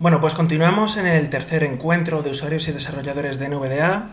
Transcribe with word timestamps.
Bueno, 0.00 0.18
pues 0.18 0.32
continuamos 0.32 0.96
en 0.96 1.06
el 1.06 1.28
tercer 1.28 1.62
encuentro 1.62 2.22
de 2.22 2.30
usuarios 2.30 2.66
y 2.66 2.72
desarrolladores 2.72 3.38
de 3.38 3.50
NVDA. 3.50 4.08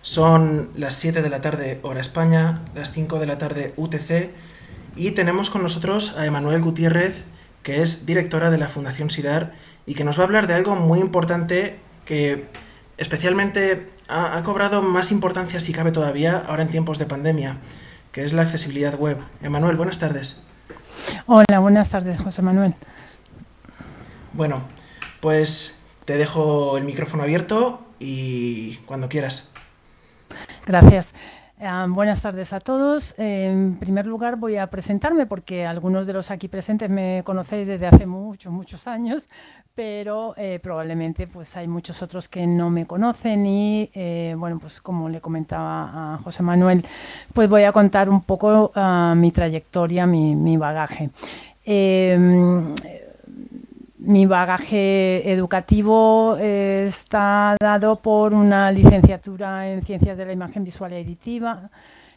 Son 0.00 0.70
las 0.76 0.94
7 0.94 1.20
de 1.20 1.30
la 1.30 1.40
tarde 1.40 1.80
hora 1.82 2.00
España, 2.00 2.60
las 2.76 2.92
5 2.92 3.18
de 3.18 3.26
la 3.26 3.38
tarde 3.38 3.74
UTC 3.76 4.30
y 4.94 5.10
tenemos 5.10 5.50
con 5.50 5.64
nosotros 5.64 6.16
a 6.16 6.26
Emanuel 6.26 6.62
Gutiérrez, 6.62 7.24
que 7.64 7.82
es 7.82 8.06
directora 8.06 8.52
de 8.52 8.58
la 8.58 8.68
Fundación 8.68 9.10
SIDAR 9.10 9.52
y 9.84 9.94
que 9.94 10.04
nos 10.04 10.16
va 10.16 10.22
a 10.22 10.26
hablar 10.26 10.46
de 10.46 10.54
algo 10.54 10.76
muy 10.76 11.00
importante 11.00 11.76
que 12.04 12.46
especialmente 12.96 13.88
ha, 14.06 14.38
ha 14.38 14.44
cobrado 14.44 14.80
más 14.80 15.10
importancia 15.10 15.58
si 15.58 15.72
cabe 15.72 15.90
todavía 15.90 16.40
ahora 16.46 16.62
en 16.62 16.68
tiempos 16.68 17.00
de 17.00 17.06
pandemia, 17.06 17.56
que 18.12 18.22
es 18.22 18.32
la 18.32 18.42
accesibilidad 18.42 18.94
web. 18.96 19.18
Emanuel, 19.42 19.74
buenas 19.74 19.98
tardes. 19.98 20.40
Hola, 21.26 21.58
buenas 21.58 21.88
tardes, 21.88 22.20
José 22.20 22.42
Manuel. 22.42 22.76
Bueno, 24.34 24.62
pues 25.22 25.80
te 26.04 26.16
dejo 26.18 26.76
el 26.76 26.82
micrófono 26.82 27.22
abierto 27.22 27.80
y 28.00 28.74
cuando 28.86 29.08
quieras. 29.08 29.52
Gracias. 30.66 31.14
Uh, 31.60 31.88
buenas 31.88 32.20
tardes 32.20 32.52
a 32.52 32.58
todos. 32.58 33.14
Eh, 33.18 33.46
en 33.46 33.76
primer 33.76 34.04
lugar 34.04 34.34
voy 34.34 34.56
a 34.56 34.66
presentarme 34.66 35.26
porque 35.26 35.64
algunos 35.64 36.08
de 36.08 36.12
los 36.12 36.32
aquí 36.32 36.48
presentes 36.48 36.90
me 36.90 37.22
conocéis 37.24 37.68
desde 37.68 37.86
hace 37.86 38.04
muchos, 38.04 38.52
muchos 38.52 38.88
años, 38.88 39.28
pero 39.76 40.34
eh, 40.36 40.58
probablemente 40.60 41.28
pues 41.28 41.56
hay 41.56 41.68
muchos 41.68 42.02
otros 42.02 42.28
que 42.28 42.44
no 42.44 42.68
me 42.68 42.84
conocen 42.84 43.46
y 43.46 43.90
eh, 43.94 44.34
bueno, 44.36 44.58
pues 44.58 44.80
como 44.80 45.08
le 45.08 45.20
comentaba 45.20 46.14
a 46.14 46.18
José 46.18 46.42
Manuel, 46.42 46.84
pues 47.32 47.48
voy 47.48 47.62
a 47.62 47.70
contar 47.70 48.10
un 48.10 48.22
poco 48.22 48.72
uh, 48.74 49.14
mi 49.14 49.30
trayectoria, 49.30 50.04
mi, 50.04 50.34
mi 50.34 50.56
bagaje. 50.56 51.10
Mi 54.04 54.26
bagaje 54.26 55.30
educativo 55.30 56.36
eh, 56.40 56.86
está 56.88 57.54
dado 57.60 58.02
por 58.02 58.34
una 58.34 58.72
licenciatura 58.72 59.68
en 59.70 59.82
Ciencias 59.82 60.18
de 60.18 60.26
la 60.26 60.32
Imagen 60.32 60.64
Visual 60.64 60.92
y 60.92 60.96
Editiva, 60.96 61.70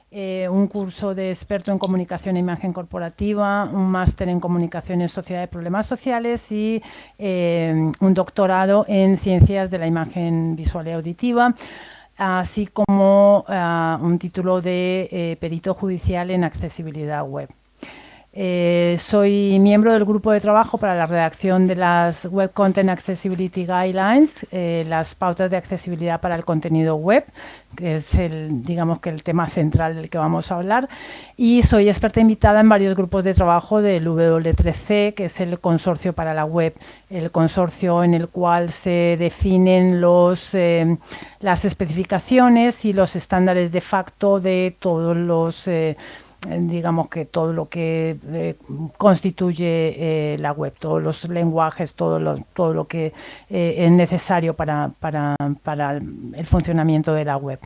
eh, 0.09 0.47
un 0.49 0.65
curso 0.65 1.13
de 1.13 1.29
experto 1.29 1.71
en 1.71 1.77
Comunicación 1.77 2.37
e 2.37 2.39
Imagen 2.39 2.73
Corporativa, 2.73 3.65
un 3.65 3.91
máster 3.91 4.29
en 4.29 4.39
Comunicación 4.39 5.01
en 5.01 5.09
Sociedad 5.09 5.41
de 5.41 5.47
Problemas 5.47 5.85
Sociales 5.85 6.51
y 6.51 6.81
eh, 7.19 7.91
un 7.99 8.13
doctorado 8.15 8.85
en 8.87 9.17
Ciencias 9.17 9.69
de 9.69 9.77
la 9.77 9.85
Imagen 9.85 10.55
Visual 10.55 10.87
y 10.87 10.91
Auditiva 10.91 11.53
así 12.17 12.65
como 12.65 13.45
uh, 13.47 14.03
un 14.03 14.17
título 14.17 14.59
de 14.61 15.37
perito 15.39 15.75
judicial 15.75 16.31
en 16.31 16.45
accesibilidad 16.45 17.23
web. 17.27 17.49
Eh, 18.37 18.97
soy 18.99 19.59
miembro 19.61 19.93
del 19.93 20.03
grupo 20.03 20.29
de 20.29 20.41
trabajo 20.41 20.77
para 20.77 20.93
la 20.93 21.05
redacción 21.05 21.67
de 21.67 21.75
las 21.77 22.25
Web 22.25 22.51
Content 22.51 22.89
Accessibility 22.89 23.65
Guidelines, 23.65 24.45
eh, 24.51 24.85
las 24.89 25.15
pautas 25.15 25.49
de 25.49 25.55
accesibilidad 25.55 26.19
para 26.19 26.35
el 26.35 26.43
contenido 26.43 26.97
web, 26.97 27.23
que 27.77 27.95
es 27.95 28.13
el, 28.15 28.61
digamos 28.65 28.99
que 28.99 29.09
el 29.09 29.23
tema 29.23 29.47
central 29.47 29.95
del 29.95 30.09
que 30.09 30.17
vamos 30.17 30.51
a 30.51 30.55
hablar. 30.55 30.89
Y 31.37 31.61
soy 31.61 31.87
experta 31.87 32.19
invitada 32.19 32.59
en 32.59 32.67
varios 32.67 32.93
grupos 32.93 33.23
de 33.23 33.33
trabajo 33.33 33.81
del 33.81 34.05
W3C, 34.05 35.13
que 35.13 35.25
es 35.25 35.39
el 35.39 35.57
consorcio 35.59 36.11
para 36.11 36.33
la 36.33 36.43
web, 36.43 36.75
el 37.09 37.31
consorcio 37.31 38.03
en 38.03 38.15
el 38.15 38.27
cual 38.27 38.69
se 38.69 39.15
definen 39.17 40.01
los, 40.01 40.53
eh, 40.55 40.97
las 41.39 41.63
especificaciones 41.63 42.83
y 42.83 42.91
los 42.91 43.15
estándares 43.15 43.71
de 43.71 43.79
facto 43.79 44.41
de 44.41 44.75
todos 44.77 45.15
los 45.15 45.69
digamos 46.49 47.09
que 47.09 47.25
todo 47.25 47.53
lo 47.53 47.69
que 47.69 48.17
eh, 48.31 48.55
constituye 48.97 50.33
eh, 50.33 50.37
la 50.39 50.51
web, 50.51 50.73
todos 50.77 51.01
los 51.01 51.27
lenguajes, 51.29 51.93
todo 51.93 52.19
lo, 52.19 52.37
todo 52.53 52.73
lo 52.73 52.87
que 52.87 53.13
eh, 53.49 53.75
es 53.77 53.91
necesario 53.91 54.53
para, 54.53 54.91
para, 54.99 55.35
para, 55.63 55.97
el 55.97 56.45
funcionamiento 56.45 57.13
de 57.13 57.25
la 57.25 57.37
web. 57.37 57.59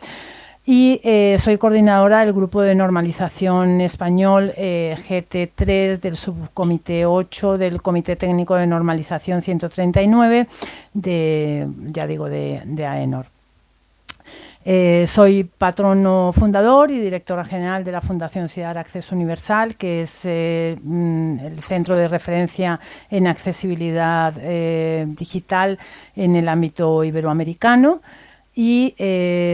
Y 0.66 1.02
eh, 1.04 1.38
soy 1.40 1.58
coordinadora 1.58 2.20
del 2.20 2.32
grupo 2.32 2.62
de 2.62 2.76
normalización 2.76 3.82
español 3.82 4.54
eh, 4.56 4.96
GT3 5.08 6.00
del 6.00 6.16
subcomité 6.16 7.08
8 7.08 7.58
del 7.58 7.82
Comité 7.82 8.16
Técnico 8.16 8.56
de 8.56 8.68
Normalización 8.68 9.42
139 9.42 10.48
de, 10.94 11.68
ya 11.88 12.06
digo, 12.06 12.30
de, 12.30 12.62
de 12.66 12.86
AENOR. 12.86 13.39
Eh, 14.66 15.06
soy 15.08 15.46
patrono 15.46 16.34
fundador 16.34 16.92
y 16.92 17.00
directora 17.00 17.46
general 17.46 17.86
de 17.86 17.94
la 17.94 18.02
Fundación 18.02 18.50
CIDAR 18.50 18.78
Acceso 18.78 19.16
Universal, 19.16 19.78
que 19.78 20.02
es 20.02 20.22
eh, 20.26 20.78
mm, 20.84 21.40
el 21.40 21.64
centro 21.64 21.96
de 21.96 22.10
referencia 22.10 22.80
en 23.10 23.28
accesibilidad 23.28 24.34
eh, 24.38 25.06
digital 25.08 25.80
en 26.16 26.36
el 26.36 26.50
ámbito 26.50 27.04
iberoamericano. 27.04 28.02
Y 28.54 28.94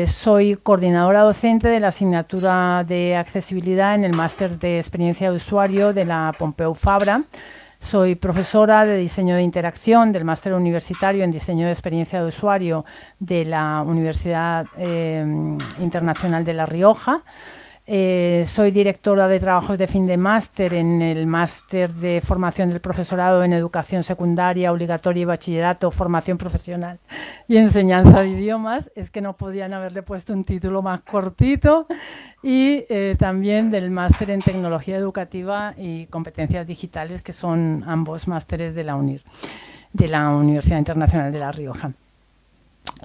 soy 0.08 0.56
coordinadora 0.56 1.22
docente 1.22 1.68
de 1.68 1.80
la 1.80 1.90
asignatura 1.90 2.84
de 2.88 3.16
accesibilidad 3.16 3.94
en 3.94 4.04
el 4.04 4.14
máster 4.14 4.58
de 4.58 4.80
experiencia 4.80 5.30
de 5.30 5.36
usuario 5.36 5.94
de 5.94 6.06
la 6.06 6.34
Pompeu 6.40 6.74
Fabra. 6.74 7.22
Soy 7.86 8.16
profesora 8.16 8.84
de 8.84 8.98
diseño 8.98 9.36
de 9.36 9.44
interacción 9.44 10.12
del 10.12 10.26
máster 10.26 10.54
universitario 10.54 11.24
en 11.24 11.30
diseño 11.30 11.68
de 11.68 11.72
experiencia 11.72 12.20
de 12.20 12.30
usuario 12.30 12.84
de 13.20 13.46
la 13.46 13.84
Universidad 13.86 14.66
eh, 14.76 15.24
Internacional 15.80 16.44
de 16.44 16.54
La 16.56 16.66
Rioja. 16.66 17.22
Eh, 17.88 18.46
soy 18.48 18.72
directora 18.72 19.28
de 19.28 19.40
trabajos 19.40 19.78
de 19.78 19.86
fin 19.86 20.08
de 20.08 20.18
máster 20.18 20.74
en 20.74 21.04
el 21.04 21.28
máster 21.28 21.94
de 21.94 22.20
formación 22.20 22.70
del 22.70 22.80
profesorado 22.82 23.44
en 23.44 23.54
educación 23.54 24.04
secundaria, 24.04 24.72
obligatoria 24.72 25.22
y 25.22 25.26
bachillerato, 25.26 25.92
formación 25.92 26.40
profesional 26.40 27.00
y 27.48 27.58
enseñanza 27.58 28.22
de 28.22 28.30
idiomas. 28.30 28.92
Es 28.96 29.12
que 29.12 29.22
no 29.22 29.38
podían 29.38 29.74
haberle 29.74 30.02
puesto 30.02 30.34
un 30.34 30.46
título 30.46 30.82
más 30.82 31.02
cortito. 31.02 31.86
Y 32.42 32.86
eh, 32.90 33.16
también 33.20 33.70
del 33.70 33.92
máster 33.92 34.32
en 34.32 34.42
tecnología 34.42 34.98
educativa 34.98 35.74
y 35.78 36.08
competencias 36.08 36.66
digitales, 36.66 37.22
que 37.22 37.34
son 37.34 37.84
ambos 37.88 38.28
másteres 38.28 38.74
de 38.74 38.84
la 38.84 38.96
UNIR, 38.96 39.22
de 39.94 40.08
la 40.08 40.30
Universidad 40.30 40.78
Internacional 40.78 41.32
de 41.32 41.40
La 41.40 41.52
Rioja. 41.52 41.94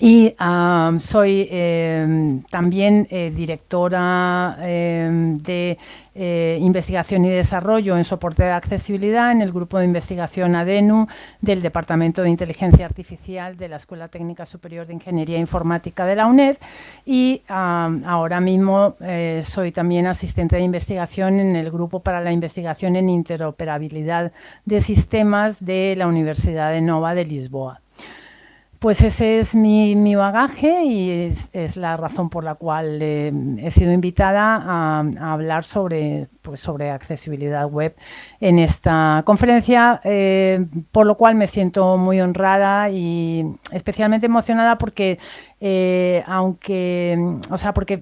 Y 0.02 0.34
soy 0.98 1.46
eh, 1.50 2.40
también 2.48 3.06
eh, 3.10 3.30
directora 3.34 4.56
eh, 4.60 5.36
de 5.42 5.78
investigación 6.60 7.24
y 7.24 7.30
desarrollo 7.30 7.96
en 7.96 8.04
soporte 8.04 8.42
de 8.42 8.50
accesibilidad 8.50 9.30
en 9.32 9.40
el 9.40 9.52
grupo 9.52 9.78
de 9.78 9.86
investigación 9.86 10.54
ADENU 10.54 11.06
del 11.40 11.62
Departamento 11.62 12.22
de 12.22 12.28
Inteligencia 12.28 12.84
Artificial 12.84 13.56
de 13.56 13.68
la 13.68 13.76
Escuela 13.76 14.08
Técnica 14.08 14.44
Superior 14.44 14.86
de 14.86 14.94
Ingeniería 14.94 15.38
Informática 15.38 16.04
de 16.04 16.16
la 16.16 16.26
UNED 16.26 16.58
y 17.06 17.42
ahora 17.48 18.40
mismo 18.40 18.96
soy 19.44 19.72
también 19.72 20.06
asistente 20.06 20.56
de 20.56 20.62
investigación 20.62 21.40
en 21.40 21.56
el 21.56 21.70
grupo 21.70 22.00
para 22.00 22.20
la 22.20 22.32
investigación 22.32 22.96
en 22.96 23.08
interoperabilidad 23.08 24.32
de 24.66 24.82
sistemas 24.82 25.64
de 25.64 25.94
la 25.96 26.06
Universidad 26.06 26.70
de 26.70 26.82
Nova 26.82 27.14
de 27.14 27.24
Lisboa. 27.24 27.80
Pues 28.80 29.02
ese 29.02 29.40
es 29.40 29.54
mi, 29.54 29.94
mi 29.94 30.14
bagaje 30.14 30.84
y 30.84 31.34
es, 31.52 31.76
la 31.76 31.98
razón 31.98 32.30
por 32.30 32.44
la 32.44 32.54
cual 32.54 32.98
eh, 33.02 33.30
he 33.58 33.70
sido 33.70 33.92
invitada 33.92 34.56
a, 34.56 35.00
hablar 35.32 35.64
sobre, 35.64 36.28
pues 36.40 36.60
sobre 36.60 36.90
accesibilidad 36.90 37.68
web 37.68 37.94
en 38.40 38.58
esta 38.58 39.22
conferencia, 39.26 40.00
eh, 40.02 40.64
por 40.92 41.04
lo 41.04 41.18
cual 41.18 41.34
me 41.34 41.46
siento 41.46 41.98
muy 41.98 42.22
honrada 42.22 42.88
y 42.88 43.44
especialmente 43.70 44.24
emocionada 44.24 44.78
porque 44.78 45.18
eh, 45.60 46.24
aunque, 46.26 47.18
o 47.50 47.58
sea, 47.58 47.74
porque 47.74 48.00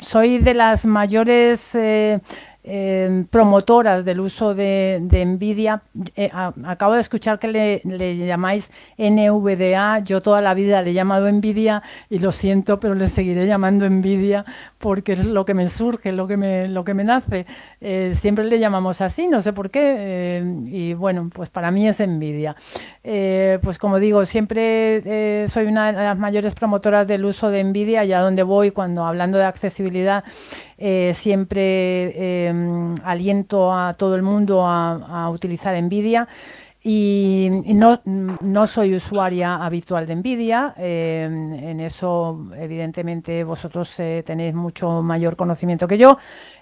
soy 0.00 0.38
de 0.38 0.54
las 0.54 0.86
mayores 0.86 1.76
eh, 2.64 3.24
promotoras 3.30 4.04
del 4.04 4.20
uso 4.20 4.54
de, 4.54 5.00
de 5.02 5.24
NVIDIA. 5.24 5.82
Eh, 6.16 6.30
acabo 6.64 6.94
de 6.94 7.00
escuchar 7.00 7.38
que 7.38 7.48
le, 7.48 7.82
le, 7.84 8.16
llamáis 8.16 8.70
NVDA. 8.98 10.00
Yo 10.00 10.22
toda 10.22 10.40
la 10.40 10.54
vida 10.54 10.82
le 10.82 10.90
he 10.90 10.94
llamado 10.94 11.30
NVIDIA 11.30 11.82
y 12.08 12.18
lo 12.20 12.30
siento, 12.30 12.78
pero 12.78 12.94
le 12.94 13.08
seguiré 13.08 13.46
llamando 13.46 13.88
NVIDIA 13.88 14.44
porque 14.78 15.12
es 15.12 15.24
lo 15.24 15.44
que 15.44 15.54
me 15.54 15.68
surge, 15.68 16.12
lo 16.12 16.26
que 16.26 16.36
me, 16.36 16.68
lo 16.68 16.84
que 16.84 16.94
me 16.94 17.04
nace. 17.04 17.46
Eh, 17.84 18.14
siempre 18.16 18.44
le 18.44 18.60
llamamos 18.60 19.00
así, 19.00 19.26
no 19.26 19.42
sé 19.42 19.52
por 19.52 19.68
qué. 19.68 19.96
Eh, 19.98 20.44
y 20.66 20.94
bueno, 20.94 21.28
pues 21.34 21.50
para 21.50 21.72
mí 21.72 21.88
es 21.88 21.98
NVIDIA. 21.98 22.54
Eh, 23.02 23.58
pues 23.60 23.78
como 23.78 23.98
digo, 23.98 24.24
siempre 24.24 25.48
soy 25.48 25.66
una 25.66 25.90
de 25.90 25.98
las 25.98 26.16
mayores 26.16 26.54
promotoras 26.54 27.08
del 27.08 27.24
uso 27.24 27.50
de 27.50 27.64
NVIDIA, 27.64 28.00
allá 28.00 28.20
donde 28.20 28.44
voy 28.44 28.70
cuando 28.70 29.04
hablando 29.04 29.38
de 29.38 29.44
accesibilidad. 29.44 30.22
Siempre 31.14 32.12
eh, 32.14 32.94
aliento 33.04 33.72
a 33.72 33.94
todo 33.94 34.14
el 34.14 34.22
mundo 34.22 34.64
a, 34.66 35.24
a 35.24 35.30
utilizar 35.30 35.74
NVIDIA. 35.80 36.28
Y 36.84 37.48
no, 37.74 38.00
no, 38.04 38.66
soy 38.66 38.96
usuaria 38.96 39.64
habitual 39.64 40.06
de 40.06 40.16
Nvidia, 40.16 40.74
eh, 40.76 41.24
en 41.24 41.78
eso 41.80 42.48
evidentemente 42.56 43.44
vosotros 43.44 44.00
eh, 44.00 44.24
tenéis 44.26 44.52
mucho 44.52 45.00
mayor 45.00 45.36
conocimiento 45.36 45.86
que 45.86 45.96
yo, 45.96 46.18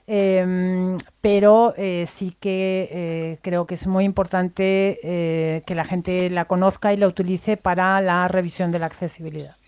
eh, 0.07 0.97
pero 1.23 1.73
sí 2.07 2.37
que 2.39 3.39
creo 3.41 3.67
que 3.67 3.75
es 3.75 3.87
muy 3.87 4.05
importante 4.05 5.63
que 5.67 5.75
la 5.75 5.85
gente 5.85 6.29
la 6.29 6.45
conozca 6.45 6.93
y 6.93 6.99
la 6.99 7.09
utilice 7.09 7.57
para 7.57 8.01
la 8.03 8.29
revisión 8.29 8.73
de 8.73 8.79
la 8.79 8.87
accesibilidad. 8.87 9.60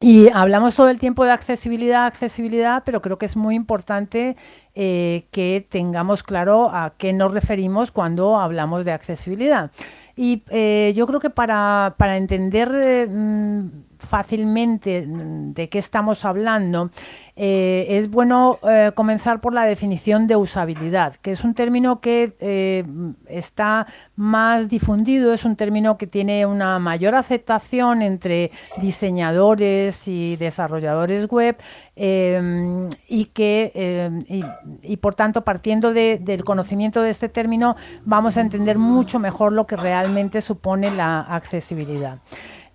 Y 0.00 0.28
hablamos 0.28 0.76
todo 0.76 0.88
el 0.88 1.00
tiempo 1.00 1.24
de 1.24 1.32
accesibilidad, 1.32 2.06
accesibilidad, 2.06 2.82
pero 2.84 3.02
creo 3.02 3.18
que 3.18 3.26
es 3.26 3.36
muy 3.36 3.56
importante 3.56 4.36
eh, 4.74 5.26
que 5.32 5.66
tengamos 5.68 6.22
claro 6.22 6.70
a 6.72 6.94
qué 6.96 7.12
nos 7.12 7.32
referimos 7.32 7.90
cuando 7.90 8.38
hablamos 8.38 8.84
de 8.84 8.92
accesibilidad. 8.92 9.72
Y 10.14 10.44
eh, 10.50 10.92
yo 10.94 11.06
creo 11.06 11.18
que 11.18 11.30
para, 11.30 11.96
para 11.98 12.16
entender 12.16 12.70
eh, 12.84 13.08
fácilmente 13.98 15.04
de 15.06 15.68
qué 15.68 15.78
estamos 15.78 16.24
hablando, 16.24 16.90
eh, 17.40 17.86
es 17.90 18.10
bueno 18.10 18.58
eh, 18.68 18.90
comenzar 18.96 19.40
por 19.40 19.54
la 19.54 19.64
definición 19.64 20.26
de 20.26 20.34
usabilidad, 20.34 21.14
que 21.16 21.30
es 21.30 21.44
un 21.44 21.54
término 21.54 22.00
que 22.00 22.32
eh, 22.40 22.84
está 23.28 23.86
más 24.16 24.68
difundido, 24.68 25.32
es 25.32 25.44
un 25.44 25.54
término 25.54 25.98
que 25.98 26.08
tiene 26.08 26.46
una 26.46 26.80
mayor 26.80 27.14
aceptación 27.14 28.02
entre 28.02 28.50
diseñadores 28.78 30.08
y 30.08 30.34
desarrolladores 30.34 31.28
web 31.28 31.56
y 31.96 33.24
que, 33.26 34.24
y, 34.82 34.96
por 34.98 35.14
tanto, 35.14 35.42
partiendo 35.42 35.92
del 35.92 36.44
conocimiento 36.44 37.02
de 37.02 37.10
este 37.10 37.28
término, 37.28 37.76
vamos 38.04 38.36
a 38.36 38.40
entender 38.40 38.78
mucho 38.78 39.18
mejor 39.18 39.52
lo 39.52 39.66
que 39.66 39.76
realmente 39.76 40.40
supone 40.40 40.90
la 40.90 41.20
accesibilidad. 41.20 42.18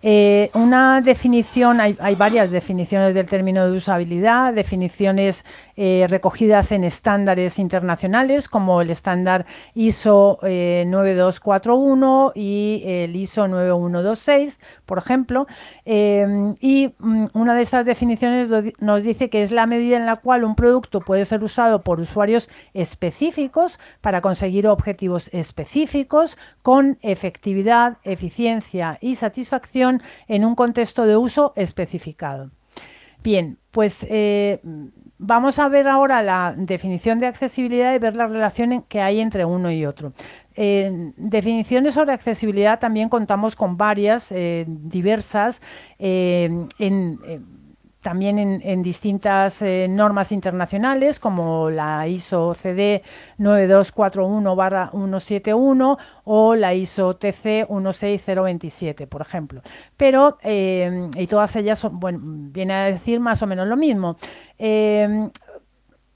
Eh, 0.06 0.52
una 0.54 1.00
definición, 1.00 1.80
hay, 1.80 2.16
varias 2.16 2.52
definiciones 2.52 3.16
del 3.16 3.26
término 3.26 3.66
de 3.72 3.78
usabilidad, 3.78 4.54
definiciones 4.54 5.46
eh, 5.76 6.06
recogidas 6.10 6.72
en 6.72 6.84
estándares 6.84 7.60
internacionales 7.60 8.48
como 8.48 8.82
el 8.82 8.90
estándar 8.90 9.46
ISO 9.74 10.40
9241 10.42 12.34
eh, 12.36 12.40
y 12.40 12.84
el 12.86 13.16
ISO 13.16 13.48
9126, 13.48 14.60
por 14.86 14.98
ejemplo. 14.98 15.48
y 15.86 16.94
mm, 16.98 17.26
una 17.34 17.56
de 17.56 17.62
esas 17.62 17.86
definiciones 17.86 18.50
nos 18.80 19.04
dice 19.04 19.30
que 19.30 19.44
es 19.44 19.52
la 19.52 19.66
medida 19.66 19.98
en 19.98 20.06
la 20.06 20.18
cual 20.18 20.44
un 20.44 20.56
producto 20.56 21.00
puede 21.00 21.26
ser 21.26 21.44
usado 21.44 21.82
por 21.82 22.00
usuarios 22.00 22.50
específicos 22.74 23.80
para 24.02 24.22
conseguir 24.22 24.68
objetivos 24.68 25.30
específicos 25.34 26.38
con 26.62 26.98
efectividad, 27.02 27.98
eficiencia 28.04 28.98
y 29.02 29.16
satisfacción 29.16 30.02
en 30.28 30.46
un 30.46 30.56
contexto 30.56 31.06
de 31.06 31.18
uso 31.18 31.54
especificado. 31.56 32.52
Bien, 33.24 33.58
pues 33.72 34.06
eh, 34.10 34.60
vamos 35.18 35.60
a 35.60 35.68
ver 35.68 35.88
ahora 35.88 36.22
la 36.22 36.54
definición 36.58 37.20
de 37.20 37.28
accesibilidad 37.28 37.94
y 37.94 38.00
ver 38.00 38.16
la 38.16 38.28
relación 38.28 38.84
que 38.84 39.02
hay 39.02 39.20
entre 39.20 39.46
uno 39.46 39.72
y 39.72 39.86
otro. 39.86 40.14
definiciones 40.56 41.96
sobre 41.96 42.14
accesibilidad 42.14 42.80
también 42.80 43.10
contamos 43.10 43.56
con 43.56 43.78
varias, 43.78 44.32
eh, 44.32 44.66
diversas, 44.68 45.62
eh, 45.98 46.68
en 46.78 47.20
también 48.04 48.38
en, 48.38 48.84
distintas 48.84 49.64
eh, 49.64 49.88
normas 49.90 50.32
internacionales 50.32 51.20
como 51.20 51.72
la 51.72 52.08
ISO 52.08 52.54
CD 52.54 53.02
9241-171 53.40 55.98
o 56.26 56.56
la 56.56 56.76
ISO 56.76 57.16
TC 57.16 57.66
16027, 57.68 59.08
por 59.08 59.22
ejemplo. 59.22 59.64
Pero, 59.98 60.38
eh, 60.44 61.10
y 61.16 61.26
todas 61.28 61.56
ellas 61.56 61.80
son, 61.80 62.00
bueno, 62.00 62.20
viene 62.22 62.74
a 62.74 62.84
decir 62.84 63.20
más 63.20 63.42
o 63.42 63.48
menos 63.48 63.68
lo 63.68 63.78
mismo. 63.78 64.18
Eh, 64.60 65.30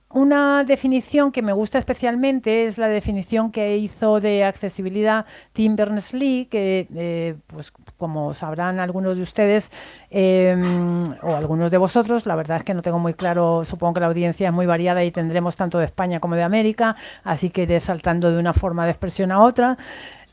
una 0.10 0.64
definición 0.64 1.32
que 1.32 1.42
me 1.42 1.54
gusta 1.54 1.80
especialmente 1.80 2.66
es 2.66 2.78
la 2.78 2.88
definición 2.88 3.52
que 3.52 3.78
hizo 3.78 4.20
de 4.20 4.44
accesibilidad 4.44 5.26
Tim 5.54 5.76
Berners-Lee, 5.76 6.48
que, 6.50 7.38
pues, 7.48 7.74
como 7.98 8.34
sabrán 8.34 8.80
algunos 8.80 9.18
de 9.18 9.24
ustedes 9.24 9.72
em, 10.10 11.04
o 11.22 11.36
algunos 11.36 11.72
de 11.72 11.78
vosotros, 11.78 12.26
la 12.26 12.36
verdad 12.36 12.58
es 12.58 12.64
que 12.64 12.74
no 12.74 12.82
tengo 12.82 13.00
muy 13.00 13.14
claro, 13.14 13.66
supongo 13.66 13.96
que 13.96 14.00
la 14.02 14.08
audiencia 14.08 14.48
es 14.48 14.54
muy 14.54 14.66
variada 14.66 15.04
y 15.04 15.12
tendremos 15.12 15.56
tanto 15.56 15.80
de 15.80 15.86
España 15.86 16.20
como 16.20 16.36
de 16.36 16.44
América, 16.44 16.96
así 17.24 17.50
que 17.50 17.64
iré 17.64 17.80
saltando 17.80 18.32
de 18.32 18.40
una 18.40 18.54
forma 18.54 18.86
de 18.86 18.92
expresión 18.92 19.32
a 19.32 19.42
otra. 19.42 19.78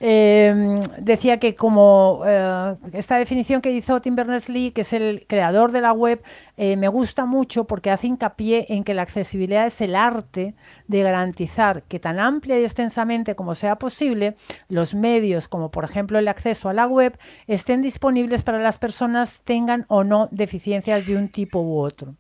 Em, 0.00 0.80
decía 0.98 1.38
que 1.38 1.54
como 1.54 2.22
eh, 2.26 2.76
esta 2.92 3.16
definición 3.16 3.60
que 3.60 3.70
hizo 3.70 4.00
Tim 4.00 4.16
Berners-Lee, 4.16 4.72
que 4.72 4.80
es 4.80 4.92
el 4.92 5.24
creador 5.28 5.70
de 5.70 5.80
la 5.80 5.92
web, 5.92 6.20
eh, 6.56 6.76
me 6.76 6.88
gusta 6.88 7.26
mucho 7.26 7.64
porque 7.64 7.90
hace 7.90 8.08
hincapié 8.08 8.66
en 8.70 8.82
que 8.82 8.94
la 8.94 9.02
accesibilidad 9.02 9.66
es 9.66 9.80
el 9.80 9.94
arte 9.94 10.54
de 10.88 11.02
garantizar 11.02 11.84
que 11.84 12.00
tan 12.00 12.18
amplia 12.18 12.58
y 12.58 12.64
extensamente 12.64 13.36
como 13.36 13.54
sea 13.54 13.76
posible, 13.76 14.36
los 14.68 14.94
medios, 14.94 15.46
como 15.46 15.70
por 15.70 15.84
ejemplo 15.84 16.18
el 16.18 16.28
acceso 16.28 16.68
a 16.68 16.74
la 16.74 16.86
web, 16.88 17.16
estén 17.46 17.80
disponibles 17.80 18.42
para 18.42 18.58
las 18.58 18.78
personas 18.78 19.42
tengan 19.44 19.86
o 19.88 20.02
no 20.02 20.28
deficiencias 20.32 21.06
de 21.06 21.16
un 21.16 21.28
tipo 21.28 21.60
u 21.60 21.78
otro. 21.78 22.16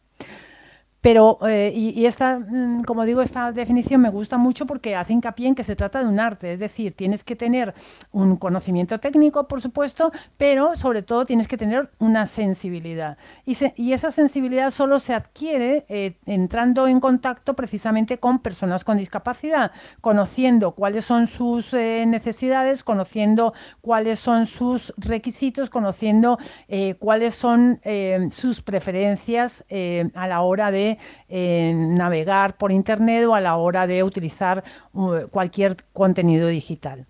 Pero, 1.04 1.36
eh, 1.46 1.70
y, 1.74 2.06
esta, 2.06 2.38
mm, 2.38 2.84
como 2.84 3.04
digo, 3.04 3.20
esta 3.20 3.52
definición 3.52 4.00
me 4.00 4.08
gusta 4.08 4.38
mucho 4.38 4.64
porque 4.64 4.96
hace 4.96 5.12
hincapié 5.12 5.48
en 5.48 5.54
que 5.54 5.62
se 5.62 5.76
trata 5.76 5.98
de 5.98 6.06
un 6.06 6.18
arte, 6.18 6.54
es 6.54 6.58
decir, 6.58 6.96
tienes 6.96 7.22
que 7.22 7.36
tener 7.36 7.74
un 8.10 8.36
conocimiento 8.36 8.98
técnico, 8.98 9.46
por 9.46 9.60
supuesto, 9.60 10.12
pero 10.38 10.76
sobre 10.76 11.02
todo 11.02 11.26
tienes 11.26 11.46
que 11.46 11.58
tener 11.58 11.90
una 11.98 12.24
sensibilidad. 12.24 13.18
Y, 13.44 13.92
esa 13.92 14.12
sensibilidad 14.12 14.70
solo 14.70 14.98
se 14.98 15.12
adquiere 15.12 15.84
eh, 15.90 16.16
entrando 16.24 16.86
en 16.88 17.00
contacto 17.00 17.52
precisamente 17.54 18.16
con 18.16 18.38
personas 18.38 18.82
con 18.82 18.96
discapacidad, 18.96 19.72
conociendo 20.00 20.70
cuáles 20.72 21.04
son 21.04 21.26
sus 21.26 21.74
eh, 21.74 22.06
necesidades, 22.06 22.82
conociendo 22.82 23.52
cuáles 23.82 24.20
son 24.20 24.46
sus 24.46 24.94
requisitos, 24.96 25.68
conociendo 25.68 26.38
cuáles 26.98 27.34
son 27.34 27.78
sus 28.30 28.62
preferencias 28.62 29.64
a 30.14 30.26
la 30.26 30.40
hora 30.40 30.70
de 30.70 30.93
navegar 31.28 32.56
por 32.56 32.72
Internet 32.72 33.24
o 33.26 33.34
a 33.34 33.40
la 33.40 33.56
hora 33.56 33.86
de 33.86 34.02
utilizar 34.02 34.64
uh, 34.92 35.28
cualquier 35.30 35.76
contenido 35.92 36.48
digital. 36.48 37.06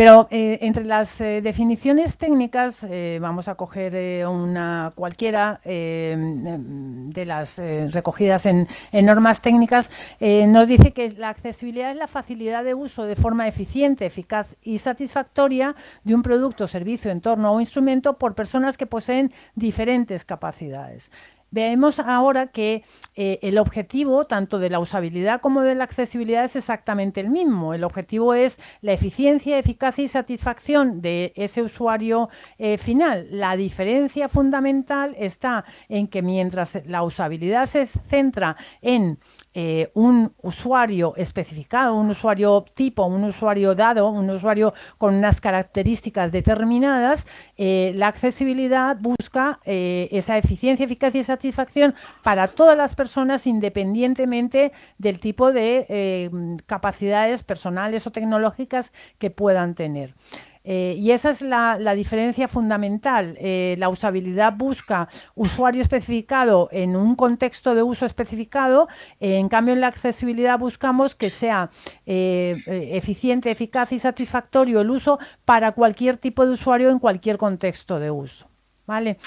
Pero 0.00 0.28
eh, 0.30 0.60
entre 0.62 0.84
las 0.84 1.20
eh, 1.20 1.42
definiciones 1.42 2.16
técnicas, 2.16 2.84
eh, 2.84 3.18
vamos 3.20 3.48
a 3.48 3.54
coger 3.54 4.26
una 4.26 4.92
cualquiera 4.94 5.60
de 5.62 7.24
las 7.26 7.58
recogidas 7.58 8.46
en, 8.46 8.66
normas 8.92 9.42
técnicas, 9.42 9.90
nos 10.20 10.66
dice 10.66 10.92
que 10.92 11.10
la 11.10 11.28
accesibilidad 11.28 11.90
es 11.90 11.98
la 11.98 12.06
facilidad 12.06 12.64
de 12.64 12.72
uso 12.72 13.04
de 13.04 13.14
forma 13.14 13.46
eficiente, 13.46 14.06
eficaz 14.06 14.46
y 14.62 14.78
satisfactoria 14.78 15.74
de 16.02 16.14
un 16.14 16.22
producto, 16.22 16.66
servicio, 16.66 17.10
entorno 17.10 17.52
o 17.52 17.60
instrumento 17.60 18.16
por 18.16 18.34
personas 18.34 18.78
que 18.78 18.86
poseen 18.86 19.30
diferentes 19.54 20.24
capacidades. 20.24 21.10
Vemos 21.52 21.98
ahora 21.98 22.46
que 22.48 22.84
eh, 23.16 23.40
el 23.42 23.58
objetivo 23.58 24.24
tanto 24.24 24.58
de 24.58 24.70
la 24.70 24.78
usabilidad 24.78 25.40
como 25.40 25.62
de 25.62 25.74
la 25.74 25.84
accesibilidad 25.84 26.44
es 26.44 26.54
exactamente 26.54 27.20
el 27.20 27.28
mismo. 27.28 27.74
El 27.74 27.82
objetivo 27.82 28.34
es 28.34 28.60
la 28.82 28.92
eficiencia, 28.92 29.58
eficacia 29.58 30.04
y 30.04 30.08
satisfacción 30.08 31.00
de 31.02 31.32
ese 31.34 31.62
usuario 31.62 32.28
eh, 32.58 32.78
final. 32.78 33.26
La 33.30 33.56
diferencia 33.56 34.28
fundamental 34.28 35.16
está 35.18 35.64
en 35.88 36.06
que 36.06 36.22
mientras 36.22 36.80
la 36.86 37.02
usabilidad 37.02 37.66
se 37.66 37.86
centra 37.86 38.56
en 38.80 39.18
eh, 39.52 39.90
un 39.94 40.32
usuario 40.42 41.14
especificado, 41.16 41.96
un 41.96 42.10
usuario 42.10 42.64
tipo, 42.74 43.04
un 43.04 43.24
usuario 43.24 43.74
dado, 43.74 44.08
un 44.08 44.30
usuario 44.30 44.72
con 44.96 45.16
unas 45.16 45.40
características 45.40 46.30
determinadas, 46.30 47.26
eh, 47.56 47.92
la 47.96 48.06
accesibilidad 48.06 48.96
busca 49.00 49.58
eh, 49.64 50.08
esa 50.12 50.38
eficiencia, 50.38 50.84
eficacia 50.84 51.20
y 51.20 51.24
satisfacción 51.24 51.96
para 52.22 52.46
todas 52.46 52.76
las 52.76 52.94
personas 52.94 53.44
independientemente 53.46 54.70
del 54.98 55.18
tipo 55.18 55.52
de 55.52 56.30
capacidades 56.66 57.42
personales 57.42 58.06
o 58.06 58.12
tecnológicas 58.12 58.92
que 59.18 59.30
puedan 59.30 59.74
tener. 59.74 60.14
Eh, 60.62 60.96
y 60.98 61.12
esa 61.12 61.30
es 61.30 61.42
la, 61.42 61.76
diferencia 61.94 62.48
fundamental. 62.48 63.36
Eh, 63.40 63.76
la 63.78 63.88
usabilidad 63.88 64.54
busca 64.56 65.08
usuario 65.34 65.82
especificado 65.82 66.68
en 66.72 66.96
un 66.96 67.16
contexto 67.16 67.74
de 67.74 67.82
uso 67.82 68.06
especificado. 68.06 68.88
en 69.20 69.48
cambio, 69.48 69.74
en 69.74 69.80
la 69.80 69.88
accesibilidad 69.88 70.58
buscamos 70.58 71.14
que 71.14 71.30
sea 71.30 71.70
eh, 72.06 72.56
eficiente, 72.66 73.50
eficaz 73.50 73.92
y 73.92 73.98
satisfactorio 73.98 74.80
el 74.80 74.90
uso 74.90 75.18
para 75.44 75.72
cualquier 75.72 76.16
tipo 76.16 76.46
de 76.46 76.52
usuario 76.52 76.90
en 76.90 76.98
cualquier 76.98 77.38
contexto 77.38 77.98
de 77.98 78.10
uso. 78.10 78.48
¿Vale? 78.86 79.18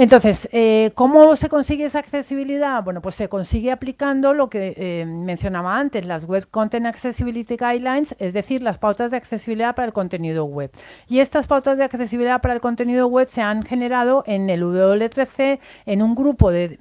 Entonces, 0.00 0.48
eh, 0.52 0.92
¿cómo 0.94 1.36
se 1.36 1.50
consigue 1.50 1.84
esa 1.84 1.98
accesibilidad? 1.98 2.82
Bueno, 2.82 3.02
pues 3.02 3.16
se 3.16 3.28
consigue 3.28 3.70
aplicando 3.70 4.32
lo 4.32 4.48
que 4.48 4.72
eh, 4.74 5.04
mencionaba 5.04 5.76
antes, 5.76 6.06
las 6.06 6.24
Web 6.24 6.48
Content 6.50 6.86
Accessibility 6.86 7.58
Guidelines, 7.58 8.16
es 8.18 8.32
decir, 8.32 8.62
las 8.62 8.78
pautas 8.78 9.10
de 9.10 9.18
accesibilidad 9.18 9.74
para 9.74 9.84
el 9.84 9.92
contenido 9.92 10.46
web. 10.46 10.70
Y 11.06 11.18
estas 11.18 11.46
pautas 11.46 11.76
de 11.76 11.84
accesibilidad 11.84 12.40
para 12.40 12.54
el 12.54 12.62
contenido 12.62 13.08
web 13.08 13.28
se 13.28 13.42
han 13.42 13.62
generado 13.62 14.24
en 14.26 14.48
el 14.48 14.62
W3C, 14.62 15.58
en 15.84 16.00
un 16.00 16.14
grupo 16.14 16.50
de, 16.50 16.78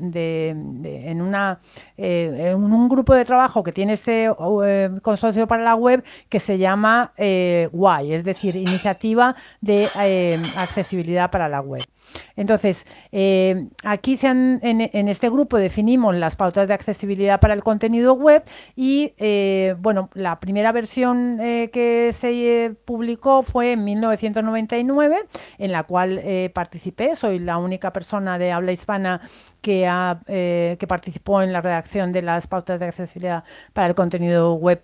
en 0.47 1.21
una 1.21 1.59
eh, 1.97 2.53
en 2.53 2.63
un 2.63 2.87
grupo 2.87 3.13
de 3.13 3.25
trabajo 3.25 3.63
que 3.63 3.73
tiene 3.73 3.91
este 3.91 4.31
consorcio 5.01 5.45
para 5.45 5.61
la 5.61 5.75
web 5.75 6.05
que 6.29 6.39
se 6.39 6.57
llama 6.57 7.11
WAI, 7.17 8.13
es 8.13 8.23
decir, 8.23 8.55
Iniciativa 8.55 9.35
de 9.59 9.89
Accesibilidad 10.55 11.29
para 11.29 11.49
la 11.49 11.59
Web. 11.59 11.83
Entonces, 12.35 12.85
eh, 13.11 13.67
aquí 13.83 14.17
se 14.17 14.27
en, 14.27 15.07
este 15.09 15.29
grupo 15.29 15.57
definimos 15.57 16.15
las 16.15 16.35
pautas 16.35 16.67
de 16.67 16.73
accesibilidad 16.73 17.39
para 17.39 17.53
el 17.53 17.63
contenido 17.63 18.13
web 18.13 18.43
y, 18.75 19.13
eh, 19.17 19.75
bueno, 19.79 20.09
la 20.13 20.39
primera 20.39 20.71
versión 20.71 21.39
eh, 21.41 21.69
que 21.73 22.11
se 22.13 22.75
publicó 22.85 23.43
fue 23.43 23.73
en 23.73 23.83
1999, 23.83 25.17
en 25.57 25.71
la 25.71 25.83
cual 25.83 26.21
participé. 26.53 27.15
Soy 27.15 27.39
la 27.39 27.57
única 27.57 27.91
persona 27.91 28.37
de 28.37 28.51
habla 28.51 28.71
hispana 28.71 29.21
que, 29.61 29.87
ha, 29.87 30.21
que 30.25 30.85
participó 30.87 31.41
en 31.41 31.51
la 31.51 31.61
redacción 31.61 32.11
de 32.11 32.21
las 32.21 32.47
pautas 32.47 32.79
de 32.79 32.85
accesibilidad 32.87 33.43
para 33.73 33.87
el 33.87 33.95
contenido 33.95 34.53
web 34.53 34.81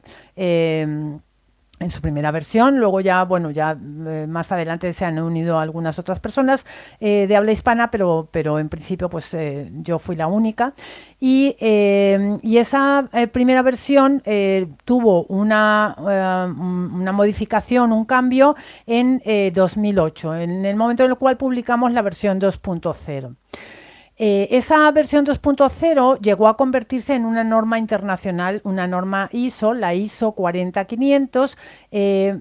en 1.80 1.90
su 1.90 2.02
primera 2.02 2.32
versión. 2.32 2.80
Luego 2.80 3.02
ya, 3.02 3.24
bueno, 3.24 3.52
ya 3.52 3.78
eh, 4.08 4.26
más 4.28 4.52
adelante 4.52 4.92
se 4.94 5.06
han 5.06 5.20
unido 5.20 5.60
algunas 5.60 6.00
otras 6.00 6.20
personas 6.20 6.66
eh, 7.00 7.26
de 7.28 7.36
habla 7.36 7.52
hispana, 7.52 7.92
pero, 7.92 8.28
pero 8.32 8.60
en 8.60 8.70
principio 8.70 9.10
pues 9.10 9.34
eh, 9.34 9.70
yo 9.82 10.00
fui 10.00 10.16
la 10.16 10.28
única. 10.28 10.74
Y, 11.20 11.56
y 11.60 12.58
esa 12.58 13.10
primera 13.32 13.62
versión 13.64 14.22
tuvo 14.84 15.24
una, 15.24 15.96
una 15.98 17.12
modificación, 17.14 17.94
un 17.94 18.06
cambio 18.06 18.56
en 18.86 19.22
2008, 19.54 20.36
en 20.36 20.66
el 20.66 20.76
momento 20.76 21.04
en 21.04 21.12
el 21.12 21.18
cual 21.18 21.38
publicamos 21.38 21.94
la 21.94 22.02
versión 22.04 22.40
2.0. 22.40 23.36
Eh, 24.18 24.48
esa 24.52 24.90
versión 24.92 25.26
2.0 25.26 26.20
llegó 26.22 26.48
a 26.48 26.56
convertirse 26.56 27.14
en 27.16 27.26
una 27.26 27.44
norma 27.44 27.78
internacional, 27.78 28.62
una 28.64 28.88
norma 28.88 29.30
ISO, 29.34 29.74
la 29.74 29.94
ISO 29.94 30.32
40500, 30.32 31.58
eh, 31.92 32.40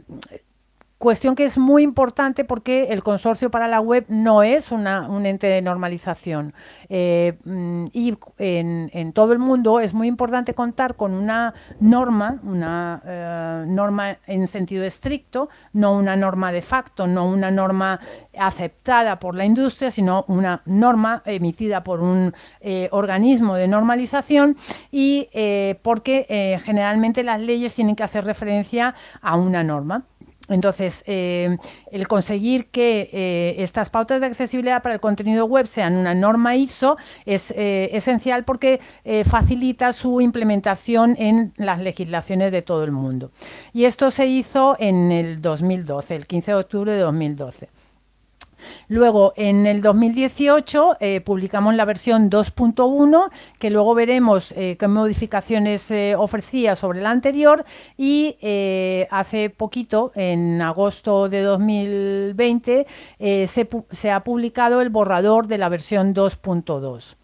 Cuestión 0.99 1.35
que 1.35 1.45
es 1.45 1.59
muy 1.59 1.83
importante 1.83 2.45
porque 2.45 2.85
el 2.85 3.03
consorcio 3.03 3.51
para 3.51 3.67
la 3.67 3.81
web 3.81 4.07
no 4.09 4.43
es 4.43 4.71
una, 4.71 5.09
un 5.09 5.27
ente 5.27 5.49
de 5.49 5.61
normalización. 5.61 6.55
Eh, 6.89 7.37
mm, 7.45 7.87
y 7.93 8.17
en, 8.39 9.13
todo 9.13 9.33
el 9.33 9.39
mundo 9.41 9.81
es 9.81 9.93
muy 9.93 10.07
importante 10.07 10.55
contar 10.55 10.95
con 10.95 11.13
una 11.13 11.53
norma, 11.81 12.41
una 12.45 13.03
eh, 13.05 13.65
norma 13.67 14.19
en 14.27 14.47
sentido 14.47 14.85
estricto, 14.85 15.49
no 15.73 15.95
una 15.95 16.17
norma 16.17 16.53
de 16.53 16.63
facto, 16.63 17.07
no 17.09 17.27
una 17.27 17.51
norma 17.51 18.01
aceptada 18.39 19.19
por 19.19 19.35
la 19.35 19.45
industria, 19.45 19.91
sino 19.91 20.25
una 20.29 20.63
norma 20.65 21.23
emitida 21.27 21.83
por 21.83 22.01
un 22.01 22.33
eh, 22.61 22.89
organismo 22.93 23.57
de 23.57 23.67
normalización 23.69 24.57
y 24.91 25.29
porque 25.83 26.61
generalmente 26.65 27.25
las 27.25 27.41
leyes 27.41 27.75
tienen 27.75 27.97
que 27.97 28.05
hacer 28.05 28.25
referencia 28.25 28.95
a 29.21 29.37
una 29.37 29.65
norma. 29.65 30.05
Entonces, 30.49 31.03
eh, 31.07 31.57
el 31.91 32.07
conseguir 32.07 32.67
que 32.67 33.09
eh, 33.13 33.63
estas 33.63 33.89
pautas 33.91 34.21
de 34.21 34.27
accesibilidad 34.27 34.83
para 34.83 34.95
el 34.95 35.01
contenido 35.01 35.47
web 35.47 35.67
sean 35.67 35.95
una 35.95 36.15
norma 36.15 36.57
ISO 36.57 36.97
es 37.25 37.51
eh, 37.53 37.91
esencial 37.93 38.45
porque 38.45 38.81
facilita 39.25 39.93
su 39.93 40.21
implementación 40.21 41.17
en 41.19 41.53
las 41.57 41.79
legislaciones 41.79 42.53
de 42.53 42.63
todo 42.63 42.85
el 42.85 42.93
mundo. 42.93 43.31
Y 43.73 43.85
esto 43.85 44.11
se 44.11 44.27
hizo 44.27 44.77
en 44.79 45.13
el 45.13 45.41
2012, 45.41 46.17
el 46.17 46.27
15 46.27 46.51
de 46.51 46.57
octubre 46.57 46.93
de 46.93 46.99
2012. 46.99 47.69
Luego, 48.89 49.33
en 49.37 49.67
el 49.67 49.81
2018 49.81 50.99
eh, 51.01 51.21
publicamos 51.21 51.75
la 51.75 51.85
versión 51.85 52.31
2.1, 52.31 53.31
que 53.59 53.71
luego 53.71 53.95
veremos 53.95 54.53
eh, 54.53 54.77
qué 54.79 54.89
modificaciones 54.89 55.91
eh, 55.91 56.15
ofrecía 56.17 56.77
sobre 56.77 57.01
la 57.03 57.11
anterior, 57.11 57.65
y 57.97 58.37
hace 59.11 59.51
poquito, 59.51 60.13
en 60.15 60.61
agosto 60.61 61.29
de 61.29 61.43
2020, 61.43 62.87
se, 63.19 63.69
se 63.91 64.11
ha 64.11 64.21
publicado 64.25 64.81
el 64.81 64.91
borrador 64.91 65.47
de 65.47 65.59
la 65.59 65.69
versión 65.69 66.15
2.2. 66.15 67.17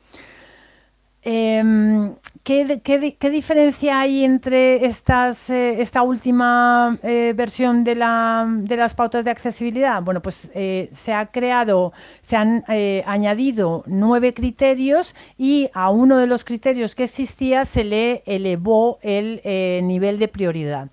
Em, 1.23 2.15
¿qué, 2.43 3.29
diferencia 3.31 4.00
hay 4.00 4.25
entre 4.25 4.87
estas, 4.87 5.50
eh, 5.50 5.83
esta 5.83 6.03
última 6.03 6.99
eh, 7.03 7.35
versión 7.37 7.85
de, 7.85 7.95
la, 7.95 8.47
de, 8.49 8.77
las 8.77 8.95
pautas 8.95 9.23
de 9.25 9.31
accesibilidad? 9.31 10.03
Bueno, 10.03 10.23
pues 10.23 10.50
eh, 10.55 10.89
se 10.93 11.12
ha 11.12 11.27
creado, 11.27 11.93
se 12.23 12.37
han 12.37 12.65
añadido 13.05 13.85
nueve 13.87 14.33
criterios 14.33 15.15
y 15.37 15.69
a 15.75 15.91
uno 15.91 16.17
de 16.17 16.27
los 16.27 16.45
criterios 16.45 16.95
que 16.95 17.05
existía 17.05 17.67
se 17.67 17.85
le 17.85 18.23
elevó 18.25 18.99
el 19.03 19.41
nivel 19.87 20.19
de 20.19 20.29
prioridad. 20.29 20.89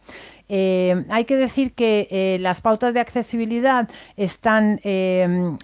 Eh, 0.49 1.05
hay 1.09 1.25
que 1.25 1.35
decir 1.35 1.73
que 1.73 2.07
eh, 2.09 2.37
las 2.39 2.61
pautas 2.61 2.93
de 2.93 2.99
accesibilidad 2.99 3.89
están 4.15 4.79
eh, 4.83 5.55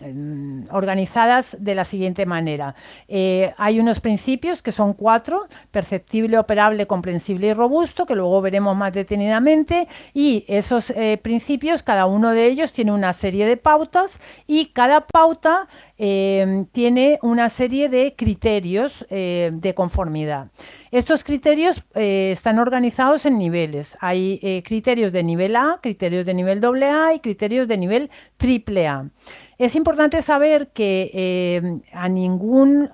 organizadas 0.72 1.58
de 1.60 1.76
la 1.76 1.86
siguiente 1.86 2.26
manera. 2.26 2.76
hay 3.58 3.80
unos 3.80 4.00
principios 4.00 4.62
que 4.62 4.72
son 4.72 4.94
cuatro, 4.94 5.48
perceptible, 5.72 6.38
operable, 6.38 6.88
comprensible 6.88 7.48
y 7.48 7.54
robusto, 7.54 8.06
que 8.06 8.16
luego 8.16 8.42
veremos 8.42 8.76
más 8.76 8.94
detenidamente, 8.94 9.88
y 10.14 10.46
esos 10.48 10.94
principios, 11.22 11.84
cada 11.84 12.06
uno 12.06 12.32
de 12.32 12.46
ellos 12.48 12.74
tiene 12.74 12.92
una 12.92 13.14
serie 13.14 13.46
de 13.46 13.58
pautas 13.58 14.20
y 14.48 14.68
cada 14.68 15.02
pauta 15.02 15.68
tiene 15.98 17.20
una 17.22 17.50
serie 17.50 17.88
de 17.88 18.16
criterios 18.18 19.06
de 19.10 19.74
conformidad. 19.76 20.50
Estos 20.94 21.24
criterios 21.24 21.84
eh, 21.96 22.30
están 22.32 22.60
organizados 22.60 23.26
en 23.26 23.40
niveles. 23.40 23.98
Hay 24.00 24.40
eh, 24.44 24.62
criterios 24.64 25.12
de 25.12 25.24
nivel 25.24 25.56
A, 25.56 25.80
criterios 25.82 26.24
de 26.24 26.36
nivel 26.36 26.64
AA 26.64 27.16
y 27.16 27.20
criterios 27.20 27.68
de 27.68 27.78
nivel 27.78 28.12
AAA. 28.38 29.10
Es 29.58 29.76
importante 29.76 30.22
saber 30.22 30.68
que 30.68 31.10
eh, 31.16 31.80
a 31.94 32.08
ningún 32.10 32.92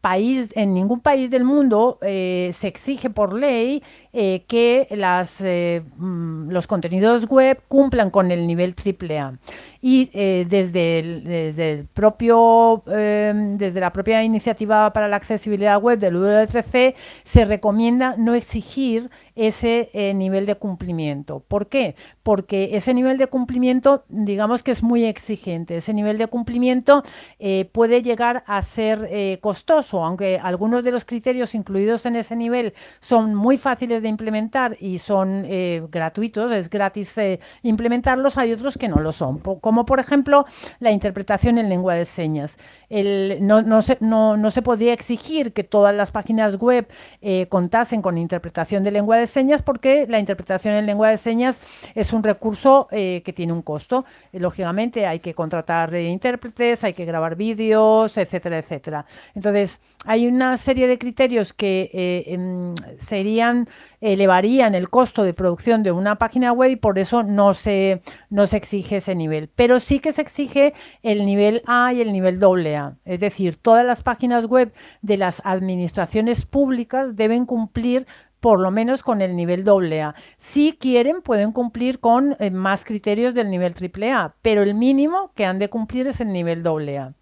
país, 0.00 0.50
en 0.54 0.72
ningún 0.72 1.00
país 1.00 1.28
del 1.28 1.42
mundo 1.42 1.98
se 2.00 2.68
exige 2.68 3.10
por 3.10 3.32
ley 3.32 3.82
que 4.12 4.88
las, 4.90 5.40
mm, 5.40 6.50
los 6.50 6.66
contenidos 6.66 7.26
web 7.26 7.62
cumplan 7.68 8.10
con 8.10 8.30
el 8.30 8.46
nivel 8.46 8.74
AAA 8.74 9.38
y 9.82 10.10
eh, 10.12 10.46
desde, 10.48 10.98
el, 10.98 11.88
propio, 11.94 12.82
em, 12.86 13.56
desde 13.56 13.80
la 13.80 13.92
propia 13.92 14.22
iniciativa 14.22 14.92
para 14.92 15.08
la 15.08 15.16
accesibilidad 15.16 15.80
web 15.80 15.98
del 15.98 16.16
W3C 16.16 16.94
se 17.24 17.44
recomienda 17.44 18.14
no 18.18 18.34
exigir 18.34 19.10
ese 19.34 19.90
eh, 19.94 20.12
nivel 20.12 20.44
de 20.44 20.56
cumplimiento. 20.56 21.40
¿Por 21.40 21.68
qué? 21.68 21.94
Porque 22.22 22.76
ese 22.76 22.92
nivel 22.92 23.16
de 23.16 23.26
cumplimiento, 23.28 24.04
digamos 24.08 24.62
que 24.62 24.72
es 24.72 24.82
muy 24.82 25.04
exigente. 25.04 25.78
Ese 25.78 25.94
nivel 25.94 26.18
de 26.18 26.26
cumplimiento 26.26 27.02
eh, 27.38 27.68
puede 27.72 28.02
llegar 28.02 28.44
a 28.46 28.60
ser 28.62 29.38
costoso, 29.40 30.04
aunque 30.04 30.38
algunos 30.42 30.84
de 30.84 30.90
los 30.90 31.04
criterios 31.04 31.54
incluidos 31.54 32.04
en 32.06 32.16
ese 32.16 32.36
nivel 32.36 32.74
son 33.00 33.34
muy 33.34 33.56
fáciles 33.56 33.99
de 34.00 34.08
implementar 34.08 34.76
y 34.80 34.98
son 34.98 35.46
gratuitos, 35.90 36.52
es 36.52 36.70
gratis 36.70 37.16
implementarlos, 37.62 38.38
hay 38.38 38.52
otros 38.52 38.76
que 38.78 38.88
no 38.88 39.00
lo 39.00 39.12
son 39.12 39.40
como 39.60 39.84
por 39.84 40.00
ejemplo 40.00 40.44
la 40.78 40.90
interpretación 40.90 41.58
en 41.58 41.68
lengua 41.68 41.94
de 41.94 42.04
señas. 42.04 42.56
no, 42.90 43.82
se, 43.82 43.96
no, 44.00 44.50
se 44.50 44.62
podría 44.62 44.92
exigir 44.92 45.52
que 45.52 45.64
todas 45.64 45.94
las 45.94 46.10
páginas 46.10 46.56
web 46.56 46.88
eh, 47.20 47.46
contasen 47.48 48.02
con 48.02 48.18
interpretación 48.18 48.82
de 48.82 48.90
lengua 48.90 49.16
de 49.16 49.26
señas 49.26 49.62
porque 49.62 50.06
la 50.08 50.18
interpretación 50.18 50.74
en 50.74 50.86
lengua 50.86 51.08
de 51.08 51.18
señas 51.18 51.60
es 51.94 52.12
un 52.12 52.22
recurso 52.22 52.88
eh, 52.90 53.22
que 53.24 53.32
tiene 53.32 53.52
un 53.52 53.62
costo. 53.62 54.04
lógicamente 54.32 55.06
hay 55.06 55.20
que 55.20 55.34
contratar 55.34 55.94
intérpretes, 55.94 56.84
hay 56.84 56.92
que 56.92 57.04
grabar 57.04 57.36
vídeos, 57.36 58.16
etcétera, 58.16 58.58
etcétera. 58.58 59.06
Entonces, 59.34 59.80
hay 60.04 60.26
una 60.26 60.56
serie 60.56 60.86
de 60.86 60.98
criterios 60.98 61.52
que 61.52 61.90
eh, 61.92 62.24
em, 62.26 62.74
serían 62.98 63.68
elevarían 64.00 64.74
el 64.74 64.90
costo 64.90 65.22
de 65.22 65.34
producción 65.34 65.82
de 65.82 65.92
una 65.92 66.16
página 66.16 66.52
web 66.52 66.70
y 66.70 66.76
por 66.76 66.98
eso 66.98 67.22
no 67.22 67.54
se, 67.54 68.02
no 68.30 68.46
se 68.46 68.56
exige 68.56 68.98
ese 68.98 69.14
nivel 69.14 69.50
pero 69.60 69.80
sí 69.80 69.98
que 69.98 70.12
se 70.12 70.22
exige 70.22 70.74
el 71.02 71.26
nivel 71.26 71.62
A 71.66 71.92
y 71.92 72.00
el 72.00 72.12
nivel 72.12 72.42
AA. 72.42 72.96
Es 73.04 73.20
decir, 73.20 73.56
todas 73.56 73.84
las 73.84 74.02
páginas 74.02 74.46
web 74.46 74.72
de 75.02 75.16
las 75.16 75.42
administraciones 75.44 76.44
públicas 76.44 77.16
deben 77.16 77.46
cumplir 77.46 78.06
por 78.40 78.58
lo 78.58 78.70
menos 78.70 79.02
con 79.02 79.20
el 79.20 79.36
nivel 79.36 79.68
AA. 79.68 80.14
Si 80.38 80.72
quieren, 80.72 81.20
pueden 81.20 81.52
cumplir 81.52 82.00
con 82.00 82.36
eh, 82.38 82.50
más 82.50 82.84
criterios 82.84 83.34
del 83.34 83.50
nivel 83.50 83.74
AAA, 83.74 84.34
pero 84.40 84.62
el 84.62 84.74
mínimo 84.74 85.32
que 85.34 85.44
han 85.44 85.58
de 85.58 85.68
cumplir 85.68 86.08
es 86.08 86.20
el 86.20 86.32
nivel 86.32 86.66
AA. 86.66 87.12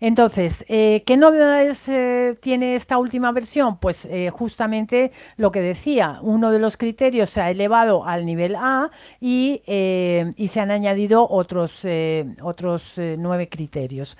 Entonces, 0.00 0.64
eh, 0.68 1.02
¿qué 1.06 1.16
novedades 1.16 1.88
eh, 1.88 2.36
tiene 2.40 2.76
esta 2.76 2.98
última 2.98 3.32
versión? 3.32 3.78
Pues 3.78 4.04
eh, 4.04 4.30
justamente 4.30 5.10
lo 5.36 5.50
que 5.50 5.60
decía, 5.60 6.18
uno 6.22 6.52
de 6.52 6.60
los 6.60 6.76
criterios 6.76 7.30
se 7.30 7.40
ha 7.40 7.50
elevado 7.50 8.04
al 8.04 8.24
nivel 8.24 8.54
A 8.56 8.90
y, 9.20 9.62
se 9.66 10.60
han 10.60 10.70
añadido 10.70 11.26
otros, 11.28 11.86
otros 12.42 12.94
nueve 12.96 13.48
criterios. 13.48 14.16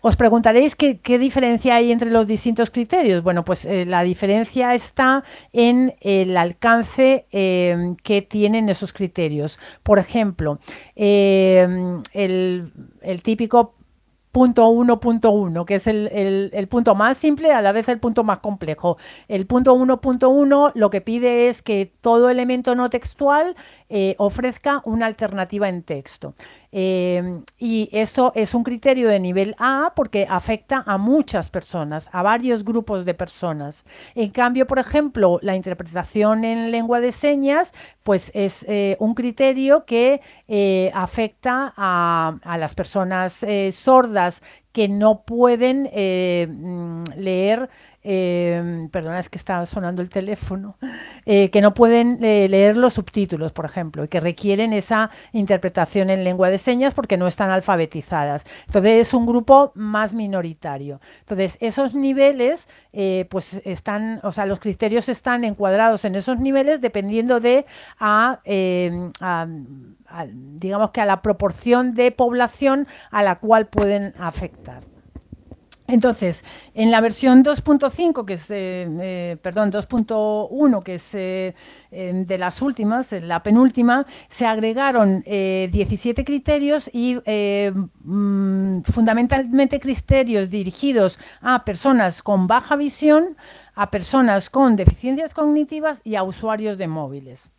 Os 0.00 0.16
preguntaréis 0.16 0.74
qué, 0.74 1.18
diferencia 1.18 1.74
hay 1.74 1.92
entre 1.92 2.10
los 2.10 2.26
distintos 2.26 2.70
criterios. 2.70 3.22
Bueno, 3.22 3.44
pues 3.44 3.66
la 3.66 4.02
diferencia 4.02 4.74
está 4.74 5.22
en 5.52 5.94
el 6.00 6.36
alcance 6.38 7.26
que 7.30 8.22
tienen 8.22 8.70
esos 8.70 8.94
criterios. 8.94 9.58
Por 9.82 9.98
ejemplo, 9.98 10.58
el 10.96 12.70
típico 13.22 13.74
punto 14.32 14.66
1.1, 14.70 15.66
que 15.66 15.74
es 15.74 15.86
el, 15.86 16.68
punto 16.70 16.94
más 16.94 17.18
simple, 17.18 17.52
a 17.52 17.60
la 17.60 17.72
vez 17.72 17.88
el 17.88 18.00
punto 18.00 18.24
más 18.24 18.38
complejo. 18.38 18.96
El 19.28 19.46
punto 19.46 19.76
1.1 19.76 20.72
lo 20.74 20.90
que 20.90 21.02
pide 21.02 21.48
es 21.48 21.60
que 21.60 21.92
todo 22.00 22.30
elemento 22.30 22.74
no 22.74 22.88
textual 22.88 23.54
eh, 23.94 24.14
ofrezca 24.16 24.80
una 24.86 25.04
alternativa 25.04 25.68
en 25.68 25.82
texto. 25.82 26.34
Eh, 26.74 27.42
y 27.58 27.90
esto 27.92 28.32
es 28.34 28.54
un 28.54 28.64
criterio 28.64 29.10
de 29.10 29.20
nivel 29.20 29.54
A 29.58 29.92
porque 29.94 30.26
afecta 30.26 30.82
a 30.86 30.96
muchas 30.96 31.50
personas, 31.50 32.08
a 32.10 32.22
varios 32.22 32.64
grupos 32.64 33.04
de 33.04 33.12
personas. 33.12 33.84
En 34.14 34.30
cambio, 34.30 34.66
por 34.66 34.78
ejemplo, 34.78 35.38
la 35.42 35.56
interpretación 35.56 36.44
en 36.44 36.70
lengua 36.70 37.00
de 37.00 37.12
señas, 37.12 37.74
pues 38.02 38.30
es 38.32 38.64
eh, 38.66 38.96
un 38.98 39.14
criterio 39.14 39.84
que 39.84 40.22
afecta 40.94 41.74
a, 41.76 42.38
a, 42.44 42.56
las 42.56 42.74
personas 42.74 43.44
sordas 43.72 44.42
que 44.72 44.88
no 44.88 45.22
pueden 45.22 45.82
mm, 45.82 47.04
leer 47.18 47.68
eh, 48.04 48.88
perdona, 48.90 49.20
es 49.20 49.28
que 49.28 49.38
está 49.38 49.64
sonando 49.66 50.02
el 50.02 50.10
teléfono, 50.10 50.76
eh, 51.24 51.50
que 51.50 51.60
no 51.60 51.72
pueden 51.74 52.22
eh, 52.24 52.48
leer 52.48 52.76
los 52.76 52.94
subtítulos, 52.94 53.52
por 53.52 53.64
ejemplo, 53.64 54.04
y 54.04 54.08
que 54.08 54.20
requieren 54.20 54.72
esa 54.72 55.10
interpretación 55.32 56.10
en 56.10 56.24
lengua 56.24 56.50
de 56.50 56.58
señas 56.58 56.94
porque 56.94 57.16
no 57.16 57.26
están 57.26 57.50
alfabetizadas. 57.50 58.44
Entonces 58.66 59.08
es 59.08 59.14
un 59.14 59.26
grupo 59.26 59.72
más 59.74 60.14
minoritario. 60.14 61.00
Entonces 61.20 61.56
esos 61.60 61.94
niveles, 61.94 62.68
eh, 62.92 63.26
pues 63.30 63.60
están, 63.64 64.20
o 64.22 64.32
sea, 64.32 64.46
los 64.46 64.58
criterios 64.58 65.08
están 65.08 65.44
encuadrados 65.44 66.04
en 66.04 66.14
esos 66.16 66.38
niveles 66.38 66.80
dependiendo 66.80 67.40
de 67.40 67.66
a, 67.98 68.40
digamos 70.32 70.90
que 70.90 71.00
a 71.00 71.06
la 71.06 71.22
proporción 71.22 71.94
de 71.94 72.10
población 72.10 72.86
a 73.10 73.22
la 73.22 73.38
cual 73.38 73.66
pueden 73.66 74.14
afectar. 74.18 74.91
Entonces, 75.92 76.42
en 76.72 76.90
la 76.90 77.02
versión 77.02 77.44
2.5, 77.44 78.24
que 78.24 78.32
es, 78.32 78.50
eh, 78.50 78.88
eh, 79.02 79.36
perdón, 79.42 79.70
2.1, 79.70 80.82
que 80.82 80.94
es 80.94 81.14
eh, 81.14 81.54
de 81.90 82.38
las 82.38 82.62
últimas, 82.62 83.12
la 83.12 83.42
penúltima, 83.42 84.06
se 84.30 84.46
agregaron 84.46 85.22
17 85.22 86.24
criterios 86.24 86.88
y 86.94 87.16
mm, 87.16 88.84
fundamentalmente 88.84 89.78
criterios 89.80 90.48
dirigidos 90.48 91.18
a 91.42 91.62
personas 91.62 92.22
con 92.22 92.46
baja 92.46 92.74
visión, 92.76 93.36
a 93.74 93.90
personas 93.90 94.48
con 94.48 94.76
deficiencias 94.76 95.34
cognitivas 95.34 96.00
y 96.04 96.14
a 96.14 96.22
usuarios 96.22 96.78
de 96.78 96.88
móviles. 96.88 97.50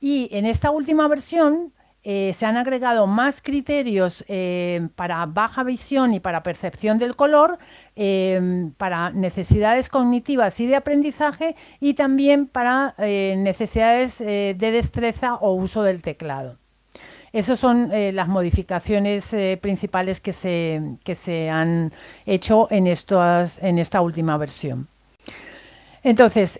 Y 0.00 0.28
en 0.30 0.46
esta 0.46 0.70
última 0.70 1.08
versión 1.08 1.72
eh, 2.08 2.34
se 2.34 2.46
han 2.46 2.56
agregado 2.56 3.08
más 3.08 3.42
criterios 3.42 4.24
eh, 4.28 4.86
para 4.94 5.26
baja 5.26 5.64
visión 5.64 6.14
y 6.14 6.20
para 6.20 6.44
percepción 6.44 6.98
del 6.98 7.16
color, 7.16 7.58
eh, 7.96 8.70
para 8.76 9.10
necesidades 9.10 9.88
cognitivas 9.88 10.60
y 10.60 10.66
de 10.66 10.76
aprendizaje 10.76 11.56
y 11.80 11.94
también 11.94 12.46
para 12.46 12.94
necesidades 12.98 14.18
de 14.18 14.54
destreza 14.54 15.34
o 15.34 15.54
uso 15.54 15.82
del 15.82 16.00
teclado. 16.00 16.58
Esas 17.32 17.58
son 17.58 17.90
las 17.90 18.28
modificaciones 18.28 19.34
principales 19.60 20.20
que 20.20 20.32
se, 20.32 20.80
que 21.02 21.16
se 21.16 21.50
han 21.50 21.92
hecho 22.24 22.68
en, 22.70 22.86
en 22.86 23.78
esta 23.78 24.00
última 24.00 24.36
versión. 24.36 24.86
Entonces, 26.04 26.56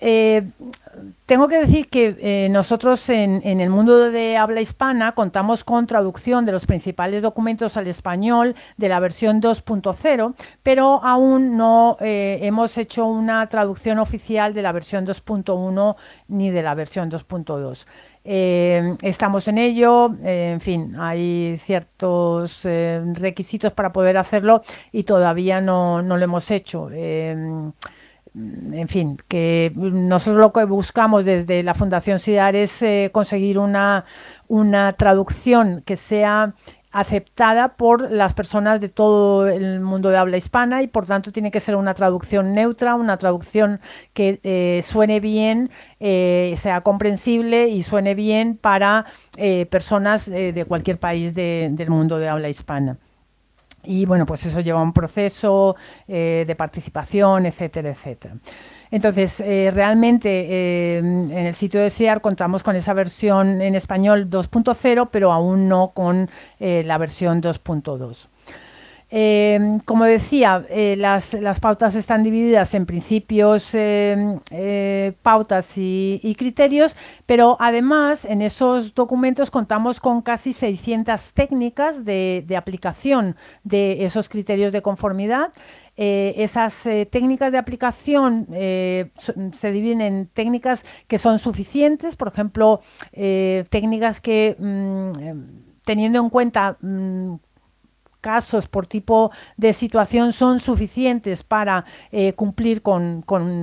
tengo 1.26 1.48
que 1.48 1.58
decir 1.58 1.88
que 1.88 2.16
eh, 2.20 2.48
nosotros 2.50 3.08
en, 3.08 3.42
el 3.44 3.70
mundo 3.70 4.10
de 4.10 4.36
habla 4.36 4.60
hispana 4.60 5.12
contamos 5.12 5.64
con 5.64 5.86
traducción 5.86 6.46
de 6.46 6.52
los 6.52 6.66
principales 6.66 7.22
documentos 7.22 7.76
al 7.76 7.88
español 7.88 8.54
de 8.76 8.88
la 8.88 9.00
versión 9.00 9.42
2.0, 9.42 10.34
pero 10.62 11.02
aún 11.04 11.56
no 11.56 11.96
eh, 12.00 12.38
hemos 12.42 12.78
hecho 12.78 13.06
una 13.06 13.46
traducción 13.48 13.98
oficial 13.98 14.54
de 14.54 14.62
la 14.62 14.72
versión 14.72 15.06
2.1 15.06 15.96
ni 16.28 16.50
de 16.50 16.62
la 16.62 16.74
versión 16.74 17.10
2.2. 17.10 17.86
Eh, 18.28 18.96
estamos 19.02 19.46
en 19.48 19.58
ello, 19.58 20.14
en 20.22 20.60
fin, 20.60 20.96
hay 20.98 21.60
ciertos 21.64 22.62
requisitos 23.14 23.72
para 23.72 23.92
poder 23.92 24.16
hacerlo 24.16 24.62
y 24.92 25.04
todavía 25.04 25.60
no, 25.60 26.02
no 26.02 26.16
lo 26.16 26.24
hemos 26.24 26.50
hecho 26.50 26.88
en 28.36 28.88
fin, 28.88 29.16
que 29.28 29.72
nosotros 29.74 30.36
lo 30.36 30.52
que 30.52 30.64
buscamos 30.64 31.24
desde 31.24 31.62
la 31.62 31.72
Fundación 31.72 32.18
SIDAR 32.18 32.54
es 32.54 32.82
eh, 32.82 33.08
conseguir 33.10 33.58
una, 33.58 34.04
una 34.46 34.92
traducción 34.92 35.82
que 35.86 35.96
sea 35.96 36.54
aceptada 36.92 37.76
por 37.76 38.10
las 38.10 38.34
personas 38.34 38.80
de 38.80 38.90
todo 38.90 39.48
el 39.48 39.80
mundo 39.80 40.10
de 40.10 40.18
habla 40.18 40.36
hispana 40.36 40.82
y 40.82 40.86
por 40.86 41.06
tanto 41.06 41.32
tiene 41.32 41.50
que 41.50 41.60
ser 41.60 41.76
una 41.76 41.94
traducción 41.94 42.54
neutra, 42.54 42.94
una 42.94 43.16
traducción 43.16 43.80
que 44.12 44.40
eh, 44.42 44.82
suene 44.84 45.20
bien, 45.20 45.70
eh, 46.00 46.54
sea 46.58 46.82
comprensible 46.82 47.68
y 47.68 47.82
suene 47.82 48.14
bien 48.14 48.56
para 48.56 49.06
personas 49.70 50.26
de 50.26 50.64
cualquier 50.66 50.98
país 50.98 51.34
del 51.34 51.90
mundo 51.90 52.18
de 52.18 52.28
habla 52.28 52.48
hispana. 52.48 52.98
Y 53.86 54.04
bueno, 54.04 54.26
pues 54.26 54.44
eso 54.44 54.60
lleva 54.60 54.82
un 54.82 54.92
proceso 54.92 55.76
eh, 56.08 56.44
de 56.46 56.54
participación, 56.54 57.46
etcétera, 57.46 57.90
etcétera. 57.90 58.34
Entonces, 58.90 59.40
eh, 59.40 59.70
realmente 59.72 60.28
eh, 60.28 60.98
en 60.98 61.32
el 61.32 61.54
sitio 61.54 61.80
de 61.80 61.90
SEAR 61.90 62.20
contamos 62.20 62.62
con 62.62 62.76
esa 62.76 62.92
versión 62.92 63.60
en 63.60 63.74
español 63.74 64.28
2.0, 64.30 65.08
pero 65.10 65.32
aún 65.32 65.68
no 65.68 65.92
con 65.94 66.28
la 66.58 66.98
versión 66.98 67.42
2.2. 67.42 68.28
Eh, 69.08 69.78
como 69.84 70.04
decía, 70.04 70.66
eh, 70.68 70.96
las, 70.96 71.60
pautas 71.60 71.94
están 71.94 72.24
divididas 72.24 72.74
en 72.74 72.86
principios, 72.86 73.70
eh, 73.72 75.12
pautas 75.22 75.72
y, 75.76 76.34
criterios, 76.36 76.96
pero 77.24 77.56
además 77.60 78.24
en 78.24 78.42
esos 78.42 78.94
documentos 78.94 79.50
contamos 79.50 80.00
con 80.00 80.22
casi 80.22 80.52
600 80.52 81.32
técnicas 81.34 82.04
de, 82.04 82.44
aplicación 82.56 83.36
de 83.62 84.04
esos 84.04 84.28
criterios 84.28 84.72
de 84.72 84.82
conformidad. 84.82 85.52
esas 85.96 86.82
técnicas 87.10 87.52
de 87.52 87.58
aplicación 87.58 88.46
se 88.50 89.72
dividen 89.72 90.00
en 90.00 90.26
técnicas 90.26 90.84
que 91.06 91.18
son 91.18 91.38
suficientes, 91.38 92.16
por 92.16 92.28
ejemplo, 92.28 92.80
técnicas 93.12 94.20
que 94.20 94.56
mm, 94.58 95.76
teniendo 95.84 96.18
en 96.18 96.28
cuenta 96.28 96.76
mm, 96.80 97.36
casos 98.26 98.66
por 98.66 98.88
tipo 98.88 99.30
de 99.56 99.72
situación 99.72 100.32
son 100.32 100.58
suficientes 100.58 101.44
para 101.44 101.84
eh, 102.10 102.32
cumplir 102.32 102.82
con, 102.82 103.22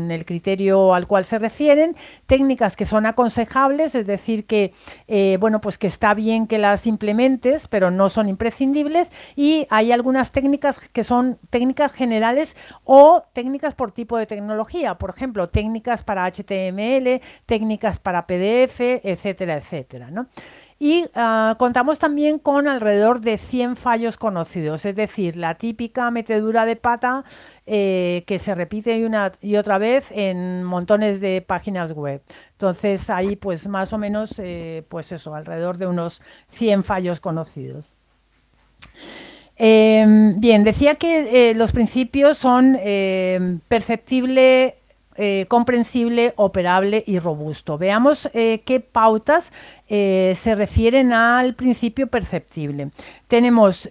el 0.10 0.24
criterio 0.24 0.94
al 0.94 1.06
cual 1.06 1.26
se 1.26 1.38
refieren, 1.38 1.98
técnicas 2.28 2.78
que 2.78 2.86
son 2.86 3.06
aconsejables, 3.06 3.94
es 3.94 4.08
decir, 4.08 4.46
que 4.46 4.74
eh, 5.10 5.36
bueno, 5.42 5.60
pues 5.60 5.78
que 5.78 5.88
está 5.88 6.14
bien 6.14 6.48
que 6.48 6.60
las 6.60 6.88
implementes, 6.88 7.68
pero 7.68 7.92
no 7.92 8.08
son 8.08 8.30
imprescindibles, 8.30 9.12
y 9.36 9.68
hay 9.70 9.92
algunas 9.92 10.32
técnicas 10.32 10.80
que 10.88 11.04
son 11.04 11.40
técnicas 11.50 11.92
generales 11.92 12.56
o 12.86 13.22
técnicas 13.34 13.76
por 13.76 13.92
tipo 13.92 14.16
de 14.16 14.28
tecnología, 14.28 14.96
por 14.98 15.10
ejemplo, 15.10 15.50
técnicas 15.50 16.04
para 16.04 16.24
HTML, 16.24 17.20
técnicas 17.46 18.00
para 18.00 18.26
PDF, 18.26 18.80
etcétera, 18.80 19.58
etcétera. 19.58 20.10
¿no? 20.10 20.28
Y 20.80 21.06
ah, 21.16 21.56
contamos 21.58 22.00
también 22.00 22.40
con 22.40 22.68
alrededor 22.68 23.22
de 23.22 23.38
100 23.38 23.76
fallos 23.76 24.18
conocidos, 24.18 24.86
es 24.86 24.96
decir, 24.96 25.36
la 25.36 25.56
típica 25.56 26.12
metedura 26.12 26.66
de 26.66 26.76
pata 26.76 27.24
eh, 27.66 28.24
que 28.28 28.40
se 28.40 28.56
repite 28.56 29.06
una 29.06 29.32
y 29.42 29.56
otra 29.56 29.78
vez 29.78 30.08
en 30.12 30.64
montones 30.64 31.22
de 31.22 31.42
páginas 31.42 31.94
web. 31.94 32.22
Entonces 32.52 33.10
ahí 33.10 33.36
pues 33.36 33.68
más 33.68 33.94
o 33.94 33.98
menos, 33.98 34.40
eh, 34.40 34.84
pues 34.90 35.12
eso, 35.12 35.36
alrededor 35.36 35.78
de 35.78 35.88
unos 35.88 36.22
100 36.50 36.84
fallos 36.84 37.20
conocidos. 37.20 37.86
Em, 39.56 40.40
bien, 40.40 40.64
decía 40.64 40.96
que 40.96 41.52
eh, 41.52 41.54
los 41.54 41.72
principios 41.72 42.38
son 42.38 42.76
em, 42.82 43.60
perceptible, 43.68 44.78
eh, 45.16 45.46
comprensible, 45.48 46.34
operable 46.38 47.04
y 47.06 47.20
robusto. 47.20 47.78
Veamos 47.78 48.30
eh, 48.34 48.62
qué 48.66 48.80
pautas 48.80 49.54
eh, 49.88 50.36
se 50.40 50.56
refieren 50.56 51.14
al 51.14 51.54
principio 51.54 52.08
perceptible. 52.08 52.90
Tenemos 53.28 53.88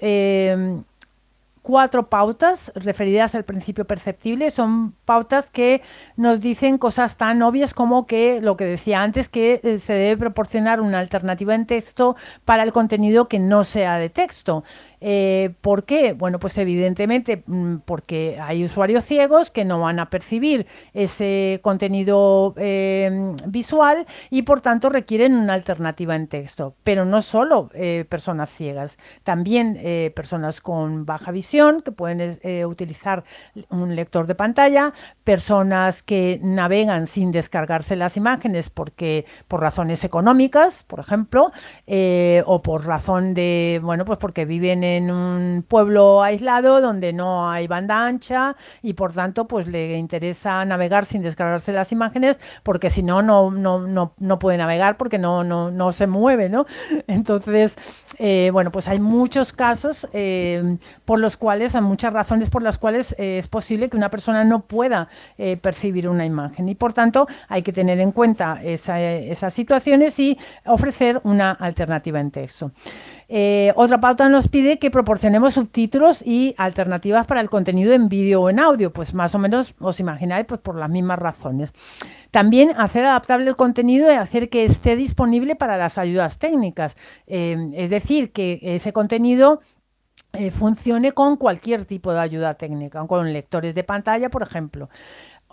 cuatro 1.62 2.08
pautas 2.08 2.72
referidas 2.74 3.34
al 3.36 3.44
principio 3.44 3.84
perceptible. 3.84 4.50
Son 4.50 4.94
pautas 5.04 5.48
que 5.48 5.80
nos 6.16 6.40
dicen 6.40 6.76
cosas 6.76 7.16
tan 7.16 7.40
obvias 7.42 7.72
como 7.72 8.06
que 8.06 8.40
lo 8.40 8.56
que 8.56 8.64
decía 8.64 9.02
antes, 9.02 9.28
que 9.28 9.78
se 9.78 9.92
debe 9.92 10.16
proporcionar 10.16 10.80
una 10.80 10.98
alternativa 10.98 11.54
en 11.54 11.66
texto 11.66 12.16
para 12.44 12.64
el 12.64 12.72
contenido 12.72 13.28
que 13.28 13.38
no 13.38 13.62
sea 13.62 13.98
de 13.98 14.10
texto. 14.10 14.64
Eh, 15.04 15.50
¿Por 15.60 15.84
qué? 15.84 16.12
Bueno, 16.12 16.38
pues 16.38 16.56
evidentemente 16.58 17.42
mm, 17.44 17.78
porque 17.84 18.38
hay 18.40 18.64
usuarios 18.64 19.04
ciegos 19.04 19.50
que 19.50 19.64
no 19.64 19.80
van 19.80 19.98
a 19.98 20.10
percibir 20.10 20.66
ese 20.94 21.58
contenido 21.60 22.54
em, 22.56 23.34
visual 23.48 24.06
y 24.30 24.42
por 24.42 24.60
tanto 24.60 24.90
requieren 24.90 25.34
una 25.34 25.54
alternativa 25.54 26.14
en 26.14 26.28
texto. 26.28 26.76
Pero 26.84 27.04
no 27.04 27.20
solo 27.20 27.68
eh, 27.74 28.04
personas 28.08 28.50
ciegas, 28.50 28.96
también 29.24 29.76
eh, 29.80 30.12
personas 30.14 30.60
con 30.60 31.04
baja 31.04 31.32
visión 31.32 31.82
que 31.82 31.90
pueden 31.90 32.38
utilizar 32.66 33.24
un 33.70 33.96
lector 33.96 34.26
de 34.26 34.34
pantalla, 34.34 34.92
personas 35.24 36.02
que 36.02 36.38
navegan 36.42 37.06
sin 37.08 37.32
descargarse 37.32 37.96
las 37.96 38.16
imágenes 38.16 38.70
porque 38.70 39.24
por 39.48 39.60
razones 39.60 40.04
económicas, 40.04 40.84
por 40.84 41.00
ejemplo, 41.00 41.50
o 42.46 42.62
por 42.62 42.86
razón 42.86 43.34
de, 43.34 43.80
bueno, 43.82 44.04
pues 44.04 44.18
porque 44.18 44.44
viven 44.44 44.84
en 44.84 44.91
en 44.96 45.10
un 45.10 45.64
pueblo 45.66 46.22
aislado 46.22 46.80
donde 46.80 47.12
no 47.12 47.50
hay 47.50 47.66
banda 47.66 48.04
ancha 48.04 48.56
y 48.82 48.94
por 48.94 49.12
tanto 49.12 49.46
pues 49.46 49.66
le 49.66 49.96
interesa 49.96 50.64
navegar 50.64 51.04
sin 51.04 51.22
descargarse 51.22 51.72
las 51.72 51.92
imágenes 51.92 52.38
porque 52.62 52.90
si 52.90 53.02
no 53.02 53.22
no 53.22 53.50
no 53.50 54.12
no, 54.18 54.38
puede 54.38 54.58
navegar 54.58 54.96
porque 54.96 55.18
no 55.18 55.44
no 55.44 55.70
no 55.70 55.92
se 55.92 56.06
mueve 56.06 56.48
no 56.48 56.66
entonces 57.06 57.76
eh, 58.18 58.50
bueno 58.52 58.70
pues 58.70 58.88
hay 58.88 59.00
muchos 59.00 59.52
casos 59.52 60.08
eh, 60.12 60.76
por 61.04 61.18
los 61.18 61.36
cuales 61.36 61.74
hay 61.74 61.82
muchas 61.82 62.12
razones 62.12 62.50
por 62.50 62.62
las 62.62 62.78
cuales 62.78 63.14
eh, 63.18 63.38
es 63.38 63.48
posible 63.48 63.88
que 63.88 63.96
una 63.96 64.10
persona 64.10 64.44
no 64.44 64.60
pueda 64.60 65.08
percibir 65.60 66.08
una 66.08 66.24
imagen. 66.24 66.68
Y 66.68 66.74
por 66.74 66.92
tanto 66.92 67.26
hay 67.48 67.62
que 67.62 67.72
tener 67.72 68.00
en 68.00 68.12
cuenta 68.12 68.60
esas 68.62 69.54
situaciones 69.54 70.18
y 70.18 70.38
ofrecer 70.64 71.20
una 71.24 71.52
alternativa 71.52 72.20
en 72.20 72.30
texto 72.30 72.72
eh, 73.34 73.72
otra 73.76 73.98
pauta 73.98 74.28
nos 74.28 74.46
pide 74.46 74.78
que 74.78 74.90
proporcionemos 74.90 75.54
subtítulos 75.54 76.20
y 76.20 76.54
alternativas 76.58 77.26
para 77.26 77.40
el 77.40 77.48
contenido 77.48 77.94
en 77.94 78.10
vídeo 78.10 78.42
o 78.42 78.50
en 78.50 78.60
audio, 78.60 78.92
pues 78.92 79.14
más 79.14 79.34
o 79.34 79.38
menos 79.38 79.74
os 79.80 80.00
imagináis 80.00 80.44
pues 80.44 80.60
por 80.60 80.76
las 80.76 80.90
mismas 80.90 81.18
razones. 81.18 81.72
También 82.30 82.74
hacer 82.76 83.06
adaptable 83.06 83.48
el 83.48 83.56
contenido 83.56 84.12
y 84.12 84.16
hacer 84.16 84.50
que 84.50 84.66
esté 84.66 84.96
disponible 84.96 85.56
para 85.56 85.78
las 85.78 85.96
ayudas 85.96 86.38
técnicas, 86.38 86.94
eh, 87.26 87.56
es 87.72 87.88
decir, 87.88 88.32
que 88.32 88.58
ese 88.60 88.92
contenido 88.92 89.62
eh, 90.34 90.50
funcione 90.50 91.12
con 91.12 91.38
cualquier 91.38 91.86
tipo 91.86 92.12
de 92.12 92.20
ayuda 92.20 92.52
técnica, 92.52 93.06
con 93.06 93.32
lectores 93.32 93.74
de 93.74 93.82
pantalla, 93.82 94.28
por 94.28 94.42
ejemplo 94.42 94.90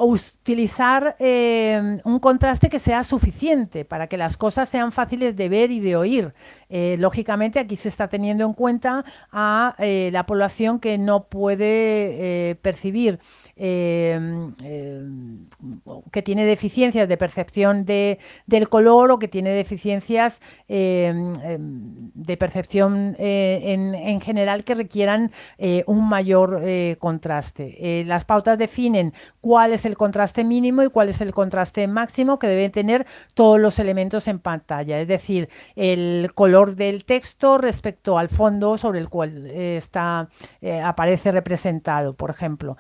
utilizar 0.06 1.16
eh, 1.20 2.00
un 2.06 2.20
contraste 2.20 2.70
que 2.70 2.80
sea 2.80 3.04
suficiente 3.04 3.84
para 3.84 4.08
que 4.08 4.18
las 4.18 4.38
cosas 4.38 4.70
sean 4.70 4.92
fáciles 4.92 5.36
de 5.36 5.50
ver 5.50 5.72
y 5.72 5.82
de 5.82 5.96
oír. 5.96 6.34
Eh, 6.70 6.96
lógicamente 7.00 7.60
aquí 7.60 7.76
se 7.76 7.90
está 7.90 8.08
teniendo 8.08 8.46
en 8.46 8.54
cuenta 8.54 9.04
a 9.32 9.76
eh, 9.78 10.10
la 10.14 10.26
población 10.26 10.80
que 10.80 10.98
no 10.98 11.26
puede 11.26 12.56
percibir 12.62 13.20
Em, 13.62 14.54
em, 14.64 15.50
que 16.14 16.22
tiene 16.22 16.46
deficiencias 16.46 17.10
de 17.10 17.18
percepción 17.18 17.84
de, 17.84 18.18
del 18.46 18.70
color 18.70 19.12
o 19.12 19.20
que 19.20 19.28
tiene 19.28 19.50
deficiencias 19.50 20.42
em, 20.70 21.34
de 22.14 22.38
percepción 22.38 23.18
eh, 23.20 23.60
en, 23.74 23.96
en, 23.96 24.22
general 24.22 24.64
que 24.64 24.76
requieran 24.76 25.32
eh, 25.58 25.84
un 25.88 26.08
mayor 26.08 26.62
eh, 26.64 26.96
contraste. 27.00 28.06
las 28.06 28.24
pautas 28.24 28.58
definen 28.58 29.14
cuál 29.42 29.74
es 29.74 29.84
el 29.84 29.98
contraste 29.98 30.46
mínimo 30.46 30.82
y 30.84 30.90
cuál 30.90 31.10
es 31.10 31.20
el 31.20 31.34
contraste 31.34 31.86
máximo 31.90 32.40
que 32.40 32.48
deben 32.48 32.72
tener 32.72 33.06
todos 33.34 33.60
los 33.60 33.78
elementos 33.78 34.30
en 34.30 34.40
pantalla, 34.40 35.02
es 35.02 35.08
decir, 35.10 35.50
el 35.76 36.32
color 36.34 36.78
del 36.78 37.04
texto 37.04 37.58
respecto 37.58 38.18
al 38.18 38.30
fondo 38.30 38.78
sobre 38.78 39.00
el 39.00 39.10
cual 39.10 39.48
está 39.48 40.30
aparece 40.84 41.32
representado, 41.32 42.14
por 42.14 42.30
ejemplo. 42.30 42.78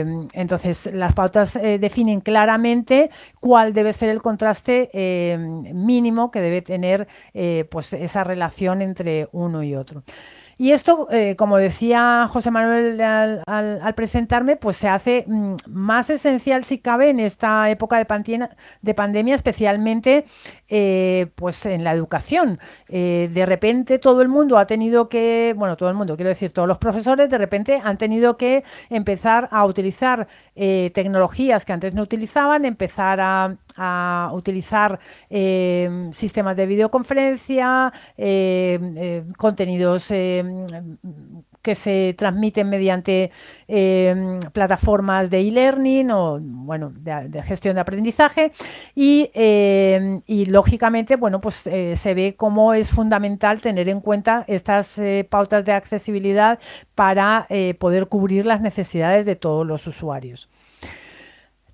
Em, 0.00 0.28
entonces, 0.32 0.90
las 0.92 1.14
pautas 1.14 1.56
eh, 1.56 1.78
definen 1.78 2.20
claramente 2.20 3.10
cuál 3.40 3.72
debe 3.72 3.92
ser 3.92 4.10
el 4.10 4.22
contraste 4.22 4.90
em, 4.92 5.62
mínimo 5.74 6.30
que 6.30 6.40
debe 6.40 6.62
tener 6.62 7.06
eh, 7.34 7.66
pues 7.70 7.92
esa 7.92 8.24
relación 8.24 8.82
entre 8.82 9.28
uno 9.32 9.62
y 9.62 9.74
otro. 9.74 10.02
Y 10.58 10.72
esto, 10.72 11.08
eh, 11.10 11.36
como 11.36 11.58
decía 11.58 12.28
José 12.30 12.50
Manuel 12.50 12.98
al, 13.00 13.94
presentarme, 13.94 14.56
pues 14.56 14.78
se 14.78 14.88
hace 14.88 15.24
mm, 15.26 15.56
más 15.68 16.08
esencial 16.08 16.64
si 16.64 16.78
cabe 16.78 17.10
en 17.10 17.20
esta 17.20 17.68
época 17.68 17.98
de, 17.98 18.48
de 18.80 18.94
pandemia, 18.94 19.34
especialmente 19.34 20.24
eh, 20.68 21.26
pues 21.34 21.66
en 21.66 21.84
la 21.84 21.92
educación. 21.92 22.58
Eh, 22.88 23.28
de 23.32 23.44
repente 23.44 23.98
todo 23.98 24.22
el 24.22 24.28
mundo 24.28 24.56
ha 24.56 24.66
tenido 24.66 25.10
que, 25.10 25.54
bueno, 25.58 25.76
todo 25.76 25.90
el 25.90 25.94
mundo, 25.94 26.16
quiero 26.16 26.30
decir, 26.30 26.52
todos 26.52 26.68
los 26.68 26.78
profesores 26.78 27.28
de 27.28 27.36
repente 27.36 27.80
han 27.84 27.98
tenido 27.98 28.38
que 28.38 28.64
empezar 28.88 29.48
a 29.52 29.64
utilizar 29.66 30.26
tecnologías 30.54 31.64
que 31.66 31.72
antes 31.74 31.92
no 31.92 32.02
utilizaban, 32.02 32.64
empezar 32.64 33.20
a 33.20 33.56
a 33.76 34.30
utilizar 34.32 34.98
eh, 35.30 36.08
sistemas 36.12 36.56
de 36.56 36.66
videoconferencia, 36.66 37.92
eh, 38.16 38.78
eh, 38.96 39.24
contenidos 39.36 40.06
que 40.06 41.74
se 41.74 42.14
transmiten 42.16 42.68
mediante 42.68 43.32
plataformas 44.52 45.30
de 45.30 45.40
e-learning 45.40 46.10
o 46.12 46.38
bueno 46.40 46.92
de, 46.94 47.42
gestión 47.42 47.74
de 47.74 47.80
aprendizaje 47.80 48.52
y, 48.94 49.30
lógicamente 50.48 51.16
bueno 51.16 51.40
pues 51.40 51.56
se 51.56 52.14
ve 52.14 52.36
cómo 52.36 52.72
es 52.72 52.90
fundamental 52.90 53.60
tener 53.60 53.88
en 53.88 54.00
cuenta 54.00 54.44
estas 54.46 55.00
pautas 55.28 55.64
de 55.64 55.72
accesibilidad 55.72 56.60
para 56.94 57.48
poder 57.80 58.06
cubrir 58.06 58.46
las 58.46 58.60
necesidades 58.60 59.24
de 59.24 59.34
todos 59.34 59.66
los 59.66 59.88
usuarios. 59.88 60.48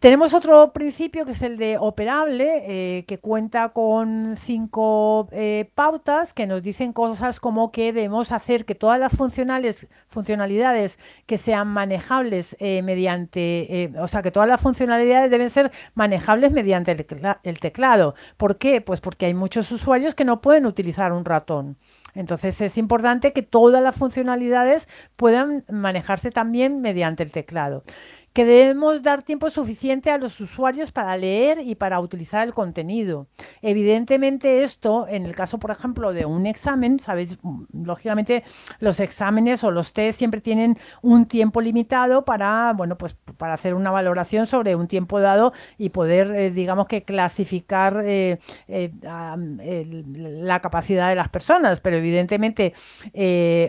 Tenemos 0.02 0.34
otro 0.34 0.72
principio 0.72 1.24
que 1.24 1.30
es 1.30 1.42
el 1.42 1.56
de 1.56 1.78
operable, 1.78 2.64
eh, 2.66 3.04
que 3.04 3.18
cuenta 3.18 3.68
con 3.68 4.36
cinco 4.36 5.28
eh, 5.30 5.70
pautas 5.76 6.34
que 6.34 6.48
nos 6.48 6.60
dicen 6.60 6.92
cosas 6.92 7.38
como 7.38 7.70
que 7.70 7.92
debemos 7.92 8.32
hacer 8.32 8.64
que 8.64 8.74
todas 8.74 8.98
las 8.98 9.12
funcionalidades 9.12 10.98
que 11.26 11.38
sean 11.38 11.68
manejables 11.68 12.56
eh, 12.58 12.82
mediante, 12.82 13.92
o 13.96 14.08
sea, 14.08 14.22
que 14.22 14.32
todas 14.32 14.48
las 14.48 14.60
funcionalidades 14.60 15.30
deben 15.30 15.50
ser 15.50 15.70
manejables 15.94 16.50
mediante 16.50 16.96
el 17.44 17.60
teclado. 17.60 18.16
¿Por 18.36 18.58
qué? 18.58 18.80
Pues 18.80 19.00
porque 19.00 19.26
hay 19.26 19.34
muchos 19.34 19.70
usuarios 19.70 20.16
que 20.16 20.24
no 20.24 20.40
pueden 20.40 20.66
utilizar 20.66 21.12
un 21.12 21.24
ratón. 21.24 21.76
Entonces 22.14 22.60
es 22.60 22.76
importante 22.76 23.32
que 23.32 23.42
todas 23.42 23.80
las 23.80 23.94
funcionalidades 23.94 24.88
puedan 25.16 25.64
manejarse 25.70 26.32
también 26.32 26.80
mediante 26.80 27.22
el 27.22 27.30
teclado 27.30 27.84
que 28.32 28.44
debemos 28.44 29.02
dar 29.02 29.22
tiempo 29.22 29.50
suficiente 29.50 30.10
a 30.10 30.18
los 30.18 30.40
usuarios 30.40 30.90
para 30.90 31.16
leer 31.16 31.60
y 31.60 31.74
para 31.74 32.00
utilizar 32.00 32.46
el 32.46 32.54
contenido. 32.54 33.26
Evidentemente 33.60 34.62
esto, 34.62 35.06
en 35.08 35.26
el 35.26 35.34
caso, 35.34 35.58
por 35.58 35.70
ejemplo, 35.70 36.12
de 36.12 36.24
un 36.24 36.46
examen, 36.46 36.98
sabéis, 36.98 37.38
lógicamente 37.72 38.42
los 38.80 39.00
exámenes 39.00 39.62
o 39.64 39.70
los 39.70 39.92
test 39.92 40.18
siempre 40.18 40.40
tienen 40.40 40.78
un 41.02 41.26
tiempo 41.26 41.60
limitado 41.60 42.24
para, 42.24 42.72
bueno, 42.74 42.96
pues 42.96 43.14
para 43.36 43.54
hacer 43.54 43.74
una 43.74 43.90
valoración 43.90 44.46
sobre 44.46 44.74
un 44.74 44.88
tiempo 44.88 45.20
dado 45.20 45.52
y 45.76 45.90
poder, 45.90 46.30
eh, 46.34 46.50
digamos 46.50 46.86
que 46.86 47.02
clasificar 47.02 48.02
eh, 48.04 48.38
eh, 48.68 48.92
la 50.14 50.60
capacidad 50.60 51.08
de 51.08 51.16
las 51.16 51.28
personas. 51.28 51.80
Pero 51.80 51.96
evidentemente 51.96 52.72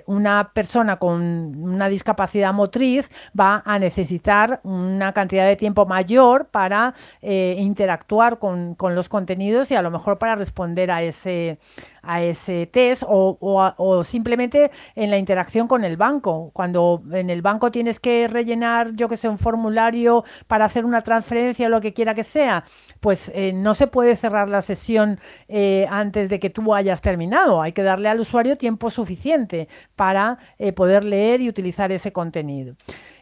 una 0.06 0.52
persona 0.54 0.98
con 0.98 1.22
una 1.56 1.88
discapacidad 1.88 2.54
motriz 2.54 3.10
va 3.38 3.62
a 3.66 3.80
necesitar 3.80 4.53
una 4.64 5.14
cantidad 5.14 5.48
de 5.48 5.56
tiempo 5.56 5.86
mayor 5.86 6.48
para 6.48 6.94
eh, 7.22 7.56
interactuar 7.60 8.40
con, 8.40 8.76
con, 8.76 8.96
los 8.96 9.10
contenidos 9.10 9.72
y 9.72 9.76
a 9.76 9.82
lo 9.82 9.92
mejor 9.92 10.18
para 10.18 10.36
responder 10.36 10.92
a 10.92 11.02
ese, 11.02 11.58
a 12.02 12.22
ese 12.22 12.68
test 12.68 13.04
o, 13.08 13.38
o, 13.40 14.04
simplemente 14.04 14.72
en 14.96 15.10
la 15.10 15.18
interacción 15.18 15.68
con 15.68 15.84
el 15.84 15.98
banco. 15.98 16.52
Cuando 16.54 17.02
en 17.12 17.30
el 17.30 17.42
banco 17.42 17.72
tienes 17.72 18.00
que 18.00 18.28
rellenar, 18.28 18.94
yo 18.96 19.10
que 19.10 19.18
sé, 19.18 19.28
un 19.28 19.38
formulario 19.38 20.24
para 20.48 20.66
hacer 20.66 20.86
una 20.86 21.02
transferencia 21.02 21.68
o 21.68 21.70
lo 21.70 21.82
que 21.82 21.94
quiera 21.94 22.14
que 22.14 22.24
sea, 22.24 22.66
pues 23.00 23.32
eh, 23.34 23.54
no 23.54 23.74
se 23.74 23.88
puede 23.88 24.16
cerrar 24.16 24.50
la 24.50 24.62
sesión 24.62 25.20
eh, 25.48 25.88
antes 25.90 26.30
de 26.30 26.40
que 26.40 26.50
tú 26.50 26.74
hayas 26.74 27.02
terminado. 27.02 27.62
Hay 27.62 27.74
que 27.74 27.84
darle 27.84 28.10
al 28.10 28.20
usuario 28.20 28.58
tiempo 28.58 28.90
suficiente 28.90 29.68
para 29.96 30.38
poder 30.76 31.04
leer 31.04 31.42
y 31.42 31.50
utilizar 31.50 31.92
ese 31.92 32.12
contenido. 32.12 32.76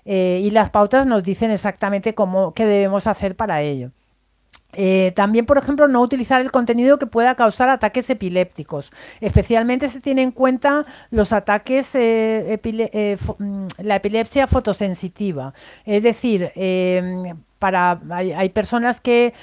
Eh, 0.05 0.41
y 0.43 0.49
las 0.51 0.69
pautas 0.69 1.05
nos 1.05 1.23
dicen 1.23 1.51
exactamente 1.51 2.13
cómo, 2.13 2.53
qué 2.53 2.65
debemos 2.65 3.07
hacer 3.07 3.35
para 3.35 3.61
ello. 3.61 3.91
Eh, 4.73 5.11
también, 5.17 5.45
por 5.45 5.57
ejemplo, 5.57 5.89
no 5.89 5.99
utilizar 6.01 6.39
el 6.39 6.49
contenido 6.49 6.97
que 6.97 7.05
pueda 7.05 7.35
causar 7.35 7.69
ataques 7.69 8.09
epilépticos. 8.09 8.91
Especialmente 9.19 9.89
se 9.89 9.99
tiene 9.99 10.21
en 10.21 10.31
cuenta 10.31 10.83
los 11.09 11.33
ataques, 11.33 11.93
eh, 11.93 12.57
mm, 13.37 13.65
la 13.79 13.97
epilepsia 13.97 14.47
fotosensitiva. 14.47 15.53
Es 15.85 16.03
decir, 16.03 16.51
para, 17.59 17.99
hay, 18.11 18.49
personas 18.49 19.01
que 19.01 19.33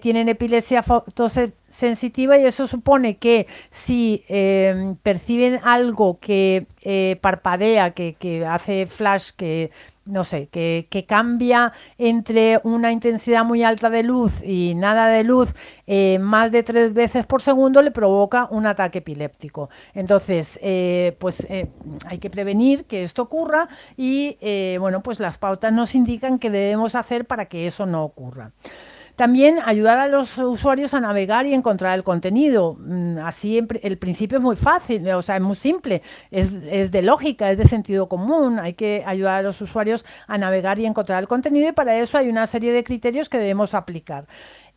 tienen 0.00 0.30
epilepsia 0.30 0.82
fotosensitiva 0.82 2.38
y 2.38 2.46
eso 2.46 2.66
supone 2.66 3.18
que 3.18 3.46
si 3.70 4.24
perciben 5.02 5.60
algo 5.62 6.18
que 6.20 6.66
parpadea, 7.20 7.90
que, 7.90 8.14
que 8.14 8.46
hace 8.46 8.86
flash, 8.86 9.30
que 9.36 9.70
no 10.10 10.24
sé, 10.24 10.48
que, 10.48 10.86
cambia 11.08 11.72
entre 11.98 12.60
una 12.62 12.92
intensidad 12.92 13.44
muy 13.44 13.62
alta 13.62 13.90
de 13.90 14.02
luz 14.02 14.32
y 14.44 14.74
nada 14.74 15.08
de 15.08 15.24
luz 15.24 15.48
eh, 15.86 16.18
más 16.20 16.52
de 16.52 16.62
tres 16.62 16.92
veces 16.92 17.26
por 17.26 17.42
segundo 17.42 17.80
le 17.82 17.90
provoca 17.90 18.46
un 18.50 18.66
ataque 18.66 18.98
epiléptico. 18.98 19.70
Entonces, 19.94 20.58
eh, 20.62 21.16
pues 21.18 21.46
eh, 21.48 21.68
hay 22.06 22.18
que 22.18 22.30
prevenir 22.30 22.84
que 22.84 23.02
esto 23.02 23.22
ocurra 23.22 23.68
y, 23.96 24.36
bueno, 24.78 25.02
pues 25.02 25.20
las 25.20 25.38
pautas 25.38 25.72
nos 25.72 25.94
indican 25.94 26.38
qué 26.38 26.50
debemos 26.50 26.94
hacer 26.94 27.24
para 27.24 27.46
que 27.46 27.66
eso 27.66 27.86
no 27.86 28.04
ocurra. 28.04 28.52
También 29.20 29.58
ayudar 29.62 29.98
a 29.98 30.08
los 30.08 30.38
usuarios 30.38 30.94
a 30.94 31.00
navegar 31.00 31.44
y 31.44 31.52
encontrar 31.52 31.94
el 31.94 32.02
contenido. 32.02 32.78
Mm, 32.78 33.18
así 33.18 33.58
el 33.58 33.98
principio 33.98 34.38
es 34.38 34.42
muy 34.42 34.56
fácil, 34.56 35.06
o 35.10 35.20
sea, 35.20 35.36
es 35.36 35.42
muy 35.42 35.56
simple, 35.56 36.00
es, 36.30 36.90
de 36.90 37.02
lógica, 37.02 37.50
es 37.50 37.58
de 37.58 37.68
sentido 37.68 38.08
común. 38.08 38.58
Hay 38.58 38.72
que 38.72 39.04
ayudar 39.04 39.40
a 39.40 39.42
los 39.42 39.60
usuarios 39.60 40.06
a 40.26 40.38
navegar 40.38 40.78
y 40.78 40.86
encontrar 40.86 41.20
el 41.22 41.28
contenido 41.28 41.68
y 41.68 41.72
para 41.72 41.98
eso 41.98 42.16
hay 42.16 42.30
una 42.30 42.46
serie 42.46 42.72
de 42.72 42.82
criterios 42.82 43.28
que 43.28 43.36
debemos 43.36 43.74
aplicar 43.74 44.24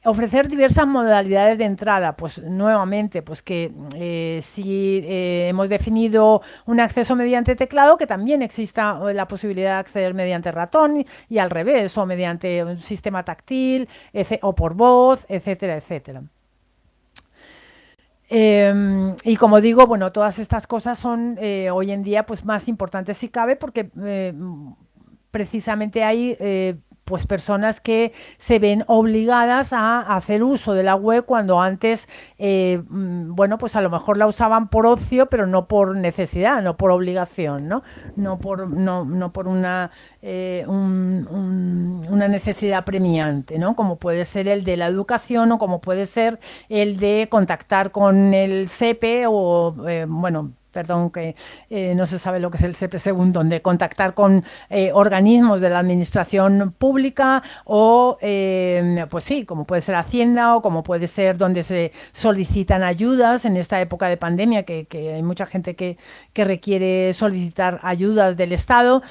ofrecer 0.05 0.47
diversas 0.47 0.85
modalidades 0.85 1.57
de 1.57 1.65
entrada, 1.65 2.15
pues 2.15 2.41
nuevamente, 2.43 3.21
pues 3.21 3.41
que 3.41 3.71
eh, 3.95 4.41
si 4.43 5.01
eh, 5.05 5.47
hemos 5.49 5.69
definido 5.69 6.41
un 6.65 6.79
acceso 6.79 7.15
mediante 7.15 7.55
teclado, 7.55 7.97
que 7.97 8.07
también 8.07 8.41
exista 8.41 8.99
eh, 9.09 9.13
la 9.13 9.27
posibilidad 9.27 9.75
de 9.75 9.79
acceder 9.79 10.13
mediante 10.13 10.51
ratón 10.51 11.05
y 11.29 11.37
al 11.37 11.49
revés, 11.49 11.97
o 11.97 12.05
mediante 12.05 12.63
un 12.63 12.79
sistema 12.79 13.23
táctil, 13.23 13.87
o 14.41 14.55
por 14.55 14.73
voz, 14.73 15.25
etcétera, 15.29 15.77
etcétera. 15.77 16.23
Em, 18.29 19.15
y 19.23 19.35
como 19.35 19.61
digo, 19.61 19.85
bueno, 19.85 20.11
todas 20.11 20.39
estas 20.39 20.65
cosas 20.65 20.97
son 20.97 21.37
hoy 21.71 21.91
en 21.91 22.03
día 22.03 22.25
pues 22.25 22.43
más 22.45 22.67
importantes 22.67 23.17
si 23.17 23.29
cabe 23.29 23.55
porque 23.55 23.91
precisamente 25.29 26.03
hay 26.03 26.35
pues 27.05 27.27
personas 27.27 27.81
que 27.81 28.13
se 28.37 28.59
ven 28.59 28.83
obligadas 28.87 29.73
a 29.73 30.01
hacer 30.01 30.43
uso 30.43 30.73
de 30.73 30.83
la 30.83 30.95
web 30.95 31.25
cuando 31.25 31.61
antes, 31.61 32.07
eh, 32.37 32.81
mm, 32.87 33.35
bueno, 33.35 33.57
pues 33.57 33.75
a 33.75 33.81
lo 33.81 33.89
mejor 33.89 34.17
la 34.17 34.27
usaban 34.27 34.69
por 34.69 34.85
ocio, 34.85 35.27
pero 35.27 35.47
no 35.47 35.67
por 35.67 35.95
necesidad, 35.97 36.61
no 36.61 36.77
por 36.77 36.91
obligación, 36.91 37.67
¿no? 37.67 37.83
No 38.15 38.39
por, 38.39 38.69
no, 38.69 39.05
no 39.05 39.33
por 39.33 39.47
una, 39.47 39.91
eh, 40.21 40.65
una 40.67 42.27
necesidad 42.27 42.85
premiante, 42.85 43.59
¿no? 43.59 43.75
Como 43.75 43.97
puede 43.97 44.25
ser 44.25 44.47
el 44.47 44.63
de 44.63 44.77
la 44.77 44.87
educación 44.87 45.51
o 45.51 45.57
como 45.57 45.81
puede 45.81 46.05
ser 46.05 46.39
el 46.69 46.97
de 46.97 47.27
contactar 47.29 47.91
con 47.91 48.33
el 48.33 48.69
SEPE 48.69 49.25
o, 49.27 49.75
eh, 49.87 50.05
bueno, 50.07 50.53
perdón, 50.73 51.11
que 51.11 51.35
eh, 51.69 51.93
no 51.95 52.05
se 52.05 52.19
sabe 52.19 52.39
lo 52.39 52.51
que 52.51 52.57
es 52.57 52.63
el 52.63 52.75
CP2, 52.75 53.31
donde 53.31 53.61
contactar 53.61 54.13
con 54.13 54.43
eh, 54.69 54.91
organismos 54.93 55.61
de 55.61 55.69
la 55.69 55.79
administración 55.79 56.73
pública 56.77 57.41
o, 57.63 58.17
eh, 58.21 59.05
pues 59.09 59.23
sí, 59.23 59.45
como 59.45 59.65
puede 59.65 59.81
ser 59.81 59.95
Hacienda 59.95 60.55
o 60.55 60.61
como 60.61 60.83
puede 60.83 61.07
ser 61.07 61.37
donde 61.37 61.63
se 61.63 61.93
solicitan 62.11 62.83
ayudas 62.83 63.45
en 63.45 63.55
esta 63.55 63.79
época 63.79 64.09
de 64.09 64.17
pandemia, 64.17 64.63
que, 64.63 64.87
hay 65.15 65.23
mucha 65.23 65.45
gente 65.45 65.75
que, 65.75 65.97
requiere 66.33 67.13
solicitar 67.13 67.79
ayudas 67.83 68.35
del 68.35 68.51
Estado, 68.53 69.03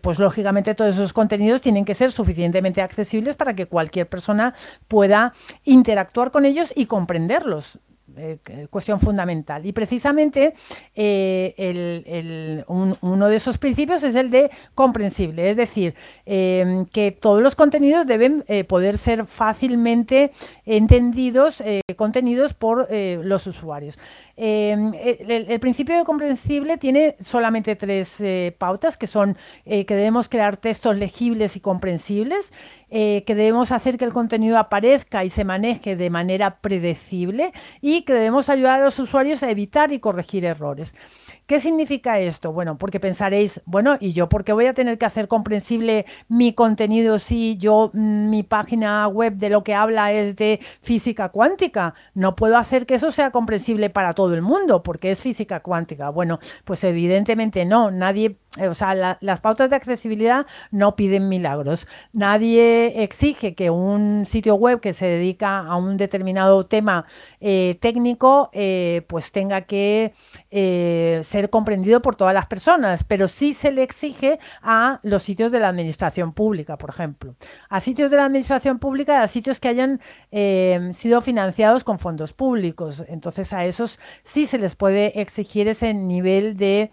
pues 0.00 0.18
lógicamente 0.18 0.74
todos 0.74 0.94
esos 0.94 1.12
contenidos 1.12 1.60
tienen 1.60 1.84
que 1.84 1.94
ser 1.94 2.10
suficientemente 2.10 2.80
accesibles 2.80 3.36
para 3.36 3.54
que 3.54 3.66
cualquier 3.66 4.08
persona 4.08 4.54
pueda 4.88 5.34
interactuar 5.64 6.30
con 6.30 6.44
ellos 6.46 6.72
y 6.74 6.86
comprenderlos. 6.86 7.78
Eh, 8.16 8.38
cuestión 8.70 9.00
fundamental. 9.00 9.64
Y 9.64 9.72
precisamente 9.72 10.54
eh, 10.94 12.64
uno 12.66 13.28
de 13.28 13.36
esos 13.36 13.58
principios 13.58 14.02
es 14.02 14.14
el 14.14 14.30
de 14.30 14.50
comprensible, 14.74 15.50
es 15.50 15.56
decir, 15.56 15.94
em, 16.26 16.84
que 16.86 17.12
todos 17.12 17.42
los 17.42 17.54
contenidos 17.54 18.06
deben 18.06 18.44
eh, 18.48 18.64
poder 18.64 18.98
ser 18.98 19.26
fácilmente 19.26 20.32
entendidos, 20.66 21.62
contenidos 21.96 22.54
por 22.54 22.88
los 22.90 23.46
usuarios. 23.46 23.98
Em, 24.36 24.92
el, 24.94 25.60
principio 25.60 25.96
de 25.96 26.04
comprensible 26.04 26.78
tiene 26.78 27.16
solamente 27.20 27.76
tres 27.76 28.22
pautas, 28.58 28.96
que 28.96 29.06
son 29.06 29.36
que 29.64 29.84
debemos 29.88 30.28
crear 30.28 30.56
textos 30.56 30.96
legibles 30.96 31.56
y 31.56 31.60
comprensibles, 31.60 32.52
que 32.90 33.24
debemos 33.26 33.72
hacer 33.72 33.98
que 33.98 34.04
el 34.04 34.12
contenido 34.12 34.58
aparezca 34.58 35.24
y 35.24 35.30
se 35.30 35.44
maneje 35.44 35.96
de 35.96 36.10
manera 36.10 36.58
predecible 36.60 37.52
y 37.80 38.02
que 38.02 38.14
debemos 38.14 38.48
ayudar 38.48 38.80
a 38.80 38.84
los 38.84 38.98
usuarios 38.98 39.42
a 39.42 39.50
evitar 39.50 39.92
y 39.92 40.00
corregir 40.00 40.44
errores. 40.44 40.94
¿Qué 41.46 41.60
significa 41.60 42.18
esto? 42.18 42.52
Bueno, 42.52 42.78
porque 42.78 43.00
pensaréis, 43.00 43.60
bueno, 43.66 43.96
¿y 44.00 44.12
yo 44.12 44.28
por 44.28 44.44
qué 44.44 44.52
voy 44.52 44.66
a 44.66 44.72
tener 44.74 44.96
que 44.96 45.06
hacer 45.06 45.28
comprensible 45.28 46.06
mi 46.28 46.54
contenido 46.54 47.18
si 47.18 47.56
yo, 47.58 47.90
mm, 47.92 48.30
mi 48.30 48.42
página 48.42 49.06
web 49.08 49.34
de 49.34 49.50
lo 49.50 49.64
que 49.64 49.74
habla 49.74 50.12
es 50.12 50.36
de 50.36 50.60
física 50.80 51.28
cuántica? 51.30 51.94
No 52.14 52.36
puedo 52.36 52.56
hacer 52.56 52.86
que 52.86 52.94
eso 52.94 53.10
sea 53.12 53.32
comprensible 53.32 53.90
para 53.90 54.14
todo 54.14 54.34
el 54.34 54.42
mundo 54.42 54.82
porque 54.82 55.10
es 55.10 55.20
física 55.20 55.60
cuántica. 55.60 56.10
Bueno, 56.10 56.38
pues 56.64 56.84
evidentemente 56.84 57.64
no, 57.64 57.90
nadie 57.90 58.36
o 58.60 58.74
sea, 58.74 58.94
las 58.94 59.40
pautas 59.40 59.70
de 59.70 59.76
accesibilidad 59.76 60.46
no 60.70 60.94
piden 60.94 61.28
milagros. 61.28 61.86
Nadie 62.12 63.02
exige 63.02 63.54
que 63.54 63.70
un 63.70 64.26
sitio 64.26 64.56
web 64.56 64.80
que 64.80 64.92
se 64.92 65.06
dedica 65.06 65.60
a 65.60 65.76
un 65.76 65.96
determinado 65.96 66.66
tema 66.66 67.06
eh, 67.40 67.78
técnico, 67.80 68.50
eh, 68.52 69.02
pues 69.06 69.32
tenga 69.32 69.62
que 69.62 70.12
ser 70.50 71.48
comprendido 71.48 72.02
por 72.02 72.14
todas 72.14 72.34
las 72.34 72.46
personas, 72.46 73.04
pero 73.04 73.26
sí 73.26 73.54
se 73.54 73.70
le 73.70 73.82
exige 73.82 74.38
a 74.60 75.00
los 75.02 75.22
sitios 75.22 75.50
de 75.50 75.58
la 75.58 75.68
administración 75.68 76.32
pública, 76.32 76.76
por 76.76 76.90
ejemplo. 76.90 77.36
A 77.70 77.80
sitios 77.80 78.10
de 78.10 78.18
la 78.18 78.26
administración 78.26 78.78
pública, 78.78 79.22
a 79.22 79.28
sitios 79.28 79.60
que 79.60 79.68
hayan 79.68 80.00
sido 80.92 81.22
financiados 81.22 81.84
con 81.84 81.98
fondos 81.98 82.34
públicos. 82.34 83.02
Entonces, 83.08 83.52
a 83.54 83.64
esos 83.64 83.98
sí 84.24 84.46
se 84.46 84.58
les 84.58 84.74
puede 84.74 85.20
exigir 85.22 85.68
ese 85.68 85.94
nivel 85.94 86.58
de 86.58 86.90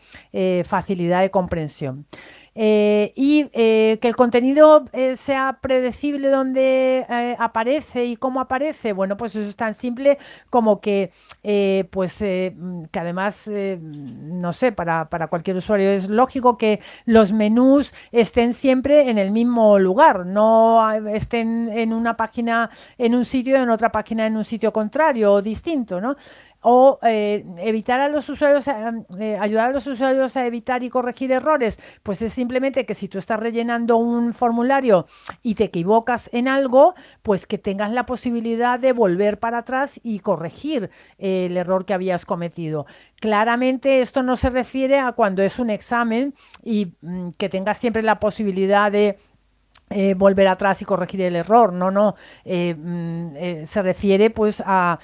facilidad 0.65 1.21
de 1.21 1.31
comprensión 1.31 1.48
comprensión. 1.49 2.05
Eh, 2.55 3.13
y 3.15 3.45
eh, 3.53 3.99
que 4.01 4.07
el 4.09 4.15
contenido 4.15 4.83
eh, 4.91 5.15
sea 5.15 5.59
predecible 5.61 6.27
donde 6.29 7.05
aparece 7.39 8.05
y 8.05 8.17
cómo 8.17 8.41
aparece, 8.41 8.91
bueno, 8.91 9.15
pues 9.15 9.35
eso 9.35 9.47
es 9.47 9.55
tan 9.55 9.73
simple 9.73 10.17
como 10.49 10.81
que, 10.81 11.11
pues, 11.89 12.17
que 12.17 12.99
además, 12.99 13.49
no 13.49 14.51
sé, 14.51 14.71
para, 14.71 15.09
para, 15.09 15.27
cualquier 15.27 15.57
usuario 15.57 15.89
es 15.89 16.09
lógico 16.09 16.57
que 16.57 16.81
los 17.05 17.31
menús 17.31 17.93
estén 18.11 18.53
siempre 18.53 19.09
en 19.09 19.17
el 19.17 19.31
mismo 19.31 19.79
lugar, 19.79 20.25
no 20.25 20.91
estén 21.07 21.69
en 21.69 21.93
una 21.93 22.17
página 22.17 22.69
en 22.97 23.15
un 23.15 23.25
sitio 23.25 23.57
en 23.57 23.69
otra 23.69 23.91
página 23.91 24.25
en 24.27 24.35
un 24.35 24.43
sitio 24.43 24.73
contrario 24.73 25.33
o 25.33 25.41
distinto, 25.41 26.01
¿no? 26.01 26.17
O 26.61 26.99
eh, 27.03 27.45
evitar 27.59 27.99
a 27.99 28.09
los 28.09 28.27
usuarios, 28.29 28.67
eh, 28.67 29.37
ayudar 29.39 29.69
a 29.69 29.73
los 29.73 29.87
usuarios 29.87 30.35
a 30.35 30.45
evitar 30.45 30.83
y 30.83 30.89
corregir 30.89 31.31
errores, 31.31 31.79
pues 32.03 32.21
es 32.21 32.33
simplemente 32.33 32.85
que 32.85 32.95
si 32.95 33.07
tú 33.07 33.17
estás 33.17 33.39
rellenando 33.39 33.97
un 33.97 34.33
formulario 34.33 35.05
y 35.41 35.55
te 35.55 35.65
equivocas 35.65 36.29
en 36.33 36.47
algo, 36.47 36.95
pues 37.23 37.47
que 37.47 37.57
tengas 37.57 37.91
la 37.91 38.05
posibilidad 38.05 38.79
de 38.79 38.93
volver 38.93 39.39
para 39.39 39.59
atrás 39.59 39.99
y 40.03 40.19
corregir 40.19 40.89
eh, 41.17 41.45
el 41.45 41.57
error 41.57 41.85
que 41.85 41.93
habías 41.93 42.25
cometido. 42.25 42.85
Claramente 43.19 44.01
esto 44.01 44.23
no 44.23 44.35
se 44.35 44.49
refiere 44.49 44.99
a 44.99 45.11
cuando 45.13 45.43
es 45.43 45.59
un 45.59 45.69
examen 45.69 46.33
y 46.63 46.93
mm, 47.01 47.31
que 47.37 47.49
tengas 47.49 47.77
siempre 47.77 48.03
la 48.03 48.19
posibilidad 48.19 48.91
de 48.91 49.17
eh, 49.91 50.13
volver 50.13 50.47
atrás 50.47 50.83
y 50.83 50.85
corregir 50.85 51.21
el 51.21 51.35
error. 51.35 51.73
No, 51.73 51.89
no. 51.89 52.15
Eh, 52.45 52.75
mm, 52.77 53.35
eh, 53.35 53.63
se 53.65 53.81
refiere 53.81 54.29
pues 54.29 54.61
a, 54.63 54.99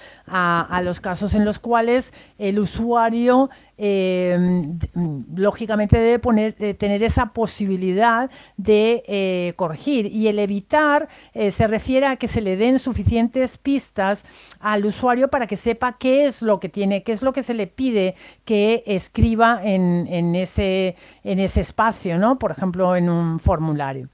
los 0.84 1.02
casos 1.02 1.34
en 1.34 1.43
los 1.43 1.58
cuales 1.58 2.13
el 2.38 2.60
usuario 2.60 3.50
mm, 3.78 5.36
lógicamente 5.36 5.98
debe 5.98 6.74
tener 6.76 7.02
esa 7.02 7.34
posibilidad 7.34 8.30
de 8.58 9.54
corregir. 9.58 10.06
Y 10.06 10.28
el 10.28 10.38
evitar 10.38 11.08
se 11.34 11.67
refiere 11.67 12.06
a 12.06 12.17
que 12.17 12.28
se 12.28 12.41
le 12.41 12.56
den 12.56 12.78
suficientes 12.78 13.58
pistas 13.58 14.24
al 14.60 14.86
usuario 14.86 15.30
para 15.30 15.48
que 15.48 15.58
sepa 15.58 15.98
qué 15.98 16.28
es 16.28 16.43
lo 16.43 16.60
que 16.60 16.69
tiene, 16.69 17.02
qué 17.02 17.12
es 17.12 17.24
lo 17.24 17.34
que 17.34 17.41
se 17.41 17.56
le 17.56 17.65
pide 17.65 18.15
que 18.45 18.84
escriba 18.86 19.62
en, 19.63 20.08
en 20.10 20.36
ese, 20.36 20.95
en 21.24 21.39
ese 21.39 21.62
espacio, 21.62 22.19
¿no? 22.19 22.38
Por 22.38 22.52
ejemplo, 22.52 22.95
en 22.95 23.10
un 23.10 23.39
formulario. 23.39 24.10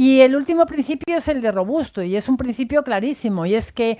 Y 0.00 0.20
el 0.20 0.36
último 0.36 0.64
principio 0.64 1.16
es 1.16 1.26
el 1.26 1.40
de 1.40 1.50
robusto 1.50 2.04
y 2.04 2.14
es 2.14 2.28
un 2.28 2.36
principio 2.36 2.84
clarísimo 2.84 3.46
y 3.46 3.56
es 3.56 3.72
que 3.72 3.98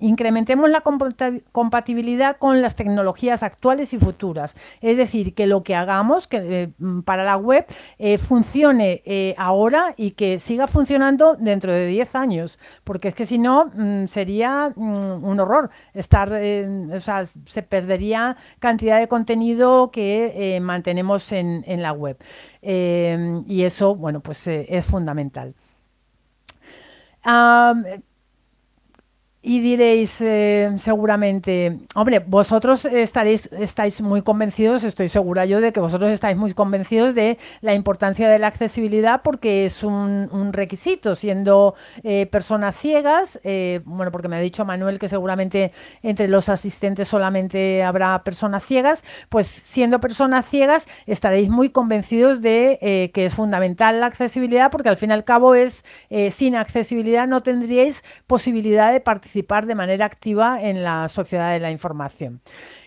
incrementemos 0.00 0.68
la 0.68 0.82
compatibilidad 0.82 2.36
con 2.36 2.60
las 2.60 2.76
tecnologías 2.76 3.42
actuales 3.42 3.94
y 3.94 3.98
futuras. 3.98 4.54
Es 4.82 4.98
decir, 4.98 5.34
que 5.34 5.46
lo 5.46 5.62
que 5.62 5.74
hagamos 5.74 6.28
que, 6.28 6.36
eh, 6.36 6.68
para 7.06 7.24
la 7.24 7.38
web 7.38 7.64
eh, 7.98 8.18
funcione 8.18 9.00
eh, 9.06 9.34
ahora 9.38 9.94
y 9.96 10.10
que 10.10 10.38
siga 10.38 10.66
funcionando 10.66 11.36
dentro 11.38 11.72
de 11.72 11.86
10 11.86 12.14
años, 12.14 12.58
porque 12.84 13.08
es 13.08 13.14
que 13.14 13.24
si 13.24 13.38
no 13.38 13.72
mm, 13.74 14.08
sería 14.08 14.74
mm, 14.76 15.24
un 15.24 15.40
horror 15.40 15.70
estar, 15.94 16.30
o 16.30 17.00
sea, 17.00 17.24
se 17.24 17.62
perdería 17.62 18.36
cantidad 18.58 18.98
de 18.98 19.08
contenido 19.08 19.90
que 19.90 20.58
mantenemos 20.60 21.32
en, 21.32 21.64
en, 21.66 21.80
la 21.80 21.92
web. 21.92 22.18
Y 22.70 23.62
eso, 23.62 23.94
bueno, 23.94 24.20
pues 24.20 24.46
es 24.46 24.84
fundamental. 24.84 25.54
Y 29.48 29.60
diréis 29.60 30.20
eh, 30.20 30.70
seguramente, 30.76 31.78
hombre, 31.94 32.18
vosotros 32.18 32.84
estaréis, 32.84 33.50
estáis 33.52 34.02
muy 34.02 34.20
convencidos, 34.20 34.84
estoy 34.84 35.08
segura 35.08 35.46
yo 35.46 35.62
de 35.62 35.72
que 35.72 35.80
vosotros 35.80 36.10
estáis 36.10 36.36
muy 36.36 36.52
convencidos 36.52 37.14
de 37.14 37.38
la 37.62 37.72
importancia 37.72 38.28
de 38.28 38.38
la 38.38 38.48
accesibilidad 38.48 39.22
porque 39.22 39.64
es 39.64 39.82
un, 39.82 40.50
requisito, 40.52 41.16
siendo 41.16 41.74
eh, 42.02 42.26
personas 42.26 42.76
ciegas, 42.76 43.40
eh, 43.42 43.80
bueno, 43.86 44.12
porque 44.12 44.28
me 44.28 44.36
ha 44.36 44.40
dicho 44.40 44.66
Manuel 44.66 44.98
que 44.98 45.08
seguramente 45.08 45.72
entre 46.02 46.28
los 46.28 46.50
asistentes 46.50 47.08
solamente 47.08 47.82
habrá 47.82 48.22
personas 48.24 48.66
ciegas, 48.66 49.02
pues 49.30 49.46
siendo 49.46 49.98
personas 49.98 50.44
ciegas 50.44 50.86
estaréis 51.06 51.48
muy 51.48 51.70
convencidos 51.70 52.42
de 52.42 53.10
que 53.14 53.24
es 53.24 53.32
fundamental 53.32 54.00
la 54.00 54.06
accesibilidad 54.08 54.70
porque 54.70 54.90
al 54.90 54.98
fin 54.98 55.08
y 55.08 55.14
al 55.14 55.24
cabo 55.24 55.54
es, 55.54 55.86
sin 56.32 56.54
accesibilidad 56.54 57.26
no 57.26 57.42
tendríais 57.42 58.04
posibilidad 58.26 58.92
de 58.92 59.00
participar 59.00 59.37
participar 59.42 59.66
de 59.66 59.74
manera 59.74 60.04
activa 60.04 60.60
en 60.62 60.82
la 60.82 61.08
sociedad 61.08 61.52
de 61.52 61.60
la 61.60 61.70
información. 61.70 62.40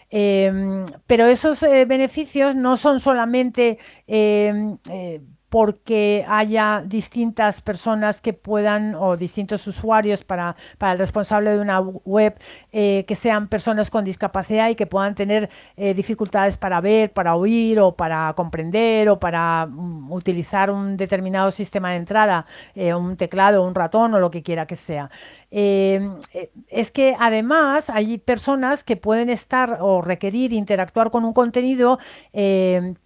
Em, 0.09 0.83
pero 1.07 1.25
esos 1.25 1.63
eh, 1.63 1.85
beneficios 1.85 2.53
no 2.55 2.75
son 2.75 2.99
solamente 2.99 3.77
em, 4.07 4.77
eh, 4.89 5.21
porque 5.49 6.25
haya 6.29 6.83
distintas 6.85 7.61
personas 7.61 8.21
que 8.21 8.33
puedan 8.33 8.95
o 8.95 9.17
distintos 9.17 9.67
usuarios 9.67 10.23
para, 10.23 10.55
para 10.77 10.93
el 10.93 10.99
responsable 10.99 11.51
de 11.51 11.59
una 11.59 11.79
web 11.79 12.35
eh, 12.71 13.03
que 13.05 13.15
sean 13.15 13.47
personas 13.49 13.89
con 13.89 14.05
discapacidad 14.05 14.69
y 14.69 14.75
que 14.75 14.85
puedan 14.87 15.13
tener 15.13 15.49
dificultades 15.75 16.55
para 16.55 16.79
ver, 16.79 17.11
para 17.11 17.35
oír 17.35 17.79
o 17.79 17.93
para 17.95 18.33
comprender 18.33 19.09
o 19.09 19.19
para 19.19 19.65
mm, 19.69 20.11
utilizar 20.11 20.71
un 20.71 20.95
determinado 20.95 21.51
sistema 21.51 21.91
de 21.91 21.97
entrada, 21.97 22.45
un 22.75 23.17
teclado, 23.17 23.63
un 23.63 23.75
ratón 23.75 24.13
o 24.13 24.19
lo 24.19 24.29
que 24.31 24.43
quiera 24.43 24.65
que 24.65 24.77
sea. 24.77 25.09
Es 25.51 26.91
que 26.91 27.15
además 27.19 27.89
hay 27.89 28.17
personas 28.17 28.83
que 28.83 28.95
pueden 28.95 29.29
estar 29.29 29.79
o 29.81 30.01
requerir 30.01 30.53
interactuar 30.53 31.11
con 31.11 31.25
un 31.25 31.33
contenido 31.33 31.99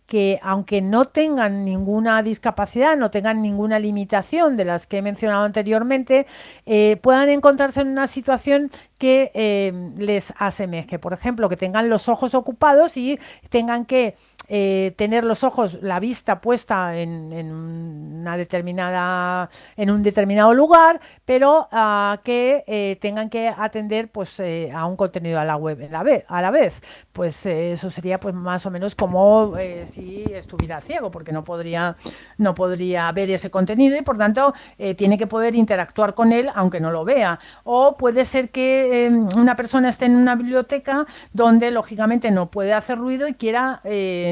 que 0.06 0.40
aunque 0.44 0.82
no 0.82 1.06
tengan 1.06 1.66
ninguna 1.66 2.22
discapacidad, 2.22 2.96
no 2.96 3.10
tengan 3.12 3.42
ninguna 3.42 3.80
limitación 3.80 4.56
de 4.58 4.66
las 4.66 4.88
que 4.88 4.98
he 4.98 5.02
mencionado 5.02 5.46
anteriormente, 5.46 6.28
eh, 6.66 6.98
puedan 7.02 7.30
encontrarse 7.30 7.82
en 7.82 7.88
una 7.88 8.08
situación 8.08 8.70
que 8.98 9.32
eh, 9.34 9.74
les 9.98 10.34
asemeje. 10.38 11.00
Por 11.00 11.14
ejemplo, 11.14 11.50
que 11.50 11.58
tengan 11.58 11.90
los 11.90 12.08
ojos 12.08 12.36
ocupados 12.36 12.98
y 12.98 13.20
tengan 13.50 13.86
que 13.86 14.16
eh, 14.48 14.94
tener 14.96 15.24
los 15.24 15.44
ojos, 15.44 15.80
la 15.82 16.00
vista 16.00 16.42
puesta 16.42 16.98
en, 16.98 17.34
una 17.52 18.38
determinada, 18.38 19.50
en 19.76 19.92
un 19.92 20.04
determinado 20.04 20.54
lugar, 20.54 21.00
pero 21.26 21.68
uh, 21.72 22.18
que 22.24 22.64
eh, 22.68 22.98
tengan 23.02 23.30
que 23.30 23.48
atender 23.48 24.10
pues, 24.10 24.40
eh, 24.40 24.72
a 24.74 24.86
un 24.86 24.96
contenido 24.96 25.40
a 25.40 25.46
la 25.46 25.56
web 25.56 25.84
a 25.84 25.92
la 25.92 26.04
vez. 26.04 26.26
A 26.28 26.42
la 26.42 26.52
vez. 26.52 26.82
Pues 27.12 27.46
eso 27.46 27.90
sería 27.90 28.20
pues, 28.20 28.34
más 28.34 28.66
o 28.66 28.72
menos 28.72 28.96
como 28.96 29.54
si 29.86 30.26
estuviera 30.32 30.82
ciego, 30.82 31.12
porque 31.12 31.32
no 31.32 31.44
podría, 31.44 31.96
no 32.38 32.56
podría 32.56 33.12
ver 33.12 33.30
ese 33.32 33.50
contenido 33.50 33.98
y 33.98 34.02
por 34.02 34.18
tanto 34.18 34.54
tiene 34.98 35.18
que 35.18 35.28
poder 35.28 35.56
interactuar 35.56 36.14
con 36.14 36.32
él 36.32 36.50
aunque 36.56 36.80
no 36.80 36.92
lo 36.92 37.06
vea. 37.06 37.40
O 37.64 37.96
puede 37.98 38.26
ser 38.26 38.50
que 38.50 39.12
una 39.36 39.56
persona 39.56 39.90
esté 39.90 40.06
en 40.06 40.16
una 40.16 40.36
biblioteca 40.36 41.06
donde 41.34 41.72
lógicamente 41.72 42.32
no 42.32 42.52
puede 42.52 42.74
hacer 42.74 42.98
ruido 42.98 43.28
y 43.28 43.34
quiera 43.34 43.82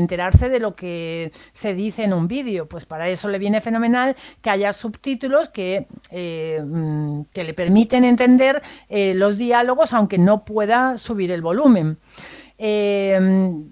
enterarse 0.04 0.50
de 0.50 0.60
lo 0.60 0.76
que 0.76 1.32
se 1.54 1.74
dice 1.74 2.04
en 2.04 2.14
un 2.14 2.28
vídeo. 2.28 2.68
Pues 2.68 2.86
para 2.86 3.10
eso 3.10 3.30
le 3.30 3.40
viene 3.40 3.62
fenomenal 3.62 4.16
que 4.42 4.50
haya 4.50 4.72
subtítulos 4.74 5.50
que, 5.50 5.88
eh, 6.12 6.62
mm, 6.64 7.24
que 7.34 7.44
le 7.44 7.54
permiten 7.54 8.06
entender 8.06 8.62
eh, 8.90 9.14
los 9.16 9.38
diálogos 9.38 9.94
aunque 9.94 10.18
no 10.18 10.46
pueda 10.46 10.98
subir 10.98 11.32
el 11.32 11.42
volumen. 11.42 11.98
Em, 12.58 13.72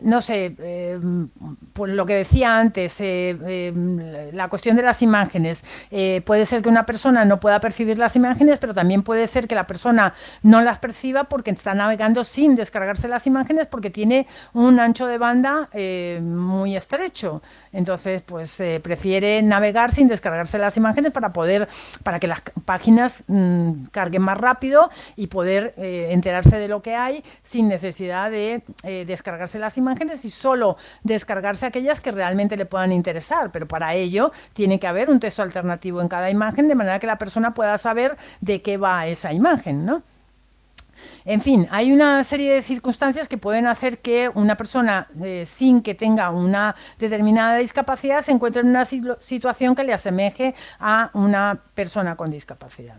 no 0.00 0.20
sé, 0.20 0.54
em, 0.58 1.28
pues 1.72 1.92
lo 1.92 2.06
que 2.06 2.14
decía 2.14 2.58
antes, 2.58 3.00
eh, 3.00 3.30
em, 3.30 3.98
la 4.32 4.48
cuestión 4.48 4.76
de 4.76 4.82
las 4.82 5.02
imágenes. 5.02 5.64
Eh, 5.90 6.22
puede 6.24 6.46
ser 6.46 6.62
que 6.62 6.68
una 6.68 6.86
persona 6.86 7.24
no 7.24 7.40
pueda 7.40 7.60
percibir 7.60 7.98
las 7.98 8.14
imágenes, 8.14 8.58
pero 8.58 8.74
también 8.74 9.02
puede 9.02 9.26
ser 9.26 9.48
que 9.48 9.54
la 9.54 9.66
persona 9.66 10.14
no 10.42 10.62
las 10.62 10.78
perciba 10.78 11.24
porque 11.24 11.50
está 11.50 11.74
navegando 11.74 12.22
sin 12.22 12.54
descargarse 12.54 13.08
las 13.08 13.26
imágenes 13.26 13.66
porque 13.66 13.90
tiene 13.90 14.26
un 14.52 14.78
ancho 14.78 15.06
de 15.06 15.18
banda 15.18 15.68
eh, 15.72 16.20
muy 16.22 16.76
estrecho. 16.76 17.42
Entonces, 17.72 18.22
pues 18.22 18.62
prefiere 18.82 19.42
navegar 19.42 19.92
sin 19.92 20.08
descargarse 20.08 20.58
las 20.58 20.76
imágenes 20.76 21.12
para 21.12 21.32
poder, 21.32 21.68
para 22.02 22.20
que 22.20 22.26
las 22.26 22.42
páginas 22.64 23.24
mm, 23.26 23.86
carguen 23.90 24.22
más 24.22 24.38
rápido 24.38 24.90
y 25.16 25.26
poder 25.26 25.74
enterarse 25.76 26.56
de 26.56 26.68
lo 26.68 26.82
que 26.82 26.94
hay 26.94 27.22
sin 27.42 27.68
necesidad 27.68 28.30
de 28.30 28.62
eh, 28.82 29.04
descargarse 29.06 29.58
las 29.58 29.76
imágenes 29.76 29.87
y 30.24 30.30
solo 30.30 30.76
descargarse 31.02 31.66
aquellas 31.66 32.00
que 32.00 32.12
realmente 32.12 32.56
le 32.56 32.66
puedan 32.66 32.92
interesar, 32.92 33.50
pero 33.50 33.66
para 33.66 33.94
ello 33.94 34.32
tiene 34.52 34.78
que 34.78 34.86
haber 34.86 35.10
un 35.10 35.20
texto 35.20 35.42
alternativo 35.42 36.00
en 36.00 36.08
cada 36.08 36.30
imagen 36.30 36.68
de 36.68 36.74
manera 36.74 36.98
que 36.98 37.06
la 37.06 37.18
persona 37.18 37.54
pueda 37.54 37.78
saber 37.78 38.16
de 38.40 38.62
qué 38.62 38.76
va 38.76 39.06
esa 39.06 39.32
imagen, 39.32 39.84
¿no? 39.84 40.02
En 41.24 41.40
fin, 41.40 41.68
hay 41.70 41.92
una 41.92 42.24
serie 42.24 42.54
de 42.54 42.62
circunstancias 42.62 43.28
que 43.28 43.38
pueden 43.38 43.66
hacer 43.66 43.98
que 43.98 44.30
una 44.34 44.56
persona 44.56 45.08
eh, 45.22 45.44
sin 45.46 45.82
que 45.82 45.94
tenga 45.94 46.30
una 46.30 46.74
determinada 46.98 47.56
discapacidad 47.56 48.22
se 48.22 48.32
encuentre 48.32 48.62
en 48.62 48.68
una 48.68 48.84
situación 48.84 49.74
que 49.74 49.84
le 49.84 49.92
asemeje 49.92 50.54
a 50.80 51.10
una 51.12 51.60
persona 51.74 52.16
con 52.16 52.30
discapacidad. 52.30 52.96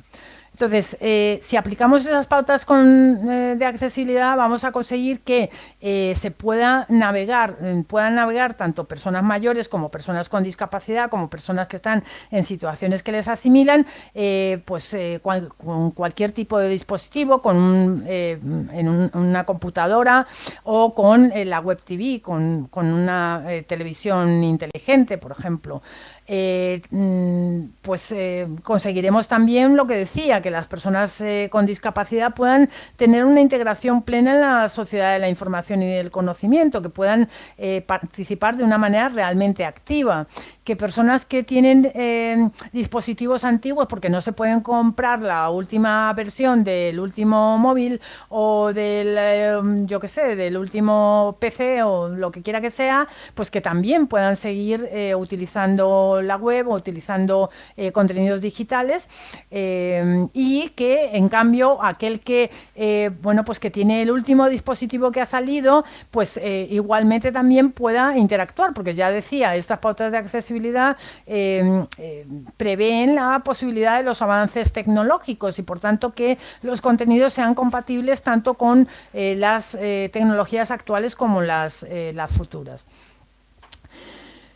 Entonces, 0.59 0.97
eh, 0.99 1.39
si 1.41 1.55
aplicamos 1.55 2.01
esas 2.01 2.27
pautas 2.27 2.65
eh, 2.69 3.55
de 3.57 3.65
accesibilidad, 3.65 4.35
vamos 4.35 4.65
a 4.65 4.73
conseguir 4.73 5.21
que 5.21 5.49
eh, 5.79 6.13
se 6.17 6.31
pueda 6.31 6.85
navegar, 6.89 7.55
puedan 7.87 8.15
navegar 8.15 8.55
tanto 8.55 8.83
personas 8.83 9.23
mayores 9.23 9.69
como 9.69 9.89
personas 9.89 10.27
con 10.27 10.43
discapacidad, 10.43 11.09
como 11.09 11.29
personas 11.29 11.67
que 11.67 11.77
están 11.77 12.03
en 12.29 12.43
situaciones 12.43 13.03
que 13.03 13.13
les 13.13 13.29
asimilan, 13.29 13.87
pues 14.65 14.97
con 15.21 15.91
cualquier 15.91 16.33
tipo 16.33 16.59
de 16.59 16.67
dispositivo, 16.67 17.41
con 17.41 18.03
en 18.05 19.09
una 19.13 19.45
computadora 19.45 20.27
o 20.63 20.93
con 20.93 21.31
la 21.33 21.61
web 21.61 21.81
TV, 21.81 22.21
con, 22.21 22.67
con 22.67 22.87
una 22.87 23.45
televisión 23.65 24.43
inteligente, 24.43 25.17
por 25.17 25.31
ejemplo. 25.31 25.81
Eh, 26.31 26.83
mm, 26.91 27.79
pues 27.81 28.11
eh, 28.11 28.47
conseguiremos 28.61 29.27
también 29.27 29.75
lo 29.75 29.87
que 29.87 29.95
decía, 29.95 30.43
que 30.43 30.51
las 30.51 30.67
personas 30.67 31.19
eh, 31.21 31.49
con 31.51 31.65
discapacidad 31.65 32.35
puedan 32.35 32.69
tener 32.97 33.25
una 33.25 33.41
integración 33.41 34.03
plena 34.03 34.35
en 34.35 34.41
la 34.41 34.69
sociedad 34.69 35.13
de 35.13 35.17
la 35.17 35.27
información 35.27 35.81
y 35.81 35.87
del 35.91 36.11
conocimiento, 36.11 36.83
que 36.83 36.89
puedan 36.89 37.29
participar 37.87 38.57
de 38.57 38.63
una 38.63 38.77
manera 38.77 39.09
realmente 39.09 39.65
activa 39.65 40.27
que 40.63 40.75
personas 40.75 41.25
que 41.25 41.43
tienen 41.43 41.91
eh, 41.95 42.49
dispositivos 42.71 43.43
antiguos 43.43 43.87
porque 43.87 44.09
no 44.09 44.21
se 44.21 44.33
pueden 44.33 44.61
comprar 44.61 45.21
la 45.21 45.49
última 45.49 46.13
versión 46.13 46.63
del 46.63 46.99
último 46.99 47.57
móvil 47.57 47.99
o 48.29 48.71
del, 48.73 49.15
eh, 49.17 49.59
yo 49.85 49.99
qué 49.99 50.07
sé, 50.07 50.35
del 50.35 50.57
último 50.57 51.37
PC 51.39 51.83
o 51.83 52.09
lo 52.09 52.31
que 52.31 52.41
quiera 52.41 52.61
que 52.61 52.69
sea, 52.69 53.07
pues 53.33 53.49
que 53.49 53.61
también 53.61 54.07
puedan 54.07 54.35
seguir 54.35 54.87
eh, 54.91 55.15
utilizando 55.15 56.21
la 56.21 56.35
web 56.35 56.67
o 56.67 56.75
utilizando 56.75 57.49
contenidos 57.93 58.41
digitales 58.41 59.09
y 59.49 60.69
que 60.75 61.15
en 61.15 61.29
cambio 61.29 61.83
aquel 61.83 62.19
que, 62.19 62.51
bueno, 63.21 63.43
pues 63.45 63.59
que 63.59 63.71
tiene 63.71 64.01
el 64.01 64.11
último 64.11 64.49
dispositivo 64.49 65.11
que 65.11 65.21
ha 65.21 65.25
salido, 65.25 65.85
pues 66.11 66.39
igualmente 66.69 67.31
también 67.31 67.71
pueda 67.71 68.17
interactuar, 68.17 68.73
porque 68.73 68.95
ya 68.95 69.11
decía, 69.11 69.55
estas 69.55 69.79
pautas 69.79 70.11
de 70.11 70.17
accesibilidad 70.17 70.58
Em, 70.59 71.85
em, 71.97 72.45
prevén 72.57 73.15
la 73.15 73.39
posibilidad 73.39 73.97
de 73.97 74.03
los 74.03 74.21
avances 74.21 74.73
tecnológicos 74.73 75.57
y 75.57 75.63
por 75.63 75.79
tanto 75.79 76.13
que 76.13 76.37
los 76.61 76.81
contenidos 76.81 77.33
sean 77.33 77.55
compatibles 77.55 78.21
tanto 78.21 78.55
con 78.55 78.87
eh, 79.13 79.35
las 79.37 79.75
eh, 79.75 80.09
tecnologías 80.11 80.71
actuales 80.71 81.15
como 81.15 81.41
las, 81.41 81.83
eh, 81.83 82.13
futuras. 82.27 82.85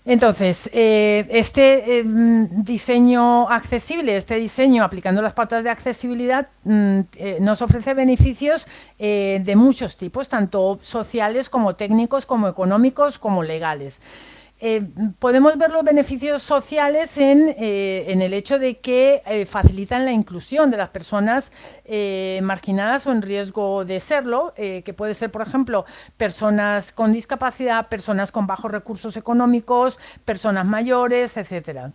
Entonces, 0.06 0.70
eh, 0.74 1.26
este 1.30 2.00
eh, 2.00 2.04
diseño 2.06 3.50
accesible, 3.50 4.18
este 4.18 4.36
diseño 4.36 4.84
aplicando 4.84 5.22
las 5.22 5.32
pautas 5.32 5.64
de 5.64 5.70
accesibilidad, 5.70 6.50
mm, 6.66 7.00
eh, 7.16 7.38
nos 7.40 7.62
ofrece 7.62 7.94
beneficios 7.94 8.68
de 8.98 9.56
muchos 9.58 9.98
tipos, 9.98 10.30
tanto 10.30 10.80
sociales 10.82 11.50
como 11.50 11.76
técnicos, 11.76 12.26
como 12.26 12.48
económicos, 12.48 13.20
como 13.20 13.44
legales. 13.44 14.00
Eh, 14.66 14.82
podemos 15.20 15.58
ver 15.58 15.72
los 15.72 15.84
beneficios 15.84 16.42
sociales 16.42 17.18
en, 17.18 17.54
eh, 17.58 18.06
el 18.08 18.34
hecho 18.34 18.60
de 18.60 18.78
que 18.78 19.22
eh, 19.26 19.46
facilitan 19.46 20.06
la 20.06 20.14
inclusión 20.14 20.72
de 20.72 20.78
las 20.78 20.88
personas 20.88 21.52
marginadas 22.42 23.06
o 23.06 23.12
en 23.12 23.22
riesgo 23.22 23.84
de 23.84 24.00
serlo, 24.00 24.54
que 24.56 24.94
puede 24.96 25.14
ser, 25.16 25.32
por 25.32 25.42
ejemplo, 25.42 25.86
personas 26.16 26.94
con 26.94 27.12
discapacidad, 27.12 27.90
personas 27.90 28.32
con 28.32 28.48
bajos 28.48 28.72
recursos 28.72 29.18
económicos, 29.18 30.00
personas 30.24 30.66
mayores, 30.66 31.36
etcétera. 31.36 31.92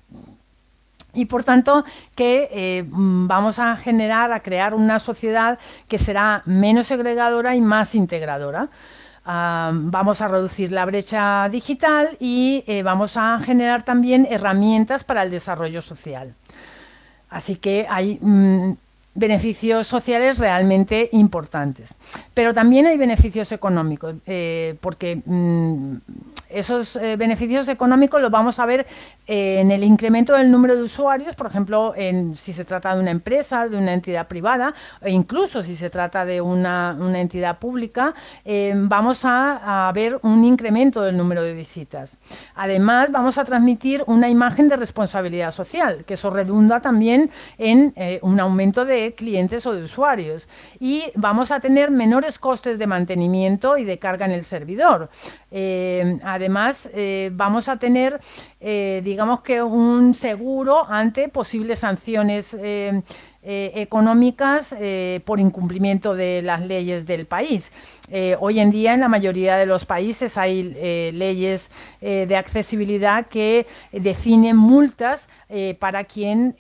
Y 1.15 1.25
por 1.25 1.43
tanto 1.43 1.87
que 2.15 2.85
vamos 2.91 3.59
a 3.59 3.77
generar, 3.79 4.31
a 4.31 4.41
crear 4.41 4.75
una 4.75 4.99
sociedad 4.99 5.59
que 5.89 5.99
será 5.99 6.43
menos 6.45 6.87
segregadora 6.87 7.57
y 7.57 7.63
más 7.63 7.95
integradora 7.95 8.69
vamos 9.29 10.23
a 10.23 10.29
reducir 10.29 10.73
la 10.73 10.87
brecha 10.87 11.49
digital 11.51 12.17
y 12.19 12.65
eh, 12.67 12.83
vamos 12.83 13.17
a 13.17 13.39
generar 13.41 13.83
también 13.83 14.27
herramientas 14.31 15.05
para 15.05 15.23
el 15.23 15.31
desarrollo 15.31 15.83
social. 15.83 16.35
Así 17.29 17.57
que 17.57 17.87
hay 17.91 18.19
mm, 18.21 18.73
beneficios 19.15 19.87
sociales 19.87 20.39
realmente 20.39 21.11
importantes. 21.13 21.95
Pero 22.33 22.55
también 22.55 22.87
hay 22.87 22.97
beneficios 22.97 23.53
económicos, 23.53 24.15
eh, 24.27 24.77
porque 24.81 25.21
mm, 25.23 25.97
esos 26.51 26.97
eh, 26.97 27.17
beneficios 27.17 27.69
económicos 27.69 28.21
los 28.21 28.31
vamos 28.31 28.59
a 28.59 28.67
ver 28.67 28.87
eh, 29.27 29.61
en 29.61 29.71
el 29.71 29.85
incremento 29.85 30.35
del 30.35 30.51
número 30.51 30.77
de 30.77 30.83
usuarios, 30.83 31.35
por 31.35 31.47
ejemplo, 31.47 31.95
si 32.35 32.53
se 32.53 32.65
trata 32.65 32.95
de 32.95 33.01
una 33.01 33.11
empresa, 33.11 33.69
de 33.69 33.77
una 33.77 33.93
entidad 33.93 34.27
privada, 34.27 34.75
e 35.03 35.11
incluso 35.11 35.63
si 35.63 35.77
se 35.77 35.91
trata 35.91 36.25
de 36.25 36.41
una, 36.41 36.97
entidad 37.15 37.59
pública, 37.59 38.15
eh, 38.45 38.73
vamos 38.75 39.23
a, 39.25 39.91
ver 39.95 40.19
un 40.23 40.45
incremento 40.45 41.03
del 41.03 41.17
número 41.17 41.43
de 41.43 41.53
visitas. 41.53 42.19
Además, 42.55 43.11
vamos 43.11 43.39
a 43.39 43.45
transmitir 43.45 44.03
una 44.07 44.29
imagen 44.29 44.69
de 44.69 44.77
responsabilidad 44.77 45.51
social, 45.51 46.05
que 46.05 46.15
eso 46.15 46.31
redunda 46.31 46.81
también 46.81 47.31
en 47.57 47.95
un 48.23 48.41
aumento 48.41 48.85
de 48.85 49.15
clientes 49.15 49.67
o 49.67 49.73
de 49.73 49.83
usuarios. 49.83 50.49
Y 50.79 51.05
vamos 51.15 51.51
a 51.51 51.61
tener 51.61 51.91
menores 51.91 52.39
costes 52.39 52.79
de 52.79 52.87
mantenimiento 52.87 53.79
y 53.79 53.85
de 53.85 53.99
carga 53.99 54.27
en 54.27 54.33
el 54.33 54.45
servidor. 54.45 55.11
Además, 56.39 56.89
eh, 56.95 57.31
vamos 57.33 57.69
a 57.69 57.79
tener, 57.79 58.21
eh, 58.61 59.03
digamos 59.05 59.41
que 59.41 59.61
un 59.61 60.15
seguro 60.15 60.89
ante 60.89 61.29
posibles 61.29 61.81
sanciones 61.81 62.55
eh, 62.55 63.03
económicas 63.43 64.75
por 65.25 65.41
incumplimiento 65.41 66.15
de 66.15 66.43
las 66.43 66.61
leyes 66.61 67.07
del 67.07 67.25
país. 67.25 67.73
hoy 68.41 68.61
en 68.61 68.71
día 68.71 68.93
en 68.93 69.01
la 69.01 69.09
mayoría 69.09 69.57
de 69.57 69.65
los 69.65 69.87
países 69.87 70.37
hay 70.37 70.65
leyes 71.13 71.71
de 72.01 72.37
accesibilidad 72.37 73.27
que 73.27 73.67
definen 73.93 74.57
multas 74.57 75.31
para 75.79 76.05
quien 76.05 76.55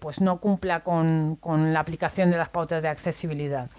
pues 0.00 0.20
no 0.20 0.38
cumpla 0.38 0.80
con, 0.80 1.38
la 1.72 1.80
aplicación 1.80 2.30
de 2.30 2.36
las 2.36 2.50
pautas 2.50 2.82
de 2.82 2.88
accesibilidad. 2.88 3.70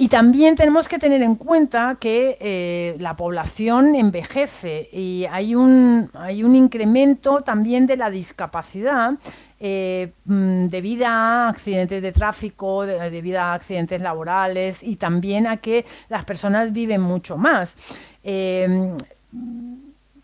Y 0.00 0.08
también 0.08 0.56
tenemos 0.56 0.88
que 0.88 0.98
tener 0.98 1.20
en 1.20 1.34
cuenta 1.34 1.98
que 2.00 2.38
eh, 2.40 2.96
la 3.00 3.16
población 3.16 3.94
envejece 3.94 4.88
y 4.94 5.26
hay 5.30 5.54
un, 5.54 6.08
hay 6.14 6.42
un 6.42 6.56
incremento 6.56 7.42
también 7.42 7.86
de 7.86 7.98
la 7.98 8.08
discapacidad 8.08 9.12
eh, 9.58 10.12
mm, 10.24 10.68
debido 10.68 11.06
a 11.06 11.50
accidentes 11.50 12.00
de 12.00 12.12
tráfico, 12.12 12.86
debido 12.86 13.42
a 13.42 13.52
accidentes 13.52 14.00
laborales 14.00 14.82
y 14.82 14.96
también 14.96 15.46
a 15.46 15.58
que 15.58 15.84
las 16.08 16.24
personas 16.24 16.72
viven 16.72 17.02
mucho 17.02 17.36
más. 17.36 17.76
Eh, 18.24 18.96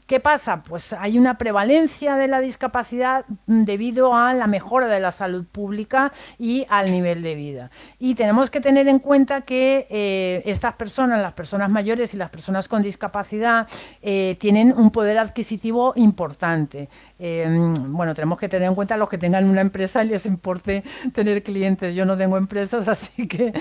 ¿Qué 0.07 0.21
pasa? 0.21 0.63
Pues 0.63 0.93
hay 0.93 1.19
una 1.19 1.37
prevalencia 1.37 2.15
de 2.15 2.29
la 2.29 2.41
discapacidad 2.41 3.25
debido 3.49 4.15
a 4.15 4.35
la 4.35 4.47
mejora 4.47 4.87
de 4.87 5.01
la 5.01 5.11
salud 5.11 5.45
pública 5.45 6.13
y 6.39 6.65
al 6.69 6.93
nivel 6.93 7.23
de 7.23 7.35
vida. 7.35 7.71
Y 7.99 8.15
tenemos 8.15 8.49
que 8.49 8.61
tener 8.61 8.87
en 8.87 9.01
cuenta 9.01 9.41
que 9.41 9.89
eh, 9.91 10.43
estas 10.45 10.75
personas, 10.75 11.21
las 11.21 11.33
personas 11.33 11.71
mayores 11.71 12.15
y 12.15 12.19
las 12.19 12.31
personas 12.31 12.69
con 12.69 12.83
discapacidad, 12.83 13.67
eh, 14.01 14.37
tienen 14.39 14.73
un 14.77 14.93
poder 14.93 15.19
adquisitivo 15.19 15.93
importante. 15.97 16.89
Em, 17.19 17.75
bueno, 17.93 18.15
tenemos 18.15 18.39
que 18.39 18.49
tener 18.49 18.69
en 18.69 18.77
cuenta 18.77 18.97
los 18.97 19.09
que 19.09 19.19
tengan 19.19 19.51
una 19.51 19.61
empresa 19.61 20.05
y 20.05 20.09
les 20.09 20.25
importe 20.27 20.85
tener 21.15 21.43
clientes. 21.43 21.97
Yo 21.97 22.05
no 22.07 22.17
tengo 22.17 22.37
empresas, 22.37 22.87
así 22.97 23.27
que, 23.27 23.53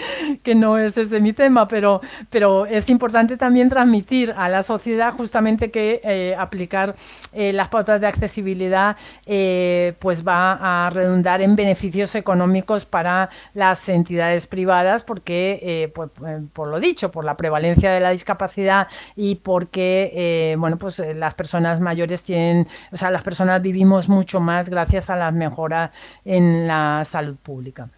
que 0.44 0.54
no 0.54 0.78
es 0.78 0.96
ese 0.96 1.20
mi 1.20 1.34
tema, 1.34 1.68
pero, 1.68 2.02
pero 2.30 2.68
es 2.68 2.88
importante 2.88 3.36
también 3.36 3.68
transmitir 3.68 4.32
a 4.38 4.48
la 4.48 4.62
sociedad 4.62 5.12
justamente 5.14 5.72
que 5.72 6.35
eh, 6.36 6.38
aplicar 6.38 6.96
eh, 7.34 7.54
las 7.54 7.70
pautas 7.70 8.02
de 8.02 8.08
accesibilidad 8.08 8.98
eh, 9.26 9.94
pues 10.00 10.26
va 10.26 10.86
a 10.86 10.90
redundar 10.90 11.42
en 11.42 11.56
beneficios 11.56 12.16
económicos 12.16 12.86
para 12.86 13.30
las 13.54 13.88
entidades 13.90 14.48
privadas 14.48 15.04
porque, 15.04 15.92
pues, 15.94 16.10
por 16.54 16.68
lo 16.68 16.80
dicho, 16.80 17.12
por 17.12 17.26
la 17.26 17.38
prevalencia 17.38 17.92
de 17.92 18.00
la 18.00 18.12
discapacidad 18.12 18.88
y 19.16 19.36
porque, 19.36 20.56
bueno, 20.58 20.78
pues 20.78 21.00
las 21.00 21.34
personas 21.34 21.80
mayores 21.80 22.24
tienen, 22.24 22.68
o 22.92 22.98
sea, 22.98 23.12
las 23.12 23.24
personas 23.24 23.62
vivimos 23.62 24.10
mucho 24.10 24.40
más 24.40 24.70
gracias 24.70 25.10
a 25.10 25.16
las 25.16 25.34
mejoras 25.34 25.92
en 26.24 26.68
la 26.68 27.04
salud 27.06 27.36
pública. 27.36 27.90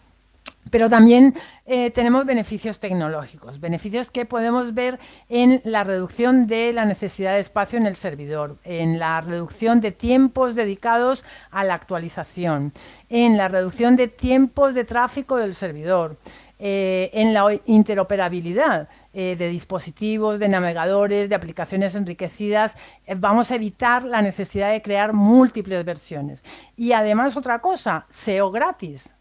Pero 0.69 0.89
también 0.89 1.33
eh, 1.65 1.91
tenemos 1.91 2.25
beneficios 2.25 2.79
tecnológicos, 2.79 3.59
beneficios 3.59 4.11
que 4.11 4.25
podemos 4.25 4.73
ver 4.73 4.99
en 5.29 5.61
la 5.63 5.83
reducción 5.83 6.47
de 6.47 6.73
la 6.73 6.85
necesidad 6.85 7.33
de 7.33 7.39
espacio 7.39 7.79
en 7.79 7.85
el 7.85 7.95
servidor, 7.95 8.57
en 8.63 8.99
la 8.99 9.21
reducción 9.21 9.81
de 9.81 9.91
tiempos 9.91 10.55
dedicados 10.55 11.23
a 11.51 11.63
la 11.63 11.73
actualización, 11.73 12.73
en 13.09 13.37
la 13.37 13.47
reducción 13.47 13.95
de 13.95 14.07
tiempos 14.07 14.73
de 14.73 14.83
tráfico 14.83 15.37
del 15.37 15.53
servidor, 15.53 16.17
eh, 16.59 17.11
en 17.13 17.35
la 17.35 17.45
interoperabilidad 17.65 18.89
eh, 19.13 19.35
de 19.37 19.47
dispositivos, 19.47 20.39
de 20.39 20.47
navegadores, 20.47 21.29
de 21.29 21.35
aplicaciones 21.35 21.93
enriquecidas. 21.93 22.75
Vamos 23.15 23.51
a 23.51 23.55
evitar 23.55 24.03
la 24.03 24.23
necesidad 24.23 24.71
de 24.71 24.81
crear 24.81 25.13
múltiples 25.13 25.85
versiones. 25.85 26.43
Y 26.75 26.93
además 26.93 27.37
otra 27.37 27.59
cosa, 27.59 28.07
SEO 28.09 28.49
gratis. 28.49 29.13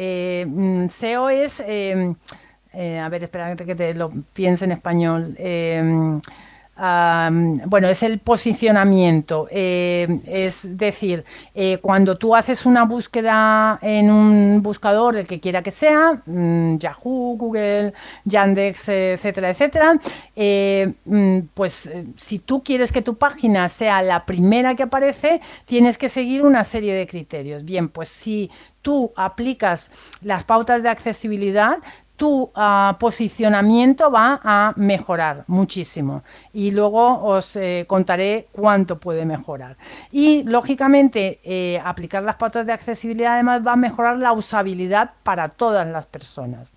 Mm, 0.00 0.86
SEO 0.88 1.28
es, 1.28 1.60
a 1.60 3.08
ver, 3.08 3.24
espera 3.24 3.56
que 3.56 3.74
te 3.74 3.94
lo 3.94 4.10
piense 4.32 4.64
en 4.64 4.72
español 4.72 5.36
bueno, 6.78 7.88
es 7.88 8.02
el 8.02 8.20
posicionamiento. 8.20 9.48
Eh, 9.50 10.20
es 10.26 10.78
decir, 10.78 11.24
eh, 11.54 11.78
cuando 11.82 12.16
tú 12.16 12.36
haces 12.36 12.66
una 12.66 12.84
búsqueda 12.84 13.78
en 13.82 14.10
un 14.10 14.62
buscador, 14.62 15.16
el 15.16 15.26
que 15.26 15.40
quiera 15.40 15.62
que 15.62 15.72
sea, 15.72 16.22
mm, 16.24 16.78
Yahoo, 16.78 17.36
Google, 17.36 17.92
Yandex, 18.24 18.88
etcétera, 18.88 19.50
etcétera, 19.50 19.98
eh, 20.36 20.92
mm, 21.04 21.38
pues 21.54 21.90
si 22.16 22.38
tú 22.38 22.62
quieres 22.62 22.92
que 22.92 23.02
tu 23.02 23.16
página 23.16 23.68
sea 23.68 24.02
la 24.02 24.24
primera 24.24 24.76
que 24.76 24.84
aparece, 24.84 25.40
tienes 25.64 25.98
que 25.98 26.08
seguir 26.08 26.42
una 26.44 26.62
serie 26.62 26.94
de 26.94 27.06
criterios. 27.06 27.64
Bien, 27.64 27.88
pues 27.88 28.08
si 28.08 28.50
tú 28.82 29.12
aplicas 29.16 29.90
las 30.22 30.44
pautas 30.44 30.82
de 30.82 30.88
accesibilidad, 30.88 31.78
tu 32.18 32.50
ah, 32.56 32.96
posicionamiento 32.98 34.10
va 34.10 34.40
a 34.42 34.74
mejorar 34.76 35.44
muchísimo 35.46 36.24
y 36.52 36.72
luego 36.72 37.22
os 37.22 37.54
eh, 37.54 37.84
contaré 37.86 38.48
cuánto 38.50 38.98
puede 38.98 39.24
mejorar. 39.24 39.76
Y 40.10 40.42
lógicamente 40.42 41.40
eh, 41.44 41.80
aplicar 41.82 42.24
las 42.24 42.34
pautas 42.34 42.66
de 42.66 42.72
accesibilidad 42.72 43.34
además 43.34 43.64
va 43.64 43.74
a 43.74 43.76
mejorar 43.76 44.18
la 44.18 44.32
usabilidad 44.32 45.12
para 45.22 45.48
todas 45.48 45.86
las 45.86 46.06
personas. 46.06 46.72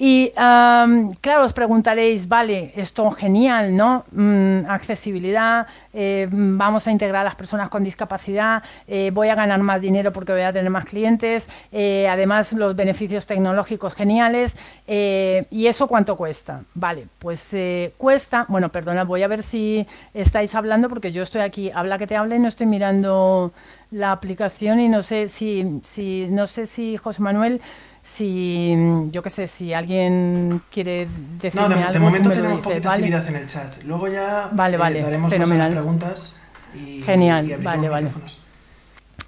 Y 0.00 0.30
claro, 0.30 1.44
os 1.44 1.52
preguntaréis, 1.52 2.28
vale, 2.28 2.72
esto 2.76 3.10
genial, 3.10 3.76
¿no? 3.76 4.04
Mm, 4.12 4.66
accesibilidad, 4.68 5.66
eh, 5.92 6.28
vamos 6.30 6.86
a 6.86 6.92
integrar 6.92 7.22
a 7.22 7.24
las 7.24 7.34
personas 7.34 7.68
con 7.68 7.82
discapacidad, 7.82 8.62
eh, 8.86 9.10
voy 9.12 9.28
a 9.28 9.34
ganar 9.34 9.58
más 9.60 9.80
dinero 9.80 10.12
porque 10.12 10.30
voy 10.30 10.42
a 10.42 10.52
tener 10.52 10.70
más 10.70 10.84
clientes, 10.84 11.48
eh, 11.72 12.06
además 12.08 12.52
los 12.52 12.76
beneficios 12.76 13.26
tecnológicos 13.26 13.94
geniales, 13.94 14.56
¿y 14.86 15.66
eso 15.66 15.88
cuánto 15.88 16.16
cuesta? 16.16 16.62
Vale, 16.74 17.08
pues 17.18 17.50
cuesta, 17.96 18.46
bueno, 18.48 18.68
perdona, 18.68 19.02
voy 19.02 19.24
a 19.24 19.28
ver 19.28 19.42
si 19.42 19.84
estáis 20.14 20.54
hablando 20.54 20.88
porque 20.88 21.10
yo 21.10 21.24
estoy 21.24 21.40
aquí, 21.40 21.72
habla 21.74 21.98
que 21.98 22.06
te 22.06 22.14
hable, 22.14 22.38
no 22.38 22.46
estoy 22.46 22.66
mirando 22.66 23.52
la 23.90 24.12
aplicación 24.12 24.80
y 24.80 24.88
no 24.88 25.02
sé 25.02 25.28
si, 25.28 25.80
si 25.82 26.28
no 26.30 26.46
sé 26.46 26.66
si 26.66 26.96
José 26.96 27.20
Manuel 27.22 27.60
si 28.08 28.74
yo 29.10 29.22
qué 29.22 29.30
sé, 29.30 29.48
si 29.48 29.74
alguien 29.74 30.62
quiere 30.70 31.06
decirme 31.40 31.68
no, 31.68 31.74
de, 31.74 31.82
algo, 31.82 31.92
de 31.92 31.98
momento 31.98 32.28
me 32.30 32.34
lo 32.34 32.40
tenemos 32.40 32.58
dices, 32.58 32.72
poquita 32.72 32.88
¿vale? 32.88 33.04
actividad 33.04 33.28
en 33.28 33.36
el 33.36 33.46
chat. 33.46 33.82
Luego 33.84 34.08
ya 34.08 34.48
Vale, 34.50 34.76
eh, 34.76 34.78
vale, 34.78 35.02
daremos 35.02 35.34
preguntas 35.34 36.34
y, 36.74 37.02
Genial, 37.02 37.46
y 37.46 37.54
vale, 37.62 37.88
vale. 37.88 38.06
micrófonos. 38.06 38.40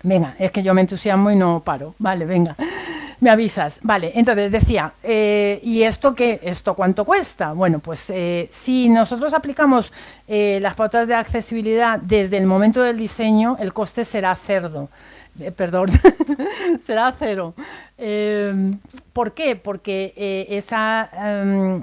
Venga, 0.03 0.35
es 0.39 0.51
que 0.51 0.63
yo 0.63 0.73
me 0.73 0.81
entusiasmo 0.81 1.31
y 1.31 1.37
no 1.37 1.61
paro. 1.61 1.95
Vale, 1.99 2.25
venga. 2.25 2.57
Me 3.21 3.29
avisas. 3.29 3.81
Vale, 3.83 4.13
entonces 4.15 4.51
decía, 4.51 4.95
eh, 5.03 5.61
¿y 5.63 5.83
esto 5.83 6.15
qué? 6.15 6.41
¿Esto 6.43 6.75
cuánto 6.75 7.05
cuesta? 7.05 7.53
Bueno, 7.53 7.81
pues 7.81 8.09
eh, 8.09 8.49
si 8.51 8.89
nosotros 8.89 9.35
aplicamos 9.35 9.93
eh, 10.27 10.59
las 10.63 10.75
pautas 10.75 11.07
de 11.07 11.15
accesibilidad 11.15 11.99
desde 11.99 12.39
el 12.39 12.47
momento 12.47 12.83
del 12.83 12.97
diseño, 12.97 13.59
el 13.61 13.75
coste 13.75 14.07
será 14.07 14.35
cerdo. 14.37 14.89
Eh, 15.39 15.53
perdón, 15.53 15.91
será 16.87 17.15
cero. 17.17 17.55
Eh, 18.01 18.73
¿Por 19.13 19.33
qué? 19.33 19.57
Porque 19.57 20.15
eh, 20.17 20.47
esa 20.51 21.11
em, 21.13 21.83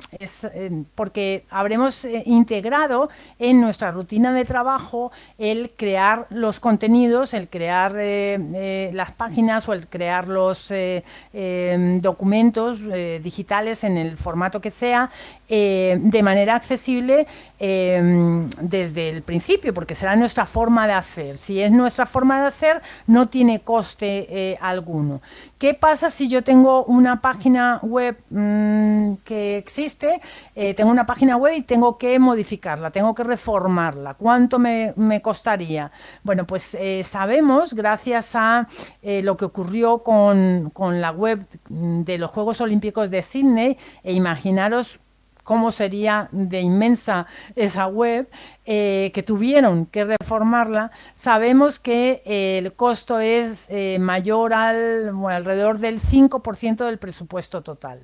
em, 0.53 0.85
porque 0.95 1.43
habremos 1.49 2.05
eh, 2.05 2.23
integrado 2.25 3.09
en 3.37 3.59
nuestra 3.59 3.91
rutina 3.91 4.31
de 4.33 4.45
trabajo 4.45 5.11
el 5.37 5.71
crear 5.71 6.25
los 6.29 6.59
contenidos, 6.59 7.33
el 7.33 7.49
crear 7.49 7.93
eh, 7.97 8.91
las 8.93 9.11
páginas 9.11 9.67
o 9.67 9.73
el 9.73 9.87
crear 9.87 10.27
los 10.27 10.71
em, 10.71 12.01
documentos 12.01 12.79
digitales 13.21 13.83
en 13.83 13.97
el 13.97 14.17
formato 14.17 14.61
que 14.61 14.71
sea 14.71 15.11
de 15.47 16.21
manera 16.23 16.55
accesible 16.55 17.25
em, 17.59 18.49
desde 18.61 19.09
el 19.09 19.21
principio, 19.21 19.73
porque 19.73 19.95
será 19.95 20.15
nuestra 20.15 20.45
forma 20.45 20.87
de 20.87 20.93
hacer. 20.93 21.37
Si 21.37 21.61
es 21.61 21.71
nuestra 21.71 22.05
forma 22.05 22.41
de 22.41 22.47
hacer, 22.47 22.81
no 23.05 23.27
tiene 23.27 23.61
coste 23.61 24.57
alguno. 24.59 25.21
¿Qué 25.57 25.73
pasa 25.73 26.06
si 26.09 26.27
yo 26.27 26.43
tengo 26.43 26.85
una 26.85 27.21
página 27.21 27.79
web 27.81 28.17
mm, 28.29 29.15
que 29.23 29.57
existe, 29.57 30.21
eh, 30.55 30.73
tengo 30.73 30.91
una 30.91 31.05
página 31.05 31.37
web 31.37 31.53
y 31.57 31.61
tengo 31.61 31.97
que 31.97 32.19
modificarla, 32.19 32.91
tengo 32.91 33.13
que 33.15 33.23
reformarla? 33.23 34.13
¿Cuánto 34.15 34.59
me, 34.59 34.93
costaría? 35.21 35.91
Bueno, 36.23 36.45
pues 36.45 36.75
eh, 36.75 37.03
sabemos, 37.03 37.73
gracias 37.73 38.35
a 38.35 38.67
eh, 39.01 39.21
lo 39.21 39.37
que 39.37 39.45
ocurrió 39.45 40.03
con, 40.03 40.69
con 40.73 41.01
la 41.01 41.11
web 41.11 41.45
mm, 41.69 42.01
de 42.03 42.17
los 42.17 42.31
Juegos 42.31 42.61
Olímpicos 42.61 43.09
de 43.09 43.21
Sydney, 43.21 43.77
e 44.03 44.13
imaginaros 44.13 44.99
cómo 45.47 45.71
sería 45.71 46.27
de 46.33 46.59
inmensa 46.59 47.25
esa 47.55 47.87
web, 47.87 48.27
eh, 48.65 49.11
que 49.13 49.23
tuvieron 49.23 49.85
que 49.85 50.03
reformarla, 50.03 50.91
sabemos 51.15 51.79
que 51.79 52.21
eh, 52.25 52.57
el 52.57 52.73
costo 52.73 53.21
es 53.21 53.65
eh, 53.69 53.97
mayor 53.97 54.53
al 54.53 55.13
alrededor 55.25 55.79
del 55.79 56.01
5% 56.01 56.83
del 56.83 56.97
presupuesto 56.97 57.61
total. 57.61 58.01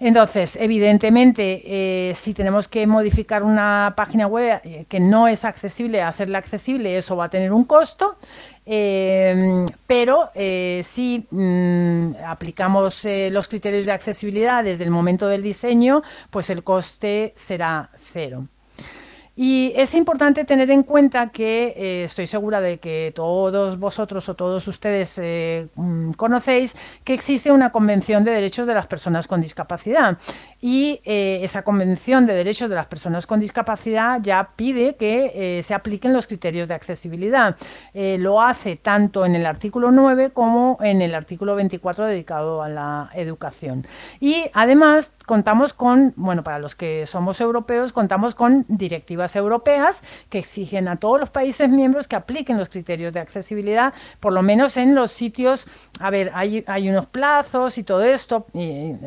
Entonces, 0.00 0.56
evidentemente, 0.56 2.12
si 2.16 2.34
tenemos 2.34 2.66
que 2.66 2.88
modificar 2.88 3.44
una 3.44 3.92
página 3.96 4.26
web 4.26 4.60
que 4.88 4.98
no 4.98 5.28
es 5.28 5.44
accesible, 5.44 6.02
hacerla 6.02 6.38
accesible, 6.38 6.96
eso 6.96 7.14
va 7.14 7.26
a 7.26 7.30
tener 7.30 7.52
un 7.52 7.62
costo. 7.62 8.16
Eh, 8.64 9.66
pero 9.86 10.30
eh, 10.34 10.82
si 10.84 11.26
mm, 11.30 12.12
aplicamos 12.26 13.04
eh, 13.04 13.28
los 13.30 13.48
criterios 13.48 13.86
de 13.86 13.92
accesibilidad 13.92 14.62
desde 14.62 14.84
el 14.84 14.90
momento 14.90 15.26
del 15.28 15.42
diseño, 15.42 16.02
pues 16.30 16.50
el 16.50 16.62
coste 16.62 17.32
será 17.36 17.90
cero. 18.12 18.46
Y 19.34 19.72
es 19.76 19.94
importante 19.94 20.44
tener 20.44 20.70
en 20.70 20.82
cuenta 20.82 21.30
que 21.30 21.72
eh, 21.74 22.04
estoy 22.04 22.26
segura 22.26 22.60
de 22.60 22.78
que 22.78 23.12
todos 23.14 23.78
vosotros 23.78 24.28
o 24.28 24.34
todos 24.34 24.68
ustedes 24.68 25.18
eh, 25.22 25.68
mm, 25.74 26.12
conocéis 26.12 26.76
que 27.02 27.14
existe 27.14 27.50
una 27.50 27.72
Convención 27.72 28.24
de 28.24 28.32
Derechos 28.32 28.66
de 28.66 28.74
las 28.74 28.86
Personas 28.86 29.26
con 29.26 29.40
Discapacidad. 29.40 30.18
Y 30.60 31.00
eh, 31.04 31.40
esa 31.42 31.62
Convención 31.62 32.26
de 32.26 32.34
Derechos 32.34 32.68
de 32.68 32.76
las 32.76 32.86
Personas 32.86 33.26
con 33.26 33.40
Discapacidad 33.40 34.20
ya 34.20 34.50
pide 34.54 34.96
que 34.96 35.62
se 35.64 35.74
apliquen 35.74 36.12
los 36.12 36.26
criterios 36.26 36.68
de 36.68 36.74
accesibilidad. 36.74 37.56
Lo 37.94 38.40
hace 38.40 38.76
tanto 38.76 39.24
en 39.24 39.34
el 39.34 39.46
artículo 39.46 39.90
9 39.90 40.30
como 40.30 40.78
en 40.80 41.02
el 41.02 41.14
artículo 41.14 41.56
24 41.56 42.06
dedicado 42.06 42.62
a 42.62 42.68
la 42.68 43.10
educación. 43.14 43.86
Y 44.20 44.44
además 44.52 45.10
contamos 45.26 45.72
con, 45.72 46.12
bueno, 46.16 46.44
para 46.44 46.58
los 46.58 46.74
que 46.74 47.06
somos 47.06 47.40
europeos, 47.40 47.92
contamos 47.92 48.34
con 48.34 48.64
directivas 48.68 49.21
europeas 49.36 50.02
que 50.28 50.38
exigen 50.38 50.88
a 50.88 50.96
todos 50.96 51.20
los 51.20 51.30
países 51.30 51.68
miembros 51.68 52.08
que 52.08 52.16
apliquen 52.16 52.58
los 52.58 52.68
criterios 52.68 53.12
de 53.12 53.20
accesibilidad, 53.20 53.92
por 54.20 54.32
lo 54.32 54.42
menos 54.42 54.76
en 54.76 54.94
los 54.94 55.12
sitios, 55.12 55.66
a 56.00 56.10
ver, 56.10 56.30
hay, 56.34 56.64
hay 56.66 56.88
unos 56.88 57.06
plazos 57.06 57.78
y 57.78 57.82
todo 57.82 58.02
esto, 58.02 58.46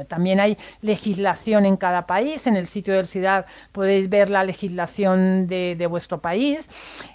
también 0.07 0.39
hay 0.39 0.57
legislación 0.81 1.65
en 1.65 1.77
cada 1.77 2.07
país, 2.07 2.47
en 2.47 2.55
el 2.55 2.67
sitio 2.67 2.93
del 2.93 3.05
CIDAD 3.05 3.45
podéis 3.71 4.09
ver 4.09 4.29
la 4.29 4.43
legislación 4.43 5.47
de, 5.47 5.87
vuestro 5.89 6.19
país, 6.19 6.69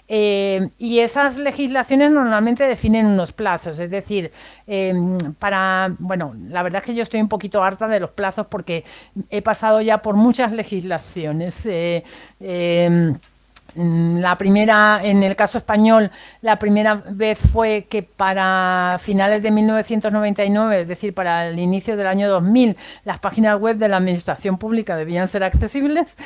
eh, 0.07 0.69
y 0.77 0.99
esas 0.99 1.37
legislaciones 1.37 2.11
normalmente 2.11 2.65
definen 2.65 3.05
unos 3.05 3.31
plazos, 3.31 3.79
es 3.79 3.89
decir, 3.89 4.31
eh, 4.67 4.93
para, 5.39 5.93
bueno, 5.99 6.35
la 6.47 6.63
verdad 6.63 6.81
es 6.81 6.85
que 6.85 6.95
yo 6.95 7.03
estoy 7.03 7.21
un 7.21 7.29
poquito 7.29 7.63
harta 7.63 7.87
de 7.87 7.99
los 7.99 8.11
plazos 8.11 8.47
porque 8.47 8.85
he 9.29 9.41
pasado 9.41 9.81
ya 9.81 10.01
por 10.01 10.15
muchas 10.15 10.51
legislaciones. 10.51 11.65
eh, 11.65 12.03
eh, 12.39 12.90
mm, 12.91 13.30
la 13.75 14.37
primera, 14.37 14.99
en 15.03 15.23
el 15.23 15.35
caso 15.35 15.57
español, 15.57 16.11
la 16.41 16.57
primera 16.59 16.95
vez 16.95 17.39
fue 17.39 17.87
que 17.89 18.03
para 18.03 18.97
finales 19.01 19.41
de 19.43 19.51
1999, 19.51 20.81
es 20.81 20.87
decir, 20.87 21.13
para 21.13 21.47
el 21.47 21.59
inicio 21.59 21.95
del 21.97 22.07
año 22.07 22.29
2000, 22.29 22.75
las 23.05 23.19
páginas 23.19 23.59
web 23.59 23.77
de 23.77 23.87
la 23.87 23.97
administración 23.97 24.57
pública 24.57 24.95
debían 24.95 25.27
ser 25.27 25.43
accesibles. 25.43 26.17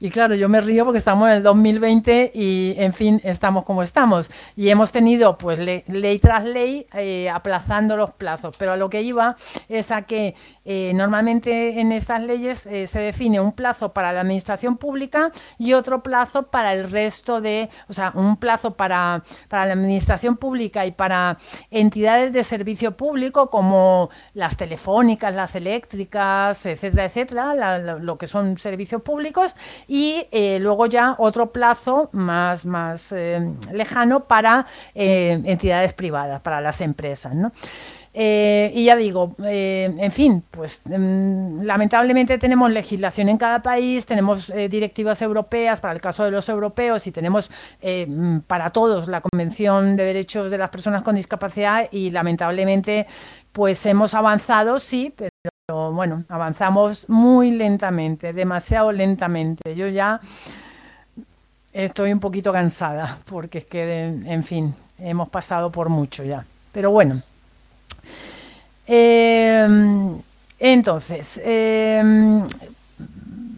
Y 0.00 0.10
claro, 0.10 0.34
yo 0.34 0.48
me 0.48 0.60
río 0.60 0.84
porque 0.84 0.98
estamos 0.98 1.28
en 1.28 1.34
el 1.36 1.42
2020 1.42 2.32
y, 2.34 2.74
en 2.78 2.92
fin, 2.94 3.20
estamos 3.24 3.64
como 3.64 3.82
estamos. 3.82 4.30
Y 4.56 4.68
hemos 4.70 4.92
tenido, 4.92 5.36
pues, 5.38 5.58
le- 5.58 5.84
ley 5.88 6.18
tras 6.18 6.44
ley, 6.44 6.86
eh, 6.94 7.28
aplazando 7.30 7.96
los 7.96 8.10
plazos. 8.12 8.56
Pero 8.58 8.72
a 8.72 8.76
lo 8.76 8.88
que 8.90 9.02
iba 9.02 9.36
es 9.68 9.90
a 9.90 10.02
que 10.02 10.34
eh, 10.64 10.92
normalmente 10.94 11.80
en 11.80 11.92
estas 11.92 12.22
leyes 12.22 12.66
eh, 12.66 12.86
se 12.86 12.98
define 13.00 13.40
un 13.40 13.52
plazo 13.52 13.92
para 13.92 14.12
la 14.12 14.20
administración 14.20 14.76
pública 14.78 15.30
y 15.58 15.74
otro 15.74 16.02
plazo 16.02 16.44
para 16.44 16.72
el 16.72 16.90
resto 16.94 17.40
de, 17.40 17.68
o 17.88 17.92
sea, 17.92 18.12
un 18.14 18.36
plazo 18.38 18.70
para, 18.80 19.22
para 19.48 19.66
la 19.66 19.72
administración 19.74 20.36
pública 20.38 20.86
y 20.86 20.92
para 20.92 21.36
entidades 21.70 22.32
de 22.32 22.42
servicio 22.44 22.96
público 22.96 23.50
como 23.50 24.08
las 24.34 24.56
telefónicas, 24.56 25.34
las 25.34 25.54
eléctricas, 25.56 26.64
etcétera, 26.64 27.04
etcétera, 27.04 27.54
la- 27.54 27.78
lo 28.08 28.16
que 28.16 28.26
son 28.26 28.56
servicios 28.58 29.02
públicos 29.02 29.54
y 29.88 30.26
eh, 30.30 30.58
luego 30.60 30.86
ya 30.86 31.16
otro 31.18 31.52
plazo 31.52 32.08
más, 32.12 32.64
más 32.64 33.12
eh, 33.12 33.40
lejano 33.72 34.24
para 34.24 34.66
eh, 34.94 35.40
entidades 35.44 35.92
privadas, 35.92 36.40
para 36.40 36.60
las 36.60 36.80
empresas, 36.80 37.34
¿no? 37.34 37.52
Eh, 38.16 38.70
y 38.72 38.84
ya 38.84 38.94
digo, 38.94 39.34
eh, 39.44 39.92
en 39.98 40.12
fin, 40.12 40.44
pues 40.52 40.82
mm, 40.84 41.62
lamentablemente 41.62 42.38
tenemos 42.38 42.70
legislación 42.70 43.28
en 43.28 43.36
cada 43.38 43.60
país, 43.60 44.06
tenemos 44.06 44.50
eh, 44.50 44.68
directivas 44.68 45.20
europeas 45.20 45.80
para 45.80 45.94
el 45.94 46.00
caso 46.00 46.22
de 46.22 46.30
los 46.30 46.48
europeos 46.48 47.08
y 47.08 47.10
tenemos 47.10 47.50
mm, 47.82 48.38
para 48.46 48.70
todos 48.70 49.08
la 49.08 49.20
Convención 49.20 49.96
de 49.96 50.04
Derechos 50.04 50.48
de 50.48 50.58
las 50.58 50.70
Personas 50.70 51.02
con 51.02 51.16
Discapacidad 51.16 51.88
y 51.90 52.10
lamentablemente 52.10 53.08
pues 53.50 53.84
hemos 53.84 54.14
avanzado, 54.14 54.78
sí, 54.78 55.12
pero 55.16 55.92
bueno, 55.92 56.24
avanzamos 56.28 57.08
muy 57.08 57.50
lentamente, 57.50 58.32
demasiado 58.32 58.92
lentamente. 58.92 59.74
Yo 59.74 59.88
ya 59.88 60.20
estoy 61.72 62.12
un 62.12 62.20
poquito 62.20 62.52
cansada 62.52 63.18
porque 63.24 63.58
es 63.58 63.64
que, 63.64 64.04
en 64.04 64.44
fin, 64.44 64.74
hemos 64.98 65.28
pasado 65.30 65.70
por 65.72 65.88
mucho 65.88 66.22
ya. 66.22 66.44
Pero 66.72 66.92
bueno. 66.92 67.22
Eh, 68.86 69.66
entonces, 70.58 71.40
eh, 71.42 72.02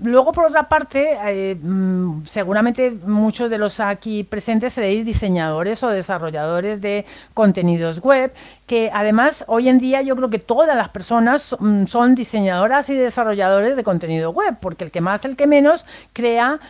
luego 0.02 0.32
por 0.32 0.46
otra 0.46 0.68
parte, 0.68 1.18
eh, 1.26 1.56
mm, 1.60 2.24
seguramente 2.26 2.90
muchos 2.90 3.50
de 3.50 3.58
los 3.58 3.80
aquí 3.80 4.24
presentes 4.24 4.72
seréis 4.72 5.04
diseñadores 5.04 5.82
o 5.82 5.88
desarrolladores 5.88 6.80
de 6.80 7.04
contenidos 7.34 8.00
web, 8.00 8.32
que 8.66 8.90
además 8.92 9.44
hoy 9.48 9.68
en 9.68 9.78
día 9.78 10.02
yo 10.02 10.16
creo 10.16 10.30
que 10.30 10.38
todas 10.38 10.76
las 10.76 10.88
personas 10.88 11.56
mm, 11.58 11.86
son 11.86 12.14
diseñadoras 12.14 12.88
y 12.88 12.94
desarrolladores 12.94 13.76
de 13.76 13.84
contenido 13.84 14.30
web, 14.30 14.56
porque 14.60 14.84
el 14.84 14.90
que 14.90 15.00
más, 15.00 15.24
el 15.24 15.36
que 15.36 15.46
menos 15.46 15.86
crea, 16.12 16.60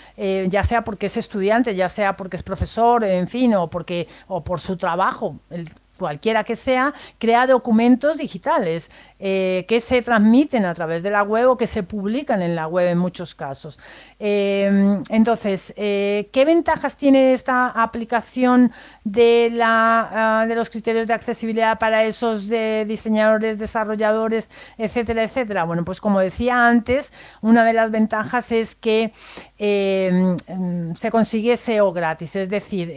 ya 0.48 0.62
sea 0.64 0.82
porque 0.82 1.07
es 1.07 1.16
estudiante, 1.16 1.74
ya 1.74 1.88
sea 1.88 2.16
porque 2.16 2.36
es 2.36 2.42
profesor, 2.42 3.04
en 3.04 3.28
fin, 3.28 3.54
o 3.54 3.68
porque 3.68 4.09
o 4.28 4.42
por 4.42 4.61
su 4.61 4.76
trabajo. 4.76 5.36
El, 5.50 5.70
cualquiera 5.99 6.44
que 6.44 6.57
sea, 6.57 6.94
crea 7.18 7.47
documentos 7.47 8.18
digitales 8.18 8.90
eh, 9.19 9.64
que 9.67 9.81
se 9.81 10.03
transmiten 10.03 10.67
a 10.67 10.75
través 10.75 11.03
de 11.03 11.11
la 11.11 11.23
web 11.23 11.49
o 11.49 11.57
que 11.57 11.67
se 11.67 11.83
publican 11.83 12.43
en 12.43 12.55
la 12.55 12.67
web 12.67 12.91
en 12.91 12.99
muchos 12.99 13.35
casos. 13.35 13.79
Eh, 14.19 15.01
entonces, 15.09 15.73
eh, 15.79 16.29
¿qué 16.35 16.45
ventajas 16.45 16.99
tiene 16.99 17.33
esta 17.33 17.69
aplicación 17.69 18.73
de, 19.05 19.49
la, 19.51 20.41
ah, 20.43 20.47
de 20.47 20.55
los 20.55 20.69
criterios 20.69 21.07
de 21.07 21.14
accesibilidad 21.14 21.79
para 21.79 22.05
esos 22.05 22.51
diseñadores, 22.51 23.59
desarrolladores, 23.59 24.51
etcétera, 24.77 25.25
etcétera? 25.25 25.64
Bueno, 25.64 25.83
pues 25.83 25.99
como 25.99 26.21
decía 26.21 26.69
antes, 26.69 27.11
una 27.41 27.64
de 27.64 27.73
las 27.73 27.91
ventajas 27.91 28.53
es 28.53 28.75
que 28.75 29.14
se 29.57 31.11
consigue 31.11 31.57
SEO 31.57 31.93
gratis, 31.93 32.37
es 32.37 32.51
decir, 32.51 32.93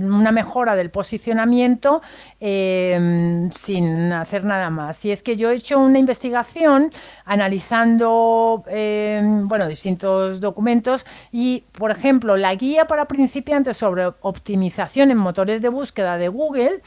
una 0.00 0.32
mejora 0.32 0.74
del 0.74 0.90
posicionamiento 0.90 2.02
sin 2.40 4.12
hacer 4.12 4.44
nada 4.44 4.70
más. 4.70 5.04
Y 5.04 5.12
es 5.12 5.22
que 5.22 5.36
yo 5.36 5.50
he 5.50 5.59
hecho 5.60 5.78
una 5.78 5.98
investigación 5.98 6.90
analizando 7.24 8.64
bueno, 8.66 9.68
distintos 9.68 10.40
documentos 10.40 11.06
y, 11.30 11.64
por 11.72 11.90
ejemplo, 11.90 12.36
la 12.36 12.54
guía 12.54 12.86
para 12.86 13.06
principiantes 13.06 13.76
sobre 13.76 14.06
optimización 14.20 15.10
en 15.10 15.18
motores 15.18 15.62
de 15.62 15.68
búsqueda 15.68 16.16
de 16.18 16.28
Google, 16.28 16.82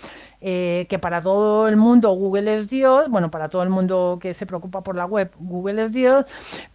eh, 0.46 0.88
que 0.90 1.00
para 1.00 1.22
todo 1.22 1.70
el 1.70 1.78
mundo 1.78 2.12
Google 2.12 2.54
es 2.58 2.68
Dios, 2.68 3.08
bueno, 3.08 3.32
para 3.32 3.48
todo 3.48 3.64
el 3.64 3.70
mundo 3.70 4.20
que 4.22 4.34
se 4.34 4.46
preocupa 4.46 4.82
por 4.82 4.94
la 4.94 5.06
web, 5.06 5.32
Google 5.40 5.82
es 5.84 5.94
Dios, 5.94 6.26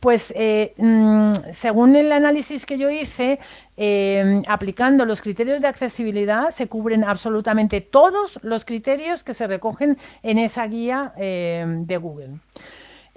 pues 0.01 0.33
eh, 0.35 0.73
mm, 0.79 1.33
según 1.53 1.95
el 1.95 2.11
análisis 2.13 2.65
que 2.65 2.79
yo 2.79 2.89
hice, 2.89 3.39
eh, 3.77 4.43
aplicando 4.49 5.05
los 5.05 5.21
criterios 5.21 5.61
de 5.61 5.69
accesibilidad, 5.69 6.49
se 6.49 6.67
cubren 6.67 7.05
absolutamente 7.05 7.83
todos 7.83 8.39
los 8.43 8.65
criterios 8.65 9.23
que 9.23 9.35
se 9.35 9.47
recogen 9.47 9.99
en 10.23 10.39
esa 10.39 10.67
guía 10.67 11.13
de 11.19 11.99
Google. 12.01 12.39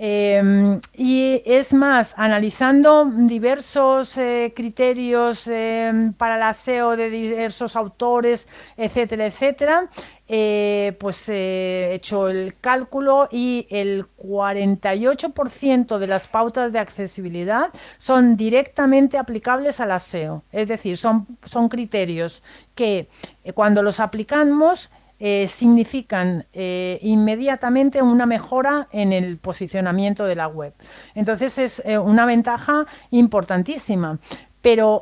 Em, 0.03 0.81
y 0.95 1.43
es 1.45 1.75
más, 1.75 2.15
analizando 2.17 3.05
diversos 3.05 4.17
eh, 4.17 4.51
criterios 4.55 5.45
em, 5.45 6.13
para 6.13 6.39
la 6.39 6.55
SEO 6.55 6.97
de 6.97 7.11
diversos 7.11 7.75
autores, 7.75 8.47
etcétera, 8.77 9.27
etcétera, 9.27 9.89
eh, 10.27 10.97
pues 10.99 11.29
he 11.29 11.93
hecho 11.93 12.29
el 12.29 12.55
cálculo 12.59 13.29
y 13.31 13.67
el 13.69 14.07
48% 14.17 15.99
de 15.99 16.07
las 16.07 16.27
pautas 16.27 16.73
de 16.73 16.79
accesibilidad 16.79 17.69
son 17.99 18.35
directamente 18.35 19.19
aplicables 19.19 19.79
a 19.79 19.85
la 19.85 19.99
SEO. 19.99 20.41
Es 20.51 20.67
decir, 20.67 20.97
son, 20.97 21.27
son 21.43 21.69
criterios 21.69 22.41
que 22.73 23.07
eh, 23.43 23.53
cuando 23.53 23.83
los 23.83 23.99
aplicamos 23.99 24.89
eh, 25.23 25.47
significan 25.47 26.47
eh, 26.51 26.97
inmediatamente 27.03 28.01
una 28.01 28.25
mejora 28.25 28.87
en 28.91 29.13
el 29.13 29.37
posicionamiento 29.37 30.25
de 30.25 30.33
la 30.33 30.47
web. 30.47 30.73
Entonces 31.13 31.59
es 31.59 31.79
eh, 31.85 31.99
una 31.99 32.25
ventaja 32.25 32.87
importantísima. 33.11 34.17
Pero 34.63 35.01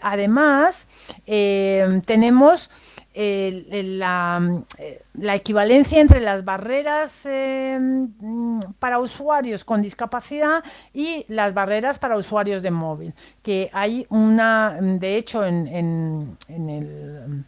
además 0.00 0.86
tenemos 1.26 2.70
la, 3.14 4.40
equivalencia 5.34 6.00
entre 6.00 6.20
las 6.20 6.42
barreras 6.42 7.28
para 8.78 8.98
usuarios 8.98 9.62
con 9.62 9.82
discapacidad 9.82 10.64
y 10.94 11.26
las 11.28 11.52
barreras 11.52 11.98
para 11.98 12.16
usuarios 12.16 12.62
de 12.62 12.70
móvil, 12.70 13.12
que 13.42 13.68
hay 13.74 14.06
una, 14.08 14.78
de 14.80 15.18
hecho, 15.18 15.44
en 15.44 16.38
el 16.48 17.44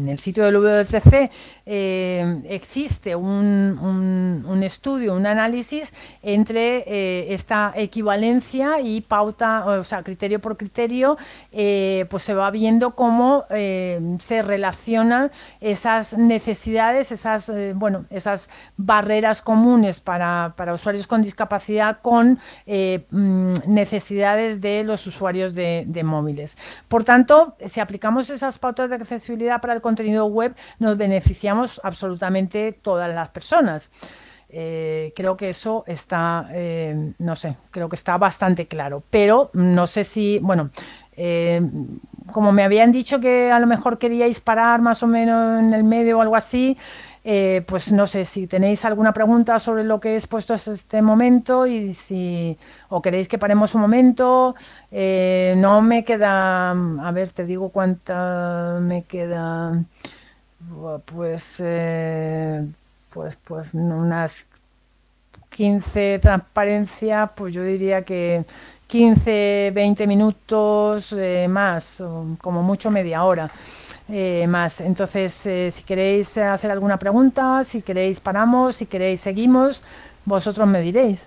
en 0.00 0.08
el 0.08 0.18
sitio 0.18 0.44
del 0.44 0.56
W13 0.56 1.30
eh, 1.66 2.42
existe 2.48 3.14
un, 3.14 4.42
un, 4.46 4.62
estudio, 4.62 5.14
un 5.14 5.26
análisis 5.26 5.92
entre 6.22 6.84
eh, 6.86 7.32
esta 7.34 7.72
equivalencia 7.76 8.80
y 8.80 9.00
pauta, 9.02 9.64
o 9.66 9.84
sea, 9.84 10.02
criterio 10.02 10.40
por 10.40 10.56
criterio, 10.56 11.16
eh, 11.52 12.06
pues 12.10 12.22
se 12.22 12.34
va 12.34 12.50
viendo 12.50 12.94
cómo 12.94 13.44
se 13.50 14.42
relacionan 14.42 15.30
esas 15.60 16.16
necesidades, 16.16 17.12
esas, 17.12 17.50
bueno, 17.74 18.06
esas 18.10 18.48
barreras 18.76 19.42
comunes 19.42 20.00
para, 20.00 20.54
para, 20.56 20.74
usuarios 20.74 21.06
con 21.06 21.22
discapacidad 21.22 21.98
con 22.00 22.38
mm, 22.66 23.52
necesidades 23.66 24.60
de 24.60 24.84
los 24.84 25.06
usuarios 25.06 25.54
de, 25.54 25.84
de 25.86 26.04
móviles. 26.04 26.56
Por 26.88 27.04
tanto, 27.04 27.56
si 27.66 27.80
aplicamos 27.80 28.30
esas 28.30 28.58
pautas 28.58 28.90
de 28.90 28.96
accesibilidad 28.96 29.60
para 29.60 29.74
el 29.74 29.80
contenido 29.90 30.26
web, 30.26 30.54
nos 30.78 30.96
beneficiamos 30.96 31.80
absolutamente 31.82 32.72
todas 32.72 33.12
las 33.12 33.28
personas. 33.28 33.90
Eh, 34.52 35.12
creo 35.14 35.36
que 35.36 35.48
eso 35.48 35.84
está, 35.86 36.48
eh, 36.52 37.12
no 37.18 37.36
sé, 37.36 37.56
creo 37.70 37.88
que 37.88 37.96
está 37.96 38.18
bastante 38.18 38.66
claro. 38.66 39.02
Pero 39.10 39.50
no 39.52 39.86
sé 39.86 40.04
si, 40.04 40.38
bueno, 40.40 40.70
eh, 41.16 41.60
como 42.32 42.52
me 42.52 42.64
habían 42.64 42.92
dicho 42.92 43.20
que 43.20 43.50
a 43.50 43.58
lo 43.58 43.66
mejor 43.66 43.98
queríais 43.98 44.40
parar 44.40 44.80
más 44.80 45.02
o 45.02 45.06
menos 45.06 45.60
en 45.60 45.74
el 45.74 45.84
medio 45.84 46.18
o 46.18 46.22
algo 46.22 46.36
así, 46.36 46.76
pues 47.22 47.92
no 47.92 48.06
sé 48.06 48.24
si 48.24 48.46
tenéis 48.46 48.84
alguna 48.84 49.12
pregunta 49.12 49.58
sobre 49.58 49.84
lo 49.84 50.00
que 50.00 50.10
he 50.10 50.16
expuesto 50.16 50.54
hasta 50.54 50.72
este 50.72 51.02
momento 51.02 51.66
y 51.66 51.94
si 51.94 52.56
o 52.88 53.02
queréis 53.02 53.28
que 53.28 53.38
paremos 53.38 53.74
un 53.74 53.82
momento. 53.82 54.54
no 54.90 55.82
me 55.82 56.04
queda, 56.04 56.70
a 56.70 57.12
ver, 57.12 57.30
te 57.32 57.44
digo 57.44 57.70
cuánta 57.70 58.78
me 58.80 59.02
queda. 59.02 59.82
Pues 61.06 61.62
pues, 63.10 63.36
pues 63.44 63.74
unas 63.74 64.46
15 65.50 66.20
transparencias, 66.20 67.30
pues 67.34 67.52
yo 67.52 67.62
diría 67.62 68.02
que 68.02 68.44
15, 68.86 69.72
20 69.74 70.06
minutos 70.06 71.12
eh, 71.12 71.46
más, 71.48 72.02
como 72.40 72.62
mucho 72.62 72.90
media 72.90 73.24
hora. 73.24 73.50
Eh, 74.10 74.46
más. 74.48 74.80
Entonces, 74.80 75.46
eh, 75.46 75.70
si 75.70 75.84
queréis 75.84 76.36
hacer 76.36 76.70
alguna 76.70 76.98
pregunta, 76.98 77.62
si 77.64 77.82
queréis 77.82 78.18
paramos, 78.18 78.76
si 78.76 78.86
queréis 78.86 79.20
seguimos, 79.20 79.82
vosotros 80.24 80.66
me 80.66 80.80
diréis. 80.80 81.26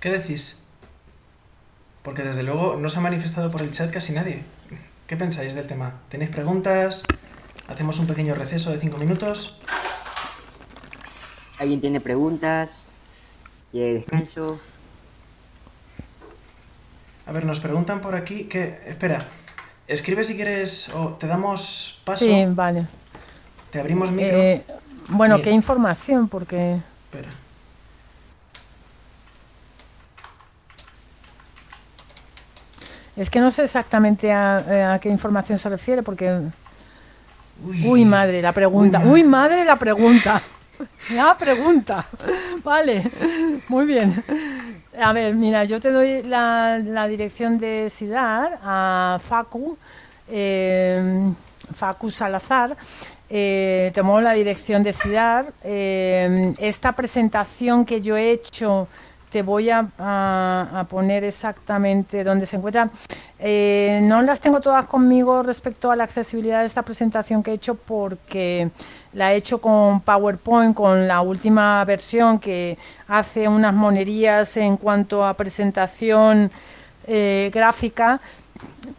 ¿Qué 0.00 0.10
decís? 0.10 0.62
Porque 2.02 2.22
desde 2.22 2.42
luego 2.42 2.76
no 2.76 2.88
se 2.88 2.98
ha 2.98 3.02
manifestado 3.02 3.50
por 3.50 3.62
el 3.62 3.70
chat 3.70 3.92
casi 3.92 4.12
nadie. 4.12 4.42
¿Qué 5.06 5.16
pensáis 5.16 5.54
del 5.54 5.66
tema? 5.66 5.94
¿Tenéis 6.08 6.30
preguntas? 6.30 7.04
¿Hacemos 7.68 7.98
un 7.98 8.06
pequeño 8.06 8.34
receso 8.34 8.70
de 8.70 8.78
5 8.78 8.98
minutos? 8.98 9.60
¿Alguien 11.58 11.80
tiene 11.80 12.00
preguntas? 12.00 12.86
¿Quiere 13.70 13.94
descanso? 13.94 14.60
A 17.26 17.32
ver, 17.32 17.44
nos 17.44 17.60
preguntan 17.60 18.00
por 18.00 18.14
aquí 18.14 18.44
que... 18.44 18.80
Espera, 18.86 19.26
escribe 19.88 20.22
si 20.22 20.36
quieres 20.36 20.90
o 20.90 21.14
te 21.14 21.26
damos 21.26 22.00
paso. 22.04 22.24
Sí, 22.24 22.44
vale. 22.50 22.86
Te 23.70 23.80
abrimos 23.80 24.12
micro. 24.12 24.38
Eh, 24.38 24.64
bueno, 25.08 25.40
¿qué 25.42 25.50
información? 25.50 26.28
Porque... 26.28 26.78
Espera. 27.04 27.28
Es 33.16 33.30
que 33.30 33.40
no 33.40 33.50
sé 33.50 33.64
exactamente 33.64 34.30
a, 34.32 34.98
qué 35.02 35.08
información 35.08 35.58
se 35.58 35.68
refiere 35.68 36.02
porque... 36.02 36.38
Uy, 37.84 38.04
madre, 38.04 38.40
la 38.40 38.52
pregunta. 38.52 39.00
Uy, 39.00 39.24
madre, 39.24 39.64
la 39.64 39.76
pregunta. 39.76 40.40
La 41.12 41.36
pregunta. 41.36 42.06
Vale, 42.62 43.10
muy 43.66 43.84
bien. 43.84 44.22
A 45.00 45.12
ver, 45.12 45.32
mira, 45.34 45.62
yo 45.62 45.80
te 45.80 45.92
doy 45.92 46.24
la, 46.24 47.06
dirección 47.08 47.56
de 47.56 47.88
SIDAR 47.88 48.58
a 48.64 49.20
Facu, 49.22 49.78
eh, 50.28 51.32
Facu 51.72 52.10
Salazar. 52.10 52.76
Eh, 53.30 53.92
te 53.94 54.02
la 54.02 54.32
dirección 54.32 54.82
de 54.82 54.92
SIDAR. 54.92 55.52
Eh, 55.62 56.52
esta 56.58 56.92
presentación 56.92 57.84
que 57.84 58.00
yo 58.00 58.16
he 58.16 58.32
hecho 58.32 58.88
te 59.30 59.42
voy 59.42 59.70
a, 59.70 60.86
poner 60.88 61.24
exactamente 61.24 62.24
dónde 62.24 62.46
se 62.46 62.56
encuentra. 62.56 62.90
Eh, 63.38 64.00
no 64.02 64.22
las 64.22 64.40
tengo 64.40 64.60
todas 64.60 64.86
conmigo 64.86 65.42
respecto 65.42 65.90
a 65.90 65.96
la 65.96 66.04
accesibilidad 66.04 66.60
de 66.60 66.66
esta 66.66 66.82
presentación 66.82 67.42
que 67.42 67.52
he 67.52 67.54
hecho 67.54 67.74
porque 67.74 68.70
la 69.12 69.32
he 69.32 69.36
hecho 69.36 69.60
con 69.60 70.00
PowerPoint, 70.00 70.74
con 70.74 71.06
la 71.06 71.20
última 71.20 71.84
versión 71.84 72.38
que 72.38 72.78
hace 73.06 73.48
unas 73.48 73.74
monerías 73.74 74.56
en 74.56 74.76
cuanto 74.76 75.24
a 75.24 75.34
presentación 75.34 76.50
eh, 77.06 77.50
gráfica, 77.52 78.20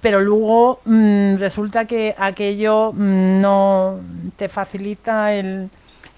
pero 0.02 0.22
luego 0.22 0.80
mm, 0.86 1.36
resulta 1.36 1.86
que 1.86 2.16
aquello 2.18 2.92
mm, 2.94 3.42
no 3.42 4.00
te 4.38 4.48
facilita 4.48 5.34
el 5.34 5.70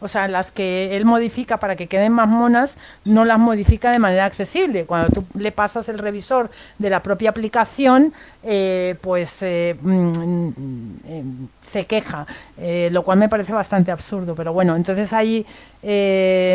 o 0.02 0.08
sea, 0.08 0.28
las 0.28 0.52
que 0.52 0.96
él 0.98 1.06
modifica 1.06 1.58
para 1.58 1.76
que 1.76 1.88
queden 1.88 2.12
más 2.12 2.28
monas, 2.28 2.76
no 3.06 3.24
las 3.24 3.38
modifica 3.38 3.92
de 3.92 4.00
manera 4.00 4.26
accesible. 4.26 4.86
Cuando 4.86 5.10
tú 5.10 5.26
le 5.38 5.52
pasas 5.52 5.88
el 5.90 6.00
revisor 6.00 6.50
de 6.80 6.90
la 6.90 7.04
propia 7.04 7.30
aplicación, 7.30 8.12
eh, 8.44 8.96
pues 9.02 9.38
eh, 9.42 9.76
mm, 9.80 10.48
mm, 10.48 11.48
se 11.62 11.86
queja, 11.86 12.26
eh, 12.58 12.90
lo 12.92 13.04
cual 13.04 13.20
me 13.20 13.30
parece 13.30 13.54
bastante 13.54 13.92
absurdo. 13.92 14.34
Pero 14.34 14.54
bueno, 14.54 14.76
entonces 14.76 15.14
hay 15.14 15.46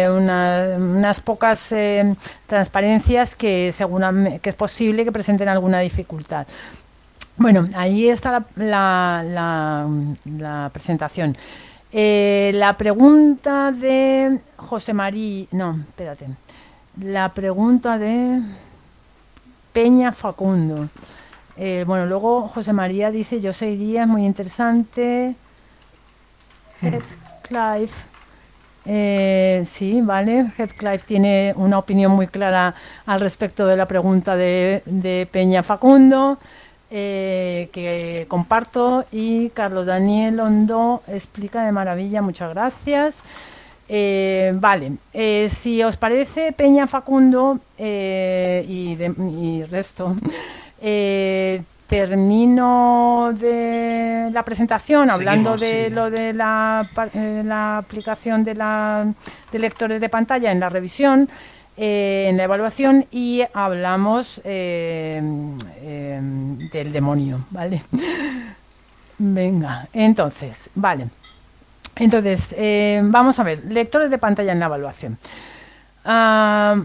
unas 0.09 1.20
pocas 1.20 1.74
transparencias 2.47 3.34
que, 3.34 3.72
según 3.72 4.38
que 4.42 4.51
es 4.51 4.57
posible 4.57 5.05
que 5.05 5.12
presenten 5.12 5.49
alguna 5.49 5.80
dificultad. 5.80 6.47
Bueno, 7.36 7.68
ahí 7.74 8.09
está 8.09 8.44
la, 8.57 9.22
la 10.24 10.70
presentación. 10.72 11.36
Eh, 11.99 12.51
la 12.53 12.76
pregunta 12.76 13.72
de 13.72 14.38
José 14.59 14.92
María, 14.92 15.47
no, 15.53 15.80
espérate. 15.88 16.26
La 17.01 17.30
pregunta 17.32 17.97
de 17.97 18.42
Peña 19.72 20.12
Facundo. 20.12 20.90
Eh, 21.57 21.84
bueno, 21.86 22.05
luego 22.05 22.49
José 22.49 22.74
María 22.74 23.11
dice, 23.11 23.40
yo 23.40 23.55
seguiría, 23.55 24.03
es 24.03 24.09
muy 24.09 24.26
interesante. 24.26 25.36
Heathcliff. 26.82 27.94
Eh, 28.84 29.64
sí, 29.64 30.03
vale. 30.03 30.53
Heathcliff 30.59 31.03
tiene 31.05 31.55
una 31.57 31.78
opinión 31.78 32.12
muy 32.12 32.26
clara 32.26 32.74
al 33.07 33.20
respecto 33.20 33.66
de 33.66 33.74
la 33.74 33.88
pregunta 33.88 34.36
de, 34.36 34.82
de 34.84 35.26
Peña 35.32 35.62
Facundo. 35.62 36.36
Eh, 36.89 37.68
que 37.72 38.26
comparto 38.28 39.05
y 39.11 39.49
Carlos 39.51 39.87
Daniel 39.87 40.39
Hondo 40.39 41.03
explica 41.09 41.64
de 41.64 41.72
maravilla, 41.72 42.22
muchas 42.22 42.51
gracias. 42.51 43.24
Eh, 43.89 44.53
vale, 44.55 44.93
eh, 45.12 45.49
si 45.51 45.82
os 45.82 45.97
parece, 45.97 46.53
Peña 46.53 46.87
Facundo 46.87 47.59
y, 47.76 49.64
resto, 49.68 50.14
termino 51.89 53.32
de 53.34 54.28
la 54.32 54.45
presentación 54.45 55.11
hablando 55.11 55.57
de 55.57 55.91
lo 55.91 56.09
de 56.09 56.32
la, 56.32 56.89
la 57.45 57.78
aplicación 57.78 58.45
de, 58.45 58.55
la, 58.55 59.12
de 59.51 59.59
lectores 59.59 60.01
de 60.01 60.09
pantalla 60.09 60.53
en 60.53 60.61
la 60.61 60.68
revisión. 60.68 61.28
Eh, 61.79 62.29
en 62.31 62.39
la 62.39 62.45
evaluación 62.45 63.05
y 63.11 63.43
hablamos 63.53 64.41
eh, 64.45 65.20
eh, 65.83 66.20
del 66.72 66.91
demonio, 66.91 67.45
¿vale? 67.51 67.83
Venga, 69.18 69.87
entonces, 69.93 70.70
vale. 70.74 71.09
Entonces, 71.97 72.55
vamos 73.05 73.39
a 73.39 73.43
ver, 73.43 73.64
lectores 73.66 74.11
de 74.11 74.18
pantalla 74.18 74.53
en 74.53 74.61
la 74.61 74.66
evaluación. 74.66 75.18
Ah, 76.09 76.76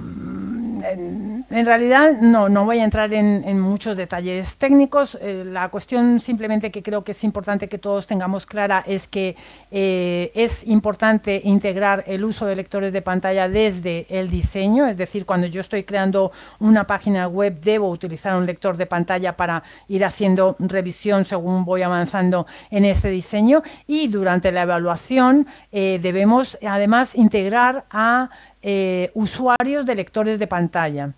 en, 0.83 1.65
realidad 1.65 2.13
no, 2.21 2.49
no 2.49 2.65
voy 2.65 2.79
a 2.79 2.83
entrar 2.83 3.13
en, 3.13 3.59
muchos 3.59 3.97
detalles 3.97 4.57
técnicos. 4.57 5.17
Eh, 5.21 5.43
la 5.45 5.69
cuestión 5.69 6.19
simplemente 6.19 6.71
que 6.71 6.81
creo 6.81 7.03
que 7.03 7.11
es 7.11 7.23
importante 7.23 7.67
que 7.69 7.77
todos 7.77 8.07
tengamos 8.07 8.45
clara 8.45 8.83
es 8.87 9.07
que 9.07 9.35
eh, 9.69 10.31
es 10.33 10.65
importante 10.65 11.41
integrar 11.43 12.03
el 12.07 12.23
uso 12.23 12.45
de 12.45 12.55
lectores 12.55 12.93
de 12.93 13.01
pantalla 13.01 13.47
desde 13.47 14.07
el 14.09 14.29
diseño, 14.29 14.87
es 14.87 14.97
decir, 14.97 15.25
cuando 15.25 15.47
yo 15.47 15.61
estoy 15.61 15.83
creando 15.83 16.31
una 16.59 16.87
página 16.87 17.27
web 17.27 17.59
debo 17.61 17.89
utilizar 17.89 18.35
un 18.35 18.45
lector 18.45 18.77
de 18.77 18.85
pantalla 18.85 19.35
para 19.37 19.63
ir 19.87 20.03
haciendo 20.03 20.55
revisión 20.59 21.25
según 21.25 21.63
voy 21.65 21.83
avanzando 21.83 22.47
en 22.69 22.85
este 22.85 23.09
diseño 23.09 23.61
y 23.87 24.07
durante 24.07 24.51
la 24.51 24.63
evaluación 24.63 25.47
eh, 25.71 25.99
debemos 26.01 26.57
además 26.65 27.15
integrar 27.15 27.85
a 27.91 28.29
eh, 28.61 29.11
usuarios 29.13 29.85
de 29.85 29.95
lectores 29.95 30.39
de 30.39 30.47
pantalla. 30.47 31.13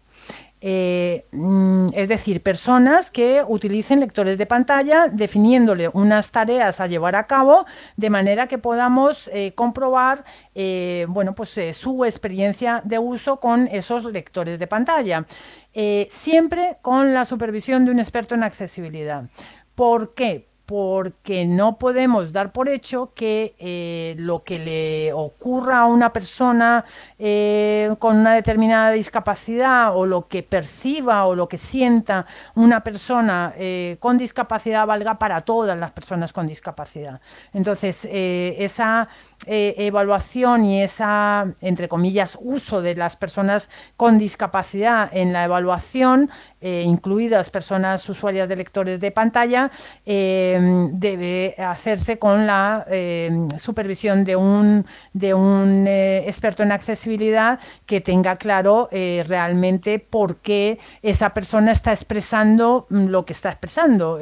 Eh, 0.65 1.25
mm, 1.31 1.87
es 1.93 2.07
decir, 2.07 2.41
personas 2.41 3.11
que 3.11 3.43
utilicen 3.45 3.99
lectores 3.99 4.37
de 4.37 4.45
pantalla 4.45 5.09
definiéndole 5.09 5.89
unas 5.89 6.31
tareas 6.31 6.79
a 6.79 6.87
llevar 6.87 7.17
a 7.17 7.27
cabo 7.27 7.65
de 7.97 8.09
manera 8.09 8.47
que 8.47 8.57
podamos 8.57 9.29
eh, 9.33 9.51
comprobar 9.55 10.23
bueno, 11.09 11.35
pues, 11.35 11.59
su 11.73 12.05
experiencia 12.05 12.81
de 12.85 12.97
uso 12.97 13.41
con 13.41 13.67
esos 13.67 14.05
lectores 14.05 14.57
de 14.59 14.67
pantalla. 14.67 15.25
siempre 16.09 16.77
con 16.81 17.13
la 17.13 17.25
supervisión 17.25 17.83
de 17.83 17.91
un 17.91 17.99
experto 17.99 18.35
en 18.35 18.43
accesibilidad. 18.43 19.25
¿Por 19.75 20.13
qué? 20.13 20.52
Porque 20.65 21.45
no 21.45 21.77
podemos 21.77 22.31
dar 22.31 22.53
por 22.53 22.69
hecho 22.69 23.11
que 23.13 23.53
eh, 23.59 24.15
lo 24.17 24.43
que 24.43 24.59
le 24.59 25.11
ocurra 25.11 25.79
a 25.79 25.85
una 25.87 26.13
persona 26.13 26.85
eh, 27.19 27.93
con 27.99 28.15
una 28.15 28.33
determinada 28.33 28.91
discapacidad 28.91 29.95
o 29.95 30.05
lo 30.05 30.27
que 30.29 30.41
perciba 30.41 31.25
o 31.25 31.35
lo 31.35 31.49
que 31.49 31.57
sienta 31.57 32.25
una 32.55 32.81
persona 32.81 33.53
eh, 33.57 33.97
con 33.99 34.17
discapacidad 34.17 34.87
valga 34.87 35.19
para 35.19 35.41
todas 35.41 35.77
las 35.77 35.91
personas 35.91 36.31
con 36.31 36.47
discapacidad. 36.47 37.19
Entonces, 37.53 38.07
esa 38.09 39.09
evaluación 39.45 40.65
y 40.65 40.81
esa, 40.81 41.47
entre 41.59 41.89
comillas, 41.89 42.37
uso 42.41 42.81
de 42.81 42.95
las 42.95 43.15
personas 43.17 43.69
con 43.97 44.17
discapacidad 44.17 45.09
en 45.11 45.33
la 45.33 45.43
evaluación 45.43 46.29
eh, 46.65 46.81
incluidas 46.85 47.49
personas 47.49 48.07
usuarias 48.07 48.47
de 48.47 48.55
lectores 48.55 49.01
de 49.01 49.11
pantalla, 49.11 49.69
eh, 50.05 50.57
debe 50.93 51.55
hacerse 51.57 52.17
con 52.17 52.47
la 52.47 52.85
eh, 52.89 53.29
supervisión 53.57 54.23
de 54.23 54.37
un, 54.37 54.85
de 55.11 55.33
un 55.33 55.85
experto 55.85 56.63
en 56.63 56.71
accesibilidad 56.71 57.59
que 57.85 57.99
tenga 57.99 58.37
claro 58.37 58.87
realmente 58.91 59.99
por 59.99 60.37
qué 60.37 60.79
esa 61.01 61.33
persona 61.33 61.73
está 61.73 61.91
expresando 61.91 62.87
mm, 62.89 63.07
lo 63.07 63.25
que 63.25 63.33
está 63.33 63.49
expresando. 63.49 64.19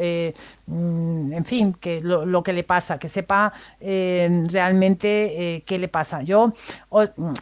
Mm, 0.65 1.33
en 1.33 1.45
fin, 1.45 1.73
que 1.73 2.01
lo, 2.01 2.41
que 2.41 2.53
le 2.53 2.63
pasa, 2.63 2.97
que 2.97 3.07
sepa 3.07 3.53
realmente 3.79 5.63
qué 5.63 5.77
le 5.77 5.89
pasa. 5.89 6.23
Yo, 6.23 6.53
mm, 6.89 7.33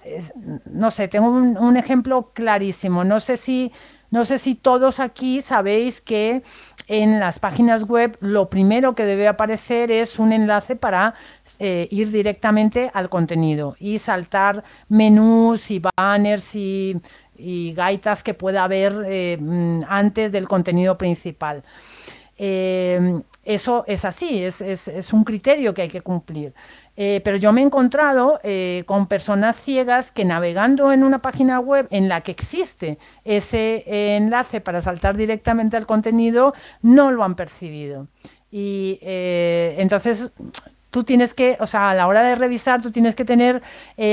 no 0.73 0.91
sé, 0.91 1.07
tengo 1.07 1.29
un 1.29 1.77
ejemplo 1.77 2.31
clarísimo. 2.33 3.05
No 3.05 3.21
sé 3.21 3.37
si 3.37 3.71
no 4.11 4.25
sé 4.25 4.39
si 4.39 4.55
todos 4.55 4.99
aquí 4.99 5.41
sabéis 5.41 6.01
que 6.01 6.43
en 6.87 7.19
las 7.19 7.39
páginas 7.39 7.83
web 7.83 8.17
lo 8.19 8.49
primero 8.49 8.95
que 8.95 9.05
debe 9.05 9.27
aparecer 9.27 9.91
es 9.91 10.17
un 10.17 10.33
enlace 10.33 10.75
para 10.75 11.13
eh, 11.59 11.87
ir 11.91 12.11
directamente 12.11 12.89
al 12.93 13.09
contenido 13.09 13.75
y 13.79 13.99
saltar 13.99 14.63
menús 14.89 15.69
y 15.71 15.79
banners 15.79 16.55
y, 16.55 17.01
gaitas 17.73 18.21
que 18.21 18.33
pueda 18.33 18.65
haber 18.65 19.05
eh, 19.05 19.37
mm, 19.39 19.83
antes 19.87 20.31
del 20.31 20.45
contenido 20.45 20.97
principal. 20.97 21.63
Eh, 22.37 23.21
eso 23.45 23.83
es 23.87 24.05
así, 24.05 24.43
es, 24.43 25.13
un 25.13 25.23
criterio 25.23 25.73
que 25.73 25.83
hay 25.83 25.87
que 25.87 26.01
cumplir. 26.01 26.53
Eh, 27.01 27.21
pero 27.23 27.37
yo 27.37 27.53
me 27.53 27.61
he 27.61 27.63
encontrado 27.63 28.41
eh, 28.43 28.83
con 28.85 29.07
personas 29.07 29.55
ciegas 29.55 30.11
que 30.11 30.25
navegando 30.25 30.91
en 30.91 31.05
una 31.05 31.21
página 31.21 31.61
web 31.61 31.87
en 31.91 32.09
la 32.09 32.19
que 32.19 32.31
existe 32.31 32.97
ese 33.23 34.17
enlace 34.17 34.59
para 34.59 34.81
saltar 34.81 35.15
directamente 35.15 35.77
al 35.77 35.85
contenido, 35.85 36.53
no 36.81 37.11
lo 37.11 37.23
han 37.23 37.35
percibido. 37.35 38.09
Y 38.51 38.99
eh, 39.01 39.75
entonces 39.77 40.33
tú 40.89 41.05
tienes 41.05 41.33
que, 41.33 41.55
o 41.61 41.65
sea, 41.67 41.91
a 41.91 41.95
la 41.95 42.05
hora 42.05 42.21
de 42.21 42.35
revisar, 42.35 42.81
tú 42.81 42.91
tienes 42.91 43.15
que 43.15 43.23
tener 43.23 43.61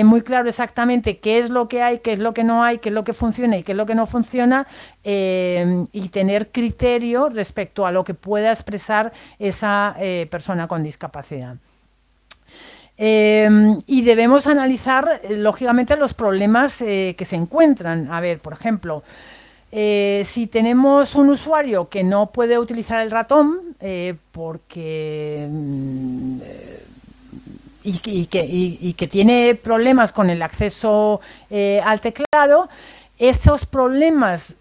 muy 0.05 0.21
claro 0.21 0.49
exactamente 0.49 1.19
qué 1.19 1.41
es 1.41 1.51
lo 1.51 1.67
que 1.67 1.83
hay, 1.83 1.99
qué 1.99 2.13
es 2.13 2.21
lo 2.21 2.35
que 2.35 2.45
no 2.45 2.63
hay, 2.63 2.79
qué 2.79 2.91
es 2.91 2.95
lo 2.95 3.03
que 3.03 3.15
funciona 3.15 3.57
y 3.57 3.65
qué 3.65 3.73
es 3.73 3.79
lo 3.79 3.87
que 3.87 3.97
no 3.97 4.07
funciona, 4.07 4.67
y 5.03 6.09
tener 6.11 6.53
criterio 6.53 7.31
respecto 7.31 7.85
a 7.85 7.91
lo 7.91 8.05
que 8.05 8.15
pueda 8.15 8.53
expresar 8.53 9.13
esa 9.41 9.97
persona 10.31 10.69
con 10.69 10.83
discapacidad. 10.83 11.57
Em, 12.99 13.79
y 13.87 14.03
debemos 14.03 14.47
analizar, 14.47 15.21
eh, 15.23 15.37
lógicamente, 15.37 15.97
los 15.97 16.15
problemas 16.15 16.81
eh, 16.81 17.15
que 17.19 17.25
se 17.27 17.37
encuentran. 17.37 18.11
A 18.11 18.21
ver, 18.21 18.39
por 18.39 18.55
ejemplo, 18.55 19.03
eh, 19.71 20.25
si 20.27 20.47
tenemos 20.47 21.15
un 21.15 21.29
usuario 21.31 21.91
que 21.91 22.03
no 22.03 22.33
puede 22.33 22.59
utilizar 22.59 23.01
el 23.03 23.11
ratón 23.11 23.61
porque 24.33 25.47
mm, 25.51 26.39
y, 27.85 28.27
que, 28.27 29.09
tiene 29.09 29.55
problemas 29.55 30.13
con 30.13 30.31
el 30.31 30.41
acceso 30.41 31.21
al 31.85 32.01
teclado, 32.01 32.69
esos 33.19 33.67
problemas 33.67 34.57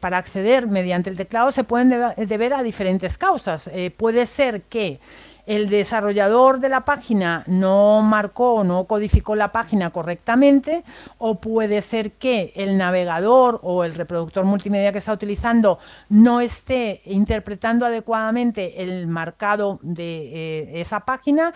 para 0.00 0.18
acceder 0.18 0.66
mediante 0.68 1.10
el 1.10 1.16
teclado 1.16 1.50
se 1.52 1.64
pueden 1.64 1.90
deber 2.16 2.54
a 2.54 2.62
diferentes 2.62 3.18
causas. 3.18 3.70
puede 3.96 4.24
ser 4.26 4.62
que 4.62 5.00
el 5.46 5.68
desarrollador 5.68 6.60
de 6.60 6.68
la 6.68 6.84
página 6.84 7.44
no 7.46 8.02
marcó 8.02 8.54
o 8.54 8.64
no 8.64 8.84
codificó 8.84 9.36
la 9.36 9.52
página 9.52 9.90
correctamente 9.90 10.84
o 11.18 11.36
puede 11.36 11.80
ser 11.82 12.12
que 12.12 12.52
el 12.56 12.78
navegador 12.78 13.60
o 13.62 13.84
el 13.84 13.94
reproductor 13.94 14.44
multimedia 14.44 14.92
que 14.92 14.98
está 14.98 15.12
utilizando 15.12 15.78
no 16.08 16.40
esté 16.40 17.02
interpretando 17.04 17.86
adecuadamente 17.86 18.82
el 18.82 19.06
marcado 19.06 19.78
de 19.82 20.02
eh, 20.02 20.80
esa 20.80 21.00
página 21.00 21.52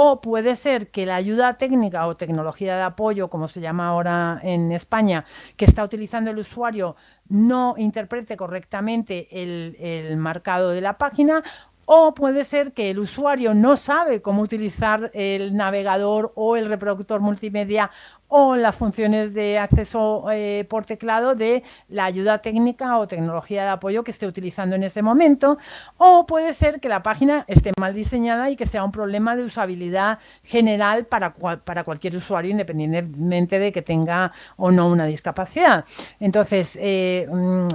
o 0.00 0.20
puede 0.20 0.54
ser 0.54 0.92
que 0.92 1.06
la 1.06 1.16
ayuda 1.16 1.58
técnica 1.58 2.06
o 2.06 2.16
tecnología 2.16 2.76
de 2.76 2.82
apoyo, 2.82 3.28
como 3.28 3.48
se 3.48 3.60
llama 3.60 3.88
ahora 3.88 4.38
en 4.44 4.70
España, 4.70 5.24
que 5.56 5.64
está 5.64 5.82
utilizando 5.82 6.30
el 6.30 6.38
usuario, 6.38 6.94
no 7.28 7.74
interprete 7.76 8.36
correctamente 8.36 9.26
el, 9.42 9.76
el 9.80 10.16
marcado 10.16 10.70
de 10.70 10.82
la 10.82 10.98
página 10.98 11.42
o 11.90 12.12
puede 12.14 12.44
ser 12.44 12.72
que 12.72 12.90
el 12.90 12.98
usuario 12.98 13.54
no 13.54 13.78
sabe 13.78 14.20
cómo 14.20 14.42
utilizar 14.42 15.10
el 15.14 15.56
navegador 15.56 16.32
o 16.34 16.54
el 16.54 16.68
reproductor 16.68 17.22
multimedia 17.22 17.90
o 18.28 18.56
las 18.56 18.76
funciones 18.76 19.32
de 19.32 19.58
acceso 19.58 20.26
eh, 20.30 20.66
por 20.68 20.84
teclado 20.84 21.34
de 21.34 21.62
la 21.88 22.04
ayuda 22.04 22.42
técnica 22.42 22.98
o 22.98 23.08
tecnología 23.08 23.64
de 23.64 23.70
apoyo 23.70 24.04
que 24.04 24.10
esté 24.10 24.26
utilizando 24.26 24.76
en 24.76 24.82
ese 24.82 25.00
momento, 25.00 25.56
o 25.96 26.26
puede 26.26 26.52
ser 26.52 26.78
que 26.78 26.90
la 26.90 27.02
página 27.02 27.46
esté 27.48 27.72
mal 27.80 27.94
diseñada 27.94 28.50
y 28.50 28.56
que 28.56 28.66
sea 28.66 28.84
un 28.84 28.92
problema 28.92 29.34
de 29.34 29.44
usabilidad 29.44 30.18
general 30.42 31.06
para, 31.06 31.32
para 31.32 31.84
cualquier 31.84 32.16
usuario, 32.16 32.50
independientemente 32.50 33.58
de 33.58 33.72
que 33.72 33.80
tenga 33.80 34.30
o 34.58 34.70
no 34.70 34.88
una 34.88 35.06
discapacidad. 35.06 35.86
Entonces, 36.20 36.78
eh, 36.78 37.26
mm, 37.32 37.68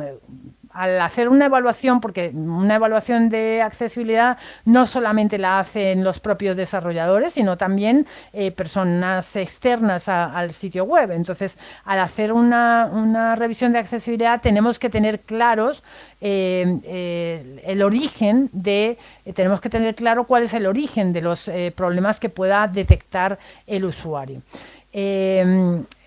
al 0.73 0.99
hacer 1.01 1.29
una 1.29 1.45
evaluación, 1.45 2.01
porque 2.01 2.31
una 2.33 2.75
evaluación 2.75 3.29
de 3.29 3.61
accesibilidad 3.61 4.37
no 4.65 4.85
solamente 4.85 5.37
la 5.37 5.59
hacen 5.59 6.03
los 6.03 6.19
propios 6.19 6.57
desarrolladores, 6.57 7.33
sino 7.33 7.57
también 7.57 8.07
eh, 8.33 8.51
personas 8.51 9.35
externas 9.35 10.09
al 10.09 10.51
sitio 10.51 10.83
web. 10.85 11.11
Entonces, 11.11 11.57
al 11.85 11.99
hacer 11.99 12.33
una, 12.33 13.35
revisión 13.35 13.71
de 13.71 13.79
accesibilidad, 13.79 14.41
tenemos 14.41 14.79
que 14.79 14.89
tener 14.89 15.19
claros 15.19 15.83
eh, 16.21 16.79
eh, 16.83 17.61
el 17.65 17.81
origen 17.81 18.49
de, 18.51 18.97
tenemos 19.33 19.61
que 19.61 19.69
tener 19.69 19.95
claro 19.95 20.25
cuál 20.25 20.43
es 20.43 20.53
el 20.53 20.65
origen 20.65 21.13
de 21.13 21.21
los 21.21 21.49
problemas 21.75 22.19
que 22.19 22.29
pueda 22.29 22.67
detectar 22.67 23.37
el 23.67 23.85
usuario. 23.85 24.41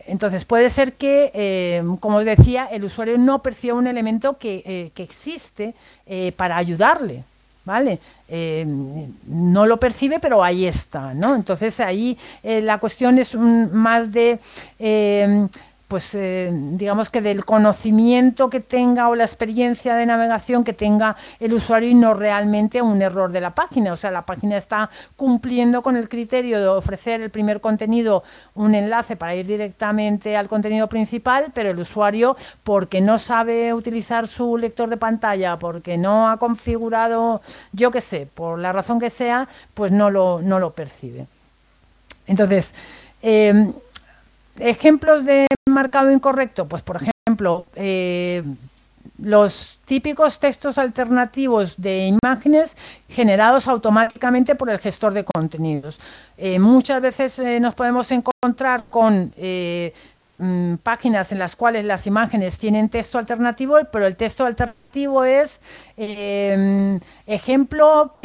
Entonces 0.07 0.45
puede 0.45 0.71
ser 0.71 0.93
que, 0.95 1.31
eh, 1.35 1.83
como 2.01 2.23
decía, 2.23 2.67
el 2.67 2.85
usuario 2.85 3.19
no 3.19 3.43
perciba 3.43 3.75
un 3.75 3.87
elemento 3.87 4.39
que, 4.39 4.63
eh, 4.65 4.93
existe 4.97 5.75
eh, 6.07 6.33
para 6.37 6.57
ayudarle, 6.57 7.25
¿vale? 7.65 7.99
no 8.29 9.67
lo 9.67 9.77
percibe, 9.77 10.19
pero 10.19 10.43
ahí 10.43 10.67
está, 10.67 11.15
¿no? 11.15 11.37
Entonces 11.37 11.79
ahí 11.79 12.19
la 12.43 12.79
cuestión 12.79 13.21
es 13.21 13.37
más 13.37 14.11
de 14.11 14.41
pues 15.89 16.14
eh, 16.16 16.51
digamos 16.53 17.11
que 17.11 17.22
del 17.22 17.45
conocimiento 17.45 18.51
que 18.51 18.59
tenga 18.59 19.09
o 19.09 19.14
la 19.14 19.24
experiencia 19.24 19.95
de 19.95 20.05
navegación 20.05 20.64
que 20.64 20.72
tenga 20.72 21.16
el 21.39 21.53
usuario 21.53 21.89
y 21.89 21.95
no 21.95 22.12
realmente 22.12 22.82
un 22.82 23.01
error 23.03 23.30
de 23.30 23.41
la 23.41 23.55
página. 23.55 23.93
O 23.93 23.97
sea, 23.97 24.11
la 24.11 24.22
página 24.22 24.57
está 24.57 24.91
cumpliendo 25.14 25.82
con 25.82 25.97
el 25.97 26.09
criterio 26.09 26.59
de 26.59 26.66
ofrecer 26.66 27.20
el 27.20 27.30
primer 27.30 27.61
contenido, 27.61 28.24
un 28.55 28.74
enlace 28.74 29.14
para 29.14 29.37
ir 29.37 29.47
directamente 29.47 30.37
al 30.37 30.49
contenido 30.49 30.89
principal, 30.89 31.53
pero 31.55 31.70
el 31.70 31.78
usuario, 31.78 32.37
porque 32.64 33.01
no 33.01 33.18
sabe 33.18 33.72
utilizar 33.72 34.26
su 34.26 34.59
lector 34.59 34.91
de 34.91 34.97
pantalla, 34.97 35.57
porque 35.57 35.97
no 35.97 36.28
ha 36.28 36.37
configurado, 36.39 37.43
yo 37.72 37.93
qué 37.93 38.01
sé, 38.01 38.28
por 38.34 38.59
la 38.59 38.72
razón 38.72 38.99
que 38.99 39.11
sea, 39.11 39.49
pues 39.74 39.93
no 39.93 40.11
lo, 40.11 40.41
no 40.43 40.59
lo 40.59 40.70
percibe. 40.70 41.26
Entonces, 42.26 42.74
eh, 43.22 43.72
ejemplos 44.59 45.24
de 45.24 45.47
marcado 45.77 46.11
incorrecto, 46.11 46.66
pues 46.66 46.83
por 46.83 46.97
ejemplo, 46.97 47.66
eh, 47.74 48.43
los 49.18 49.79
típicos 49.85 50.41
textos 50.41 50.79
alternativos 50.79 51.74
de 51.77 52.16
imágenes 52.24 52.77
generados 53.11 53.68
automáticamente 53.68 54.55
por 54.55 54.70
el 54.70 54.79
gestor 54.79 55.12
de 55.12 55.24
contenidos. 55.24 56.01
Eh, 56.39 56.59
muchas 56.59 57.03
veces 57.03 57.39
eh, 57.39 57.61
nos 57.61 57.74
podemos 57.74 58.11
encontrar 58.11 58.85
con 58.89 59.33
Mm, 60.39 60.74
páginas 60.82 61.32
en 61.32 61.39
las 61.39 61.57
cuales 61.57 61.87
las 61.87 62.07
imágenes 62.07 62.59
tienen 62.59 62.91
texto 62.91 63.18
alternativo, 63.18 63.78
pero 63.91 64.07
el 64.07 64.16
texto 64.16 64.45
alternativo 64.45 65.24
es 65.24 65.62
eh, 65.97 67.01
ejemplo.png 67.26 68.18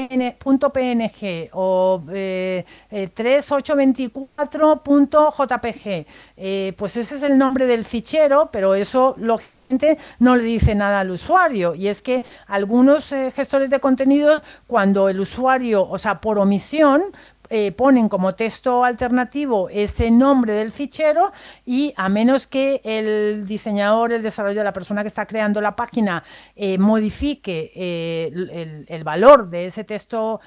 o 1.54 2.04
eh, 2.12 2.66
3824.jpg. 2.92 5.88
Eh, 5.88 6.06
eh, 6.36 6.74
pues 6.78 6.98
ese 6.98 7.16
es 7.16 7.24
el 7.24 7.38
nombre 7.38 7.66
del 7.66 7.86
fichero, 7.86 8.50
pero 8.52 8.76
eso 8.76 9.16
lógicamente 9.18 9.98
no 10.20 10.36
le 10.36 10.44
dice 10.44 10.76
nada 10.76 11.00
al 11.00 11.12
usuario. 11.12 11.76
Y 11.76 11.88
es 11.88 12.02
que 12.02 12.26
algunos 12.48 13.16
gestores 13.34 13.70
de 13.70 13.80
contenidos, 13.80 14.42
cuando 14.68 15.08
el 15.08 15.22
usuario, 15.22 15.88
o 15.90 15.98
sea, 15.98 16.20
por 16.20 16.40
omisión, 16.40 17.04
eh, 17.54 17.74
ponen 17.74 18.08
como 18.08 18.34
texto 18.34 18.86
alternativo 18.86 19.68
ese 19.70 20.10
nombre 20.10 20.54
del 20.54 20.72
fichero 20.72 21.34
y 21.66 21.94
a 21.98 22.08
menos 22.08 22.48
que 22.48 22.80
el 22.86 23.46
diseñador, 23.46 24.14
el 24.14 24.24
desarrollador, 24.24 24.64
la 24.64 24.72
persona 24.72 25.02
que 25.02 25.10
está 25.10 25.26
creando 25.26 25.60
la 25.60 25.76
página 25.76 26.24
eh, 26.56 26.78
modifique 26.78 27.74
eh, 27.76 28.86
el, 28.88 29.04
valor 29.04 29.50
de 29.50 29.66
ese 29.66 29.84
texto 29.84 30.40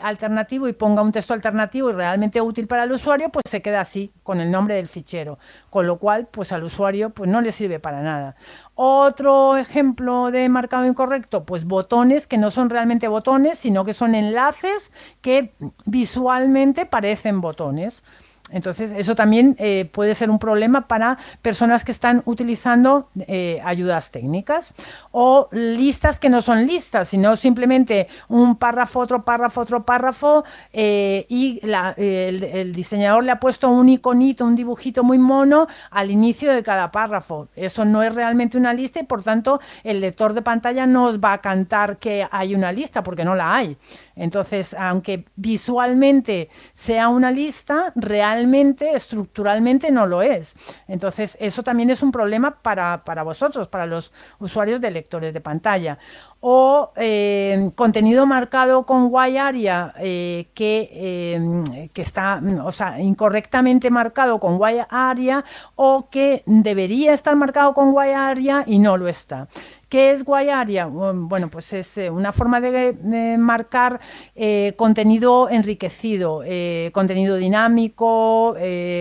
alternativo 0.00 0.68
y 0.68 0.74
ponga 0.74 1.02
un 1.02 1.10
texto 1.10 1.34
alternativo 1.34 1.90
y 1.90 1.94
realmente 1.94 2.40
útil 2.40 2.68
para 2.68 2.84
el 2.84 2.92
usuario, 2.92 3.30
pues 3.30 3.42
se 3.48 3.60
queda 3.60 3.80
así, 3.80 4.12
con 4.22 4.40
el 4.40 4.48
nombre 4.48 4.76
del 4.76 4.86
fichero, 4.86 5.40
con 5.70 5.88
lo 5.88 5.98
cual 5.98 6.28
pues 6.30 6.52
al 6.52 6.62
usuario 6.62 7.10
pues 7.10 7.28
no 7.28 7.40
le 7.40 7.50
sirve 7.50 7.80
para 7.80 8.00
nada. 8.00 8.36
Otro 8.76 9.56
ejemplo 9.56 10.32
de 10.32 10.48
marcado 10.48 10.84
incorrecto, 10.84 11.44
pues 11.44 11.64
botones 11.64 12.26
que 12.26 12.38
no 12.38 12.50
son 12.50 12.70
realmente 12.70 13.06
botones, 13.06 13.58
sino 13.58 13.84
que 13.84 13.94
son 13.94 14.16
enlaces 14.16 14.92
que 15.20 15.54
visualmente 15.86 16.84
parecen 16.84 17.40
botones. 17.40 18.02
Entonces, 18.50 18.92
eso 18.92 19.14
también 19.14 19.56
eh, 19.58 19.88
puede 19.90 20.14
ser 20.14 20.28
un 20.28 20.38
problema 20.38 20.86
para 20.86 21.16
personas 21.40 21.82
que 21.82 21.92
están 21.92 22.22
utilizando 22.26 23.08
eh, 23.26 23.62
ayudas 23.64 24.10
técnicas 24.10 24.74
o 25.12 25.48
listas 25.50 26.18
que 26.18 26.28
no 26.28 26.42
son 26.42 26.66
listas, 26.66 27.08
sino 27.08 27.38
simplemente 27.38 28.06
un 28.28 28.56
párrafo, 28.56 29.00
otro 29.00 29.24
párrafo, 29.24 29.62
otro 29.62 29.84
párrafo 29.84 30.44
eh, 30.74 31.24
y 31.30 31.58
el, 31.64 32.72
diseñador 32.74 33.24
le 33.24 33.32
ha 33.32 33.40
puesto 33.40 33.70
un 33.70 33.88
iconito, 33.88 34.44
un 34.44 34.54
dibujito 34.54 35.02
muy 35.02 35.16
mono 35.16 35.66
al 35.90 36.10
inicio 36.10 36.52
de 36.52 36.62
cada 36.62 36.92
párrafo. 36.92 37.48
Eso 37.56 37.86
no 37.86 38.02
es 38.02 38.14
realmente 38.14 38.58
una 38.58 38.74
lista 38.74 39.00
y 39.00 39.04
por 39.04 39.22
tanto 39.22 39.58
el 39.84 40.02
lector 40.02 40.34
de 40.34 40.42
pantalla 40.42 40.84
no 40.84 41.04
os 41.04 41.18
va 41.18 41.32
a 41.32 41.38
cantar 41.38 41.96
que 41.96 42.28
hay 42.30 42.54
una 42.54 42.72
lista 42.72 43.02
porque 43.02 43.24
no 43.24 43.34
la 43.34 43.56
hay. 43.56 43.78
Entonces, 44.16 44.74
aunque 44.78 45.24
visualmente 45.36 46.48
sea 46.72 47.08
una 47.08 47.30
lista, 47.30 47.92
realmente, 47.96 48.92
estructuralmente 48.94 49.90
no 49.90 50.06
lo 50.06 50.22
es. 50.22 50.56
Entonces, 50.88 51.36
eso 51.40 51.62
también 51.62 51.90
es 51.90 52.02
un 52.02 52.12
problema 52.12 52.62
para, 52.62 53.02
vosotros, 53.24 53.68
para 53.68 53.86
los 53.86 54.12
usuarios 54.38 54.80
de 54.80 54.90
lectores 54.90 55.34
de 55.34 55.40
pantalla. 55.40 55.98
O 56.46 56.92
eh, 56.96 57.70
contenido 57.74 58.26
marcado 58.26 58.84
con 58.84 59.10
Y 59.10 59.36
area 59.38 59.94
eh, 59.98 60.48
que, 60.54 60.90
eh, 60.92 61.88
que, 61.92 62.02
está, 62.02 62.40
o 62.62 62.70
sea, 62.70 63.00
incorrectamente 63.00 63.90
marcado 63.90 64.38
con 64.38 64.56
Y 64.56 64.80
area 64.90 65.44
o 65.74 66.08
que 66.10 66.42
debería 66.44 67.14
estar 67.14 67.34
marcado 67.34 67.72
con 67.72 67.94
Y 67.94 68.12
area 68.12 68.62
y 68.66 68.78
no 68.78 68.96
lo 68.96 69.08
está. 69.08 69.48
¿Qué 69.94 70.10
es 70.10 70.24
Guayaria? 70.24 70.86
Bueno, 70.86 71.48
pues 71.48 71.72
es 71.72 71.98
eh, 71.98 72.10
una 72.10 72.32
forma 72.32 72.60
de, 72.60 73.36
marcar 73.38 74.00
eh, 74.34 74.74
contenido 74.76 75.48
enriquecido, 75.48 76.42
eh, 76.44 76.90
contenido 76.92 77.36
dinámico, 77.36 78.56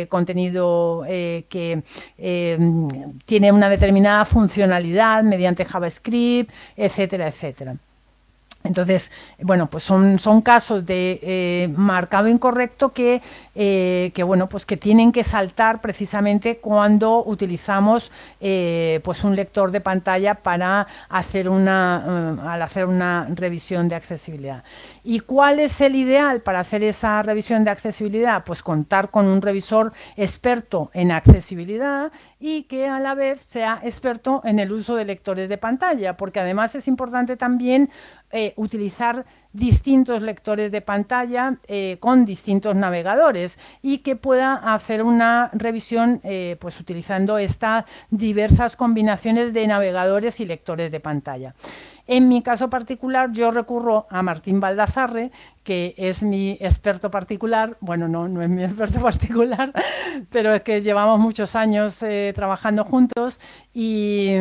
contenido 0.07 1.03
que 1.07 1.81
tiene 3.25 3.51
una 3.51 3.69
determinada 3.69 4.23
funcionalidad 4.23 5.23
mediante 5.23 5.65
JavaScript, 5.65 6.51
etcétera, 6.77 7.27
etcétera. 7.27 7.75
Entonces, 8.63 9.11
bueno, 9.41 9.69
pues 9.69 9.83
son, 9.83 10.19
son 10.19 10.41
casos 10.41 10.85
de 10.85 11.19
eh, 11.21 11.73
marcado 11.75 12.29
incorrecto 12.29 12.93
que, 12.93 13.21
eh, 13.55 14.11
que, 14.15 14.23
bueno, 14.23 14.47
pues 14.47 14.65
que 14.65 14.77
tienen 14.77 15.11
que 15.11 15.23
saltar 15.23 15.81
precisamente 15.81 16.57
cuando 16.57 17.23
utilizamos 17.25 18.11
eh, 18.39 19.01
pues 19.03 19.23
un 19.23 19.35
lector 19.35 19.71
de 19.71 19.81
pantalla 19.81 20.35
para 20.35 20.87
hacer 21.09 21.49
una, 21.49 22.53
al 22.53 22.61
hacer 22.61 22.85
una 22.85 23.27
revisión 23.33 23.89
de 23.89 23.95
accesibilidad. 23.95 24.63
¿Y 25.03 25.19
cuál 25.19 25.59
es 25.59 25.81
el 25.81 25.95
ideal 25.95 26.41
para 26.41 26.61
hacer 26.61 26.83
esa 26.83 27.21
revisión 27.21 27.65
de 27.65 27.71
accesibilidad? 27.71 28.45
Pues 28.45 28.63
contar 28.63 29.09
con 29.09 29.27
un 29.27 29.41
revisor 29.41 29.91
experto 30.15 30.89
en 30.93 31.11
accesibilidad 31.11 32.11
y 32.39 32.63
que 32.63 32.87
a 32.87 32.99
la 32.99 33.13
vez 33.13 33.41
sea 33.41 33.79
experto 33.83 34.41
en 34.45 34.59
el 34.59 34.71
uso 34.71 34.95
de 34.95 35.05
lectores 35.05 35.49
de 35.49 35.57
pantalla, 35.57 36.15
porque 36.15 36.39
además 36.39 36.75
es 36.75 36.87
importante 36.87 37.37
también 37.37 37.89
eh, 38.35 38.53
utilizar 38.55 39.25
distintos 39.51 40.23
lectores 40.23 40.71
de 40.71 40.81
pantalla 40.81 41.57
eh, 41.67 41.97
con 41.99 42.25
distintos 42.25 42.75
navegadores 42.75 43.59
y 43.83 43.99
que 43.99 44.15
pueda 44.15 44.55
hacer 44.73 45.03
una 45.03 45.51
revisión 45.53 46.19
eh, 46.23 46.57
pues 46.59 46.79
utilizando 46.79 47.37
estas 47.37 47.85
diversas 48.09 48.75
combinaciones 48.75 49.53
de 49.53 49.67
navegadores 49.67 50.39
y 50.39 50.45
lectores 50.45 50.91
de 50.91 50.99
pantalla. 50.99 51.53
En 52.05 52.27
mi 52.27 52.41
caso 52.41 52.69
particular, 52.69 53.31
yo 53.31 53.51
recurro 53.51 54.07
a 54.09 54.21
Martín 54.21 54.59
Baldassarre, 54.59 55.31
que 55.63 55.93
es 55.97 56.21
mi 56.21 56.57
experto 56.59 57.09
particular, 57.09 57.77
bueno, 57.79 58.09
no, 58.09 58.27
no 58.27 58.41
es 58.41 58.49
mi 58.49 58.63
experto 58.65 58.99
particular, 59.01 59.71
pero 60.29 60.53
es 60.53 60.61
que 60.63 60.81
llevamos 60.81 61.19
muchos 61.19 61.55
años 61.55 62.03
eh, 62.03 62.33
trabajando 62.35 62.83
juntos 62.83 63.39
y, 63.73 64.33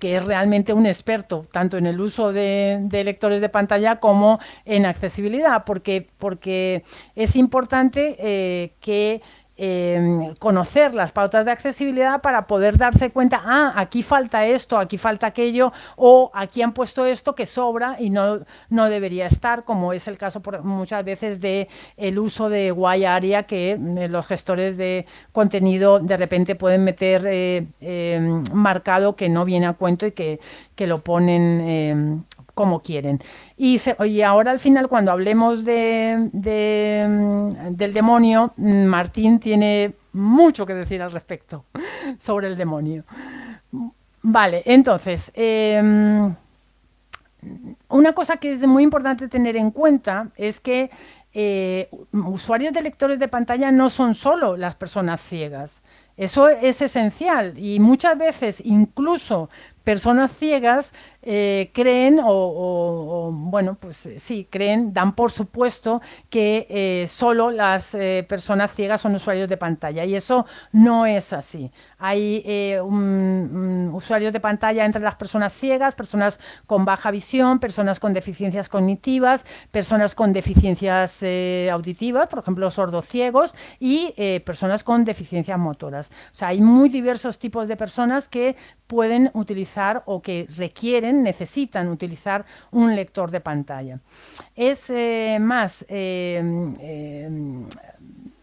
que 0.00 0.16
es 0.16 0.24
realmente 0.24 0.72
un 0.72 0.86
experto, 0.86 1.46
tanto 1.52 1.76
en 1.76 1.86
el 1.86 2.00
uso 2.00 2.32
de, 2.32 2.86
lectores 2.90 3.40
de 3.40 3.48
pantalla 3.48 4.00
como 4.00 4.40
en 4.64 4.86
accesibilidad, 4.86 5.64
porque, 5.64 6.08
porque 6.18 6.82
es 7.14 7.36
importante 7.36 8.16
eh, 8.18 8.72
que 8.80 9.22
Em, 9.60 10.36
conocer 10.36 10.94
las 10.94 11.10
pautas 11.10 11.44
de 11.44 11.50
accesibilidad 11.50 12.20
para 12.20 12.46
poder 12.46 12.78
darse 12.78 13.10
cuenta, 13.10 13.42
ah, 13.44 13.72
aquí 13.74 14.04
falta 14.04 14.46
esto, 14.46 14.78
aquí 14.78 14.98
falta 14.98 15.26
aquello, 15.26 15.72
o 15.96 16.30
aquí 16.32 16.62
han 16.62 16.72
puesto 16.72 17.04
esto 17.04 17.34
que 17.34 17.44
sobra 17.44 17.96
y 17.98 18.10
no, 18.10 18.38
no 18.70 18.84
debería 18.88 19.26
estar, 19.26 19.64
como 19.64 19.92
es 19.92 20.06
el 20.06 20.16
caso 20.16 20.40
por, 20.42 20.62
muchas 20.62 21.04
veces 21.04 21.40
de 21.40 21.66
el 21.96 22.20
uso 22.20 22.48
de 22.48 22.70
guay 22.70 23.04
area 23.04 23.48
que 23.48 23.72
eh, 23.72 24.08
los 24.08 24.28
gestores 24.28 24.76
de 24.76 25.06
contenido 25.32 25.98
de 25.98 26.16
repente 26.16 26.54
pueden 26.54 26.84
meter 26.84 27.26
eh, 27.26 27.66
em, 27.80 28.44
marcado 28.52 29.16
que 29.16 29.28
no 29.28 29.44
viene 29.44 29.66
a 29.66 29.72
cuento 29.72 30.06
y 30.06 30.12
que, 30.12 30.38
que 30.76 30.86
lo 30.86 31.02
ponen 31.02 31.60
em, 31.62 32.22
como 32.54 32.80
quieren. 32.80 33.20
Y, 33.60 34.22
ahora 34.22 34.52
al 34.52 34.60
final, 34.60 34.86
cuando 34.86 35.10
hablemos 35.10 35.64
de, 35.64 36.28
mm, 36.32 37.74
del 37.74 37.92
demonio, 37.92 38.52
mm, 38.56 38.84
Martín 38.84 39.40
tiene 39.40 39.94
mucho 40.12 40.64
que 40.64 40.74
decir 40.74 41.02
al 41.02 41.10
respecto 41.10 41.64
sobre 42.20 42.46
el 42.46 42.56
demonio. 42.56 43.04
Vale, 44.22 44.62
entonces, 44.64 45.32
em, 45.34 46.34
una 47.88 48.12
cosa 48.12 48.36
que 48.36 48.52
es 48.52 48.66
muy 48.66 48.84
importante 48.84 49.26
tener 49.26 49.56
en 49.56 49.72
cuenta 49.72 50.28
es 50.36 50.60
que 50.60 50.90
eh, 51.32 51.88
usuarios 52.12 52.72
de 52.72 52.82
lectores 52.82 53.18
de 53.18 53.28
pantalla 53.28 53.70
no 53.70 53.90
son 53.90 54.14
solo 54.14 54.56
las 54.56 54.76
personas 54.76 55.20
ciegas. 55.20 55.82
Eso 56.16 56.48
es 56.48 56.82
esencial 56.82 57.56
y 57.56 57.78
muchas 57.78 58.18
veces 58.18 58.60
incluso 58.64 59.50
personas 59.84 60.32
ciegas 60.32 60.92
eh, 61.20 61.72
creen 61.74 62.20
o, 62.24 63.30
bueno, 63.32 63.76
pues 63.78 64.06
eh, 64.06 64.20
sí, 64.20 64.46
creen, 64.48 64.92
dan 64.92 65.16
por 65.16 65.32
supuesto 65.32 66.00
que 66.30 66.66
eh, 66.70 67.06
solo 67.08 67.50
las 67.50 67.96
personas 68.28 68.72
ciegas 68.72 69.00
son 69.00 69.16
usuarios 69.16 69.48
de 69.48 69.56
pantalla 69.56 70.04
y 70.04 70.14
eso 70.14 70.46
no 70.72 71.06
es 71.06 71.32
así. 71.32 71.70
Hay 71.98 72.44
usuarios 73.92 74.32
de 74.32 74.40
pantalla 74.40 74.84
entre 74.84 75.02
las 75.02 75.16
personas 75.16 75.52
ciegas, 75.52 75.94
personas 75.96 76.38
con 76.66 76.84
baja 76.84 77.10
visión, 77.10 77.58
personas 77.58 77.98
con 77.98 78.12
deficiencias 78.12 78.68
cognitivas, 78.68 79.44
personas 79.72 80.14
con 80.14 80.32
deficiencias 80.32 81.24
auditivas, 81.72 82.28
por 82.28 82.38
ejemplo, 82.38 82.70
sordociegos 82.70 83.54
y 83.80 84.14
personas 84.44 84.84
con 84.84 85.04
deficiencias 85.04 85.58
motoras. 85.58 86.10
O 86.32 86.36
sea, 86.36 86.48
hay 86.48 86.60
muy 86.60 86.88
diversos 86.88 87.38
tipos 87.40 87.66
de 87.66 87.76
personas 87.76 88.28
que 88.28 88.54
pueden 88.86 89.30
utilizar 89.34 90.02
o 90.06 90.22
que 90.22 90.48
requieren, 90.56 91.07
necesitan 91.12 91.88
utilizar 91.88 92.44
un 92.70 92.94
lector 92.94 93.30
de 93.30 93.40
pantalla. 93.40 93.98
Es 94.54 94.90
eh, 94.90 95.38
más, 95.40 95.84
eh, 95.88 96.42
eh, 96.80 97.30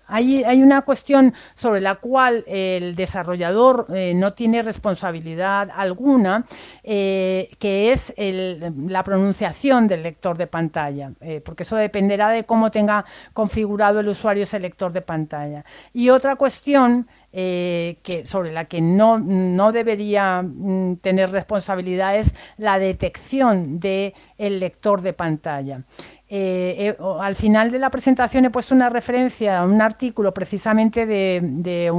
hay, 0.07 0.61
una 0.61 0.83
cuestión 0.83 1.33
sobre 1.55 1.81
la 1.81 1.95
cual 1.95 2.43
el 2.47 2.95
desarrollador 2.95 3.87
no 3.89 4.33
tiene 4.33 4.61
responsabilidad 4.61 5.71
alguna, 5.75 6.45
que 6.83 7.91
es 7.91 8.13
la 8.17 9.03
pronunciación 9.03 9.87
del 9.87 10.03
lector 10.03 10.37
de 10.37 10.45
pantalla, 10.45 11.11
porque 11.43 11.63
eso 11.63 11.75
dependerá 11.75 12.29
de 12.29 12.43
cómo 12.43 12.69
tenga 12.69 13.03
configurado 13.33 13.99
el 13.99 14.07
usuario 14.07 14.43
ese 14.43 14.59
lector 14.59 14.93
de 14.93 15.01
pantalla. 15.01 15.65
Y 15.91 16.09
otra 16.09 16.35
cuestión 16.35 17.07
eh, 17.37 17.97
que, 18.01 18.25
sobre 18.25 18.53
la 18.53 18.63
que 18.63 18.79
no, 18.79 19.19
no 19.19 19.73
debería 19.73 20.41
mm, 20.41 20.95
tener 21.01 21.31
responsabilidad 21.31 22.15
es 22.15 22.33
la 22.57 22.79
detección 22.79 23.81
del 23.81 24.13
el 24.37 24.61
lector 24.61 25.01
de 25.01 25.11
pantalla. 25.11 25.83
Eh, 26.27 26.95
eh, 26.99 27.03
al 27.21 27.35
final 27.35 27.69
de 27.69 27.77
la 27.77 27.91
presentación 27.91 28.45
he 28.45 28.49
puesto 28.49 28.73
una 28.73 28.89
referencia 28.89 29.59
a 29.59 29.63
un 29.63 29.79
artículo 29.79 30.33
precisamente 30.33 31.05
de, 31.05 31.91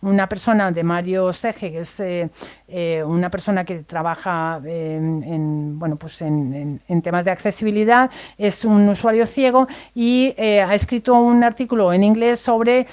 una 0.00 0.28
persona, 0.28 0.70
de 0.70 0.84
Mario 0.84 1.32
Sege, 1.32 1.72
que 1.72 1.80
es 1.80 1.98
eh, 1.98 3.02
una 3.04 3.28
persona 3.28 3.64
que 3.64 3.80
trabaja 3.80 4.60
en, 4.64 5.76
bueno, 5.80 5.96
pues 5.96 6.22
en, 6.22 6.80
temas 7.02 7.24
de 7.24 7.32
accesibilidad, 7.32 8.08
es 8.38 8.64
un 8.64 8.88
usuario 8.88 9.26
ciego 9.26 9.66
y 9.96 10.32
ha 10.38 10.74
escrito 10.74 11.14
un 11.14 11.42
artículo 11.42 11.92
en 11.92 12.04
inglés 12.04 12.38
sobre 12.38 12.86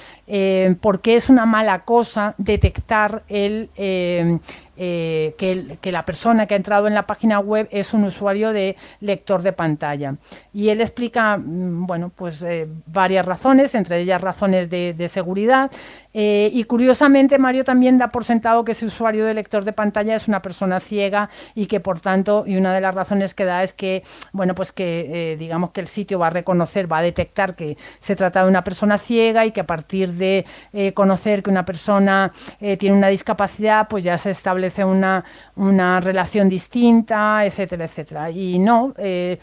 por 0.80 1.00
qué 1.00 1.14
es 1.14 1.28
una 1.28 1.46
mala 1.46 1.84
cosa 1.84 2.34
detectar 2.36 3.22
el 3.28 3.70
eh, 4.80 5.34
que, 5.36 5.90
la 5.90 6.04
persona 6.04 6.46
que 6.46 6.54
ha 6.54 6.56
entrado 6.56 6.86
en 6.86 6.94
la 6.94 7.06
página 7.06 7.40
web 7.40 7.68
es 7.72 7.92
un 7.92 8.04
usuario 8.04 8.52
de 8.52 8.76
lector 9.00 9.42
de 9.42 9.52
pantalla. 9.52 10.14
Y 10.52 10.68
él 10.68 10.80
explica, 10.80 11.36
mm, 11.36 11.86
bueno, 11.86 12.12
pues 12.14 12.42
eh, 12.42 12.68
varias 12.86 13.26
razones, 13.26 13.74
entre 13.74 13.98
ellas 14.00 14.20
razones 14.20 14.70
de, 14.70 15.08
seguridad. 15.08 15.70
Eh, 16.20 16.50
y 16.52 16.64
curiosamente, 16.64 17.38
Mario 17.38 17.62
también 17.62 17.96
da 17.96 18.08
por 18.08 18.24
sentado 18.24 18.64
que 18.64 18.72
ese 18.72 18.86
usuario 18.86 19.24
de 19.24 19.34
lector 19.34 19.64
de 19.64 19.72
pantalla 19.72 20.16
es 20.16 20.26
una 20.26 20.42
persona 20.42 20.80
ciega 20.80 21.30
y 21.54 21.66
que, 21.66 21.78
por 21.78 22.00
tanto, 22.00 22.42
y 22.44 22.56
una 22.56 22.74
de 22.74 22.80
las 22.80 22.92
razones 22.92 23.34
que 23.34 23.44
da 23.44 23.62
es 23.62 23.72
que, 23.72 24.02
bueno, 24.32 24.56
pues 24.56 24.72
que 24.72 25.36
digamos 25.38 25.70
que 25.70 25.80
el 25.80 25.86
sitio 25.86 26.18
va 26.18 26.26
a 26.26 26.30
reconocer, 26.30 26.90
va 26.90 26.98
a 26.98 27.02
detectar 27.02 27.54
que 27.54 27.76
se 28.00 28.16
trata 28.16 28.42
de 28.42 28.48
una 28.48 28.64
persona 28.64 28.98
ciega 28.98 29.46
y 29.46 29.52
que 29.52 29.60
a 29.60 29.66
partir 29.66 30.14
de 30.14 30.44
conocer 30.94 31.42
que 31.42 31.50
una 31.50 31.64
persona 31.64 32.32
tiene 32.78 32.96
una 32.96 33.08
discapacidad, 33.08 33.86
pues 33.88 34.02
ya 34.02 34.18
se 34.18 34.32
establece 34.32 34.84
una, 34.84 35.24
una 35.54 36.00
relación 36.00 36.48
distinta, 36.48 37.44
etcétera, 37.44 37.84
etcétera. 37.84 38.30
Y 38.30 38.58
no, 38.58 38.94
eh, 38.98 39.38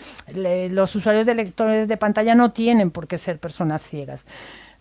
los 0.71 0.95
usuarios 0.95 1.25
de 1.25 1.35
lectores 1.35 1.87
de 1.87 1.97
pantalla 1.97 2.35
no 2.35 2.51
tienen 2.51 2.91
por 2.91 3.07
qué 3.07 3.17
ser 3.17 3.39
personas 3.39 3.81
ciegas. 3.81 4.25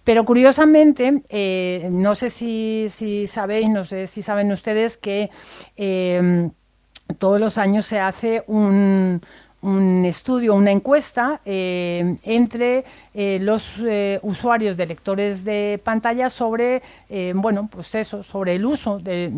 Pero 0.05 0.25
curiosamente, 0.25 1.23
eh, 1.31 1.89
no 1.91 2.15
sé 2.15 2.31
si, 2.31 2.89
sabéis, 3.27 3.71
no 3.71 3.85
sé 3.85 4.07
si 4.07 4.23
saben 4.23 4.53
ustedes 4.53 4.99
que 4.99 5.31
eh, 5.77 6.51
todos 7.19 7.41
los 7.41 7.59
años 7.59 7.87
se 7.87 8.01
hace 8.01 8.45
un, 8.47 9.23
un 9.65 10.05
estudio, 10.05 10.55
una 10.55 10.71
encuesta 10.71 11.41
eh, 11.47 12.17
entre 12.23 12.85
eh, 13.15 13.39
los 13.41 13.79
eh, 13.79 14.19
usuarios 14.23 14.77
de 14.77 14.87
lectores 14.87 15.43
de 15.43 15.81
pantalla 15.83 16.29
sobre, 16.29 16.83
bueno, 17.35 17.69
pues 17.71 17.95
eso, 17.95 18.23
sobre 18.23 18.57
el 18.57 18.65
uso 18.67 18.99
de, 18.99 19.31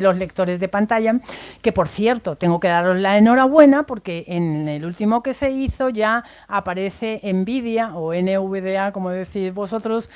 los 0.00 0.16
lectores 0.16 0.60
de 0.60 0.68
pantalla, 0.68 1.20
que 1.60 1.72
por 1.72 1.88
cierto, 1.88 2.36
tengo 2.36 2.58
que 2.58 2.68
daros 2.68 2.96
la 2.98 3.18
enhorabuena 3.18 3.82
porque 3.82 4.24
en 4.28 4.68
el 4.68 4.84
último 4.84 5.22
que 5.22 5.34
se 5.34 5.50
hizo 5.50 5.90
ya 5.90 6.24
aparece 6.48 7.20
NVIDIA 7.22 7.96
o 7.96 8.14
NVDA, 8.14 8.92
como 8.92 9.10
decís 9.10 9.52
vosotros, 9.52 10.08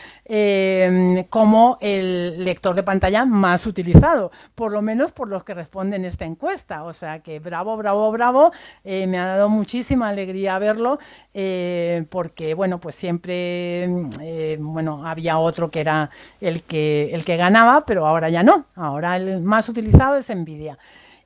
como 1.29 1.79
el 1.81 2.45
lector 2.45 2.75
de 2.75 2.83
pantalla 2.83 3.27
más 3.27 3.67
utilizado, 3.67 4.31
por 4.55 4.73
lo 4.73 4.81
menos 4.81 5.13
por 5.13 5.29
los 5.29 5.45
que 5.45 5.53
responden 5.53 6.05
esta 6.05 6.25
encuesta. 6.25 6.85
O 6.85 6.93
sea 6.93 7.19
que 7.21 7.41
bravo, 7.41 7.77
bravo, 7.77 8.11
bravo, 8.13 8.53
me 8.85 9.19
ha 9.19 9.27
dado 9.27 9.50
muchísima 9.51 10.09
alegría 10.09 10.59
verlo, 10.59 10.99
eh, 11.35 12.07
porque 12.09 12.55
bueno, 12.55 12.81
pues 12.81 12.95
siempre 12.95 13.85
eh, 14.23 14.57
bueno, 14.59 15.07
había 15.07 15.39
otro 15.39 15.71
que 15.71 15.81
era 15.81 16.11
el 16.41 16.63
que, 16.63 17.11
el 17.13 17.25
que 17.25 17.37
ganaba, 17.37 17.85
pero 17.85 18.07
ahora 18.07 18.31
ya 18.31 18.43
no. 18.43 18.67
Ahora 18.75 19.17
el 19.17 19.43
más 19.43 19.69
utilizado 19.69 20.17
es 20.17 20.35
Nvidia. 20.35 20.79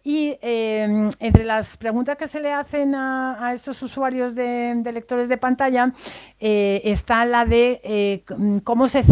Y 0.06 0.36
eh, 0.42 1.10
entre 1.18 1.44
las 1.44 1.78
preguntas 1.78 2.18
que 2.18 2.28
se 2.28 2.38
le 2.38 2.52
hacen 2.52 2.94
a, 2.94 3.52
estos 3.54 3.80
usuarios 3.82 4.34
de, 4.34 4.82
lectores 4.92 5.30
de 5.30 5.38
pantalla 5.38 5.92
está 6.38 7.24
la 7.24 7.46
de 7.46 8.22
cómo 8.64 8.88
se, 8.88 9.02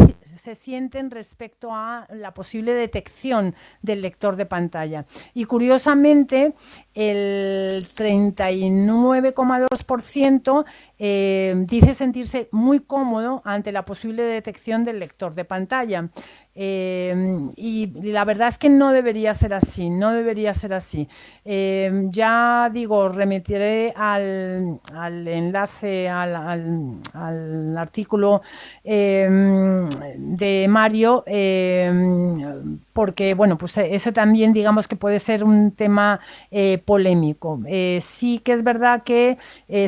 se 0.43 0.55
sienten 0.57 1.13
respecto 1.13 1.73
a 1.73 2.09
la 2.11 2.35
posible 2.35 2.75
detección 2.75 3.55
del 3.81 4.03
lector 4.03 4.35
de 4.35 4.45
pantalla. 4.45 5.07
Y 5.35 5.45
curiosamente, 5.45 6.55
el 6.95 7.89
39,2% 7.95 10.65
eh, 10.99 11.55
dice 11.69 11.95
sentirse 11.95 12.49
muy 12.51 12.81
cómodo 12.81 13.41
ante 13.45 13.71
la 13.71 13.85
posible 13.85 14.25
detección 14.25 14.85
del 14.85 14.99
lector 14.99 15.37
de 15.37 15.45
pantalla. 15.45 16.09
Eh, 16.55 17.51
y 17.57 17.87
la 18.03 18.25
verdad 18.25 18.49
es 18.49 18.59
que 18.59 18.69
no 18.69 18.93
debería 18.93 19.33
ser 19.35 19.55
así, 19.55 19.89
no 19.89 20.13
debería 20.13 20.53
ser 20.55 20.75
así. 20.75 21.09
Eh, 21.45 22.09
ya 22.11 22.71
digo, 22.73 23.09
remitiré 23.09 23.93
al, 23.97 24.81
enlace, 25.27 26.09
al, 26.09 27.77
artículo 27.77 28.43
de 28.85 30.67
Mario 30.69 31.25
porque, 32.93 33.35
bueno, 33.35 33.59
pues 33.59 33.77
eh, 33.79 33.95
eso 33.95 34.13
también 34.13 34.53
digamos 34.53 34.87
que 34.87 34.97
puede 34.97 35.19
ser 35.19 35.45
un 35.45 35.73
tema 35.73 36.21
eh, 36.51 36.79
polémico. 36.85 37.61
Eh, 37.67 38.03
sí 38.03 38.39
que 38.39 38.53
es 38.53 38.63
verdad 38.63 39.03
que 39.03 39.39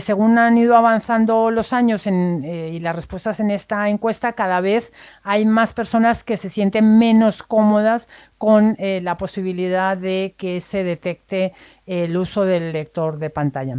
según 0.01 0.39
han 0.39 0.57
ido 0.57 0.77
avanzando 0.77 1.51
los 1.51 1.73
años 1.73 2.07
y 2.07 2.81
las 2.81 2.97
respuestas 2.97 3.41
en 3.41 3.51
esta 3.51 3.89
encuesta, 3.89 4.33
cada 4.33 4.61
vez 4.61 4.93
hay 5.23 5.45
más 5.45 5.75
personas 5.75 6.25
que 6.25 6.37
se 6.37 6.49
sienten 6.49 6.99
menos 6.99 7.43
cómodas 7.43 8.09
con 8.39 8.77
la 8.79 9.17
posibilidad 9.19 9.97
de 9.97 10.35
que 10.39 10.61
se 10.61 10.85
detecte 10.85 11.53
el 11.87 12.17
uso 12.17 12.45
del 12.45 12.73
lector 12.73 13.19
de 13.19 13.31
pantalla. 13.31 13.79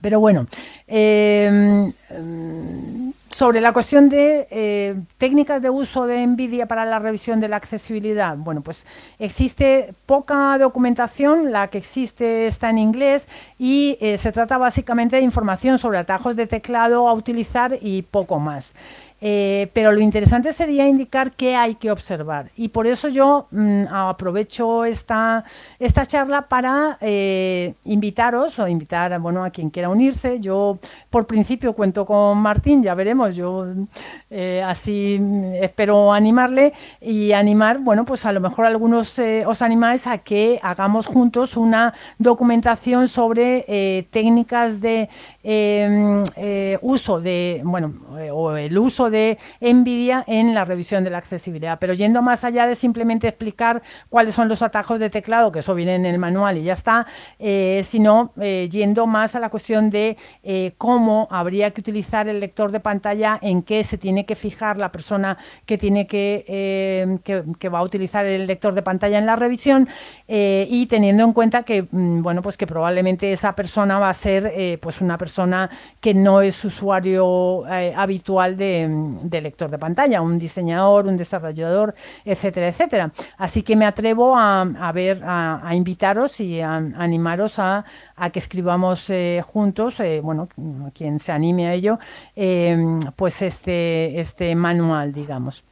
Pero 0.00 0.18
bueno, 0.18 0.46
em, 0.88 1.92
sobre 3.32 3.60
la 3.60 3.72
cuestión 3.72 4.08
de 4.08 4.46
eh, 4.50 4.94
técnicas 5.18 5.62
de 5.62 5.70
uso 5.70 6.06
de 6.06 6.26
NVIDIA 6.26 6.66
para 6.66 6.84
la 6.84 6.98
revisión 6.98 7.40
de 7.40 7.48
la 7.48 7.56
accesibilidad, 7.56 8.36
bueno, 8.36 8.60
pues 8.60 8.86
existe 9.18 9.94
poca 10.06 10.56
documentación, 10.58 11.50
la 11.50 11.68
que 11.68 11.78
existe 11.78 12.46
está 12.46 12.70
en 12.70 12.78
inglés 12.78 13.28
y 13.58 13.96
eh, 14.00 14.18
se 14.18 14.32
trata 14.32 14.58
básicamente 14.58 15.16
de 15.16 15.22
información 15.22 15.78
sobre 15.78 15.98
atajos 15.98 16.36
de 16.36 16.46
teclado 16.46 17.08
a 17.08 17.14
utilizar 17.14 17.78
y 17.80 18.02
poco 18.02 18.38
más. 18.38 18.74
Eh, 19.24 19.70
pero 19.72 19.92
lo 19.92 20.00
interesante 20.00 20.52
sería 20.52 20.88
indicar 20.88 21.30
qué 21.30 21.54
hay 21.54 21.76
que 21.76 21.92
observar. 21.92 22.50
Y 22.56 22.70
por 22.70 22.88
eso 22.88 23.06
yo 23.08 23.46
mm, 23.52 23.84
aprovecho 23.88 24.84
esta, 24.84 25.44
esta 25.78 26.04
charla 26.04 26.48
para 26.48 26.98
eh, 27.00 27.74
invitaros 27.84 28.58
o 28.58 28.66
invitar 28.66 29.16
bueno, 29.20 29.44
a 29.44 29.50
quien 29.50 29.70
quiera 29.70 29.88
unirse. 29.90 30.40
Yo, 30.40 30.76
por 31.08 31.24
principio, 31.28 31.72
cuento 31.72 32.04
con 32.04 32.38
Martín, 32.38 32.82
ya 32.82 32.96
veremos. 32.96 33.36
Yo 33.36 33.64
eh, 34.28 34.60
así 34.66 35.18
mm, 35.20 35.52
espero 35.62 36.12
animarle 36.12 36.72
y 37.00 37.30
animar, 37.30 37.78
bueno, 37.78 38.04
pues 38.04 38.26
a 38.26 38.32
lo 38.32 38.40
mejor 38.40 38.66
algunos 38.66 39.20
os 39.46 39.62
animáis 39.62 40.08
a 40.08 40.18
que 40.18 40.58
hagamos 40.64 41.06
juntos 41.06 41.56
una 41.56 41.94
documentación 42.18 43.06
sobre 43.06 44.08
técnicas 44.10 44.80
de 44.80 45.08
em, 45.44 46.24
uso 46.80 47.20
de, 47.20 47.60
bueno, 47.64 47.92
o 48.32 48.56
el 48.56 48.76
uso 48.78 49.10
de 49.10 49.11
NVIDIA 49.60 50.24
en 50.26 50.54
la 50.54 50.64
revisión 50.64 51.04
de 51.04 51.10
la 51.10 51.18
accesibilidad. 51.18 51.78
Pero 51.78 51.94
yendo 51.94 52.22
más 52.22 52.44
allá 52.44 52.66
de 52.66 52.74
simplemente 52.74 53.28
explicar 53.28 53.82
cuáles 54.08 54.34
son 54.34 54.48
los 54.48 54.62
atajos 54.62 54.98
de 54.98 55.10
teclado, 55.10 55.52
que 55.52 55.60
eso 55.60 55.74
viene 55.74 55.94
en 55.94 56.06
el 56.06 56.18
manual 56.18 56.58
y 56.58 56.64
ya 56.64 56.72
está, 56.74 57.06
eh, 57.38 57.84
sino 57.88 58.32
eh, 58.40 58.68
yendo 58.70 59.06
más 59.06 59.34
a 59.34 59.40
la 59.40 59.50
cuestión 59.50 59.90
de 59.90 60.16
eh, 60.42 60.72
cómo 60.78 61.28
habría 61.30 61.70
que 61.70 61.80
utilizar 61.80 62.28
el 62.28 62.40
lector 62.40 62.72
de 62.72 62.80
pantalla, 62.80 63.38
en 63.42 63.62
qué 63.62 63.84
se 63.84 63.98
tiene 63.98 64.26
que 64.26 64.34
fijar 64.34 64.78
la 64.78 64.92
persona 64.92 65.38
que 65.66 65.78
tiene 65.78 66.06
que, 66.06 67.18
que, 67.24 67.68
va 67.68 67.78
a 67.78 67.82
utilizar 67.82 68.26
el 68.26 68.46
lector 68.46 68.74
de 68.74 68.82
pantalla 68.82 69.18
en 69.18 69.26
la 69.26 69.36
revisión 69.36 69.88
y 70.28 70.86
teniendo 70.86 71.24
en 71.24 71.32
cuenta 71.32 71.62
que 71.62 71.86
mm, 71.90 72.22
bueno 72.22 72.42
pues 72.42 72.56
que 72.56 72.66
probablemente 72.66 73.32
esa 73.32 73.54
persona 73.54 73.98
va 73.98 74.10
a 74.10 74.14
ser 74.14 74.78
pues 74.80 75.00
una 75.00 75.16
persona 75.16 75.70
que 76.00 76.14
no 76.14 76.42
es 76.42 76.64
usuario 76.64 77.64
habitual 77.96 78.56
de, 78.56 78.88
de 79.22 79.40
lector 79.40 79.70
de 79.70 79.78
pantalla, 79.78 80.20
un 80.20 80.38
diseñador, 80.38 81.06
un 81.06 81.16
desarrollador, 81.16 81.94
etcétera, 82.24 82.68
etcétera. 82.68 83.12
Así 83.38 83.62
que 83.62 83.76
me 83.76 83.86
atrevo 83.86 84.36
a, 84.36 84.92
ver, 84.94 85.22
a, 85.24 85.74
invitaros 85.74 86.40
y 86.40 86.60
a, 86.60 86.74
animaros 86.74 87.58
a, 87.58 87.84
que 88.32 88.38
escribamos 88.38 89.10
eh, 89.10 89.42
juntos, 89.44 90.00
eh, 90.00 90.20
bueno, 90.22 90.48
quien 90.94 91.18
se 91.18 91.32
anime 91.32 91.68
a 91.68 91.74
ello, 91.74 91.98
eh, 92.36 92.76
pues 93.16 93.42
este, 93.42 94.20
este 94.20 94.54
manual, 94.54 95.12
digamos. 95.12 95.64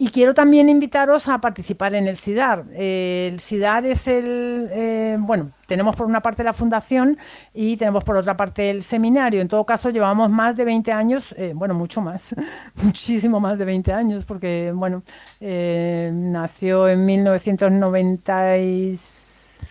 Y 0.00 0.10
quiero 0.10 0.32
también 0.32 0.68
invitaros 0.68 1.26
a 1.26 1.40
participar 1.40 1.92
en 1.96 2.06
el 2.06 2.14
SIDAR. 2.14 2.66
el 2.72 3.40
SIDAR 3.40 3.84
es 3.84 4.06
el, 4.06 4.68
eh, 4.70 5.16
bueno, 5.18 5.50
tenemos 5.66 5.96
por 5.96 6.06
una 6.06 6.20
parte 6.20 6.44
la 6.44 6.52
fundación 6.52 7.18
y 7.52 7.76
tenemos 7.76 8.04
por 8.04 8.16
otra 8.16 8.36
parte 8.36 8.70
el 8.70 8.84
seminario. 8.84 9.40
En 9.40 9.48
todo 9.48 9.66
caso, 9.66 9.90
llevamos 9.90 10.30
más 10.30 10.56
de 10.56 10.64
20 10.64 10.92
años, 10.92 11.34
eh, 11.36 11.52
bueno, 11.52 11.74
mucho 11.74 12.00
más, 12.00 12.32
muchísimo 12.82 13.40
más 13.40 13.58
de 13.58 13.64
20 13.64 13.92
años, 13.92 14.24
porque, 14.24 14.70
bueno, 14.72 15.02
eh, 15.40 16.12
nació 16.14 16.88
en 16.88 17.04
1996 17.04 19.27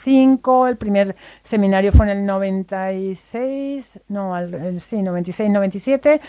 el 0.08 0.78
primer 0.78 1.16
seminario 1.44 1.92
fue 1.92 2.06
en 2.06 2.20
el 2.20 2.26
96, 2.26 4.00
no, 4.08 4.34
sí, 4.80 5.02
96, 5.02 5.50
97. 5.50 6.22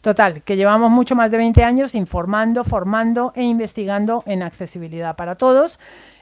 Total, 0.00 0.42
que 0.42 0.56
llevamos 0.56 0.90
mucho 0.90 1.14
más 1.14 1.30
de 1.30 1.36
20 1.36 1.62
años 1.62 1.94
informando, 1.94 2.64
formando 2.64 3.32
e 3.36 3.42
investigando 3.42 4.22
en 4.26 4.42
accesibilidad 4.42 5.16
para 5.16 5.34
todos. 5.34 5.78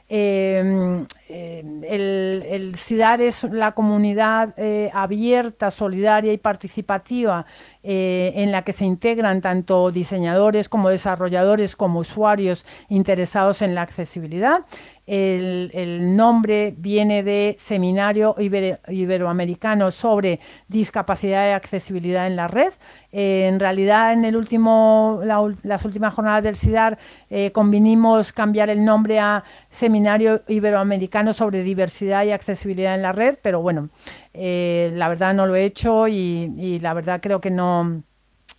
Em, 0.06 1.06
em, 1.30 1.82
el, 1.82 2.44
el, 2.46 2.76
CIDAR 2.76 3.22
es 3.22 3.42
la 3.44 3.72
comunidad 3.72 4.52
eh, 4.58 4.90
abierta, 4.92 5.70
solidaria 5.70 6.30
y 6.30 6.36
participativa 6.36 7.46
eh, 7.82 8.32
en 8.36 8.52
la 8.52 8.62
que 8.62 8.74
se 8.74 8.84
integran 8.84 9.40
tanto 9.40 9.90
diseñadores 9.90 10.68
como 10.68 10.90
desarrolladores 10.90 11.74
como 11.74 12.00
usuarios 12.00 12.66
interesados 12.90 13.62
en 13.62 13.74
la 13.74 13.80
accesibilidad. 13.80 14.66
El, 15.06 16.16
nombre 16.16 16.74
viene 16.76 17.22
de 17.22 17.56
Seminario 17.58 18.34
Iberoamericano 18.38 19.90
sobre 19.90 20.40
Discapacidad 20.68 21.48
y 21.48 21.52
Accesibilidad 21.52 22.26
en 22.26 22.36
la 22.36 22.48
Red. 22.48 22.72
Eh, 23.12 23.46
en 23.48 23.60
realidad, 23.60 24.12
en 24.12 24.24
el 24.24 24.36
último, 24.36 25.20
las 25.62 25.84
últimas 25.84 26.14
jornadas 26.14 26.42
del 26.42 26.56
SIDAR 26.56 26.98
eh, 27.28 27.52
convinimos 27.52 28.32
cambiar 28.32 28.70
el 28.70 28.84
nombre 28.84 29.18
a 29.18 29.44
Seminario 29.68 30.42
Iberoamericano 30.48 31.32
sobre 31.32 31.62
Diversidad 31.62 32.24
y 32.24 32.30
Accesibilidad 32.30 32.94
en 32.94 33.02
la 33.02 33.12
Red, 33.12 33.38
pero 33.42 33.60
bueno, 33.60 33.90
eh, 34.32 34.90
la 34.94 35.08
verdad 35.08 35.34
no 35.34 35.46
lo 35.46 35.54
he 35.54 35.64
hecho 35.64 36.08
y 36.08 36.78
la 36.80 36.94
verdad 36.94 37.20
creo 37.20 37.40
que 37.40 37.50
no 37.50 38.02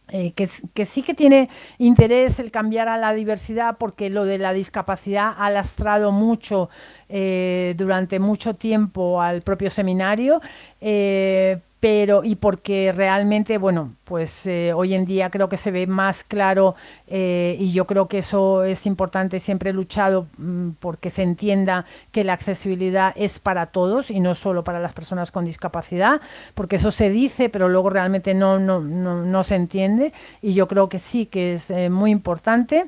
eh, 0.09 0.33
que, 0.33 0.85
sí 0.85 1.01
que 1.01 1.15
tiene 1.15 1.49
interés 1.79 2.37
el 2.37 2.51
cambiar 2.51 2.87
a 2.87 2.97
la 2.97 3.13
diversidad 3.13 3.77
porque 3.79 4.11
lo 4.11 4.23
de 4.23 4.37
la 4.37 4.53
discapacidad 4.53 5.33
ha 5.35 5.49
lastrado 5.49 6.11
mucho 6.11 6.69
eh, 7.09 7.73
durante 7.75 8.19
mucho 8.19 8.53
tiempo 8.53 9.19
al 9.19 9.41
propio 9.41 9.71
seminario, 9.71 10.41
eh, 10.79 11.59
pero 11.79 12.23
y 12.23 12.35
porque 12.35 12.91
realmente, 12.95 13.57
bueno, 13.57 13.93
pues 14.05 14.47
eh, 14.47 14.73
hoy 14.73 14.93
en 14.93 15.05
día 15.05 15.29
creo 15.29 15.49
que 15.49 15.57
se 15.57 15.71
ve 15.71 15.87
más 15.87 16.23
claro 16.23 16.75
eh, 17.07 17.57
y 17.59 17.71
yo 17.73 17.85
creo 17.85 18.07
que 18.07 18.19
eso 18.19 18.63
es 18.63 18.85
importante, 18.85 19.39
siempre 19.39 19.69
he 19.69 19.73
luchado 19.73 20.27
mm, 20.37 20.71
porque 20.79 21.09
se 21.09 21.23
entienda 21.23 21.85
que 22.11 22.23
la 22.23 22.33
accesibilidad 22.33 23.13
es 23.15 23.39
para 23.39 23.67
todos 23.67 24.09
y 24.09 24.19
no 24.19 24.35
solo 24.35 24.63
para 24.63 24.79
las 24.79 24.93
personas 24.93 25.31
con 25.31 25.45
discapacidad, 25.45 26.21
porque 26.53 26.77
eso 26.77 26.91
se 26.91 27.09
dice, 27.09 27.49
pero 27.49 27.69
luego 27.69 27.89
realmente 27.89 28.33
no, 28.33 28.57
no, 28.57 28.79
no, 28.79 29.43
se 29.43 29.55
entiende 29.55 30.13
y 30.41 30.53
yo 30.53 30.67
creo 30.67 30.89
que 30.89 30.99
sí 30.99 31.25
que 31.25 31.55
es 31.55 31.69
eh, 31.69 31.89
muy 31.89 32.11
importante. 32.11 32.87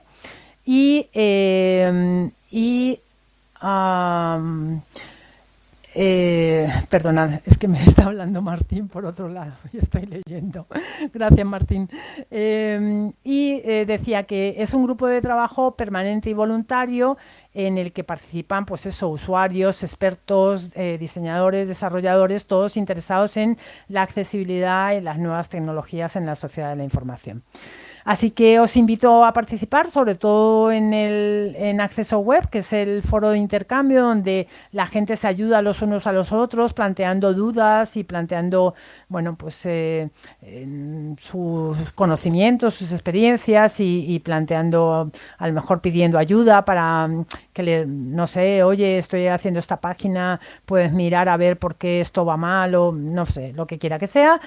Y, 0.66 1.08
y 2.52 3.00
eh, 6.00 6.72
perdonad, 6.90 7.42
es 7.44 7.58
que 7.58 7.68
me 7.68 7.82
está 7.84 8.06
hablando 8.06 8.40
Martín 8.44 8.88
por 8.88 9.04
otro 9.06 9.30
lado 9.30 9.54
y 9.74 9.80
estoy 9.80 10.06
leyendo. 10.06 10.68
Gracias, 11.14 11.46
Martín. 11.46 11.90
Em, 12.30 13.14
y 13.24 13.62
eh, 13.66 13.86
decía 13.88 14.22
que 14.24 14.56
es 14.58 14.76
un 14.76 14.84
grupo 14.84 15.08
de 15.08 15.22
trabajo 15.22 15.76
permanente 15.76 16.30
y 16.30 16.34
voluntario 16.34 17.18
en 17.56 17.80
el 17.80 17.94
que 17.94 18.04
participan, 18.04 18.68
pues 18.68 18.86
usuarios, 19.02 19.82
expertos, 19.82 20.70
eh, 20.76 20.98
diseñadores, 21.00 21.68
desarrolladores, 21.68 22.46
todos 22.46 22.78
interesados 22.78 23.36
en 23.36 23.58
la 23.88 24.04
accesibilidad 24.04 24.92
y 24.94 25.02
las 25.02 25.18
nuevas 25.18 25.50
tecnologías 25.50 26.16
en 26.16 26.28
la 26.28 26.36
sociedad 26.36 26.70
de 26.70 26.76
la 26.76 26.84
información. 26.84 27.42
Así 28.08 28.32
que 28.32 28.58
os 28.58 28.78
invito 28.78 29.26
a 29.26 29.34
participar, 29.34 29.92
sobre 29.92 30.16
todo 30.16 30.72
en 30.72 30.94
el 30.94 31.54
en 31.58 31.82
Acceso 31.82 32.20
Web, 32.20 32.50
que 32.50 32.60
es 32.60 32.72
el 32.72 33.04
foro 33.04 33.32
de 33.32 33.38
intercambio 33.38 34.02
donde 34.02 34.48
la 34.72 34.88
gente 34.88 35.18
se 35.18 35.28
ayuda 35.28 35.62
los 35.62 35.82
unos 35.82 36.08
a 36.08 36.14
los 36.14 36.32
otros, 36.32 36.72
planteando 36.72 37.34
dudas 37.34 37.98
y 37.98 38.06
planteando, 38.06 38.76
bueno, 39.10 39.36
pues 39.36 39.62
eh, 39.66 40.10
sus 41.20 41.78
conocimientos, 41.96 42.76
sus 42.76 42.94
experiencias 42.94 43.82
y, 43.82 44.22
planteando, 44.24 45.12
a 45.38 45.48
lo 45.48 45.54
mejor 45.54 45.82
pidiendo 45.82 46.18
ayuda 46.18 46.64
para 46.64 47.10
que 47.52 47.62
le, 47.62 47.86
no 47.86 48.26
sé, 48.26 48.64
oye, 48.64 49.00
estoy 49.00 49.28
haciendo 49.28 49.60
esta 49.60 49.82
página, 49.82 50.40
puedes 50.66 50.94
mirar 50.94 51.28
a 51.28 51.36
ver 51.36 51.60
por 51.60 51.76
qué 51.76 52.00
esto 52.00 52.24
va 52.24 52.38
mal 52.38 52.74
o 52.76 52.94
no 52.94 53.26
sé, 53.26 53.52
lo 53.52 53.68
que 53.68 53.78
quiera 53.78 54.00
que 54.00 54.08
sea. 54.08 54.40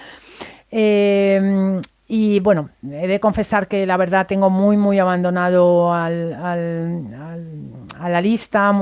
Eh, 0.71 1.79
y 2.13 2.41
bueno, 2.41 2.71
he 2.91 3.07
de 3.07 3.21
confesar 3.21 3.69
que 3.69 3.87
la 3.87 3.97
verdad 3.97 4.27
tengo 4.27 4.51
muy, 4.51 4.77
muy 4.77 4.99
abandonado 4.99 5.95
al, 5.95 6.33
a 6.35 8.09
la 8.09 8.21
lista, 8.21 8.73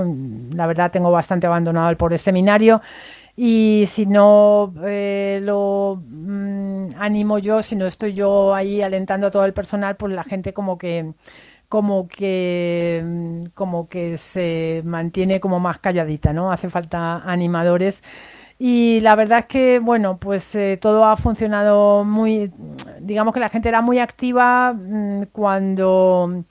la 0.54 0.66
verdad 0.66 0.90
tengo 0.90 1.10
bastante 1.10 1.46
abandonado 1.46 1.90
el 1.90 1.98
pobre 1.98 2.16
seminario 2.16 2.80
y 3.36 3.84
si 3.86 4.06
no 4.06 4.72
eh, 4.82 5.40
lo 5.42 6.02
mm, 6.08 6.92
animo 6.98 7.38
yo, 7.38 7.62
si 7.62 7.76
no 7.76 7.84
estoy 7.84 8.14
yo 8.14 8.54
ahí 8.54 8.80
alentando 8.80 9.26
a 9.26 9.30
todo 9.30 9.44
el 9.44 9.52
personal, 9.52 9.96
pues 9.96 10.14
la 10.14 10.24
gente 10.24 10.54
como 10.54 10.78
que 10.78 11.12
como 11.68 12.08
que, 12.08 13.04
como 13.54 13.88
que 13.88 14.16
se 14.16 14.80
mantiene 14.86 15.38
como 15.38 15.60
más 15.60 15.78
calladita, 15.80 16.32
¿no? 16.32 16.50
Hace 16.50 16.70
falta 16.70 17.18
animadores. 17.30 18.02
Y 18.58 19.00
la 19.00 19.14
verdad 19.14 19.40
es 19.40 19.46
que, 19.46 19.78
bueno, 19.78 20.18
pues 20.18 20.54
eh, 20.56 20.78
todo 20.80 21.04
ha 21.04 21.16
funcionado 21.16 22.04
muy, 22.04 22.52
digamos 23.00 23.32
que 23.32 23.40
la 23.40 23.48
gente 23.48 23.68
era 23.68 23.82
muy 23.82 23.98
activa 24.00 24.72
mm, 24.72 25.24
cuando 25.32 26.44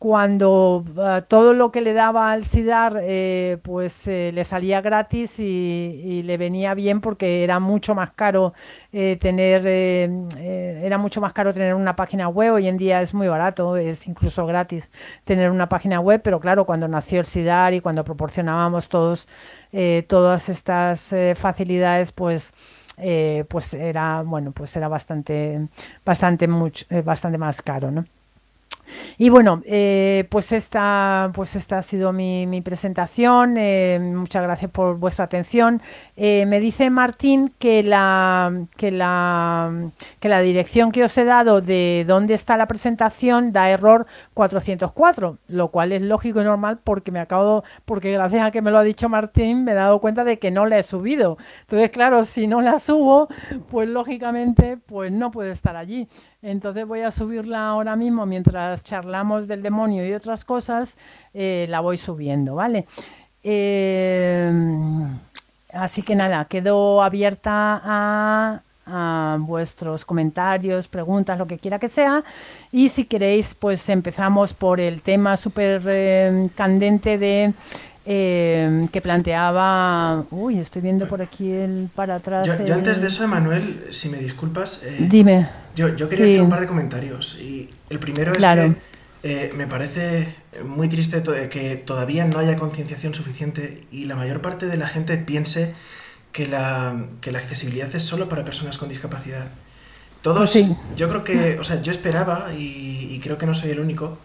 cuando 0.00 0.82
uh, 0.96 1.20
todo 1.28 1.52
lo 1.52 1.70
que 1.70 1.82
le 1.82 1.92
daba 1.92 2.32
al 2.32 2.46
SIDAR 2.46 3.00
eh, 3.02 3.58
pues 3.62 4.08
eh, 4.08 4.32
le 4.32 4.44
salía 4.44 4.80
gratis 4.80 5.38
y, 5.38 5.42
y, 5.42 6.22
le 6.22 6.38
venía 6.38 6.72
bien 6.72 7.02
porque 7.02 7.44
era 7.44 7.60
mucho 7.60 7.94
más 7.94 8.10
caro 8.12 8.54
eh, 8.94 9.18
tener 9.20 9.66
era 9.66 10.96
mucho 10.96 11.20
más 11.20 11.34
caro 11.34 11.52
tener 11.52 11.74
una 11.74 11.96
página 11.96 12.28
web. 12.28 12.54
Hoy 12.54 12.66
en 12.68 12.78
día 12.78 13.02
es 13.02 13.12
muy 13.12 13.28
barato 13.28 13.76
es 13.76 14.06
incluso 14.08 14.46
gratis 14.46 14.90
tener 15.24 15.50
una 15.50 15.68
página 15.68 16.00
web 16.00 16.22
pero 16.24 16.40
claro 16.40 16.64
cuando 16.64 16.88
nació 16.88 17.20
el 17.20 17.26
SIDAR 17.26 17.74
y 17.74 17.82
cuando 17.82 18.02
proporcionábamos 18.02 18.88
todos 18.88 19.28
todas 20.06 20.48
estas 20.48 21.14
facilidades 21.36 22.10
pues 22.12 22.54
pues 23.48 23.74
era 23.74 24.22
bueno 24.22 24.52
pues 24.52 24.74
era 24.76 24.88
bastante 24.88 25.68
bastante 26.06 26.48
mucho 26.48 26.86
bastante 27.04 27.36
más 27.36 27.60
caro 27.60 27.90
no 27.90 28.06
y 29.18 29.28
bueno, 29.28 29.62
eh, 29.64 30.26
pues, 30.30 30.52
esta, 30.52 31.30
pues 31.34 31.56
esta 31.56 31.78
ha 31.78 31.82
sido 31.82 32.12
mi, 32.12 32.60
presentación. 32.62 33.56
Eh, 33.56 33.98
muchas 34.00 34.42
gracias 34.42 34.70
por 34.70 34.98
vuestra 34.98 35.24
atención. 35.24 35.80
Eh, 36.16 36.46
me 36.46 36.60
dice 36.60 36.90
Martín 36.90 37.52
que 37.58 37.82
la, 37.82 38.66
que, 38.76 38.90
la, 38.90 39.72
que 40.20 40.28
la 40.28 40.40
dirección 40.40 40.92
que 40.92 41.04
os 41.04 41.16
he 41.18 41.24
dado 41.24 41.60
de 41.60 42.04
dónde 42.06 42.34
está 42.34 42.56
la 42.56 42.66
presentación 42.66 43.52
da 43.52 43.70
error 43.70 44.06
404, 44.34 45.38
lo 45.48 45.68
cual 45.68 45.92
es 45.92 46.02
lógico 46.02 46.40
y 46.40 46.44
normal 46.44 46.78
porque 46.82 47.10
me 47.10 47.20
acabo, 47.20 47.64
porque 47.84 48.12
gracias 48.12 48.44
a 48.44 48.50
que 48.50 48.62
me 48.62 48.70
lo 48.70 48.78
ha 48.78 48.82
dicho 48.82 49.08
Martín, 49.08 49.64
me 49.64 49.72
he 49.72 49.74
dado 49.74 50.00
cuenta 50.00 50.24
de 50.24 50.38
que 50.38 50.50
no 50.50 50.66
la 50.66 50.78
he 50.78 50.82
subido. 50.82 51.38
Entonces, 51.62 51.90
claro, 51.90 52.24
si 52.24 52.46
no 52.46 52.60
la 52.60 52.78
subo, 52.78 53.28
pues 53.70 53.88
lógicamente, 53.88 54.76
pues 54.76 55.12
no 55.12 55.30
puede 55.30 55.50
estar 55.52 55.76
allí. 55.76 56.08
Entonces 56.42 56.86
voy 56.86 57.02
a 57.02 57.10
subirla 57.10 57.68
ahora 57.68 57.96
mismo 57.96 58.24
mientras 58.24 58.82
charlamos 58.82 59.46
del 59.46 59.62
demonio 59.62 60.06
y 60.06 60.14
otras 60.14 60.44
cosas, 60.44 60.96
eh, 61.34 61.66
la 61.68 61.80
voy 61.80 61.98
subiendo, 61.98 62.54
¿vale? 62.54 62.86
Eh, 63.42 64.50
así 65.74 66.02
que 66.02 66.14
nada, 66.14 66.46
quedo 66.46 67.02
abierta 67.02 67.80
a, 67.84 68.60
vuestros 69.38 70.04
comentarios, 70.04 70.88
preguntas, 70.88 71.38
lo 71.38 71.46
que 71.46 71.58
quiera 71.58 71.78
que 71.78 71.86
sea. 71.86 72.24
Y 72.72 72.88
si 72.88 73.04
queréis, 73.04 73.54
pues 73.54 73.88
empezamos 73.88 74.52
por 74.52 74.80
el 74.80 75.00
tema 75.00 75.36
súper 75.36 75.82
eh, 75.86 76.48
candente 76.56 77.16
de 77.16 77.52
eh, 78.12 78.88
que 78.92 79.00
planteaba. 79.00 80.24
Uy, 80.32 80.58
estoy 80.58 80.82
viendo 80.82 81.06
por 81.06 81.22
aquí 81.22 81.52
el 81.52 81.88
para 81.94 82.16
atrás. 82.16 82.44
Yo, 82.44 82.54
el... 82.54 82.66
yo 82.66 82.74
antes 82.74 83.00
de 83.00 83.06
eso, 83.06 83.22
Emanuel, 83.22 83.86
si 83.90 84.08
me 84.08 84.18
disculpas. 84.18 84.82
Eh, 84.84 85.06
Dime. 85.08 85.48
Yo, 85.76 85.94
yo 85.94 86.08
quería 86.08 86.24
Sí. 86.26 86.32
hacer 86.32 86.42
un 86.42 86.50
par 86.50 86.60
de 86.60 86.66
comentarios. 86.66 87.38
Y 87.40 87.68
el 87.88 88.00
primero 88.00 88.32
es 88.32 88.38
que 88.44 88.74
eh, 89.22 89.52
me 89.56 89.66
parece 89.68 90.34
muy 90.64 90.88
triste 90.88 91.20
to- 91.20 91.34
que 91.50 91.76
todavía 91.76 92.24
no 92.24 92.38
haya 92.40 92.56
concienciación 92.56 93.14
suficiente 93.14 93.82
y 93.92 94.06
la 94.06 94.16
mayor 94.16 94.40
parte 94.40 94.66
de 94.66 94.76
la 94.76 94.88
gente 94.88 95.16
piense 95.16 95.74
que 96.32 96.48
la, 96.48 96.96
que 97.20 97.30
la 97.30 97.38
accesibilidad 97.38 97.94
es 97.94 98.02
solo 98.02 98.28
para 98.28 98.44
personas 98.44 98.76
con 98.78 98.88
discapacidad. 98.88 99.46
Todos, 100.22 100.50
sí. 100.50 100.76
yo 100.96 101.08
creo 101.08 101.22
que, 101.22 101.58
o 101.60 101.64
sea, 101.64 101.80
yo 101.80 101.92
esperaba, 101.92 102.48
y, 102.58 103.08
y 103.10 103.20
creo 103.20 103.38
que 103.38 103.46
no 103.46 103.54
soy 103.54 103.70
el 103.70 103.80
único, 103.80 104.18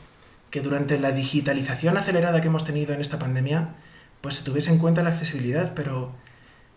que 0.55 0.61
durante 0.61 0.97
la 0.97 1.11
digitalización 1.11 1.97
acelerada 1.97 2.39
que 2.39 2.47
hemos 2.47 2.63
tenido 2.63 2.93
en 2.93 3.01
esta 3.01 3.19
pandemia, 3.19 3.71
pues 4.21 4.35
se 4.35 4.45
tuviese 4.45 4.71
en 4.71 4.77
cuenta 4.77 5.03
la 5.03 5.09
accesibilidad, 5.09 5.73
pero... 5.75 6.13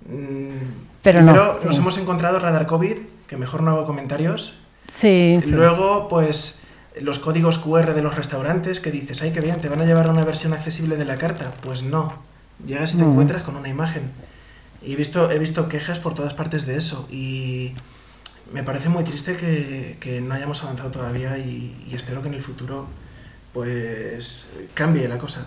mm, 0.04 1.00
Pero 1.02 1.22
no, 1.22 1.26
primero 1.32 1.58
sí. 1.60 1.66
nos 1.68 1.78
hemos 1.78 1.96
encontrado 1.98 2.40
Radar 2.40 2.66
COVID, 2.66 2.96
que 3.28 3.36
mejor 3.36 3.62
no 3.62 3.70
hago 3.70 3.84
comentarios. 3.84 4.58
Sí. 4.92 5.38
Luego, 5.46 6.08
pues 6.08 6.62
los 7.00 7.20
códigos 7.20 7.58
QR 7.58 7.94
de 7.94 8.02
los 8.02 8.16
restaurantes 8.16 8.80
que 8.80 8.90
dices, 8.90 9.22
ay, 9.22 9.30
qué 9.30 9.40
bien, 9.40 9.60
te 9.60 9.68
van 9.68 9.80
a 9.80 9.84
llevar 9.84 10.08
a 10.08 10.10
una 10.10 10.24
versión 10.24 10.52
accesible 10.54 10.96
de 10.96 11.04
la 11.04 11.14
carta. 11.16 11.52
Pues 11.62 11.84
no, 11.84 12.12
llegas 12.66 12.94
y 12.94 12.96
te 12.96 13.04
No. 13.04 13.10
encuentras 13.10 13.44
con 13.44 13.54
una 13.54 13.68
imagen. 13.68 14.10
Y 14.82 14.94
he 14.94 14.96
visto, 14.96 15.30
he 15.30 15.38
visto 15.38 15.68
quejas 15.68 16.00
por 16.00 16.14
todas 16.14 16.34
partes 16.34 16.66
de 16.66 16.76
eso. 16.76 17.06
Y 17.12 17.74
me 18.52 18.64
parece 18.64 18.88
muy 18.88 19.04
triste 19.04 19.36
que, 19.36 19.96
que 20.00 20.20
no 20.20 20.34
hayamos 20.34 20.64
avanzado 20.64 20.90
todavía 20.90 21.38
y, 21.38 21.76
y 21.88 21.94
espero 21.94 22.22
que 22.22 22.28
en 22.28 22.34
el 22.34 22.42
futuro 22.42 22.88
pues 23.58 24.50
cambie 24.72 25.08
la 25.08 25.18
cosa. 25.18 25.44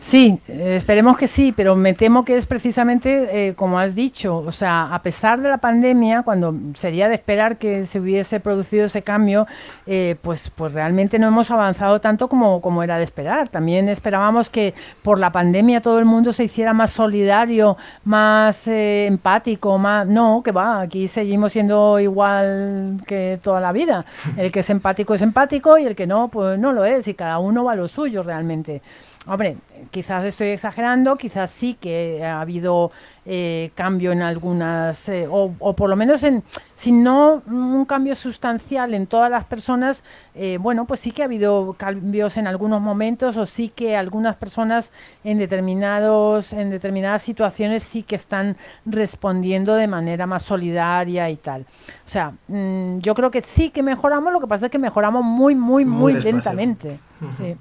Sí, 0.00 0.38
eh, 0.48 0.76
esperemos 0.76 1.16
que 1.16 1.26
sí, 1.26 1.52
pero 1.56 1.76
me 1.76 1.94
temo 1.94 2.24
que 2.24 2.36
es 2.36 2.46
precisamente 2.46 3.48
eh, 3.48 3.54
como 3.54 3.78
has 3.78 3.94
dicho, 3.94 4.38
o 4.38 4.52
sea, 4.52 4.94
a 4.94 5.02
pesar 5.02 5.40
de 5.40 5.48
la 5.48 5.58
pandemia, 5.58 6.22
cuando 6.22 6.54
sería 6.74 7.08
de 7.08 7.14
esperar 7.14 7.56
que 7.56 7.86
se 7.86 8.00
hubiese 8.00 8.40
producido 8.40 8.86
ese 8.86 9.02
cambio, 9.02 9.46
eh, 9.86 10.16
pues, 10.20 10.50
pues 10.50 10.72
realmente 10.72 11.18
no 11.18 11.28
hemos 11.28 11.50
avanzado 11.50 12.00
tanto 12.00 12.28
como, 12.28 12.60
como 12.60 12.82
era 12.82 12.98
de 12.98 13.04
esperar. 13.04 13.48
También 13.48 13.88
esperábamos 13.88 14.50
que 14.50 14.74
por 15.02 15.18
la 15.18 15.32
pandemia 15.32 15.80
todo 15.80 15.98
el 15.98 16.04
mundo 16.04 16.32
se 16.32 16.44
hiciera 16.44 16.72
más 16.72 16.90
solidario, 16.92 17.76
más 18.04 18.66
eh, 18.68 19.06
empático, 19.06 19.78
más... 19.78 20.06
No, 20.06 20.42
que 20.44 20.52
va, 20.52 20.80
aquí 20.80 21.08
seguimos 21.08 21.52
siendo 21.52 21.98
igual 22.00 23.00
que 23.06 23.38
toda 23.42 23.60
la 23.60 23.72
vida. 23.72 24.04
El 24.36 24.52
que 24.52 24.60
es 24.60 24.70
empático 24.70 25.14
es 25.14 25.22
empático 25.22 25.78
y 25.78 25.84
el 25.84 25.94
que 25.94 26.06
no, 26.06 26.28
pues 26.28 26.58
no 26.58 26.72
lo 26.72 26.84
es 26.84 27.06
y 27.08 27.14
cada 27.14 27.38
uno 27.38 27.64
va 27.64 27.72
a 27.72 27.76
lo 27.76 27.88
suyo 27.88 28.22
realmente. 28.22 28.82
Hombre, 29.24 29.56
quizás 29.92 30.24
estoy 30.24 30.48
exagerando, 30.48 31.14
quizás 31.14 31.50
sí 31.52 31.74
que 31.80 32.24
ha 32.24 32.40
habido 32.40 32.90
eh, 33.24 33.70
cambio 33.76 34.10
en 34.10 34.20
algunas, 34.20 35.08
eh, 35.08 35.28
o, 35.30 35.54
o, 35.60 35.76
por 35.76 35.88
lo 35.88 35.94
menos 35.94 36.24
en, 36.24 36.42
si 36.74 36.90
no 36.90 37.40
un 37.46 37.84
cambio 37.84 38.16
sustancial 38.16 38.94
en 38.94 39.06
todas 39.06 39.30
las 39.30 39.44
personas, 39.44 40.02
eh, 40.34 40.58
bueno, 40.60 40.86
pues 40.86 40.98
sí 40.98 41.12
que 41.12 41.22
ha 41.22 41.26
habido 41.26 41.72
cambios 41.78 42.36
en 42.36 42.48
algunos 42.48 42.80
momentos, 42.80 43.36
o 43.36 43.46
sí 43.46 43.68
que 43.68 43.96
algunas 43.96 44.34
personas 44.34 44.90
en 45.22 45.38
determinados, 45.38 46.52
en 46.52 46.70
determinadas 46.70 47.22
situaciones 47.22 47.84
sí 47.84 48.02
que 48.02 48.16
están 48.16 48.56
respondiendo 48.84 49.76
de 49.76 49.86
manera 49.86 50.26
más 50.26 50.42
solidaria 50.42 51.30
y 51.30 51.36
tal. 51.36 51.60
O 52.04 52.10
sea, 52.10 52.32
mmm, 52.48 52.98
yo 52.98 53.14
creo 53.14 53.30
que 53.30 53.40
sí 53.40 53.70
que 53.70 53.84
mejoramos, 53.84 54.32
lo 54.32 54.40
que 54.40 54.48
pasa 54.48 54.66
es 54.66 54.72
que 54.72 54.80
mejoramos 54.80 55.22
muy, 55.22 55.54
muy, 55.54 55.84
muy, 55.84 56.12
muy 56.14 56.20
lentamente. 56.20 56.98
Uh 57.20 57.24
-huh. 57.24 57.36
sí. 57.38 57.56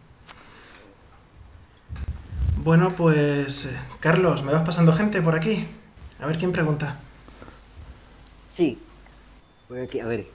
Bueno, 2.63 2.91
pues 2.95 3.65
eh, 3.65 3.75
Carlos, 3.99 4.43
¿me 4.43 4.51
vas 4.51 4.61
pasando 4.61 4.93
gente 4.93 5.19
por 5.23 5.33
aquí? 5.33 5.65
A 6.19 6.27
ver 6.27 6.37
quién 6.37 6.51
pregunta. 6.51 6.99
Sí, 8.49 8.77
por 9.67 9.79
aquí, 9.79 9.99
a 9.99 10.05
ver. 10.05 10.27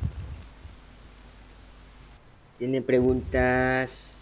Tiene 2.58 2.82
preguntas. 2.82 4.16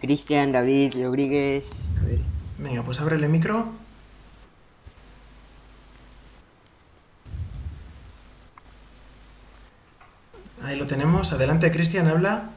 Cristian, 0.00 0.52
David, 0.52 0.94
Rodríguez. 0.94 1.70
A 2.00 2.04
ver. 2.04 2.20
Venga, 2.58 2.84
pues 2.84 3.00
ábrele 3.00 3.26
el 3.26 3.32
micro. 3.32 3.66
Ahí 10.62 10.76
lo 10.76 10.86
tenemos. 10.86 11.32
Adelante, 11.32 11.72
Cristian, 11.72 12.06
habla. 12.06 12.50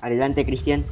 Adelante, 0.00 0.44
Cristian. 0.44 0.84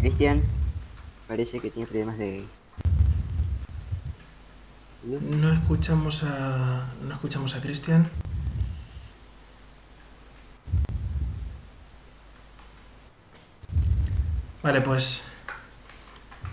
Cristian, 0.00 0.42
parece 1.28 1.60
que 1.60 1.70
tiene 1.70 1.86
problemas 1.86 2.16
de... 2.16 2.46
¿No? 5.04 5.52
escuchamos 5.52 6.24
a... 6.24 6.88
No 7.06 7.14
escuchamos 7.14 7.54
a 7.54 7.60
Cristian. 7.60 8.08
Vale, 14.62 14.80
pues... 14.80 15.22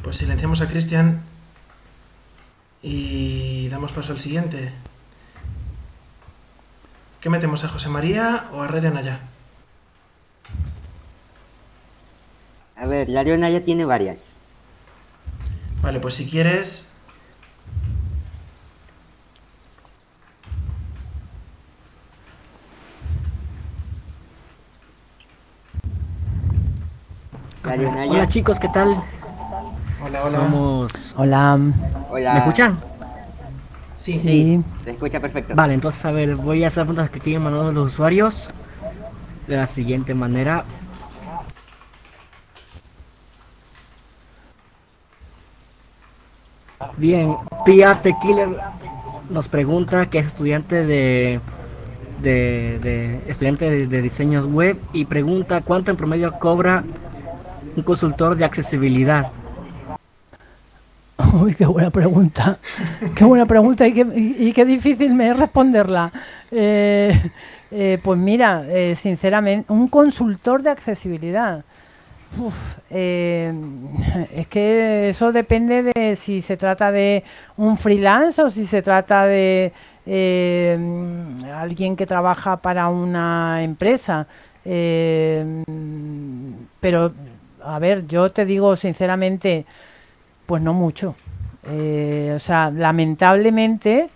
Pues 0.03 0.17
silenciamos 0.17 0.59
a 0.59 0.67
Cristian 0.67 1.21
y 2.81 3.69
damos 3.69 3.93
paso 3.93 4.11
al 4.11 4.19
siguiente. 4.19 4.73
¿Qué 7.21 7.29
metemos 7.29 7.63
a 7.63 7.69
José 7.69 7.87
María 7.87 8.49
o 8.53 8.61
a 8.61 8.67
Red 8.67 8.83
de 8.83 8.91
A 12.79 12.85
ver, 12.85 13.09
la 13.09 13.23
Leona 13.23 13.49
ya 13.49 13.61
tiene 13.61 13.85
varias. 13.85 14.23
Vale, 15.81 15.99
pues 15.99 16.13
si 16.13 16.29
quieres... 16.29 16.93
Hola 27.65 28.27
chicos, 28.29 28.59
¿qué 28.59 28.69
tal? 28.69 29.03
Hola, 30.01 30.23
hola. 30.23 30.37
Somos... 30.37 31.13
Hola. 31.17 31.59
Hola. 32.09 32.33
¿Me 32.33 32.39
escuchan? 32.39 32.79
Sí. 33.95 34.19
Sí, 34.19 34.63
se 34.83 34.91
escucha 34.91 35.19
perfecto. 35.19 35.55
Vale, 35.55 35.73
entonces 35.73 36.05
a 36.05 36.11
ver, 36.11 36.35
voy 36.35 36.63
a 36.63 36.67
hacer 36.67 36.83
preguntas 36.83 37.09
que 37.09 37.19
quieren 37.19 37.41
mandar 37.41 37.73
los 37.73 37.93
usuarios 37.93 38.49
de 39.47 39.57
la 39.57 39.67
siguiente 39.67 40.13
manera. 40.13 40.63
Bien, 46.97 47.35
Pia 47.65 47.99
Killer 48.21 48.49
nos 49.29 49.47
pregunta 49.47 50.05
que 50.07 50.19
es 50.19 50.27
estudiante 50.27 50.85
de, 50.85 51.39
de, 52.21 53.21
estudiante 53.27 53.87
de, 53.87 54.01
diseños 54.01 54.45
web 54.45 54.77
y 54.93 55.05
pregunta 55.05 55.61
cuánto 55.61 55.91
en 55.91 55.97
promedio 55.97 56.37
cobra 56.39 56.83
un 57.75 57.83
consultor 57.83 58.35
de 58.35 58.45
accesibilidad. 58.45 59.31
Uy, 61.33 61.55
qué 61.55 61.65
buena 61.65 61.89
pregunta. 61.89 62.57
Qué 63.15 63.23
buena 63.23 63.45
pregunta 63.45 63.87
y 63.87 63.93
qué, 63.93 64.05
y 64.15 64.53
qué 64.53 64.65
difícil 64.65 65.13
me 65.13 65.29
es 65.29 65.37
responderla. 65.37 66.11
Eh, 66.51 67.31
eh, 67.71 67.99
pues 68.03 68.19
mira, 68.19 68.63
eh, 68.67 68.95
sinceramente, 68.95 69.71
un 69.73 69.87
consultor 69.87 70.61
de 70.61 70.69
accesibilidad. 70.69 71.63
Uf, 72.35 72.55
eh, 72.89 73.53
es 74.35 74.47
que 74.47 75.09
eso 75.09 75.31
depende 75.31 75.83
de 75.83 76.15
si 76.15 76.41
se 76.41 76.57
trata 76.57 76.91
de 76.91 77.23
un 77.55 77.77
freelance 77.77 78.41
o 78.41 78.51
si 78.51 78.67
se 78.67 78.81
trata 78.81 79.25
de 79.25 79.71
eh, 80.05 80.77
alguien 81.55 81.95
que 81.95 82.05
trabaja 82.05 82.57
para 82.57 82.89
una 82.89 83.63
empresa. 83.63 84.27
Eh, 84.65 85.63
pero, 86.79 87.13
a 87.63 87.79
ver, 87.79 88.05
yo 88.07 88.31
te 88.31 88.45
digo 88.45 88.75
sinceramente, 88.75 89.65
pues 90.45 90.61
no 90.61 90.73
mucho. 90.73 91.15
O 91.65 92.39
sea, 92.39 92.71
lamentablemente 92.71 94.09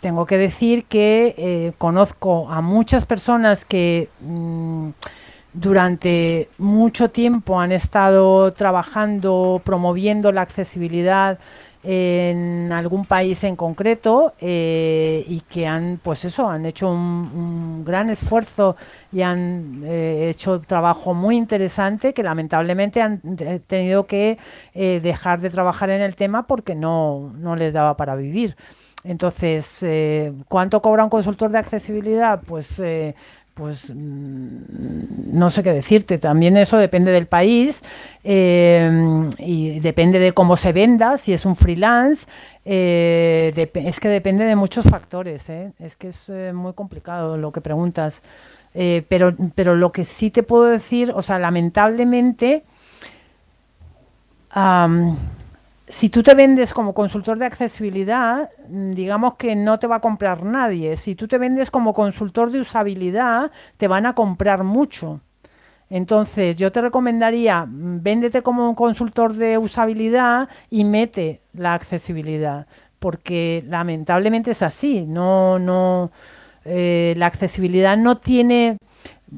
tengo 0.00 0.26
que 0.26 0.36
decir 0.36 0.84
que 0.84 1.72
conozco 1.78 2.50
a 2.50 2.60
muchas 2.60 3.06
personas 3.06 3.64
que 3.64 4.10
mm, 4.20 4.90
durante 5.60 6.48
mucho 6.58 7.10
tiempo 7.10 7.60
han 7.60 7.72
estado 7.72 8.52
trabajando, 8.52 9.60
promoviendo 9.64 10.30
la 10.30 10.42
accesibilidad 10.42 11.38
en 11.82 12.70
algún 12.72 13.06
país 13.06 13.44
en 13.44 13.56
concreto 13.56 14.34
eh, 14.40 15.24
y 15.26 15.40
que 15.42 15.66
han 15.66 16.00
pues 16.02 16.24
eso 16.24 16.48
han 16.48 16.66
hecho 16.66 16.90
un, 16.90 17.84
gran 17.84 18.10
esfuerzo 18.10 18.76
y 19.12 19.22
han 19.22 19.82
eh, 19.84 20.28
hecho 20.28 20.60
trabajo 20.60 21.14
muy 21.14 21.36
interesante 21.36 22.12
que 22.12 22.22
lamentablemente 22.22 23.00
han 23.00 23.20
tenido 23.66 24.06
que 24.06 24.38
eh, 24.74 25.00
dejar 25.02 25.40
de 25.40 25.50
trabajar 25.50 25.90
en 25.90 26.02
el 26.02 26.14
tema 26.14 26.46
porque 26.46 26.74
no, 26.74 27.32
no 27.36 27.56
les 27.56 27.72
daba 27.72 27.96
para 27.96 28.16
vivir. 28.16 28.56
Entonces, 29.04 29.82
eh, 29.84 30.32
¿cuánto 30.48 30.82
cobra 30.82 31.04
un 31.04 31.10
consultor 31.10 31.50
de 31.50 31.58
accesibilidad? 31.58 32.40
Pues 32.44 32.82
pues 33.58 33.92
mm, 33.92 35.36
no 35.36 35.50
sé 35.50 35.62
qué 35.64 35.72
decirte. 35.72 36.18
También 36.18 36.56
eso 36.56 36.78
depende 36.78 37.10
del 37.10 37.26
país 37.26 37.82
eh, 38.22 39.28
y 39.38 39.80
depende 39.80 40.20
de 40.20 40.32
cómo 40.32 40.56
se 40.56 40.72
venda, 40.72 41.18
si 41.18 41.32
es 41.32 41.44
un 41.44 41.56
freelance. 41.56 42.26
eh, 42.64 43.70
es 43.74 44.00
que 44.00 44.08
depende 44.08 44.44
de 44.44 44.54
muchos 44.54 44.84
factores. 44.86 45.50
¿eh? 45.50 45.72
Es 45.80 45.96
que 45.96 46.08
es 46.08 46.30
muy 46.54 46.72
complicado 46.72 47.36
lo 47.36 47.50
que 47.52 47.60
preguntas. 47.60 48.22
Pero, 48.72 49.34
pero 49.56 49.74
lo 49.74 49.90
que 49.90 50.04
sí 50.04 50.30
te 50.30 50.44
puedo 50.44 50.66
decir, 50.66 51.10
o 51.12 51.20
sea, 51.20 51.40
lamentablemente, 51.40 52.62
am, 54.50 55.16
si 55.88 56.10
tú 56.10 56.22
te 56.22 56.34
vendes 56.34 56.74
como 56.74 56.94
consultor 56.94 57.38
de 57.38 57.46
accesibilidad, 57.46 58.50
mm, 58.68 58.92
digamos 58.92 59.34
que 59.36 59.56
no 59.56 59.78
te 59.78 59.86
va 59.86 59.96
a 59.96 60.00
comprar 60.00 60.44
nadie. 60.44 60.96
Si 60.96 61.14
tú 61.14 61.26
te 61.28 61.38
vendes 61.38 61.70
como 61.70 61.94
consultor 61.94 62.50
de 62.50 62.60
usabilidad, 62.60 63.50
te 63.76 63.88
van 63.88 64.06
a 64.06 64.14
comprar 64.14 64.64
mucho. 64.64 65.20
Entonces, 65.90 66.56
yo 66.58 66.70
te 66.72 66.82
recomendaría, 66.82 67.64
mm, 67.64 68.02
véndete 68.02 68.42
como 68.42 68.68
un 68.68 68.74
consultor 68.74 69.34
de 69.34 69.58
usabilidad 69.58 70.48
y 70.70 70.84
mete 70.84 71.40
la 71.54 71.74
accesibilidad, 71.74 72.66
porque 72.98 73.64
lamentablemente 73.66 74.50
es 74.52 74.62
así. 74.62 75.06
No, 75.06 75.58
no, 75.58 76.10
eh, 76.64 77.14
la 77.16 77.26
accesibilidad 77.26 77.96
no 77.96 78.18
tiene 78.18 78.76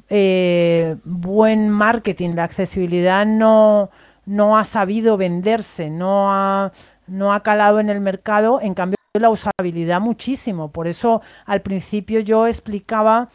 eh, 0.09 0.97
buen 1.05 1.71
marketing, 1.71 2.31
la 2.35 2.45
accesibilidad 2.45 3.27
no, 3.27 3.91
no 4.31 4.57
ha 4.57 4.65
sabido 4.65 5.17
venderse, 5.17 5.91
no 5.91 6.33
ha, 6.33 6.71
no 7.09 7.35
ha 7.35 7.43
calado 7.43 7.81
en 7.81 7.91
el 7.91 8.01
mercado, 8.01 8.61
en 8.63 8.75
cambio 8.75 8.97
la 9.19 9.29
usabilidad 9.29 10.01
muchísimo. 10.01 10.71
Por 10.71 10.87
eso 10.87 11.21
al 11.47 11.63
principio 11.63 12.21
yo 12.21 12.47
explicaba 12.47 13.29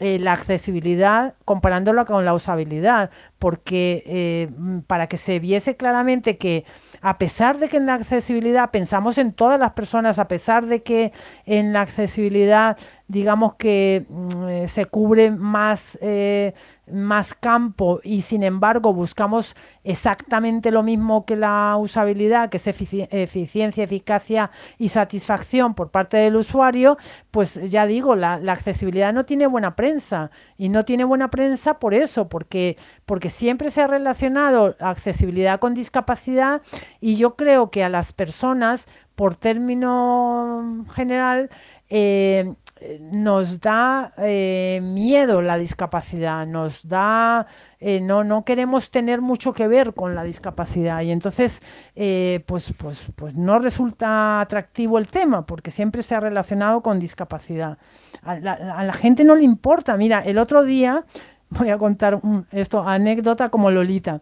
eh, 0.00 0.18
la 0.18 0.32
accesibilidad 0.32 1.34
comparándola 1.44 2.04
con 2.04 2.24
la 2.24 2.34
usabilidad, 2.34 3.10
porque 3.38 4.02
eh, 4.06 4.48
para 4.88 5.06
que 5.06 5.18
se 5.18 5.38
viese 5.38 5.76
claramente 5.76 6.36
que 6.36 6.64
a 7.00 7.16
pesar 7.18 7.58
de 7.58 7.68
que 7.68 7.76
en 7.76 7.86
la 7.86 7.94
accesibilidad 7.94 8.72
pensamos 8.72 9.18
en 9.18 9.32
todas 9.32 9.60
las 9.60 9.72
personas, 9.72 10.18
a 10.18 10.26
pesar 10.26 10.66
de 10.66 10.82
que 10.82 11.12
en 11.46 11.72
la 11.72 11.82
accesibilidad 11.82 12.76
digamos 13.10 13.54
que 13.56 14.06
mm, 14.08 14.48
eh, 14.48 14.68
se 14.68 14.84
cubre 14.84 15.32
más, 15.32 15.98
eh, 16.00 16.54
más 16.92 17.34
campo 17.34 18.00
y 18.04 18.22
sin 18.22 18.44
embargo 18.44 18.92
buscamos 18.92 19.56
exactamente 19.82 20.70
lo 20.70 20.84
mismo 20.84 21.24
que 21.26 21.34
la 21.34 21.76
usabilidad, 21.76 22.50
que 22.50 22.58
es 22.58 22.66
efici- 22.68 23.08
eficiencia, 23.10 23.82
eficacia 23.82 24.50
y 24.78 24.90
satisfacción 24.90 25.74
por 25.74 25.90
parte 25.90 26.18
del 26.18 26.36
usuario, 26.36 26.98
pues 27.32 27.54
ya 27.68 27.84
digo, 27.84 28.14
la, 28.14 28.34
accesibilidad 28.34 29.12
no 29.12 29.24
tiene 29.24 29.48
buena 29.48 29.74
prensa. 29.74 30.30
Y 30.56 30.68
no 30.68 30.84
tiene 30.84 31.02
buena 31.04 31.30
prensa 31.30 31.80
por 31.80 31.94
eso, 31.94 32.28
porque, 32.28 32.76
porque 33.06 33.30
siempre 33.30 33.70
se 33.70 33.82
ha 33.82 33.86
relacionado 33.88 34.76
accesibilidad 34.78 35.58
con 35.58 35.74
discapacidad 35.74 36.62
y 37.00 37.16
yo 37.16 37.34
creo 37.34 37.70
que 37.70 37.82
a 37.82 37.88
las 37.88 38.12
personas, 38.12 38.86
por 39.16 39.34
término 39.34 40.84
general, 40.92 41.50
eh, 41.88 42.54
nos 43.00 43.60
da 43.60 44.12
eh, 44.18 44.80
miedo 44.82 45.42
la 45.42 45.56
discapacidad, 45.58 46.46
nos 46.46 46.86
da, 46.88 47.46
eh, 47.78 48.00
no, 48.00 48.24
no 48.24 48.44
queremos 48.44 48.90
tener 48.90 49.20
mucho 49.20 49.52
que 49.52 49.68
ver 49.68 49.94
con 49.94 50.14
la 50.14 50.22
discapacidad 50.24 51.02
y 51.02 51.10
entonces 51.10 51.62
eh, 51.96 52.42
pues, 52.46 52.72
pues, 52.76 53.02
pues 53.16 53.34
no 53.34 53.58
resulta 53.58 54.40
atractivo 54.40 54.98
el 54.98 55.06
tema 55.08 55.46
porque 55.46 55.70
siempre 55.70 56.02
se 56.02 56.14
ha 56.14 56.20
relacionado 56.20 56.82
con 56.82 56.98
discapacidad. 56.98 57.78
A 58.22 58.38
la, 58.38 58.52
a 58.52 58.84
la 58.84 58.92
gente 58.92 59.24
no 59.24 59.34
le 59.34 59.44
importa. 59.44 59.96
Mira, 59.96 60.20
el 60.24 60.38
otro 60.38 60.64
día, 60.64 61.04
voy 61.50 61.70
a 61.70 61.78
contar 61.78 62.16
un- 62.22 62.46
esto, 62.52 62.86
anécdota 62.86 63.48
como 63.48 63.70
Lolita. 63.70 64.20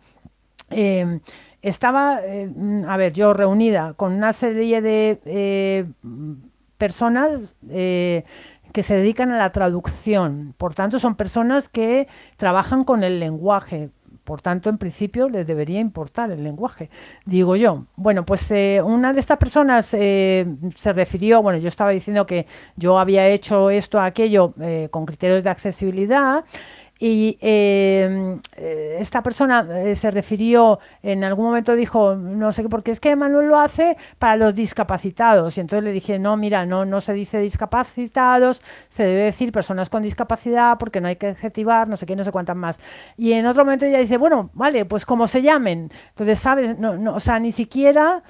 Estaba, 1.61 2.21
a 2.87 2.97
ver, 2.97 3.13
yo 3.13 3.33
reunida 3.35 3.95
con 3.95 4.13
una 4.13 4.33
serie 4.33 4.81
de 4.81 5.89
personas 6.79 7.55
eh, 7.69 8.25
que 8.73 8.83
se 8.83 8.95
dedican 8.95 9.31
a 9.33 9.39
la 9.39 9.53
traducción. 9.53 10.55
Por 10.57 10.75
tanto, 10.75 10.99
son 10.99 11.17
personas 11.17 11.69
que 11.69 12.09
trabajan 12.37 12.85
con 12.85 13.05
el 13.05 13.21
lenguaje. 13.21 13.91
Por 14.25 14.43
tanto, 14.43 14.69
en 14.69 14.77
principio 14.77 15.31
les 15.31 15.47
debería 15.47 15.81
importar 15.81 16.31
el 16.31 16.45
lenguaje, 16.45 16.91
digo 17.25 17.57
yo. 17.57 17.87
Bueno, 17.97 18.27
pues 18.27 18.51
eh, 18.51 18.83
una 18.85 19.15
de 19.15 19.21
estas 19.21 19.39
personas 19.39 19.95
eh, 19.95 20.47
se 20.77 20.93
refirió, 20.93 21.41
bueno, 21.41 21.59
yo 21.59 21.69
estaba 21.69 21.93
diciendo 21.93 22.27
que 22.27 22.47
yo 22.77 22.99
había 22.99 23.27
hecho 23.27 23.71
esto, 23.71 23.99
aquello, 23.99 24.53
eh, 24.61 24.89
con 24.91 25.07
criterios 25.07 25.45
de 25.45 25.49
accesibilidad. 25.49 26.45
Y 26.99 27.39
eh, 27.41 28.39
eh, 28.57 28.97
esta 29.01 29.23
persona 29.23 29.67
eh, 29.71 29.95
se 29.95 30.11
refirió, 30.11 30.81
en 31.03 31.23
algún 31.23 31.47
momento 31.47 31.77
dijo, 31.77 32.17
no 32.17 32.51
sé 32.51 32.63
qué, 32.63 32.69
porque 32.69 32.91
es 32.91 32.99
que 32.99 33.15
Manuel 33.15 33.49
lo 33.49 33.61
hace 33.61 33.97
para 34.19 34.37
los 34.37 34.55
discapacitados. 34.55 35.57
Y 35.57 35.61
entonces 35.61 35.85
le 35.85 35.93
dije, 35.93 36.19
no, 36.19 36.37
mira, 36.37 36.67
no, 36.67 36.85
no 36.85 37.01
se 37.01 37.13
dice 37.13 37.39
discapacitados, 37.39 38.61
se 38.89 39.05
debe 39.05 39.23
decir 39.23 39.53
personas 39.53 39.89
con 39.89 40.03
discapacidad 40.03 40.77
porque 40.79 41.01
no 41.01 41.09
hay 41.09 41.17
que 41.17 41.29
adjetivar, 41.29 41.87
no 41.89 41.97
sé 41.97 42.05
qué, 42.05 42.17
no 42.17 42.25
sé 42.25 42.33
cuántas 42.33 42.57
más. 42.57 42.81
Y 43.17 43.33
en 43.33 43.47
otro 43.47 43.65
momento 43.65 43.87
ella 43.87 44.01
dice, 44.01 44.17
bueno, 44.17 44.51
vale, 44.55 44.85
pues 44.85 45.07
como 45.07 45.29
se 45.29 45.41
llamen. 45.43 45.91
Entonces, 46.11 46.39
¿sabes? 46.41 46.79
No, 46.79 46.97
no, 46.97 47.15
o 47.15 47.21
sea, 47.21 47.39
ni 47.39 47.53
siquiera 47.53 48.23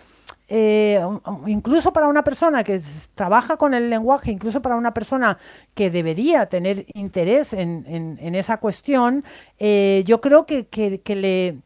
eh, 0.49 1.01
un- 1.05 1.21
un- 1.27 1.49
incluso 1.49 1.93
para 1.93 2.09
una 2.09 2.25
persona 2.25 2.65
que 2.65 2.81
trabaja 3.15 3.57
con 3.57 3.75
el 3.75 3.91
lenguaje, 3.91 4.31
incluso 4.33 4.63
para 4.63 4.77
una 4.77 4.95
persona 4.95 5.39
que 5.75 5.91
debería 5.91 6.47
tener 6.47 6.87
interés 6.95 7.53
en, 7.53 7.85
esa 8.35 8.57
cuestión, 8.59 9.25
eh, 9.59 10.03
yo 10.07 10.21
creo 10.21 10.47
que- 10.47 10.67
que 10.67 11.15
le, 11.17 11.57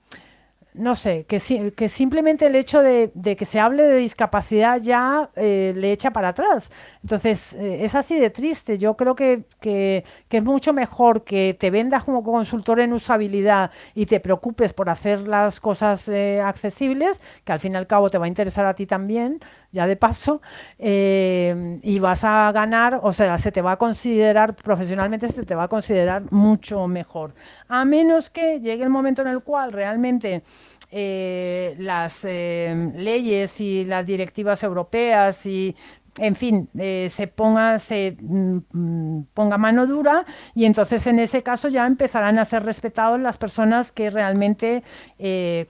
no 0.74 0.94
sé, 0.94 1.24
que, 1.26 1.38
que 1.76 1.88
simplemente 1.88 2.46
el 2.46 2.54
hecho 2.56 2.82
de, 2.82 3.10
que 3.36 3.44
se 3.44 3.60
hable 3.60 3.82
de 3.82 3.98
discapacidad 3.98 4.80
ya 4.80 5.30
eh, 5.36 5.74
le 5.76 5.92
echa 5.92 6.12
para 6.12 6.28
atrás. 6.28 6.72
Entonces, 7.02 7.52
eh, 7.54 7.84
es 7.84 7.94
así 7.94 8.18
de 8.18 8.30
triste. 8.30 8.78
Yo 8.78 8.96
creo 8.96 9.14
que, 9.14 9.44
que, 9.60 10.04
es 10.30 10.42
mucho 10.42 10.72
mejor 10.72 11.24
que 11.24 11.54
te 11.58 11.70
vendas 11.70 12.04
como 12.04 12.22
consultor 12.22 12.80
en 12.80 12.92
usabilidad 12.94 13.70
y 13.94 14.06
te 14.06 14.18
preocupes 14.20 14.72
por 14.72 14.88
hacer 14.88 15.20
las 15.28 15.60
cosas 15.60 16.08
eh, 16.08 16.40
accesibles, 16.40 17.20
que 17.44 17.52
al 17.52 17.60
fin 17.60 17.74
y 17.74 17.76
al 17.76 17.86
cabo 17.86 18.08
te 18.08 18.16
va 18.16 18.24
a 18.24 18.28
interesar 18.28 18.64
a 18.64 18.74
ti 18.74 18.86
también, 18.86 19.40
ya 19.72 19.86
de 19.86 19.96
paso, 19.96 20.40
y 20.78 21.98
vas 21.98 22.24
a 22.24 22.52
ganar, 22.52 23.00
o 23.02 23.12
sea, 23.12 23.38
se 23.38 23.52
te 23.52 23.62
va 23.62 23.72
a 23.72 23.76
considerar, 23.76 24.54
profesionalmente 24.54 25.28
se 25.28 25.44
te 25.44 25.54
va 25.54 25.64
a 25.64 25.68
considerar 25.68 26.30
mucho 26.30 26.86
mejor. 26.88 27.34
A 27.68 27.84
menos 27.84 28.30
que 28.30 28.60
llegue 28.60 28.84
el 28.84 28.90
momento 28.90 29.22
en 29.22 29.28
el 29.28 29.42
cual 29.42 29.72
realmente 29.72 30.42
eh, 30.94 31.74
las 31.78 32.26
eh, 32.26 32.92
leyes 32.96 33.62
y 33.62 33.84
las 33.86 34.04
directivas 34.04 34.62
europeas 34.62 35.46
y 35.46 35.74
en 36.18 36.36
fin, 36.36 36.68
eh, 36.78 37.08
se 37.10 37.26
ponga 37.28 37.78
se 37.78 38.14
mm, 38.20 39.22
ponga 39.32 39.56
mano 39.56 39.86
dura 39.86 40.26
y 40.54 40.66
entonces 40.66 41.06
en 41.06 41.18
ese 41.18 41.42
caso 41.42 41.68
ya 41.68 41.86
empezarán 41.86 42.38
a 42.38 42.44
ser 42.44 42.64
respetados 42.64 43.18
las 43.18 43.38
personas 43.38 43.90
que 43.90 44.10
realmente 44.10 44.82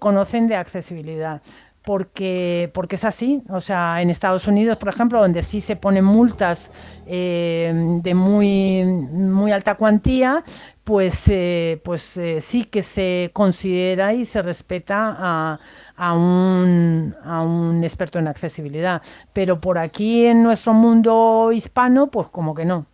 conocen 0.01 0.49
de 0.49 0.57
accesibilidad 0.57 1.41
porque, 1.85 2.71
porque 2.75 2.97
es 2.97 3.05
así. 3.05 3.43
O 3.49 3.61
sea, 3.61 4.01
en 4.03 4.11
Estados 4.11 4.47
Unidos, 4.47 4.79
por 4.79 4.89
ejemplo, 4.89 5.21
donde 5.21 5.43
sí 5.43 5.61
se 5.61 5.77
ponen 5.77 6.05
multas 6.05 6.71
eh, 7.07 7.73
de 8.03 8.15
muy, 8.15 8.85
muy 8.85 9.53
alta 9.53 9.75
cuantía, 9.75 10.45
pues, 10.85 11.29
eh, 11.29 11.81
pues 11.85 12.17
eh, 12.17 12.41
sí 12.41 12.65
que 12.65 12.83
se 12.83 13.31
considera 13.33 14.15
y 14.15 14.25
se 14.25 14.43
respeta 14.43 15.17
a, 15.19 15.61
a, 15.97 16.15
un, 16.15 17.15
a 17.25 17.43
un 17.43 17.85
experto 17.85 18.19
en 18.19 18.29
accesibilidad. 18.29 19.03
Pero 19.33 19.61
por 19.61 19.79
aquí 19.79 20.27
en 20.27 20.43
nuestro 20.43 20.75
mundo 20.75 21.51
hispano, 21.53 22.09
pues 22.11 22.29
como 22.29 22.55
que 22.55 22.65
no. 22.65 22.92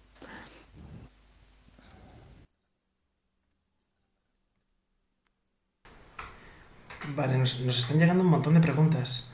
Vale, 7.18 7.36
nos, 7.36 7.58
están 7.58 7.98
llegando 7.98 8.22
un 8.22 8.30
montón 8.30 8.54
de 8.54 8.60
preguntas. 8.60 9.32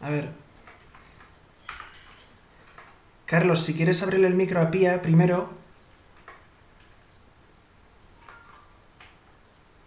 A 0.00 0.08
ver. 0.08 0.30
Carlos, 3.26 3.58
si 3.58 3.74
quieres 3.74 4.00
abrirle 4.04 4.28
el 4.28 4.34
micro 4.34 4.60
a 4.60 4.70
Pía 4.70 5.02
primero. 5.02 5.50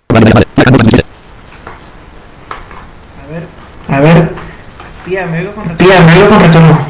A 0.09 0.19
ver, 3.31 3.47
a 3.87 3.99
ver. 4.01 4.29
Pía, 5.05 5.25
me 5.27 5.39
oigo 5.39 5.55
con 5.55 5.69
retorno. 5.69 5.87
Pía, 5.87 6.01
me 6.01 6.17
oigo 6.17 6.29
con 6.29 6.39
retorno. 6.41 6.87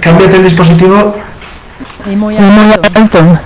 Cámbiate 0.00 0.36
el 0.36 0.42
dispositivo. 0.42 1.14
Y 2.10 2.16
muy 2.16 2.36
alto. 2.36 3.38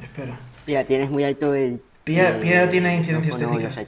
Espera. 0.00 0.38
Pía, 0.64 0.86
tienes 0.86 1.10
muy 1.10 1.24
alto 1.24 1.52
el 1.52 1.82
Pía, 2.06 2.68
tiene 2.68 2.94
incidencias 2.94 3.36
técnicas. 3.36 3.84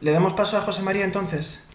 ¿Le 0.00 0.10
damos 0.10 0.32
paso 0.32 0.58
a 0.58 0.62
José 0.62 0.82
María 0.82 1.04
entonces? 1.04 1.68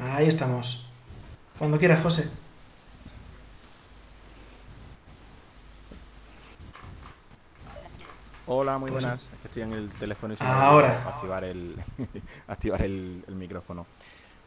Ahí 0.00 0.26
estamos. 0.26 0.88
Cuando 1.58 1.78
quiera, 1.78 1.98
José. 1.98 2.30
Hola, 8.46 8.78
muy 8.78 8.90
pues 8.90 9.04
buenas. 9.04 9.28
estoy 9.44 9.60
en 9.60 9.74
el 9.74 9.90
teléfono 9.90 10.32
y 10.32 10.36
Ahora. 10.40 11.04
activar 11.06 11.44
el 11.44 11.76
activar 12.48 12.80
el 12.80 13.24
micrófono. 13.28 13.84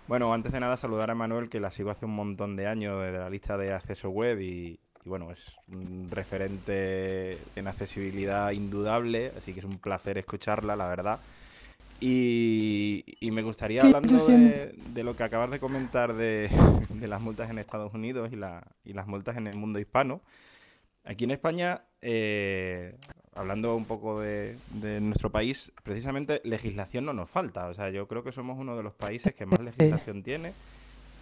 Bueno, 0.07 0.33
antes 0.33 0.51
de 0.51 0.59
nada 0.59 0.77
saludar 0.77 1.09
a 1.11 1.15
Manuel, 1.15 1.49
que 1.49 1.59
la 1.59 1.71
sigo 1.71 1.89
hace 1.89 2.05
un 2.05 2.15
montón 2.15 2.55
de 2.55 2.67
años 2.67 3.01
desde 3.01 3.19
la 3.19 3.29
lista 3.29 3.57
de 3.57 3.73
acceso 3.73 4.09
web 4.09 4.41
y, 4.41 4.79
bueno, 5.05 5.31
es 5.31 5.55
un 5.67 6.09
referente 6.11 7.37
en 7.55 7.67
accesibilidad 7.67 8.51
indudable, 8.51 9.31
así 9.37 9.53
que 9.53 9.59
es 9.59 9.65
un 9.65 9.77
placer 9.77 10.17
escucharla, 10.17 10.75
la 10.75 10.87
verdad. 10.87 11.19
Y, 12.01 13.05
me 13.31 13.43
gustaría, 13.43 13.83
hablando 13.83 14.25
de, 14.25 15.03
lo 15.03 15.15
que 15.15 15.23
acabas 15.23 15.51
de 15.51 15.59
comentar 15.59 16.15
de, 16.15 16.49
las 16.99 17.21
multas 17.21 17.49
en 17.49 17.59
Estados 17.59 17.93
Unidos 17.93 18.31
y, 18.33 18.35
la, 18.35 18.63
y 18.83 18.93
las 18.93 19.07
multas 19.07 19.37
en 19.37 19.47
el 19.47 19.55
mundo 19.55 19.79
hispano, 19.79 20.21
aquí 21.05 21.25
en 21.25 21.31
España 21.31 21.83
eh, 22.01 22.97
hablando 23.33 23.75
un 23.75 23.85
poco 23.85 24.19
de, 24.19 24.57
nuestro 25.01 25.31
país, 25.31 25.71
precisamente 25.83 26.41
legislación 26.43 27.05
no 27.05 27.13
nos 27.13 27.29
falta. 27.29 27.67
O 27.67 27.73
sea, 27.73 27.89
yo 27.89 28.07
creo 28.07 28.23
que 28.23 28.31
somos 28.31 28.57
uno 28.57 28.75
de 28.75 28.83
los 28.83 28.93
países 28.93 29.33
que 29.33 29.45
más 29.45 29.59
legislación 29.63 30.23
tiene 30.23 30.53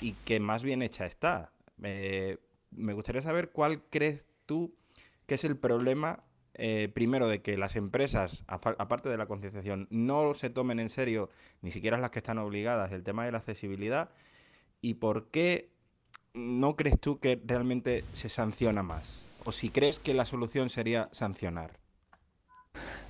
y 0.01 0.13
que 0.25 0.39
más 0.39 0.63
bien 0.63 0.81
hecha 0.81 1.05
está. 1.05 1.51
me 1.77 2.93
gustaría 2.93 3.21
saber 3.21 3.49
cuál 3.49 3.81
crees 3.89 4.25
tú 4.45 4.73
que 5.29 5.35
es 5.35 5.43
el 5.43 5.55
problema, 5.55 6.23
eh, 6.55 6.89
primero, 6.91 7.27
de 7.27 7.43
que 7.43 7.55
las 7.55 7.75
empresas, 7.75 8.43
aparte 8.47 9.09
de 9.09 9.17
la 9.17 9.27
concienciación, 9.27 9.87
no 9.91 10.33
se 10.33 10.49
tomen 10.49 10.79
en 10.79 10.89
serio, 10.89 11.29
ni 11.61 11.71
siquiera 11.71 11.99
las 11.99 12.09
que 12.09 12.17
están 12.17 12.39
obligadas, 12.39 12.91
el 12.91 13.03
tema 13.03 13.25
de 13.25 13.31
la 13.31 13.37
accesibilidad, 13.37 14.09
y 14.81 14.95
por 14.95 15.27
qué 15.27 15.69
no 16.33 16.75
crees 16.75 16.99
tú 16.99 17.19
que 17.19 17.39
realmente 17.45 18.03
se 18.13 18.27
sanciona 18.27 18.81
más. 18.81 19.23
O 19.45 19.51
si 19.51 19.69
crees 19.69 19.99
que 19.99 20.15
la 20.15 20.25
solución 20.25 20.71
sería 20.71 21.09
sancionar. 21.11 21.78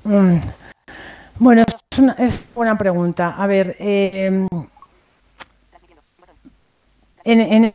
Mm. 0.03 0.38
Bueno, 1.38 1.64
es 1.91 1.99
una, 1.99 2.14
es 2.14 2.53
buena 2.53 2.77
pregunta. 2.77 3.36
A 3.38 3.48
ver, 3.48 3.76
eh, 3.80 4.48
en, 7.23 7.41
en 7.41 7.73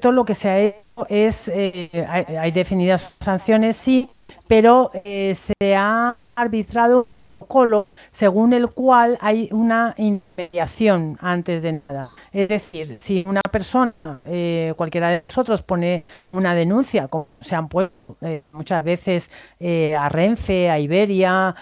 todo 0.00 0.12
lo 0.12 0.24
que 0.24 0.34
se 0.34 0.48
ha 0.48 0.58
hecho 0.58 1.06
es, 1.08 1.48
eh, 1.48 1.90
hay, 2.08 2.50
definidas 2.50 3.14
sanciones, 3.20 3.76
sí, 3.76 4.08
pero 4.48 4.90
eh, 5.04 5.34
se 5.34 5.76
ha 5.76 6.16
arbitrado 6.34 7.06
protocolo 7.42 7.86
según 8.10 8.52
el 8.52 8.68
cual 8.70 9.18
hay 9.20 9.48
una 9.52 9.94
intermediación 9.96 11.18
antes 11.20 11.62
de 11.62 11.80
nada. 11.88 12.10
Es 12.32 12.48
decir, 12.48 12.98
si 13.00 13.24
una 13.26 13.40
persona, 13.40 13.92
eh, 14.26 14.74
cualquiera 14.76 15.10
de 15.10 15.24
nosotros, 15.28 15.62
pone 15.62 16.04
una 16.32 16.54
denuncia, 16.54 17.08
como 17.08 17.26
se 17.40 17.54
han 17.54 17.68
puesto 17.68 18.16
eh, 18.20 18.42
muchas 18.52 18.84
veces 18.84 19.30
eh, 19.58 19.94
a 19.96 20.08
Renfe, 20.08 20.70
a 20.70 20.78
Iberia, 20.78 21.54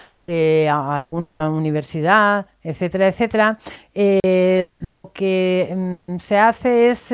a 0.69 1.05
una 1.09 1.49
universidad, 1.49 2.45
etcétera, 2.63 3.07
etcétera, 3.07 3.59
lo 3.93 5.11
que 5.11 5.97
mm, 6.07 6.17
se 6.19 6.37
hace 6.37 6.89
es 6.89 7.13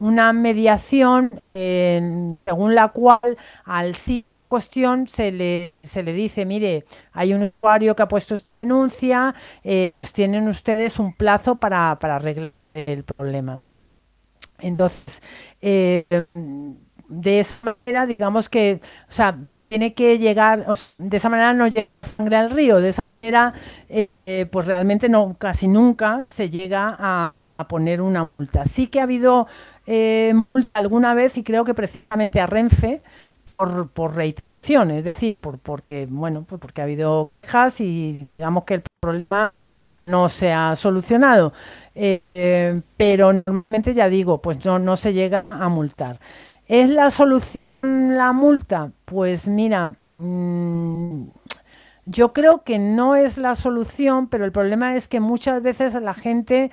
una 0.00 0.32
mediación 0.32 1.30
según 1.54 2.74
la 2.74 2.88
cual 2.88 3.36
al 3.64 3.94
sí 3.94 4.24
cuestión 4.48 5.06
se 5.06 5.30
le, 5.30 5.74
se 5.84 6.02
le 6.02 6.12
dice, 6.12 6.44
mire, 6.44 6.84
hay 7.12 7.34
un 7.34 7.44
usuario 7.44 7.94
que 7.94 8.02
ha 8.02 8.08
puesto 8.08 8.38
denuncia, 8.62 9.34
eh, 9.62 9.92
pues 10.00 10.12
tienen 10.12 10.48
ustedes 10.48 10.98
un 10.98 11.12
plazo 11.14 11.56
para, 11.56 11.92
arreglar 11.92 12.52
el 12.74 13.04
problema. 13.04 13.60
Entonces, 14.58 15.22
eh, 15.60 16.04
de 17.08 17.40
esa 17.40 17.76
manera, 17.86 18.06
digamos 18.06 18.48
que, 18.48 18.80
o 19.08 19.12
sea, 19.12 19.38
tiene 19.68 19.94
que 19.94 20.18
llegar, 20.18 20.66
de 20.96 21.16
esa 21.16 21.28
manera 21.28 21.52
no 21.52 21.68
llega 21.68 21.88
sangre 22.00 22.36
al 22.36 22.50
río, 22.50 22.80
de 22.80 22.88
esa 22.90 23.02
manera, 23.22 23.52
eh, 23.88 24.46
pues 24.50 24.66
realmente 24.66 25.08
no, 25.08 25.36
casi 25.38 25.68
nunca 25.68 26.26
se 26.30 26.48
llega 26.48 26.96
a, 26.98 27.34
poner 27.68 28.00
una 28.00 28.30
multa. 28.38 28.66
Sí 28.66 28.86
que 28.86 29.00
ha 29.00 29.02
habido 29.02 29.48
multa 29.84 30.70
alguna 30.78 31.12
vez 31.14 31.36
y 31.36 31.42
creo 31.42 31.64
que 31.64 31.74
precisamente 31.74 32.40
a 32.40 32.46
Renfe 32.46 33.02
por, 33.58 33.90
por 33.90 34.16
reiteración, 34.16 34.92
es 34.92 35.04
decir, 35.04 35.38
por, 35.40 35.58
porque, 35.58 36.06
bueno, 36.10 36.44
pues 36.48 36.60
porque 36.60 36.82
ha 36.82 36.84
habido 36.84 37.32
quejas 37.42 37.80
y 37.80 38.28
digamos 38.38 38.64
que 38.64 38.74
el 38.76 38.82
problema 39.00 39.54
no 40.06 40.28
se 40.28 40.52
ha 40.52 40.76
solucionado. 40.76 41.52
Eh, 41.94 42.22
eh, 42.34 42.80
pero 42.96 43.32
normalmente, 43.32 43.94
ya 43.94 44.08
digo, 44.08 44.40
pues 44.42 44.64
no, 44.64 44.78
no 44.78 44.96
se 44.96 45.12
llega 45.12 45.44
a 45.50 45.68
multar. 45.68 46.20
¿Es 46.68 46.90
la 46.90 47.10
solución 47.10 47.58
la 48.16 48.32
multa? 48.32 48.92
Pues 49.04 49.48
mira, 49.48 49.92
mm, 50.18 51.24
yo 52.06 52.32
creo 52.32 52.62
que 52.64 52.78
no 52.78 53.16
es 53.16 53.38
la 53.38 53.54
solución, 53.54 54.28
pero 54.28 54.44
el 54.44 54.52
problema 54.52 54.96
es 54.96 55.08
que 55.08 55.20
muchas 55.20 55.62
veces 55.62 55.94
la 55.94 56.14
gente 56.14 56.70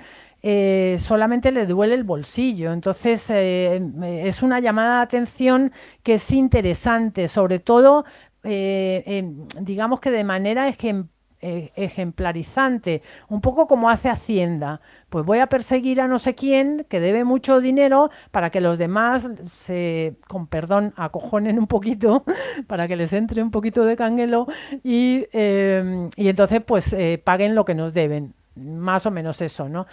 eh, 0.48 0.98
solamente 1.00 1.52
le 1.52 1.66
duele 1.66 1.96
el 1.96 2.04
bolsillo. 2.04 2.72
Entonces, 2.72 3.32
eh, 3.32 3.82
es 4.24 4.44
una 4.44 4.60
llamada 4.60 4.98
de 4.98 5.02
atención 5.02 5.72
que 6.04 6.14
es 6.16 6.30
interesante, 6.30 7.28
sobre 7.30 7.58
todo, 7.58 8.06
eh, 8.44 9.26
digamos 9.60 10.00
que 10.00 10.12
de 10.12 10.24
manera 10.24 10.70
e, 10.70 11.72
ejemplarizante, 11.76 13.02
un 13.28 13.42
poco 13.42 13.66
como 13.66 13.90
hace 13.90 14.08
Hacienda. 14.08 14.82
Pues 15.10 15.26
voy 15.26 15.40
a 15.40 15.48
perseguir 15.48 16.00
a 16.00 16.08
no 16.08 16.20
sé 16.20 16.36
quién 16.36 16.86
que 16.90 17.00
debe 17.00 17.24
mucho 17.24 17.60
dinero 17.60 18.12
para 18.30 18.52
que 18.52 18.62
los 18.62 18.78
demás 18.78 19.32
se, 19.52 20.18
con 20.28 20.46
perdón, 20.46 20.94
acojonen 20.96 21.58
un 21.58 21.66
poquito, 21.66 22.24
para 22.68 22.88
que 22.88 22.96
les 22.96 23.14
entre 23.14 23.42
un 23.42 23.50
poquito 23.50 23.84
de 23.84 23.96
canguelo 23.96 24.46
y, 24.84 25.26
y 25.34 26.30
entonces 26.30 26.62
pues 26.64 26.96
paguen 27.24 27.56
lo 27.56 27.66
que 27.66 27.74
nos 27.74 27.96
deben. 27.96 28.36
Más 28.56 29.06
o 29.06 29.12
menos 29.12 29.42
eso, 29.42 29.68
¿no? 29.68 29.86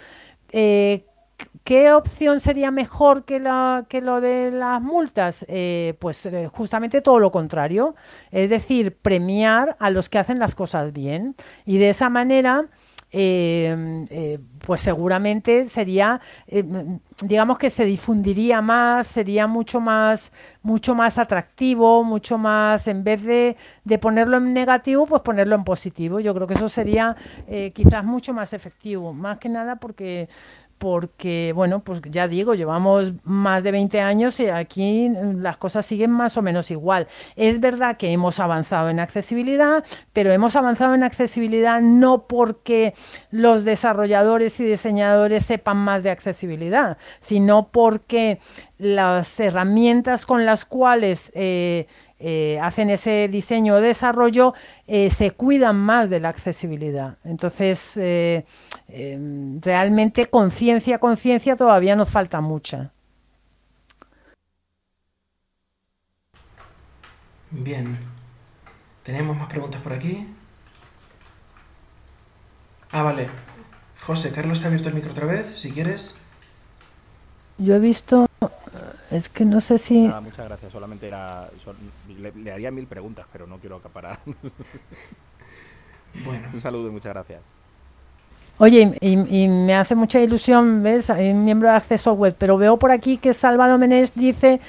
Eh, 0.53 1.05
¿Qué 1.63 1.91
opción 1.91 2.39
sería 2.39 2.71
mejor 2.71 3.25
que, 3.25 3.39
la, 3.39 3.85
que 3.89 4.01
lo 4.01 4.21
de 4.21 4.51
las 4.51 4.81
multas? 4.81 5.45
Eh, 5.49 5.95
pues 5.99 6.25
eh, 6.25 6.47
justamente 6.47 7.01
todo 7.01 7.19
lo 7.19 7.31
contrario, 7.31 7.95
es 8.31 8.49
decir, 8.49 8.97
premiar 8.97 9.75
a 9.79 9.89
los 9.89 10.09
que 10.09 10.19
hacen 10.19 10.39
las 10.39 10.55
cosas 10.55 10.93
bien 10.93 11.35
y 11.65 11.77
de 11.79 11.89
esa 11.89 12.09
manera... 12.09 12.67
Eh, 13.15 14.39
pues 14.65 14.81
seguramente 14.81 15.65
sería, 15.65 16.19
digamos 17.21 17.59
que 17.59 17.69
se 17.69 17.85
difundiría 17.85 18.61
más, 18.61 19.05
sería 19.07 19.45
mucho 19.45 19.79
más, 19.79 20.31
mucho 20.63 20.95
más 20.95 21.17
atractivo, 21.19 22.03
mucho 22.03 22.37
más, 22.37 22.87
en 22.87 23.03
vez 23.03 23.21
de, 23.23 23.55
de 23.83 23.97
ponerlo 23.99 24.37
en 24.37 24.53
negativo, 24.53 25.05
pues 25.05 25.21
ponerlo 25.21 25.55
en 25.55 25.63
positivo. 25.63 26.19
Yo 26.21 26.33
creo 26.33 26.47
que 26.47 26.55
eso 26.55 26.69
sería 26.69 27.15
quizás 27.73 28.03
mucho 28.03 28.33
más 28.33 28.53
efectivo, 28.53 29.13
más 29.13 29.37
que 29.37 29.49
nada 29.49 29.75
porque 29.75 30.29
porque, 30.83 31.53
bueno, 31.55 31.79
pues 31.81 32.01
ya 32.09 32.27
digo, 32.27 32.55
llevamos 32.55 33.13
más 33.23 33.63
de 33.63 33.71
20 33.71 34.01
años 34.01 34.37
y 34.41 34.49
aquí 34.49 35.09
las 35.37 35.55
cosas 35.55 35.85
siguen 35.85 36.11
más 36.11 36.35
o 36.35 36.41
menos 36.41 36.71
igual. 36.71 37.07
Es 37.37 37.61
verdad 37.61 37.95
que 37.95 38.11
hemos 38.11 38.41
avanzado 38.41 38.89
en 38.89 38.99
accesibilidad, 38.99 39.85
pero 40.11 40.33
hemos 40.33 40.57
avanzado 40.57 40.93
en 40.93 41.03
accesibilidad 41.03 41.79
no 41.79 42.27
porque 42.27 42.95
los 43.31 43.63
desarrolladores 43.63 44.59
y 44.59 44.65
diseñadores 44.65 45.45
sepan 45.45 45.77
más 45.77 46.03
de 46.03 46.11
accesibilidad, 46.11 46.97
sino 47.21 47.69
porque 47.69 48.41
las 48.77 49.39
herramientas 49.39 50.25
con 50.25 50.45
las 50.45 50.65
cuales 50.65 51.31
eh, 51.33 51.87
eh, 52.25 52.57
hacen 52.61 52.89
ese 52.89 53.27
diseño 53.27 53.75
o 53.75 53.81
desarrollo 53.81 54.53
eh, 54.87 55.09
se 55.09 55.31
cuidan 55.31 55.75
más 55.75 56.09
de 56.09 56.21
la 56.21 56.29
accesibilidad. 56.29 57.17
Entonces, 57.25 57.97
eh, 57.97 58.45
em, 58.87 59.59
realmente 59.59 60.27
conciencia, 60.27 60.99
conciencia 60.99 61.57
todavía 61.57 61.97
nos 61.97 62.09
falta 62.09 62.39
mucha. 62.39 62.93
Bien. 67.51 67.97
¿Tenemos 69.03 69.35
más 69.35 69.49
preguntas 69.49 69.81
por 69.81 69.91
aquí? 69.91 70.25
Ah, 72.93 73.03
vale. 73.03 73.27
José, 73.99 74.31
Carlos 74.31 74.61
te 74.61 74.65
ha 74.65 74.67
abierto 74.69 74.87
el 74.87 74.95
micro 74.95 75.11
otra 75.11 75.25
vez, 75.25 75.59
si 75.59 75.73
quieres. 75.73 76.21
Yo 77.57 77.75
he 77.75 77.79
visto 77.79 78.27
es 79.13 79.29
que 79.29 79.45
no 79.45 79.61
sé 79.61 79.77
si... 79.77 80.07
Nada, 80.07 80.21
muchas 80.21 80.47
gracias. 80.47 80.71
Solamente 80.71 81.07
era... 81.07 81.47
le, 82.31 82.51
haría 82.51 82.71
mil 82.71 82.87
preguntas, 82.87 83.25
pero 83.31 83.47
no 83.47 83.57
quiero 83.57 83.77
acaparar. 83.77 84.19
bueno. 86.25 86.47
Un 86.53 86.59
saludo 86.59 86.87
y 86.87 86.91
muchas 86.91 87.13
gracias. 87.13 87.41
Oye, 88.59 88.97
y, 89.01 89.47
me 89.47 89.75
hace 89.75 89.95
mucha 89.95 90.19
ilusión, 90.19 90.83
¿ves? 90.83 91.09
Hay 91.09 91.31
un 91.31 91.43
miembro 91.43 91.69
de 91.69 91.75
Acceso 91.75 92.13
Web, 92.13 92.35
pero 92.37 92.57
veo 92.57 92.77
por 92.77 92.91
aquí 92.91 93.17
que 93.17 93.33
Salvador 93.33 93.79
Menés 93.79 94.13
dice, 94.13 94.59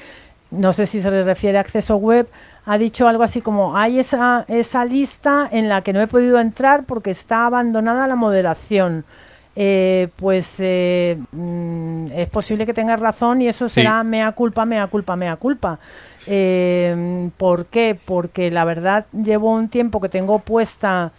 no 0.50 0.72
sé 0.72 0.86
si 0.86 1.02
se 1.02 1.10
le 1.10 1.22
refiere 1.22 1.58
a 1.58 1.60
Acceso 1.60 1.96
Web, 1.96 2.26
ha 2.64 2.78
dicho 2.78 3.06
algo 3.06 3.22
así 3.22 3.42
como, 3.42 3.76
hay 3.76 3.98
esa, 3.98 4.46
esa 4.48 4.86
lista 4.86 5.46
en 5.52 5.68
la 5.68 5.82
que 5.82 5.92
no 5.92 6.00
he 6.00 6.06
podido 6.06 6.40
entrar 6.40 6.84
porque 6.84 7.10
está 7.10 7.46
abandonada 7.46 8.06
la 8.06 8.16
moderación. 8.16 9.04
Eh, 9.56 10.08
pues 10.16 10.56
eh, 10.58 11.16
mm, 11.30 12.06
es 12.12 12.28
posible 12.28 12.66
que 12.66 12.74
tengas 12.74 12.98
razón 12.98 13.40
y 13.40 13.46
eso 13.46 13.68
será 13.68 14.02
mea 14.02 14.32
culpa, 14.32 14.64
mea 14.64 14.88
culpa, 14.88 15.14
mea 15.14 15.36
culpa. 15.36 15.78
Eh, 16.26 17.30
¿Por 17.36 17.66
qué? 17.66 17.96
Porque 18.02 18.50
la 18.50 18.64
verdad 18.64 19.06
llevo 19.12 19.52
un 19.52 19.68
tiempo 19.68 20.00
que 20.00 20.08
tengo 20.08 20.38
puesta 20.38 21.12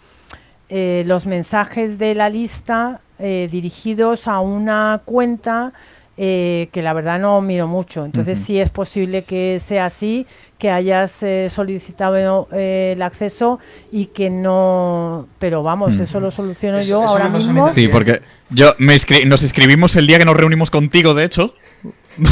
los 0.68 1.26
mensajes 1.26 1.96
de 1.96 2.14
la 2.16 2.28
lista 2.28 3.00
dirigidos 3.20 4.26
a 4.26 4.40
una 4.40 5.00
cuenta 5.04 5.72
que 6.16 6.68
la 6.74 6.92
verdad 6.92 7.20
no 7.20 7.40
miro 7.40 7.68
mucho. 7.68 8.04
Entonces 8.04 8.40
sí 8.40 8.58
es 8.58 8.70
posible 8.70 9.22
que 9.22 9.60
sea 9.64 9.86
así 9.86 10.26
que 10.58 10.70
hayas 10.70 11.22
eh, 11.22 11.50
solicitado 11.54 12.48
eh, 12.52 12.92
el 12.96 13.02
acceso 13.02 13.58
y 13.92 14.06
que 14.06 14.30
no... 14.30 15.28
Pero 15.38 15.62
vamos, 15.62 15.98
eso 15.98 16.18
lo 16.18 16.30
soluciono 16.30 16.80
yo 16.80 17.02
ahora 17.02 17.28
mismo. 17.28 17.68
Sí, 17.68 17.88
porque 17.88 18.22
yo 18.48 18.74
me 18.78 18.96
nos 19.26 19.42
escribimos 19.42 19.96
el 19.96 20.06
día 20.06 20.18
que 20.18 20.24
nos 20.24 20.36
reunimos 20.36 20.70
contigo, 20.70 21.14
de 21.14 21.24
hecho. 21.24 21.54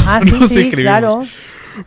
Ah, 0.07 0.21
sí, 0.23 0.47
sí, 0.47 0.69
claro. 0.71 1.23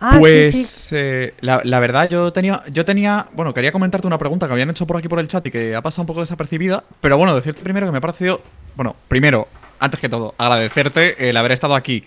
Ah, 0.00 0.16
pues 0.18 0.92
eh, 0.92 1.34
la, 1.40 1.60
la, 1.64 1.80
verdad 1.80 2.08
yo 2.08 2.32
tenía, 2.32 2.62
yo 2.72 2.84
tenía, 2.84 3.28
bueno, 3.32 3.54
quería 3.54 3.72
comentarte 3.72 4.06
una 4.06 4.18
pregunta 4.18 4.46
que 4.46 4.52
habían 4.52 4.70
hecho 4.70 4.86
por 4.86 4.96
aquí 4.96 5.08
por 5.08 5.18
el 5.18 5.28
chat 5.28 5.46
y 5.46 5.50
que 5.50 5.74
ha 5.74 5.82
pasado 5.82 6.02
un 6.02 6.06
poco 6.06 6.20
desapercibida, 6.20 6.84
pero 7.00 7.16
bueno, 7.16 7.34
decirte 7.34 7.62
primero 7.62 7.86
que 7.86 7.92
me 7.92 7.98
ha 7.98 8.00
parecido, 8.00 8.42
bueno, 8.76 8.96
primero, 9.08 9.48
antes 9.80 10.00
que 10.00 10.08
todo, 10.08 10.34
agradecerte 10.38 11.28
el 11.28 11.36
haber 11.36 11.52
estado 11.52 11.74
aquí. 11.74 12.04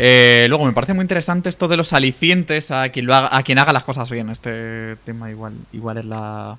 Eh, 0.00 0.46
luego, 0.48 0.64
me 0.64 0.72
parece 0.72 0.94
muy 0.94 1.02
interesante 1.02 1.48
esto 1.48 1.66
de 1.66 1.76
los 1.76 1.92
alicientes 1.92 2.70
a 2.70 2.88
quien, 2.90 3.06
lo 3.06 3.14
haga, 3.16 3.36
a 3.36 3.42
quien 3.42 3.58
haga 3.58 3.72
las 3.72 3.82
cosas 3.82 4.08
bien. 4.10 4.30
Este 4.30 4.96
tema 5.04 5.30
igual, 5.30 5.54
igual 5.72 5.98
es 5.98 6.04
la. 6.04 6.56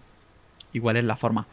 Igual 0.74 0.98
es 0.98 1.04
la 1.04 1.16
forma. 1.16 1.48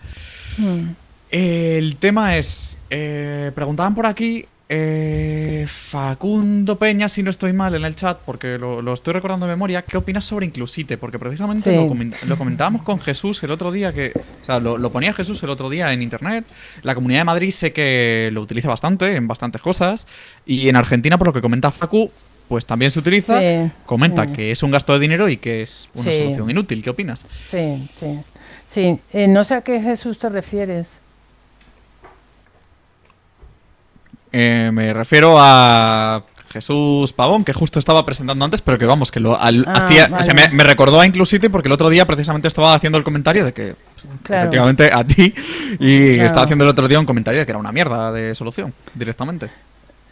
Hmm. 0.59 0.90
el 1.30 1.97
tema 1.97 2.36
es. 2.36 2.78
Eh, 2.90 3.52
preguntaban 3.55 3.94
por 3.94 4.06
aquí 4.06 4.47
eh, 4.68 5.64
Facundo 5.68 6.76
Peña, 6.76 7.09
si 7.09 7.22
no 7.22 7.30
estoy 7.30 7.52
mal 7.52 7.74
en 7.76 7.84
el 7.84 7.94
chat, 7.94 8.18
porque 8.24 8.59
lo, 8.59 8.93
estoy 8.93 9.14
recordando 9.14 9.47
de 9.47 9.52
memoria, 9.52 9.82
¿qué 9.82 9.97
opinas 9.97 10.24
sobre 10.24 10.47
Inclusite? 10.47 10.98
Porque 10.98 11.18
precisamente 11.18 11.74
lo, 11.74 11.88
comentábamos 12.38 12.82
con 12.82 12.98
Jesús 12.98 13.43
el 13.44 13.52
otro 13.52 13.70
día, 13.70 13.93
que, 13.93 14.12
o 14.43 14.44
sea, 14.44 14.59
lo, 14.59 14.90
ponía 14.90 15.12
Jesús 15.12 15.43
el 15.44 15.51
otro 15.51 15.70
día 15.70 15.93
en 15.93 16.02
internet. 16.02 16.44
La 16.82 16.94
Comunidad 16.94 17.20
de 17.20 17.24
Madrid 17.24 17.51
sé 17.52 17.72
que 17.72 18.30
lo 18.32 18.43
utiliza 18.43 18.68
bastante 18.68 19.14
en 19.14 19.28
bastantes 19.28 19.62
cosas. 19.62 20.06
Y 20.44 20.68
en 20.68 20.76
Argentina, 20.76 21.16
por 21.16 21.28
lo 21.28 21.32
que 21.32 21.40
comenta 21.40 21.70
Facu, 21.70 22.10
pues 22.48 22.66
también 22.66 22.90
se 22.90 22.98
utiliza. 22.98 23.40
Comenta 23.86 24.32
que 24.32 24.51
es 24.51 24.62
un 24.64 24.72
gasto 24.72 24.93
de 24.94 24.98
dinero 24.98 25.28
y 25.28 25.36
que 25.36 25.62
es 25.62 25.88
una 25.94 26.12
solución 26.12 26.51
inútil. 26.51 26.82
¿Qué 26.82 26.90
opinas? 26.90 27.24
Sí, 27.28 27.88
sí. 27.94 28.18
Sí, 28.66 28.98
eh, 29.12 29.28
no 29.28 29.44
sé 29.44 29.55
a 29.55 29.60
qué 29.60 29.80
Jesús 29.80 30.18
te 30.18 30.28
refieres. 30.28 30.98
Eh, 34.38 34.70
me 34.70 34.92
refiero 34.92 35.36
a 35.38 36.22
Jesús 36.50 37.14
Pavón, 37.14 37.42
que 37.42 37.54
justo 37.54 37.78
estaba 37.78 38.04
presentando 38.04 38.44
antes, 38.44 38.60
pero 38.60 38.78
que 38.78 38.84
vamos, 38.84 39.10
que 39.10 39.18
lo 39.18 39.34
ah, 39.34 39.48
hacía. 39.72 40.10
O 40.12 40.22
sea, 40.22 40.34
me, 40.34 40.62
recordó 40.62 41.00
a 41.00 41.06
Inclusity 41.06 41.48
porque 41.48 41.68
el 41.68 41.72
otro 41.72 41.88
día 41.88 42.06
precisamente 42.06 42.46
estaba 42.46 42.74
haciendo 42.74 42.98
el 42.98 43.04
comentario 43.04 43.46
de 43.46 43.54
que. 43.54 43.76
Efectivamente, 44.28 44.90
a 44.92 45.04
ti. 45.04 45.32
Y 45.80 46.18
estaba 46.20 46.44
haciendo 46.44 46.66
el 46.66 46.70
otro 46.70 46.86
día 46.86 47.00
un 47.00 47.06
comentario 47.06 47.40
de 47.40 47.46
que 47.46 47.52
era 47.52 47.58
una 47.58 47.72
mierda 47.72 48.12
de 48.12 48.34
solución, 48.34 48.74
directamente. 48.94 49.48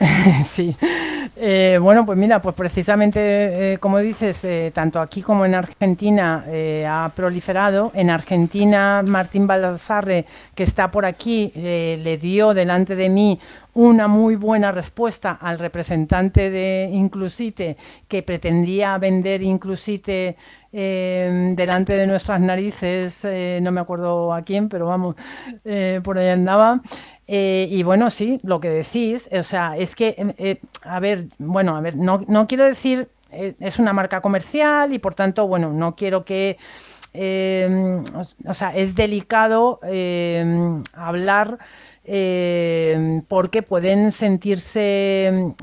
sí. 0.46 0.76
Eh, 1.36 1.78
bueno, 1.82 2.06
pues 2.06 2.16
mira, 2.16 2.40
pues 2.40 2.54
precisamente, 2.54 3.72
eh, 3.72 3.78
como 3.78 3.98
dices, 3.98 4.44
eh, 4.44 4.70
tanto 4.72 5.00
aquí 5.00 5.20
como 5.20 5.44
en 5.44 5.54
Argentina 5.54 6.44
ha 6.88 7.10
proliferado. 7.14 7.90
En 7.94 8.10
Argentina, 8.10 9.02
Martín 9.06 9.46
Baldassarre, 9.46 10.26
que 10.54 10.62
está 10.62 10.90
por 10.90 11.04
aquí, 11.04 11.52
le 11.54 12.18
dio 12.18 12.54
delante 12.54 12.94
de 12.94 13.08
mí 13.08 13.40
una 13.74 14.06
muy 14.06 14.36
buena 14.36 14.70
respuesta 14.70 15.32
al 15.40 15.58
representante 15.58 16.50
de 16.50 16.88
Inclusite 16.92 17.76
que 18.06 18.22
pretendía 18.22 18.96
vender 18.98 19.42
Inclusite 19.42 20.36
delante 20.70 21.96
de 21.96 22.06
nuestras 22.06 22.40
narices, 22.40 23.26
no 23.60 23.72
me 23.72 23.80
acuerdo 23.80 24.32
a 24.32 24.42
quién, 24.42 24.68
pero 24.68 24.86
vamos, 24.86 25.16
por 26.02 26.18
ahí 26.18 26.28
andaba. 26.28 26.80
Eh, 27.26 27.68
y 27.70 27.82
bueno, 27.82 28.10
sí, 28.10 28.38
lo 28.42 28.60
que 28.60 28.68
decís, 28.68 29.28
o 29.32 29.42
sea, 29.42 29.76
es 29.76 29.94
que, 29.94 30.14
em, 30.18 30.32
eh, 30.36 30.60
a 30.82 31.00
ver, 31.00 31.26
bueno, 31.38 31.76
a 31.76 31.80
ver, 31.80 31.96
no, 31.96 32.20
no 32.28 32.46
quiero 32.46 32.64
decir, 32.64 33.08
eh, 33.30 33.54
es 33.60 33.78
una 33.78 33.92
marca 33.92 34.20
comercial 34.20 34.92
y 34.92 34.98
por 34.98 35.14
tanto, 35.14 35.46
bueno, 35.46 35.72
no 35.72 35.96
quiero 35.96 36.24
que, 36.24 36.58
em, 37.14 38.04
o, 38.46 38.54
sea, 38.54 38.76
es 38.76 38.94
delicado 38.94 39.80
em, 39.82 40.82
hablar 40.94 41.58
porque 43.28 43.62
pueden 43.62 44.12
sentirse... 44.12 45.54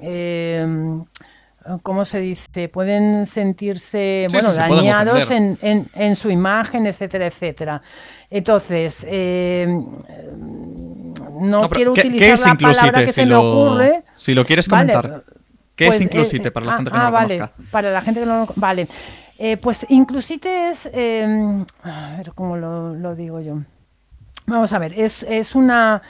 ¿cómo 1.83 2.05
se 2.05 2.19
dice? 2.19 2.69
Pueden 2.69 3.25
sentirse 3.27 4.27
bueno, 4.31 4.51
dañados 4.53 5.29
en, 5.29 5.59
en, 5.61 5.87
en, 5.93 6.15
su 6.15 6.31
imagen, 6.31 6.87
etcétera, 6.87 7.27
etcétera. 7.27 7.81
Entonces, 8.31 9.05
eh, 9.09 9.67
no, 11.41 11.69
quiero 11.69 11.91
utilizar 11.91 12.57
la 12.57 12.73
palabra 12.73 13.05
que 13.05 13.11
se 13.11 13.25
me 13.25 13.35
ocurre. 13.35 14.03
Si 14.15 14.33
lo 14.33 14.45
quieres 14.45 14.69
comentar. 14.69 15.23
¿Qué 15.75 15.85
es 15.85 15.89
pues, 15.89 16.01
Inclusite 16.01 16.47
eh, 16.47 16.51
para 16.51 16.65
la 16.65 16.73
gente 16.77 16.91
que 16.91 16.97
no 16.97 17.03
ah, 17.03 17.07
lo 17.07 17.11
vale, 17.11 17.49
Para 17.71 17.91
la 17.91 18.01
gente 18.01 18.19
que 18.21 18.25
no 18.25 18.45
lo 18.45 18.53
Vale. 18.55 18.87
Eh, 19.37 19.57
pues 19.57 19.85
Inclusite 19.89 20.69
es. 20.69 20.85
a 20.85 22.15
ver 22.17 22.31
cómo 22.33 22.55
lo, 22.55 23.15
digo 23.15 23.41
yo. 23.41 23.57
Vamos 24.47 24.73
a 24.73 24.79
ver, 24.79 24.93
es, 24.97 25.55
una, 25.55 26.01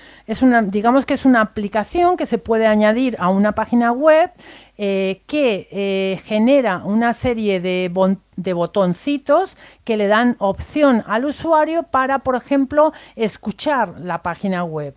digamos 0.64 1.06
que 1.06 1.14
es 1.14 1.26
una 1.26 1.42
aplicación 1.42 2.16
que 2.16 2.26
se 2.26 2.38
puede 2.38 2.66
añadir 2.66 3.18
a 3.20 3.30
una 3.30 3.52
página 3.52 3.92
web 3.92 4.32
eh, 4.78 5.22
que 5.28 5.68
eh, 5.72 6.20
genera 6.24 6.82
una 6.84 7.12
serie 7.12 7.60
de, 7.60 7.92
de, 8.38 8.54
botoncitos 8.54 9.58
que 9.84 9.98
le 9.98 10.08
dan 10.08 10.38
opción 10.40 11.04
al 11.08 11.26
usuario 11.26 11.84
para, 11.84 12.20
por 12.20 12.36
ejemplo, 12.36 12.94
escuchar 13.16 14.00
la 14.00 14.24
página 14.24 14.64
web. 14.64 14.96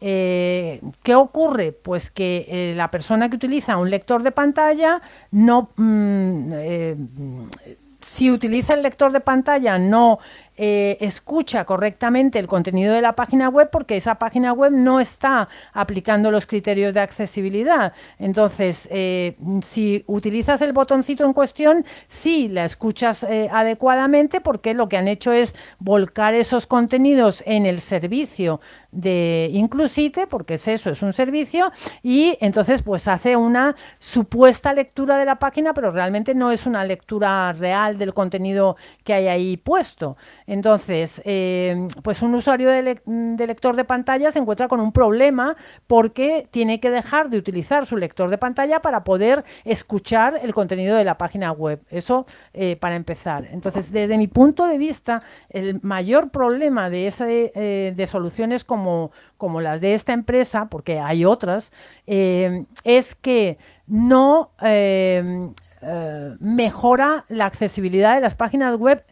Eh, 0.00 0.80
¿Qué 1.02 1.16
ocurre? 1.16 1.72
Pues 1.72 2.10
que 2.10 2.72
la 2.76 2.92
persona 2.92 3.28
que 3.28 3.36
utiliza 3.36 3.76
un 3.76 3.90
lector 3.90 4.22
de 4.22 4.30
pantalla 4.30 5.02
no... 5.32 5.70
Mm, 5.76 6.52
si 8.00 8.30
utiliza 8.30 8.74
el 8.74 8.82
lector 8.82 9.12
de 9.12 9.20
pantalla 9.20 9.78
no 9.78 10.18
eh, 10.60 10.98
escucha 11.00 11.64
correctamente 11.64 12.38
el 12.40 12.48
contenido 12.48 12.92
de 12.92 13.00
la 13.00 13.12
página 13.12 13.48
web 13.48 13.70
porque 13.70 13.96
esa 13.96 14.16
página 14.16 14.52
web 14.52 14.72
no 14.72 14.98
está 14.98 15.48
aplicando 15.72 16.32
los 16.32 16.46
criterios 16.46 16.92
de 16.94 17.00
accesibilidad. 17.00 17.92
Entonces, 18.18 18.88
eh, 18.90 19.36
si 19.62 20.02
utilizas 20.08 20.60
el 20.60 20.72
botoncito 20.72 21.24
en 21.24 21.32
cuestión, 21.32 21.86
sí 22.08 22.48
la 22.48 22.64
escuchas 22.64 23.22
eh, 23.22 23.48
adecuadamente 23.52 24.40
porque 24.40 24.74
lo 24.74 24.88
que 24.88 24.96
han 24.96 25.06
hecho 25.06 25.32
es 25.32 25.54
volcar 25.78 26.34
esos 26.34 26.66
contenidos 26.66 27.42
en 27.46 27.64
el 27.64 27.78
servicio 27.78 28.60
de 28.90 29.50
Inclusite, 29.52 30.26
porque 30.26 30.54
es 30.54 30.66
eso, 30.66 30.90
es 30.90 31.02
un 31.02 31.12
servicio, 31.12 31.70
y 32.02 32.36
entonces 32.40 32.82
pues 32.82 33.06
hace 33.06 33.36
una 33.36 33.76
supuesta 33.98 34.72
lectura 34.72 35.16
de 35.16 35.24
la 35.24 35.36
página, 35.36 35.74
pero 35.74 35.92
realmente 35.92 36.34
no 36.34 36.50
es 36.50 36.66
una 36.66 36.84
lectura 36.84 37.52
real 37.52 37.98
del 37.98 38.14
contenido 38.14 38.76
que 39.04 39.14
hay 39.14 39.28
ahí 39.28 39.56
puesto. 39.56 40.16
Entonces, 40.48 41.20
eh, 41.26 41.88
pues 42.02 42.22
un 42.22 42.34
usuario 42.34 42.70
de, 42.70 42.82
lector 43.46 43.76
de 43.76 43.84
pantalla 43.84 44.32
se 44.32 44.38
encuentra 44.38 44.66
con 44.66 44.80
un 44.80 44.92
problema 44.92 45.56
porque 45.86 46.48
tiene 46.50 46.80
que 46.80 46.90
dejar 46.90 47.28
de 47.28 47.36
utilizar 47.36 47.84
su 47.84 47.98
lector 47.98 48.30
de 48.30 48.38
pantalla 48.38 48.80
para 48.80 49.04
poder 49.04 49.44
escuchar 49.66 50.40
el 50.42 50.54
contenido 50.54 50.96
de 50.96 51.04
la 51.04 51.18
página 51.18 51.52
web. 51.52 51.82
Eso 51.90 52.24
eh, 52.54 52.76
para 52.76 52.96
empezar. 52.96 53.46
Entonces, 53.50 53.92
desde 53.92 54.16
mi 54.16 54.26
punto 54.26 54.66
de 54.66 54.78
vista, 54.78 55.22
el 55.50 55.82
mayor 55.82 56.30
problema 56.30 56.88
de, 56.88 57.12
eh, 57.54 57.92
de 57.94 58.06
soluciones 58.06 58.64
como 58.64 59.12
las 59.60 59.82
de 59.82 59.92
esta 59.92 60.14
empresa, 60.14 60.68
porque 60.70 60.98
hay 60.98 61.26
otras, 61.26 61.72
es 62.06 63.14
que 63.14 63.58
no 63.86 64.52
mejora 66.40 67.26
la 67.28 67.44
accesibilidad 67.44 68.14
de 68.14 68.22
las 68.22 68.34
páginas 68.34 68.76
web 68.78 69.04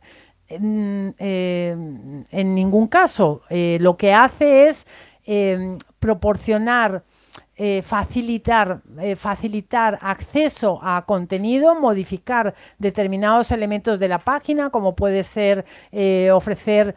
en, 0.49 1.15
eh, 1.19 1.77
en 2.31 2.55
ningún 2.55 2.87
caso. 2.87 3.43
Eh, 3.51 3.79
lo 3.81 3.97
que 3.97 4.13
hace 4.13 4.69
es 4.69 4.87
eh, 5.25 5.77
proporcionar 5.99 7.05
eh, 7.59 7.81
facilitar, 7.81 8.83
eh, 9.01 9.17
facilitar 9.17 9.99
acceso 10.03 10.79
a 10.83 11.07
contenido, 11.07 11.75
modificar 11.75 12.55
determinados 12.79 13.51
elementos 13.51 13.99
de 13.99 14.09
la 14.09 14.19
página, 14.19 14.69
como 14.69 14.95
puede 14.95 15.23
ser 15.25 15.65
eh, 15.91 16.31
ofrecer 16.33 16.95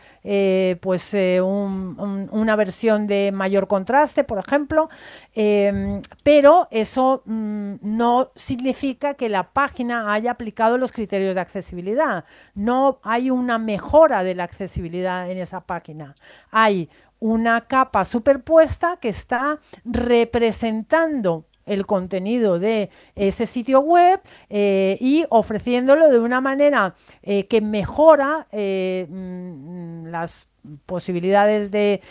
pues, 0.81 1.14
una 1.14 2.56
versión 2.57 3.07
de 3.07 3.31
mayor 3.34 3.68
contraste, 3.69 4.26
por 4.26 4.38
ejemplo, 4.38 4.90
em, 5.34 6.02
pero 6.23 6.68
eso 6.72 7.22
mm, 7.26 7.76
no 7.81 8.31
significa 8.36 9.14
que 9.14 9.30
la 9.30 9.52
página 9.52 10.11
haya 10.11 10.31
aplicado 10.31 10.77
los 10.77 10.91
criterios 10.91 11.36
de 11.36 11.41
accesibilidad. 11.41 12.26
No 12.53 12.99
hay 13.03 13.30
una 13.30 13.60
mejora 13.60 14.23
de 14.23 14.36
la 14.36 14.44
accesibilidad 14.44 15.31
en 15.31 15.38
esa 15.38 15.61
página. 15.61 16.15
Hay 16.52 16.90
una 17.19 17.61
capa 17.61 18.05
superpuesta 18.05 18.97
que 18.97 19.09
está 19.09 19.59
representando 19.85 21.45
el 21.69 21.85
contenido 21.85 22.59
de 22.59 22.89
ese 23.15 23.45
sitio 23.45 23.79
web 23.81 24.19
eh, 24.49 24.97
y 24.99 25.25
ofreciéndolo 25.29 26.09
de 26.09 26.19
una 26.19 26.41
manera 26.41 26.95
eh, 27.21 27.45
que 27.45 27.61
mejora 27.61 28.47
eh, 28.51 29.07
mm, 29.09 30.07
las 30.07 30.47
posibilidades 30.85 31.71
de 31.71 32.01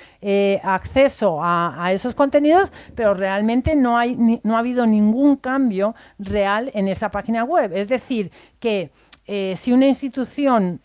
acceso 0.65 1.39
a, 1.43 1.93
esos 1.93 2.15
contenidos, 2.15 2.73
pero 2.95 3.13
realmente 3.13 3.77
no, 3.77 3.99
hay, 3.99 4.17
no 4.43 4.57
ha 4.57 4.61
habido 4.61 4.87
ningún 4.87 5.37
cambio 5.37 5.95
real 6.19 6.71
en 6.73 6.89
esa 6.89 7.11
página 7.11 7.45
web. 7.45 7.73
Es 7.75 7.89
decir, 7.89 8.33
que 8.59 8.91
si 9.55 9.71
una 9.71 9.87
institución 9.87 10.81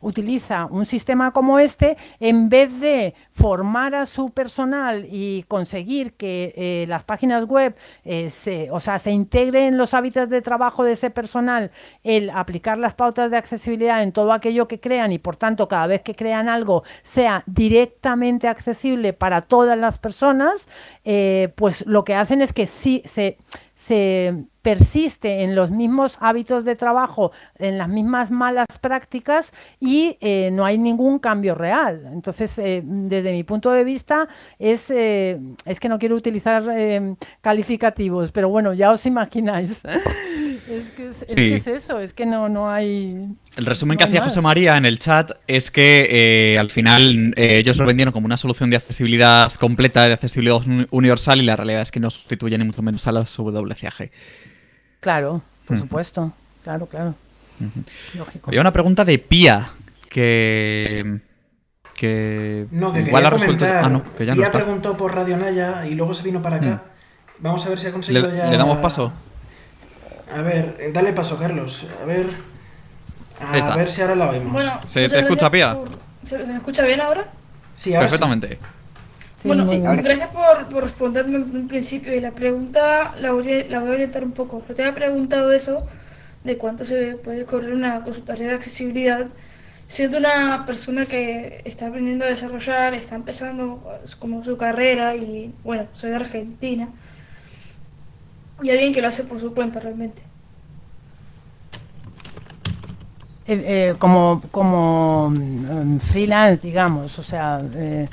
utiliza 0.00 0.66
un 0.66 0.86
sistema 0.86 1.32
como 1.32 1.58
este, 1.58 1.96
en 2.20 2.48
vez 2.48 2.80
de 2.80 3.14
formar 3.32 3.94
a 3.94 4.06
su 4.06 4.30
personal 4.30 5.06
y 5.10 5.44
conseguir 5.48 6.14
que 6.14 6.54
eh, 6.56 6.86
las 6.88 7.04
páginas 7.04 7.44
web 7.44 7.76
eh, 8.04 8.30
se, 8.30 8.70
o 8.70 8.80
sea, 8.80 8.98
se 8.98 9.10
integren 9.10 9.64
en 9.64 9.78
los 9.78 9.94
hábitos 9.94 10.28
de 10.28 10.42
trabajo 10.42 10.84
de 10.84 10.92
ese 10.92 11.10
personal, 11.10 11.70
el 12.04 12.30
aplicar 12.30 12.78
las 12.78 12.94
pautas 12.94 13.30
de 13.30 13.36
accesibilidad 13.36 14.02
en 14.02 14.12
todo 14.12 14.32
aquello 14.32 14.68
que 14.68 14.80
crean 14.80 15.12
y 15.12 15.18
por 15.18 15.36
tanto 15.36 15.68
cada 15.68 15.86
vez 15.86 16.02
que 16.02 16.14
crean 16.14 16.48
algo 16.48 16.82
sea 17.02 17.42
directamente 17.46 18.48
accesible 18.48 19.12
para 19.12 19.42
todas 19.42 19.78
las 19.78 19.98
personas, 19.98 20.68
eh, 21.04 21.52
pues 21.56 21.86
lo 21.86 22.04
que 22.04 22.14
hacen 22.14 22.42
es 22.42 22.52
que 22.52 22.66
sí 22.66 23.02
se, 23.04 23.36
persiste 24.62 25.42
en 25.42 25.54
los 25.54 25.70
mismos 25.70 26.16
hábitos 26.18 26.64
de 26.64 26.74
trabajo, 26.74 27.30
en 27.56 27.78
las 27.78 27.88
mismas 27.88 28.32
malas 28.32 28.66
prácticas 28.80 29.52
eh, 30.20 30.50
no 30.52 30.64
hay 30.64 30.78
ningún 30.78 31.18
cambio 31.18 31.54
real. 31.54 32.08
Entonces, 32.12 32.58
eh, 32.58 32.82
desde 32.84 33.32
mi 33.32 33.44
punto 33.44 33.70
de 33.70 33.84
vista, 33.84 34.28
es, 34.58 34.90
eh, 34.90 35.38
es 35.64 35.80
que 35.80 35.88
no 35.88 35.98
quiero 35.98 36.16
utilizar 36.16 36.64
calificativos, 37.40 38.32
pero 38.32 38.48
bueno, 38.48 38.74
ya 38.74 38.90
os 38.90 39.06
imagináis. 39.06 39.70
es, 40.68 40.90
que 40.96 41.08
es, 41.54 41.66
eso, 41.66 41.98
es 41.98 42.14
que 42.14 42.26
no, 42.26 42.48
no 42.48 42.70
hay... 42.70 43.28
El 43.56 43.66
resumen 43.66 43.96
que 43.96 44.04
hacía 44.04 44.22
José 44.22 44.40
María 44.40 44.76
en 44.76 44.86
el 44.86 44.98
chat 44.98 45.32
es 45.46 45.70
que 45.70 46.56
al 46.58 46.70
final 46.70 47.34
ellos 47.36 47.76
lo 47.78 47.86
vendieron 47.86 48.12
como 48.12 48.26
una 48.26 48.36
solución 48.36 48.70
de 48.70 48.76
accesibilidad 48.76 49.52
completa, 49.54 50.06
de 50.06 50.14
accesibilidad 50.14 50.60
universal, 50.90 51.40
y 51.40 51.44
la 51.44 51.56
realidad 51.56 51.82
es 51.82 51.90
que 51.90 52.00
no 52.00 52.10
sustituyen 52.10 52.60
ni 52.60 52.66
mucho 52.66 52.82
menos 52.82 53.06
a 53.06 53.12
las 53.12 53.38
WCAG. 53.38 54.10
Claro, 55.00 55.42
por 55.66 55.78
supuesto. 55.78 56.32
Claro, 56.64 56.86
claro. 56.86 57.14
Lógico. 58.14 58.50
Había 58.50 58.60
una 58.60 58.72
pregunta 58.72 59.04
de 59.04 59.18
Pía 59.18 59.68
que. 60.08 61.20
Que. 61.94 62.66
No, 62.70 62.92
que 62.92 63.02
igual 63.02 63.24
quería 63.24 63.38
comentar. 63.38 63.84
Ah, 63.84 63.88
no, 63.88 64.02
que 64.14 64.26
ya 64.26 64.34
Pía 64.34 64.52
preguntó 64.52 64.96
por 64.96 65.14
Radio 65.14 65.36
Naya 65.36 65.86
y 65.86 65.94
luego 65.94 66.14
se 66.14 66.22
vino 66.22 66.42
para 66.42 66.56
acá. 66.56 66.66
Mm. 66.66 66.80
Vamos 67.38 67.66
a 67.66 67.68
ver 67.68 67.78
si 67.78 67.86
ha 67.86 67.92
conseguido 67.92 68.30
¿Le, 68.30 68.36
ya. 68.36 68.50
¿Le 68.50 68.56
damos 68.56 68.78
paso? 68.78 69.12
A 70.34 70.42
ver, 70.42 70.90
dale 70.92 71.12
paso, 71.12 71.38
Carlos. 71.38 71.86
A 72.02 72.06
ver. 72.06 72.26
A 73.40 73.76
ver 73.76 73.90
si 73.90 74.00
ahora 74.00 74.16
la 74.16 74.30
vemos. 74.30 74.52
Bueno, 74.52 74.80
¿Se 74.82 75.08
te 75.08 75.18
escucha, 75.20 75.50
Pía? 75.50 75.76
¿Se, 76.24 76.38
me 76.38 76.56
escucha 76.56 76.82
bien 76.84 77.00
ahora? 77.00 77.26
Sí, 77.74 77.94
ahora 77.94 78.08
Perfectamente. 78.08 78.58
bueno, 79.44 79.66
gracias 80.02 80.30
por, 80.30 80.66
por, 80.68 80.84
responderme 80.84 81.36
en 81.36 81.68
principio 81.68 82.14
y 82.14 82.20
la 82.20 82.30
pregunta 82.30 83.12
la 83.18 83.32
voy, 83.32 83.64
la 83.64 83.80
voy 83.80 83.90
a 83.90 83.92
orientar 83.92 84.24
un 84.24 84.32
poco. 84.32 84.64
Yo 84.66 84.74
te 84.74 84.82
había 84.82 84.94
preguntado 84.94 85.52
eso 85.52 85.86
de 86.46 86.56
cuánto 86.56 86.84
se 86.84 87.16
puede 87.16 87.44
cobrar 87.44 87.72
una 87.72 88.02
consultoría 88.02 88.48
de 88.48 88.54
accesibilidad, 88.54 89.26
siendo 89.86 90.18
una 90.18 90.64
persona 90.66 91.06
que 91.06 91.60
está 91.64 91.88
aprendiendo 91.88 92.24
a 92.24 92.28
desarrollar, 92.28 92.94
está 92.94 93.16
empezando 93.16 93.82
como 94.18 94.42
su 94.42 94.56
carrera 94.56 95.16
y 95.16 95.52
bueno, 95.64 95.86
soy 95.92 96.10
de 96.10 96.16
Argentina, 96.16 96.88
y 98.62 98.70
alguien 98.70 98.92
que 98.92 99.02
lo 99.02 99.08
hace 99.08 99.24
por 99.24 99.40
su 99.40 99.54
cuenta 99.54 99.80
realmente. 99.80 100.22
Eh, 103.48 103.62
eh, 103.64 103.94
como 103.98 104.42
como 104.50 105.30
mm, 105.30 105.98
freelance, 105.98 106.60
digamos, 106.66 107.16
o 107.18 107.22
sea, 107.22 107.62
eh, 107.74 108.08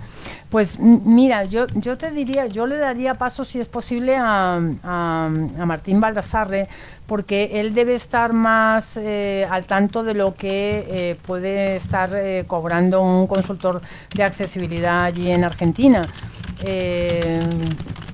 pues 0.54 0.78
mira, 0.80 1.46
yo, 1.46 1.66
yo 1.74 1.98
te 1.98 2.12
diría, 2.12 2.46
yo 2.46 2.68
le 2.68 2.78
daría 2.78 3.16
paso 3.16 3.44
si 3.44 3.60
es 3.60 3.68
posible 3.68 4.16
a, 4.16 4.62
a, 4.84 5.28
Martín 5.66 6.00
Baldassarre, 6.00 6.70
porque 7.08 7.60
él 7.60 7.74
debe 7.74 7.96
estar 7.96 8.34
más 8.34 8.96
eh, 8.98 9.48
al 9.50 9.64
tanto 9.64 10.04
de 10.04 10.14
lo 10.14 10.36
que 10.36 10.86
eh, 10.88 11.16
puede 11.26 11.78
estar 11.78 12.12
eh, 12.14 12.44
cobrando 12.46 13.02
un 13.02 13.26
consultor 13.26 13.82
de 14.14 14.24
accesibilidad 14.24 15.06
allí 15.06 15.32
en 15.32 15.44
Argentina. 15.44 16.08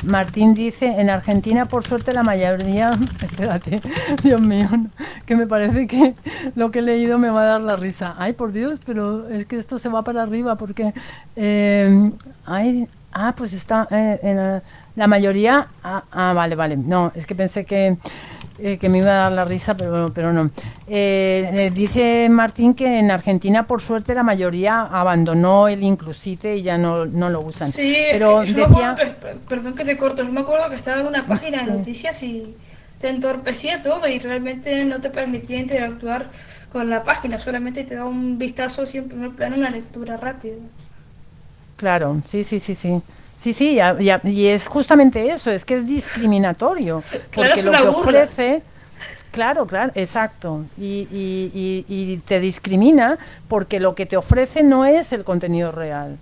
Martín 0.03 0.53
dice, 0.53 0.87
en 0.99 1.09
Argentina 1.09 1.65
por 1.65 1.85
suerte 1.85 2.13
la 2.13 2.23
mayoría, 2.23 2.91
espérate, 3.21 3.81
Dios 4.23 4.41
mío, 4.41 4.69
que 5.25 5.35
me 5.35 5.45
parece 5.45 5.87
que 5.87 6.15
lo 6.55 6.71
que 6.71 6.79
he 6.79 6.81
leído 6.81 7.17
me 7.17 7.29
va 7.29 7.41
a 7.43 7.45
dar 7.45 7.61
la 7.61 7.75
risa. 7.75 8.15
Ay, 8.17 8.33
por 8.33 8.51
Dios, 8.51 8.79
pero 8.85 9.27
es 9.29 9.45
que 9.45 9.57
esto 9.57 9.77
se 9.77 9.89
va 9.89 10.03
para 10.03 10.23
arriba 10.23 10.55
porque 10.55 10.93
ah, 13.11 13.33
pues 13.35 13.53
está 13.53 13.87
eh, 13.91 14.19
en 14.23 14.61
la, 14.95 15.07
mayoría. 15.07 15.67
Ah, 15.83 16.03
ah, 16.11 16.33
vale, 16.33 16.55
vale. 16.55 16.77
No, 16.77 17.11
es 17.15 17.25
que 17.25 17.35
pensé 17.35 17.65
que. 17.65 17.97
Eh, 18.61 18.77
que 18.77 18.89
me 18.89 18.99
iba 18.99 19.11
a 19.11 19.13
dar 19.13 19.31
la 19.31 19.45
risa, 19.45 19.75
pero, 19.75 20.11
pero 20.13 20.33
no. 20.33 20.51
Eh, 20.87 21.49
eh, 21.53 21.71
dice 21.73 22.27
Martín 22.29 22.73
que 22.73 22.99
en 22.99 23.11
Argentina, 23.11 23.65
por 23.65 23.81
suerte, 23.81 24.13
la 24.13 24.23
mayoría 24.23 24.81
abandonó 24.81 25.67
el 25.67 25.83
inclusite 25.83 26.57
y 26.57 26.61
ya 26.61 26.77
no, 26.77 27.05
no 27.05 27.29
lo 27.29 27.41
usan. 27.41 27.71
Sí, 27.71 27.95
pero 28.11 28.41
es 28.41 28.53
que 28.53 28.61
decía... 28.61 28.95
perdón 29.47 29.75
que 29.75 29.85
te 29.85 29.97
corto, 29.97 30.23
yo 30.23 30.31
me 30.31 30.41
acuerdo 30.41 30.69
que 30.69 30.75
estaba 30.75 31.01
en 31.01 31.07
una 31.07 31.25
página 31.25 31.63
de 31.63 31.71
noticias 31.71 32.21
y 32.23 32.55
te 32.99 33.09
entorpecía 33.09 33.81
todo 33.81 34.07
y 34.07 34.19
realmente 34.19 34.83
no 34.85 34.99
te 34.99 35.09
permitía 35.09 35.57
interactuar 35.57 36.29
con 36.71 36.89
la 36.89 37.03
página, 37.03 37.39
solamente 37.39 37.83
te 37.83 37.95
da 37.95 38.05
un 38.05 38.37
vistazo 38.37 38.83
así 38.83 38.97
en 38.97 39.07
primer 39.07 39.31
plano, 39.31 39.55
una 39.55 39.69
lectura 39.69 40.17
rápida. 40.17 40.55
Claro, 41.77 42.21
sí, 42.25 42.43
sí, 42.43 42.59
sí, 42.59 42.75
sí. 42.75 43.01
Sí, 43.39 43.53
sí, 43.53 43.79
y, 43.99 44.47
es 44.47 44.67
justamente 44.67 45.31
eso, 45.31 45.49
es 45.49 45.63
que 45.63 45.77
es 45.77 45.87
discriminatorio. 45.87 47.01
Porque 47.33 47.63
lo 47.63 47.71
que 47.71 47.87
ofrece. 47.87 48.61
Claro, 49.31 49.65
claro, 49.67 49.91
exacto. 49.95 50.65
Y, 50.77 51.07
y, 51.11 51.85
y, 51.87 52.17
te 52.25 52.39
discrimina 52.39 53.19
porque 53.47 53.79
lo 53.79 53.93
que 53.93 54.07
te 54.07 54.17
ofrece 54.17 54.63
no 54.63 54.85
es 54.85 55.13
el 55.13 55.23
contenido 55.23 55.71
real. 55.71 56.17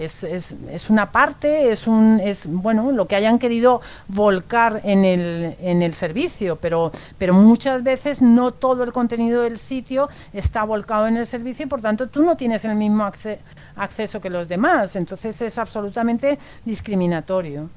Es, 0.00 0.24
es, 0.24 0.54
es, 0.70 0.90
una 0.90 1.12
parte, 1.12 1.70
es 1.70 1.86
un, 1.86 2.20
es 2.22 2.46
bueno, 2.46 2.90
lo 2.92 3.06
que 3.06 3.16
hayan 3.16 3.38
querido 3.38 3.80
volcar 4.08 4.80
en 4.84 5.04
el, 5.04 5.56
en 5.60 5.82
el 5.82 5.94
servicio, 5.94 6.56
pero, 6.56 6.90
pero 7.18 7.34
muchas 7.34 7.82
veces 7.82 8.22
no 8.22 8.50
todo 8.50 8.82
el 8.84 8.92
contenido 8.92 9.42
del 9.42 9.58
sitio 9.58 10.08
está 10.32 10.64
volcado 10.64 11.06
en 11.06 11.16
el 11.16 11.26
servicio 11.26 11.66
y 11.66 11.68
por 11.68 11.80
tanto 11.80 12.08
tú 12.08 12.22
no 12.22 12.36
tienes 12.36 12.64
el 12.64 12.74
mismo 12.74 13.04
acceso 13.04 13.40
acceso 13.76 14.20
que 14.20 14.30
los 14.30 14.48
demás. 14.48 14.96
Entonces 14.96 15.40
es 15.42 15.58
absolutamente 15.58 16.38
discriminatorio. 16.64 17.68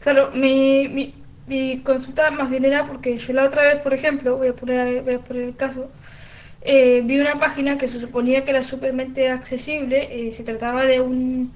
Claro, 0.00 0.30
mi, 0.32 0.88
mi, 0.88 1.14
mi 1.46 1.80
consulta 1.80 2.30
más 2.30 2.50
bien 2.50 2.64
era 2.64 2.84
porque 2.84 3.18
yo 3.18 3.32
la 3.32 3.44
otra 3.44 3.62
vez, 3.62 3.80
por 3.80 3.94
ejemplo, 3.94 4.36
voy 4.36 4.48
a 4.48 4.52
poner, 4.52 5.02
voy 5.02 5.14
a 5.14 5.18
poner 5.18 5.42
el 5.44 5.56
caso, 5.56 5.90
eh, 6.66 7.02
vi 7.04 7.20
una 7.20 7.36
página 7.36 7.78
que 7.78 7.88
se 7.88 8.00
suponía 8.00 8.44
que 8.44 8.50
era 8.50 8.62
supermente 8.62 9.30
accesible, 9.30 10.08
eh, 10.10 10.32
se 10.32 10.42
trataba 10.42 10.84
de 10.84 11.00
un 11.00 11.52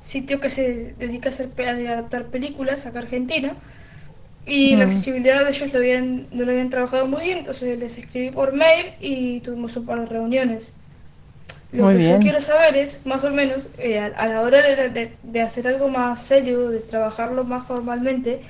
sitio 0.00 0.40
que 0.40 0.50
se 0.50 0.94
dedica 0.98 1.30
a, 1.30 1.32
hacer, 1.32 1.48
a 1.58 1.70
adaptar 1.70 2.26
películas 2.26 2.84
acá 2.86 2.98
Argentina, 2.98 3.54
y 4.44 4.76
la 4.76 4.84
accesibilidad 4.84 5.42
de 5.42 5.50
ellos 5.50 5.72
lo 5.72 5.78
habían, 5.78 6.26
no 6.30 6.44
lo 6.44 6.52
habían 6.52 6.70
trabajado 6.70 7.06
muy 7.06 7.24
bien, 7.24 7.38
entonces 7.38 7.78
les 7.78 7.98
escribí 7.98 8.30
por 8.30 8.52
mail 8.52 8.92
y 9.00 9.40
tuvimos 9.40 9.76
un 9.76 9.86
par 9.86 10.00
de 10.00 10.06
reuniones. 10.06 10.72
Lo 11.72 11.88
que 11.88 12.08
yo 12.08 12.18
quiero 12.18 12.40
saber 12.40 12.76
es, 12.76 13.04
más 13.04 13.24
o 13.24 13.30
menos, 13.30 13.58
eh, 13.78 13.98
a, 13.98 14.26
la 14.28 14.40
hora 14.40 14.62
de, 14.62 15.40
hacer 15.40 15.68
algo 15.68 15.88
más 15.88 16.22
serio, 16.22 16.70
de 16.70 16.78
trabajarlo 16.78 17.44
más 17.44 17.66
formalmente, 17.66 18.40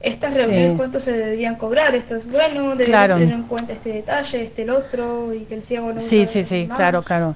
estas 0.00 0.34
reuniones 0.34 0.76
cuánto 0.76 1.00
se 1.00 1.12
deberían 1.12 1.56
cobrar, 1.56 1.94
esto 1.94 2.16
es 2.16 2.30
bueno, 2.30 2.76
deberían 2.76 3.18
tener 3.18 3.34
en 3.34 3.42
cuenta 3.44 3.72
este 3.72 3.92
detalle, 3.92 4.44
este 4.44 4.62
el 4.62 4.70
otro, 4.70 5.32
y 5.34 5.40
que 5.44 5.54
el 5.54 5.62
ciego 5.62 5.92
no 5.92 5.98
Sí, 6.00 6.26
sí, 6.26 6.44
sí, 6.44 6.68
claro, 6.74 7.02
claro. 7.02 7.34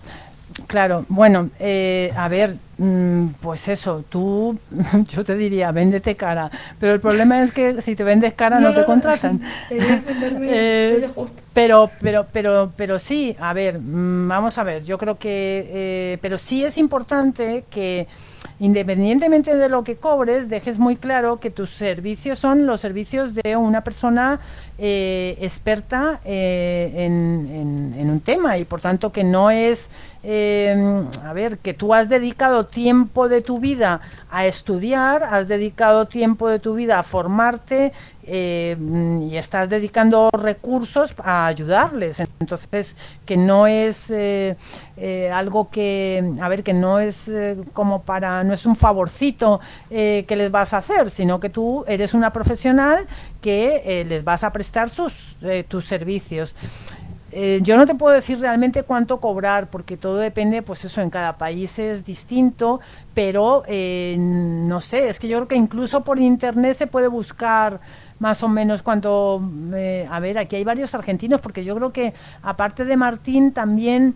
Claro, 0.66 1.04
bueno, 1.08 1.50
eh, 1.58 2.12
a 2.16 2.28
ver, 2.28 2.56
mm, 2.78 3.28
pues 3.40 3.68
eso, 3.68 4.04
tú, 4.08 4.58
yo 5.08 5.24
te 5.24 5.36
diría, 5.36 5.70
véndete 5.70 6.16
cara, 6.16 6.50
pero 6.78 6.92
el 6.92 7.00
problema 7.00 7.42
es 7.42 7.52
que 7.52 7.80
si 7.82 7.94
te 7.94 8.04
vendes 8.04 8.34
cara 8.34 8.58
no, 8.58 8.72
te 8.74 8.84
contratan. 8.84 9.40
Eh, 10.42 11.08
pero, 11.52 11.90
pero, 12.00 12.26
pero, 12.32 12.72
pero 12.76 12.98
sí, 12.98 13.36
a 13.38 13.52
ver, 13.52 13.78
mm, 13.78 14.28
vamos 14.28 14.58
a 14.58 14.64
ver, 14.64 14.84
yo 14.84 14.98
creo 14.98 15.18
que, 15.18 15.68
eh, 15.72 16.18
pero 16.20 16.38
sí 16.38 16.64
es 16.64 16.78
importante 16.78 17.64
que 17.70 18.08
independientemente 18.58 19.56
de 19.56 19.68
lo 19.68 19.84
que 19.84 19.96
cobres, 19.96 20.48
dejes 20.48 20.78
muy 20.78 20.96
claro 20.96 21.40
que 21.40 21.50
tus 21.50 21.70
servicios 21.70 22.38
son 22.38 22.66
los 22.66 22.80
servicios 22.80 23.34
de 23.34 23.56
una 23.56 23.82
persona 23.82 24.40
eh, 24.82 25.36
experta 25.42 26.20
eh, 26.24 26.90
en, 26.96 28.10
un 28.10 28.20
tema 28.20 28.56
y 28.56 28.64
por 28.64 28.80
tanto 28.80 29.12
que 29.12 29.24
no 29.24 29.50
es, 29.50 29.90
eh, 30.22 31.04
a 31.22 31.34
ver, 31.34 31.58
que 31.58 31.74
tú 31.74 31.92
has 31.92 32.08
dedicado 32.08 32.64
tiempo 32.64 33.28
de 33.28 33.42
tu 33.42 33.58
vida 33.58 34.00
a 34.30 34.46
estudiar, 34.46 35.22
has 35.22 35.48
dedicado 35.48 36.06
tiempo 36.06 36.48
de 36.48 36.60
tu 36.60 36.72
vida 36.72 36.98
a 36.98 37.02
formarte 37.02 37.92
y 38.22 39.36
estás 39.36 39.68
dedicando 39.68 40.30
recursos 40.32 41.14
a 41.18 41.46
ayudarles. 41.46 42.20
Entonces, 42.38 42.96
que 43.26 43.36
no 43.36 43.66
es 43.66 44.12
algo 45.32 45.68
que, 45.68 46.32
a 46.40 46.48
ver, 46.48 46.62
que 46.62 46.72
no 46.72 47.00
es 47.00 47.30
como 47.72 48.02
para, 48.02 48.44
no 48.44 48.54
es 48.54 48.66
un 48.66 48.76
favorcito 48.76 49.58
que 49.88 50.34
les 50.36 50.50
vas 50.50 50.72
a 50.74 50.78
hacer, 50.78 51.10
sino 51.10 51.40
que 51.40 51.48
tú 51.48 51.84
eres 51.88 52.14
una 52.14 52.32
profesional 52.32 53.08
que 53.40 54.04
les 54.08 54.24
vas 54.24 54.44
a 54.44 54.52
prestar 54.52 54.90
sus, 54.90 55.36
tus 55.68 55.84
servicios. 55.84 56.54
yo 57.62 57.76
no 57.76 57.86
te 57.86 57.94
puedo 57.94 58.14
decir 58.14 58.38
realmente 58.40 58.82
cuánto 58.82 59.20
cobrar, 59.20 59.68
porque 59.68 59.96
todo 59.96 60.16
depende, 60.16 60.62
pues 60.62 60.84
eso, 60.84 61.00
en 61.00 61.10
cada 61.10 61.36
país 61.36 61.78
es 61.78 62.04
distinto, 62.04 62.80
pero 63.14 63.64
no 63.68 64.80
sé, 64.80 65.08
es 65.08 65.18
que 65.18 65.28
yo 65.28 65.38
creo 65.38 65.48
que 65.48 65.56
incluso 65.56 66.02
por 66.02 66.18
internet 66.18 66.76
se 66.76 66.86
puede 66.86 67.08
buscar 67.08 67.80
más 68.20 68.42
o 68.42 68.48
menos 68.48 68.82
cuánto... 68.82 69.42
Eh, 69.74 70.06
a 70.08 70.20
ver, 70.20 70.38
aquí 70.38 70.54
hay 70.54 70.64
varios 70.64 70.94
argentinos, 70.94 71.40
porque 71.40 71.64
yo 71.64 71.74
creo 71.74 71.92
que 71.92 72.14
aparte 72.42 72.84
de 72.84 72.96
Martín 72.96 73.50
también 73.52 74.14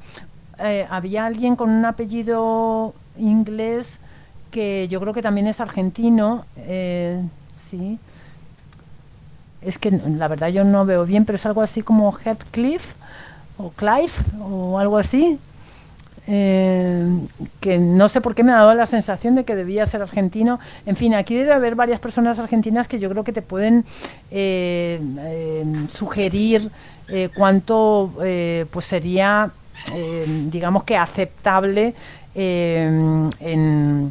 eh, 0.59 0.87
había 0.89 1.27
alguien 1.27 1.57
con 1.57 1.71
un 1.71 1.85
apellido 1.85 2.95
inglés 3.19 3.99
que 4.51 4.87
yo 4.89 5.01
creo 5.01 5.15
que 5.15 5.23
también 5.23 5.49
es 5.49 5.61
argentino, 5.61 6.45
eh, 6.59 7.21
sí. 7.53 7.99
Es 9.65 9.79
que 9.79 9.91
la 9.91 10.29
verdad 10.29 10.49
yo 10.49 10.65
no 10.65 10.85
veo 10.85 11.05
bien, 11.07 11.25
pero 11.25 11.37
es 11.37 11.47
algo 11.47 11.63
así 11.63 11.83
como 11.83 12.13
Heathcliff 12.13 12.95
o 13.57 13.71
Clive 13.71 14.13
o 14.41 14.79
algo 14.79 14.99
así. 14.99 15.39
Eh, 16.27 17.07
que 17.61 17.79
no 17.79 18.09
sé 18.09 18.23
por 18.23 18.35
qué 18.35 18.43
me 18.43 18.53
ha 18.53 18.57
dado 18.57 18.75
la 18.75 18.87
sensación 18.87 19.35
de 19.35 19.45
que 19.45 19.55
debía 19.55 19.85
ser 19.87 20.01
argentino. 20.03 20.59
En 20.87 20.97
fin, 20.97 21.15
aquí 21.15 21.35
debe 21.37 21.53
haber 21.53 21.75
varias 21.75 22.01
personas 22.01 22.39
argentinas 22.39 22.89
que 22.89 22.99
yo 22.99 23.11
creo 23.11 23.25
que 23.25 23.33
te 23.33 23.43
pueden 23.43 23.85
eh, 24.31 25.01
eh, 25.19 25.65
sugerir 25.89 26.71
cuánto 27.37 28.15
pues 28.71 28.87
sería, 28.87 29.51
digamos 30.51 30.85
que 30.85 30.97
aceptable 30.97 31.93
en, 32.35 34.11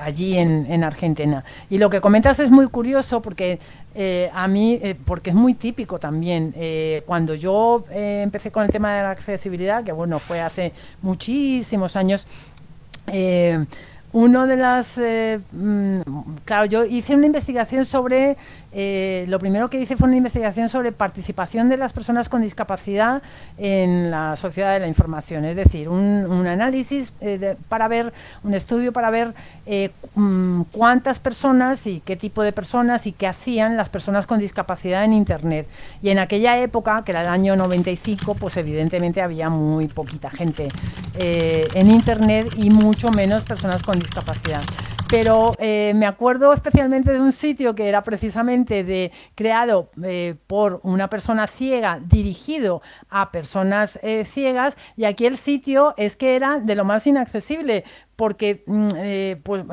allí 0.00 0.38
en, 0.38 0.66
en, 0.68 0.84
Argentina. 0.84 1.44
Y 1.70 1.78
lo 1.78 1.90
que 1.90 2.00
comentas 2.00 2.38
es 2.38 2.50
muy 2.50 2.68
curioso 2.68 3.20
porque 3.20 3.58
eh, 3.94 4.30
a 4.32 4.48
mí, 4.48 4.78
eh, 4.82 4.96
porque 5.04 5.30
es 5.30 5.36
muy 5.36 5.54
típico 5.54 5.98
también, 5.98 6.54
eh, 6.56 7.02
cuando 7.06 7.34
yo 7.34 7.84
empecé 7.90 8.50
con 8.50 8.64
el 8.64 8.70
tema 8.70 8.94
de 8.94 9.02
la 9.02 9.10
accesibilidad, 9.10 9.84
que 9.84 9.92
bueno, 9.92 10.18
fue 10.18 10.40
hace 10.40 10.72
muchísimos 11.02 11.96
años, 11.96 12.26
uno 14.14 14.46
de 14.46 14.56
las... 14.56 15.00
Mm, 15.52 16.00
claro, 16.44 16.66
yo 16.66 16.84
hice 16.84 17.16
una 17.16 17.26
investigación 17.26 17.84
sobre 17.84 18.36
eh, 18.74 19.26
lo 19.28 19.38
primero 19.38 19.68
que 19.68 19.78
hice 19.78 19.96
fue 19.96 20.08
una 20.08 20.16
investigación 20.16 20.68
sobre 20.68 20.92
participación 20.92 21.68
de 21.68 21.76
las 21.76 21.92
personas 21.92 22.28
con 22.28 22.40
discapacidad 22.40 23.22
en 23.58 24.10
la 24.10 24.36
sociedad 24.36 24.72
de 24.72 24.80
la 24.80 24.88
información, 24.88 25.44
es 25.44 25.56
decir, 25.56 25.88
un, 25.88 26.46
análisis 26.46 27.12
eh, 27.20 27.56
para 27.68 27.86
ver, 27.88 28.12
un 28.42 28.54
estudio 28.54 28.92
para 28.92 29.10
ver 29.10 29.34
eh, 29.66 29.90
mm, 30.14 30.62
cuántas 30.72 31.18
personas 31.18 31.86
y 31.86 32.00
qué 32.00 32.16
tipo 32.16 32.42
de 32.42 32.52
personas 32.52 33.06
y 33.06 33.12
qué 33.12 33.26
hacían 33.26 33.76
las 33.76 33.90
personas 33.90 34.26
con 34.26 34.38
discapacidad 34.38 35.04
en 35.04 35.12
Internet. 35.12 35.66
Y 36.02 36.08
en 36.08 36.18
aquella 36.18 36.58
época, 36.58 37.02
que 37.04 37.12
era 37.12 37.22
el 37.22 37.28
año 37.28 37.56
95, 37.56 38.34
pues 38.34 38.56
evidentemente 38.56 39.20
había 39.20 39.50
muy 39.50 39.88
poquita 39.88 40.30
gente 40.30 40.68
en 41.14 41.90
Internet 41.90 42.48
y 42.56 42.70
mucho 42.70 43.10
menos 43.10 43.44
personas 43.44 43.82
con 43.82 43.98
discapacidad 43.98 44.62
pero 45.12 45.54
eh, 45.58 45.92
me 45.94 46.06
acuerdo 46.06 46.54
especialmente 46.54 47.12
de 47.12 47.20
un 47.20 47.32
sitio 47.32 47.74
que 47.74 47.86
era 47.86 48.02
precisamente 48.02 48.82
de, 48.82 49.12
creado 49.34 49.90
eh, 50.02 50.36
por 50.46 50.80
una 50.84 51.10
persona 51.10 51.46
ciega, 51.46 52.00
dirigido 52.02 52.80
a 53.10 53.30
personas 53.30 53.98
eh, 54.02 54.24
ciegas, 54.24 54.74
y 54.96 55.04
aquí 55.04 55.26
el 55.26 55.36
sitio 55.36 55.92
es 55.98 56.16
que 56.16 56.34
era 56.34 56.60
de 56.60 56.74
lo 56.74 56.86
más 56.86 57.06
inaccesible, 57.06 57.84
porque 58.16 58.64
mm, 58.66 59.42
pues, 59.42 59.64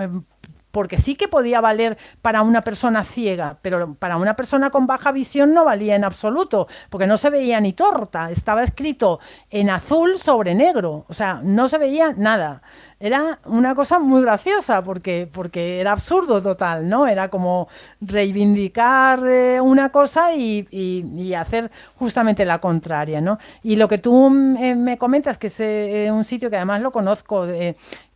porque 0.71 0.97
sí 0.97 1.15
que 1.15 1.27
podía 1.27 1.61
valer 1.61 1.97
para 2.21 2.41
una 2.41 2.61
persona 2.61 3.03
ciega, 3.03 3.57
pero 3.61 3.95
para 3.95 4.17
una 4.17 4.35
persona 4.35 4.69
con 4.69 4.87
baja 4.87 5.11
visión 5.11 5.53
no 5.53 5.65
valía 5.65 5.95
en 5.95 6.03
absoluto, 6.03 6.67
porque 6.89 7.07
no 7.07 7.17
se 7.17 7.29
veía 7.29 7.59
ni 7.59 7.73
torta, 7.73 8.29
estaba 8.29 8.63
escrito 8.63 9.19
en 9.49 9.69
azul 9.69 10.17
sobre 10.17 10.53
negro, 10.53 11.05
o 11.07 11.13
sea, 11.13 11.41
no 11.43 11.69
se 11.69 11.77
veía 11.77 12.13
nada 12.15 12.61
era 12.99 13.39
una 13.45 13.75
cosa 13.75 13.99
muy 13.99 14.21
graciosa 14.21 14.83
porque, 14.83 15.29
porque 15.31 15.79
era 15.79 15.93
absurdo 15.93 16.41
total, 16.41 16.87
¿no? 16.89 17.07
Era 17.07 17.29
como 17.29 17.67
reivindicar 18.01 19.25
eh, 19.27 19.61
una 19.61 19.89
cosa 19.89 20.33
y, 20.33 20.67
y, 20.71 21.33
hacer 21.33 21.71
justamente 21.95 22.43
la 22.43 22.59
contraria, 22.59 23.21
¿no? 23.21 23.39
Y 23.63 23.77
lo 23.77 23.87
que 23.87 23.99
tú 23.99 24.27
eh, 24.59 24.75
me 24.75 24.97
comentas, 24.97 25.37
que 25.37 25.47
es 25.47 25.59
eh, 25.59 26.09
un 26.11 26.23
sitio 26.23 26.49
que 26.49 26.57
además 26.57 26.81
lo 26.81 26.91
conozco, 26.91 27.45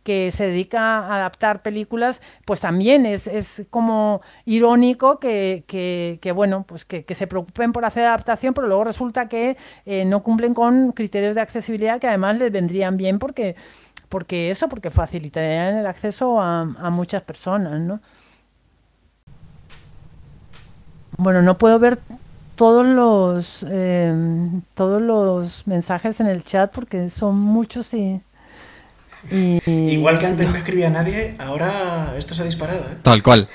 que 0.04 0.30
se 0.32 0.46
dedica 0.46 0.98
a 0.98 1.16
adaptar 1.16 1.62
películas, 1.62 2.20
pues 2.44 2.60
también 2.60 3.06
es, 3.06 3.26
es 3.26 3.64
como 3.70 4.20
irónico 4.44 5.18
que, 5.18 5.64
que, 5.66 6.32
bueno, 6.32 6.64
pues 6.68 6.84
que, 6.84 7.04
se 7.14 7.26
preocupen 7.26 7.72
por 7.72 7.84
hacer 7.84 8.04
adaptación, 8.06 8.54
pero 8.54 8.68
luego 8.68 8.84
resulta 8.84 9.28
que 9.28 9.56
eh, 9.86 10.04
no 10.04 10.22
cumplen 10.22 10.52
con 10.54 10.92
criterios 10.92 11.34
de 11.34 11.40
accesibilidad 11.40 11.98
que 12.00 12.06
además 12.06 12.36
les 12.36 12.52
vendrían 12.52 12.96
bien 12.96 13.18
porque, 13.18 13.56
porque 14.14 14.52
eso, 14.52 14.68
porque 14.68 14.92
facilitarían 14.92 15.76
el 15.76 15.88
acceso 15.88 16.40
a, 16.40 16.64
muchas 16.90 17.20
personas, 17.24 17.80
¿no? 17.80 17.98
Bueno, 21.16 21.42
no 21.42 21.58
puedo 21.58 21.80
ver 21.80 21.98
todos 22.54 22.86
los 22.86 23.66
eh, 23.68 24.14
todos 24.74 25.02
los 25.02 25.66
mensajes 25.66 26.20
en 26.20 26.28
el 26.28 26.44
chat 26.44 26.72
porque 26.72 27.10
son 27.10 27.40
muchos 27.40 27.92
y, 27.92 28.22
Igual 29.30 30.18
que 30.18 30.26
antes 30.26 30.48
no 30.48 30.56
escribía 30.56 30.90
nadie, 30.90 31.34
ahora 31.38 32.14
esto 32.18 32.34
se 32.34 32.42
ha 32.42 32.44
disparado. 32.44 32.80
¿eh? 32.80 32.96
Tal 33.02 33.22
cual, 33.22 33.48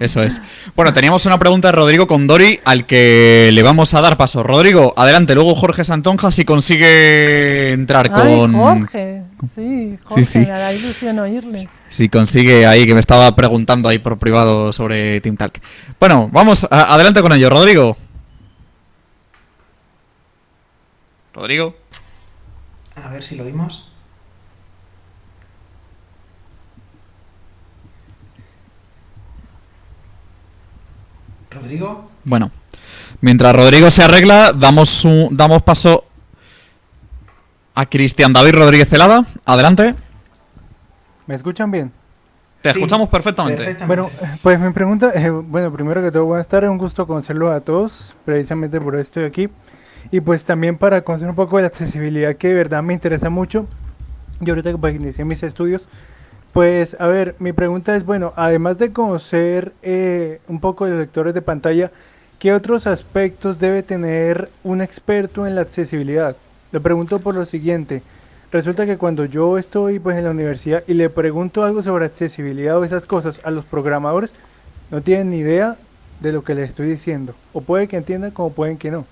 eso 0.00 0.22
es. 0.22 0.42
Bueno, 0.76 0.92
teníamos 0.92 1.24
una 1.26 1.38
pregunta 1.38 1.68
de 1.68 1.72
Rodrigo 1.72 2.06
Condori 2.06 2.60
al 2.64 2.86
que 2.86 3.50
le 3.52 3.62
vamos 3.62 3.94
a 3.94 4.00
dar 4.00 4.16
paso. 4.16 4.42
Rodrigo, 4.42 4.92
adelante. 4.96 5.34
Luego 5.34 5.54
Jorge 5.54 5.84
Santonja 5.84 6.30
si 6.30 6.44
consigue 6.44 7.72
entrar 7.72 8.10
con. 8.12 8.52
Jorge, 8.52 9.22
sí, 9.54 9.98
Jorge, 10.04 10.24
sí, 10.24 10.38
me 10.40 10.46
da 10.46 10.72
ilusión 10.72 11.18
oírle. 11.18 11.68
Si 11.88 12.08
consigue 12.08 12.66
ahí, 12.66 12.86
que 12.86 12.94
me 12.94 13.00
estaba 13.00 13.34
preguntando 13.34 13.88
ahí 13.88 13.98
por 13.98 14.18
privado 14.18 14.72
sobre 14.72 15.20
Team 15.20 15.36
Talk. 15.36 15.60
Bueno, 15.98 16.28
vamos, 16.32 16.66
adelante 16.70 17.22
con 17.22 17.32
ello, 17.32 17.48
Rodrigo. 17.50 17.96
Rodrigo. 21.32 21.76
A 22.94 23.08
ver 23.08 23.24
si 23.24 23.36
lo 23.36 23.44
vimos. 23.44 23.93
Rodrigo. 31.54 32.10
Bueno, 32.24 32.50
mientras 33.20 33.54
Rodrigo 33.54 33.90
se 33.90 34.02
arregla, 34.02 34.52
damos, 34.52 35.04
un, 35.04 35.28
damos 35.36 35.62
paso 35.62 36.04
a 37.74 37.86
Cristian 37.86 38.32
David 38.32 38.54
Rodríguez 38.54 38.88
Celada. 38.88 39.24
Adelante. 39.44 39.94
¿Me 41.26 41.34
escuchan 41.34 41.70
bien? 41.70 41.92
Te 42.62 42.70
escuchamos 42.70 43.10
perfectamente. 43.10 43.76
Bueno, 43.86 44.10
pues 44.42 44.58
mi 44.58 44.70
pregunta, 44.72 45.12
eh, 45.14 45.28
bueno, 45.28 45.70
primero 45.70 46.02
que 46.02 46.10
todo, 46.10 46.24
buenas 46.24 46.48
tardes, 46.48 46.70
un 46.70 46.78
gusto 46.78 47.06
conocerlo 47.06 47.52
a 47.52 47.60
todos, 47.60 48.14
precisamente 48.24 48.80
por 48.80 48.94
eso 48.94 49.02
estoy 49.02 49.24
aquí. 49.24 49.50
Y 50.10 50.20
pues 50.20 50.44
también 50.44 50.78
para 50.78 51.02
conocer 51.02 51.28
un 51.28 51.34
poco 51.34 51.56
de 51.56 51.62
la 51.64 51.68
accesibilidad 51.68 52.34
que 52.36 52.48
de 52.48 52.54
verdad 52.54 52.82
me 52.82 52.94
interesa 52.94 53.28
mucho. 53.28 53.66
Yo 54.40 54.52
ahorita 54.52 54.70
que 54.70 54.78
pues, 54.78 54.94
inicié 54.94 55.26
mis 55.26 55.42
estudios, 55.42 55.88
pues 56.54 56.96
a 57.00 57.08
ver, 57.08 57.34
mi 57.40 57.52
pregunta 57.52 57.96
es, 57.96 58.06
bueno, 58.06 58.32
además 58.36 58.78
de 58.78 58.92
conocer 58.92 59.72
eh, 59.82 60.40
un 60.46 60.60
poco 60.60 60.86
de 60.86 60.96
lectores 60.96 61.34
de 61.34 61.42
pantalla, 61.42 61.90
¿qué 62.38 62.52
otros 62.52 62.86
aspectos 62.86 63.58
debe 63.58 63.82
tener 63.82 64.48
un 64.62 64.80
experto 64.80 65.48
en 65.48 65.56
la 65.56 65.62
accesibilidad? 65.62 66.36
Le 66.70 66.78
pregunto 66.78 67.18
por 67.18 67.34
lo 67.34 67.44
siguiente. 67.44 68.02
Resulta 68.52 68.86
que 68.86 68.98
cuando 68.98 69.24
yo 69.24 69.58
estoy 69.58 69.98
pues 69.98 70.16
en 70.16 70.22
la 70.22 70.30
universidad 70.30 70.84
y 70.86 70.94
le 70.94 71.10
pregunto 71.10 71.64
algo 71.64 71.82
sobre 71.82 72.04
accesibilidad 72.04 72.78
o 72.78 72.84
esas 72.84 73.06
cosas 73.06 73.40
a 73.42 73.50
los 73.50 73.64
programadores, 73.64 74.32
no 74.92 75.02
tienen 75.02 75.30
ni 75.30 75.38
idea 75.38 75.76
de 76.20 76.30
lo 76.30 76.44
que 76.44 76.54
les 76.54 76.68
estoy 76.68 76.88
diciendo. 76.88 77.34
O 77.52 77.62
puede 77.62 77.88
que 77.88 77.96
entiendan 77.96 78.30
como 78.30 78.52
pueden 78.52 78.78
que 78.78 78.92
no. 78.92 79.06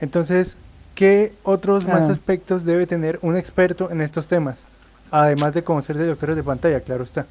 Entonces, 0.00 0.56
¿qué 0.94 1.32
otros 1.42 1.84
más 1.84 2.02
aspectos 2.02 2.64
debe 2.64 2.86
tener 2.86 3.18
un 3.22 3.36
experto 3.36 3.90
en 3.90 4.02
estos 4.02 4.28
temas? 4.28 4.66
Además 5.10 5.54
de 5.54 5.62
conocer 5.62 5.96
de 5.96 6.06
doctores 6.06 6.36
de 6.36 6.42
pantalla, 6.42 6.80
claro 6.80 7.04
está. 7.04 7.26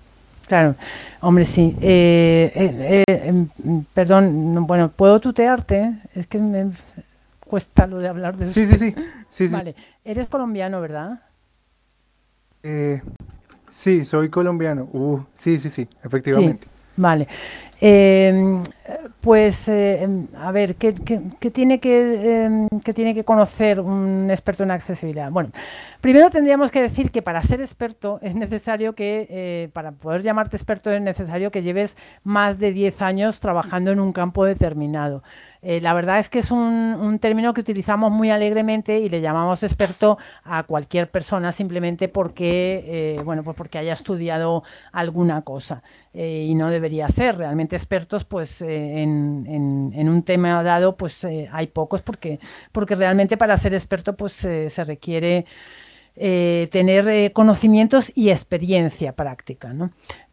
Claro, 0.47 0.75
hombre, 1.21 1.43
sí. 1.45 1.75
Eh, 1.81 2.51
eh, 2.55 3.03
eh 3.07 3.27
em, 3.27 3.83
perdón, 3.93 4.65
bueno, 4.67 4.89
¿puedo 4.89 5.19
tutearte? 5.19 5.93
Es 6.13 6.27
que 6.27 6.37
me 6.37 6.71
cuesta 7.39 7.87
lo 7.87 7.99
de 7.99 8.07
hablar 8.07 8.37
de 8.37 8.47
Sí, 8.47 8.65
sí, 8.65 8.77
sí. 8.77 8.95
sí, 9.29 9.47
Vale, 9.47 9.75
eres 10.03 10.27
colombiano, 10.27 10.81
¿verdad? 10.81 11.21
Eh, 12.63 13.01
sí, 13.69 14.05
soy 14.05 14.29
colombiano. 14.29 14.87
Uh, 14.91 15.21
sí, 15.35 15.59
sí, 15.59 15.69
sí, 15.69 15.87
efectivamente. 16.03 16.67
vale. 16.97 17.27
Eh, 17.81 18.61
pues, 19.25 19.67
eh, 19.69 20.07
a 20.37 20.51
ver, 20.51 20.75
¿qué, 20.75 20.93
tiene 21.51 21.79
que, 21.79 22.43
em, 22.45 22.69
tiene 22.93 23.15
que 23.15 23.23
conocer 23.23 23.79
un 23.79 24.29
experto 24.29 24.61
en 24.61 24.69
accesibilidad? 24.69 25.31
Bueno, 25.31 25.49
primero 25.99 26.29
tendríamos 26.29 26.69
que 26.69 26.79
decir 26.79 27.09
que 27.09 27.23
para 27.23 27.41
ser 27.41 27.59
experto 27.59 28.19
es 28.21 28.35
necesario 28.35 28.93
que, 28.93 29.25
eh, 29.31 29.69
para 29.73 29.93
poder 29.93 30.21
llamarte 30.21 30.57
experto 30.57 30.91
es 30.91 31.01
necesario 31.01 31.49
que 31.49 31.63
lleves 31.63 31.97
más 32.23 32.59
de 32.59 32.71
10 32.71 33.01
años 33.01 33.39
trabajando 33.39 33.91
en 33.91 33.99
un 33.99 34.13
campo 34.13 34.45
determinado. 34.45 35.23
Eh, 35.63 35.81
la 35.81 35.95
verdad 35.95 36.19
es 36.19 36.29
que 36.29 36.37
es 36.37 36.51
un, 36.51 37.17
término 37.19 37.55
que 37.55 37.61
utilizamos 37.61 38.11
muy 38.11 38.29
alegremente 38.29 38.99
y 38.99 39.09
le 39.09 39.21
llamamos 39.21 39.63
experto 39.63 40.19
a 40.43 40.61
cualquier 40.61 41.09
persona 41.09 41.51
simplemente 41.51 42.07
porque, 42.07 43.19
bueno, 43.25 43.41
pues 43.43 43.57
porque 43.57 43.79
haya 43.79 43.93
estudiado 43.93 44.63
alguna 44.91 45.41
cosa 45.41 45.81
y 46.13 46.53
no 46.53 46.69
debería 46.69 47.09
ser. 47.09 47.37
Realmente 47.37 47.64
expertos, 47.73 48.25
pues, 48.25 48.61
en 48.61 49.25
en, 49.47 50.09
un 50.09 50.23
tema 50.23 50.61
dado, 50.63 50.95
pues 50.97 51.23
eh, 51.23 51.49
hay 51.51 51.67
pocos 51.67 52.01
porque, 52.01 52.39
porque 52.71 52.95
realmente 52.95 53.37
para 53.37 53.57
ser 53.57 53.73
experto 53.73 54.15
pues 54.15 54.43
eh, 54.43 54.69
se 54.69 54.83
requiere 54.83 55.45
eh, 56.15 56.69
tener 56.71 57.31
conocimientos 57.33 58.11
y 58.15 58.29
experiencia 58.29 59.13
práctica. 59.13 59.73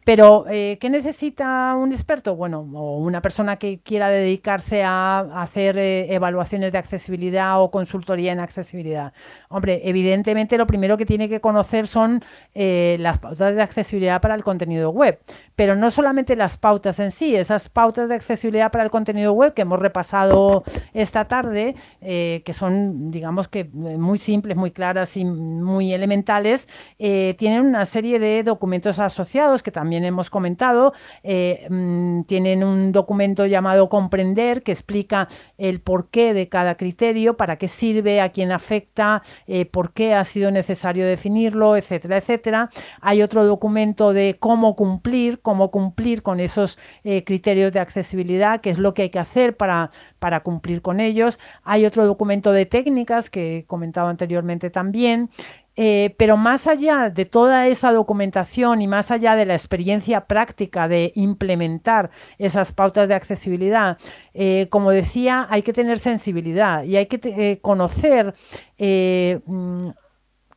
Pero, 0.03 0.45
eh, 0.49 0.77
¿qué 0.81 0.89
necesita 0.89 1.75
un 1.75 1.93
experto? 1.93 2.35
Bueno, 2.35 2.67
o 2.73 2.97
una 2.97 3.21
persona 3.21 3.57
que 3.57 3.79
quiera 3.79 4.09
dedicarse 4.09 4.83
a, 4.83 5.19
hacer 5.41 5.77
eh, 5.77 6.13
evaluaciones 6.13 6.71
de 6.71 6.77
accesibilidad 6.77 7.61
o 7.61 7.71
consultoría 7.71 8.33
en 8.33 8.39
accesibilidad. 8.39 9.13
Hombre, 9.49 9.81
evidentemente 9.85 10.57
lo 10.57 10.67
primero 10.67 10.97
que 10.97 11.05
tiene 11.05 11.29
que 11.29 11.39
conocer 11.39 11.87
son 11.87 12.23
eh, 12.53 12.97
las 12.99 13.19
pautas 13.19 13.55
de 13.55 13.61
accesibilidad 13.61 14.19
para 14.21 14.35
el 14.35 14.43
contenido 14.43 14.89
web. 14.89 15.19
Pero 15.55 15.75
no 15.75 15.89
solamente 15.91 16.35
las 16.35 16.57
pautas 16.57 16.99
en 16.99 17.11
sí, 17.11 17.35
esas 17.35 17.69
pautas 17.69 18.09
de 18.09 18.15
accesibilidad 18.15 18.71
para 18.71 18.83
el 18.83 18.89
contenido 18.89 19.31
web 19.33 19.53
que 19.53 19.61
hemos 19.61 19.79
repasado 19.79 20.63
esta 20.93 21.25
tarde, 21.25 21.75
que 22.01 22.53
son, 22.53 23.11
digamos 23.11 23.47
que 23.47 23.65
muy 23.65 24.17
simples, 24.17 24.57
muy 24.57 24.71
claras 24.71 25.15
y 25.15 25.25
muy 25.25 25.93
elementales, 25.93 26.67
tienen 26.97 27.61
una 27.61 27.85
serie 27.85 28.17
de 28.17 28.43
documentos 28.43 28.97
asociados 28.97 29.61
que 29.61 29.71
también 29.71 29.92
hemos 30.01 30.31
comentado, 30.31 30.93
eh, 31.21 31.67
mm, 31.69 32.23
tienen 32.23 32.63
un 32.63 32.91
documento 32.91 33.45
llamado 33.45 33.89
Comprender 33.89 34.63
que 34.63 34.71
explica 34.71 35.27
el 35.57 35.81
porqué 35.81 36.33
de 36.33 36.49
cada 36.49 36.75
criterio, 36.75 37.37
para 37.37 37.57
qué 37.57 37.67
sirve, 37.67 38.21
a 38.21 38.29
quién 38.29 38.51
afecta, 38.51 39.21
eh, 39.45 39.65
por 39.65 39.93
qué 39.93 40.15
ha 40.15 40.23
sido 40.23 40.49
necesario 40.49 41.05
definirlo, 41.05 41.75
etcétera, 41.75 42.17
etcétera. 42.17 42.69
Hay 43.01 43.21
otro 43.21 43.45
documento 43.45 44.13
de 44.13 44.37
cómo 44.39 44.75
cumplir, 44.75 45.41
cómo 45.41 45.69
cumplir 45.69 46.23
con 46.23 46.39
esos 46.39 46.79
eh, 47.03 47.23
criterios 47.23 47.71
de 47.73 47.79
accesibilidad, 47.79 48.61
qué 48.61 48.71
es 48.71 48.79
lo 48.79 48.93
que 48.93 49.03
hay 49.03 49.09
que 49.09 49.19
hacer 49.19 49.55
para, 49.57 49.91
para 50.19 50.39
cumplir 50.41 50.81
con 50.81 50.99
ellos. 50.99 51.39
Hay 51.63 51.85
otro 51.85 52.05
documento 52.05 52.51
de 52.51 52.65
técnicas 52.65 53.29
que 53.29 53.57
he 53.57 53.65
comentado 53.65 54.07
anteriormente 54.07 54.69
también. 54.69 55.29
Eh, 55.75 56.13
pero 56.17 56.37
más 56.37 56.67
allá 56.67 57.09
de 57.09 57.25
toda 57.25 57.67
esa 57.67 57.91
documentación 57.91 58.81
y 58.81 58.87
más 58.87 59.09
allá 59.09 59.35
de 59.35 59.45
la 59.45 59.55
experiencia 59.55 60.25
práctica 60.27 60.87
de 60.87 61.11
implementar 61.15 62.11
esas 62.37 62.71
pautas 62.71 63.07
de 63.07 63.15
accesibilidad, 63.15 63.97
eh, 64.33 64.67
como 64.69 64.91
decía, 64.91 65.47
hay 65.49 65.63
que 65.63 65.73
tener 65.73 65.99
sensibilidad 65.99 66.83
y 66.83 66.97
hay 66.97 67.07
que 67.07 67.19
eh, 67.23 67.59
conocer 67.61 68.35
mm, 68.77 69.89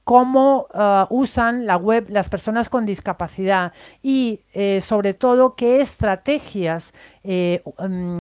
cómo 0.05 0.67
ah, 0.75 1.07
usan 1.11 1.67
la 1.67 1.77
web 1.77 2.07
las 2.11 2.29
personas 2.29 2.69
con 2.69 2.85
discapacidad 2.87 3.73
y 4.03 4.41
sobre 4.83 5.15
todo 5.15 5.57
qué 5.57 5.81
estrategias 5.81 6.93
mm, 7.25 8.19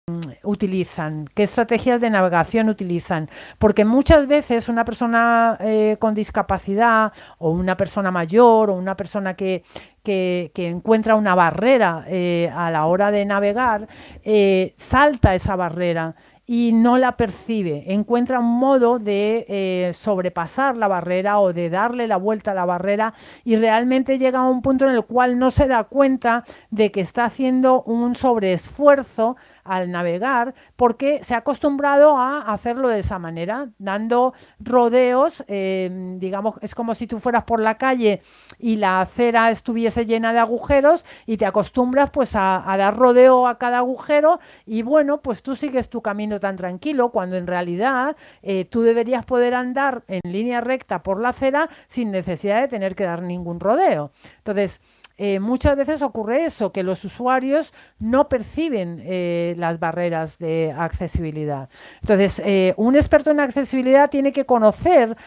utilizan, 0.43 1.27
qué 1.33 1.43
estrategias 1.43 2.01
de 2.01 2.09
navegación 2.09 2.69
utilizan, 2.69 3.29
porque 3.57 3.85
muchas 3.85 4.27
veces 4.27 4.69
una 4.69 4.85
persona 4.85 5.57
eh, 5.59 5.97
con 5.99 6.13
discapacidad 6.13 7.11
o 7.37 7.51
una 7.51 7.77
persona 7.77 8.11
mayor 8.11 8.69
o 8.69 8.75
una 8.75 8.95
persona 8.95 9.33
que, 9.35 9.63
que, 10.03 10.51
encuentra 10.55 11.15
una 11.15 11.35
barrera 11.35 12.03
eh, 12.07 12.51
a 12.55 12.71
la 12.71 12.85
hora 12.85 13.11
de 13.11 13.25
navegar, 13.25 13.87
eh, 14.23 14.73
salta 14.75 15.35
esa 15.35 15.55
barrera 15.55 16.15
y 16.47 16.71
no 16.73 16.97
la 16.97 17.15
percibe. 17.15 17.93
Encuentra 17.93 18.39
un 18.39 18.57
modo 18.57 18.97
de 18.97 19.91
sobrepasar 19.93 20.75
la 20.77 20.87
barrera 20.87 21.39
o 21.39 21.53
de 21.53 21.69
darle 21.69 22.07
la 22.07 22.17
vuelta 22.17 22.51
a 22.51 22.55
la 22.55 22.65
barrera 22.65 23.13
y 23.45 23.55
realmente 23.55 24.17
llega 24.17 24.39
a 24.39 24.49
un 24.49 24.63
punto 24.63 24.85
en 24.85 24.95
el 24.95 25.05
cual 25.05 25.37
no 25.37 25.51
se 25.51 25.67
da 25.67 25.83
cuenta 25.83 26.43
de 26.71 26.91
que 26.91 27.01
está 27.01 27.25
haciendo 27.25 27.83
un 27.83 28.15
sobreesfuerzo 28.15 29.37
al 29.69 29.91
navegar 29.91 30.53
porque 30.75 31.23
se 31.23 31.35
ha 31.35 31.37
acostumbrado 31.37 32.17
a 32.17 32.41
hacerlo 32.53 32.89
de 32.89 32.99
esa 32.99 33.19
manera, 33.19 33.69
dando 33.77 34.33
rodeos, 34.59 35.43
eh, 35.47 35.89
digamos, 36.17 36.55
es 36.61 36.75
como 36.75 36.95
si 36.95 37.07
tú 37.07 37.19
fueras 37.19 37.43
por 37.43 37.59
la 37.59 37.77
calle 37.77 38.21
y 38.57 38.75
la 38.77 39.01
acera 39.01 39.51
estuviese 39.51 40.05
llena 40.05 40.33
de 40.33 40.39
agujeros 40.39 41.05
y 41.25 41.37
te 41.37 41.45
acostumbras 41.45 42.09
pues 42.09 42.35
a, 42.35 42.63
dar 42.77 42.97
rodeo 42.97 43.47
a 43.47 43.57
cada 43.57 43.79
agujero 43.79 44.39
y 44.65 44.81
bueno, 44.81 45.21
pues 45.21 45.43
tú 45.43 45.55
sigues 45.55 45.89
tu 45.89 46.01
camino 46.01 46.39
tan 46.39 46.55
tranquilo 46.55 47.09
cuando 47.09 47.35
en 47.35 47.47
realidad 47.47 48.15
eh, 48.41 48.65
tú 48.65 48.81
deberías 48.81 49.25
poder 49.25 49.53
andar 49.53 50.03
en 50.07 50.21
línea 50.23 50.61
recta 50.61 51.03
por 51.03 51.21
la 51.21 51.29
acera 51.29 51.69
sin 51.87 52.11
necesidad 52.11 52.61
de 52.61 52.67
tener 52.67 52.95
que 52.95 53.03
dar 53.03 53.21
ningún 53.21 53.59
rodeo. 53.59 54.11
Entonces, 54.37 54.81
eh, 55.21 55.41
muchas 55.41 55.75
veces 55.75 56.01
ocurre 56.01 56.45
eso, 56.45 56.71
que 56.71 56.81
los 56.81 57.03
usuarios 57.03 57.73
no 57.99 58.29
perciben 58.29 59.01
eh, 59.03 59.53
las 59.57 59.77
barreras 59.77 60.39
de 60.39 60.73
accesibilidad. 60.75 61.67
Entonces, 62.01 62.41
eh, 62.45 62.73
un 62.77 62.95
experto 62.95 63.29
en 63.31 63.41
accesibilidad 63.41 64.09
tiene 64.09 64.31
que 64.31 64.45
conocer 64.45 65.17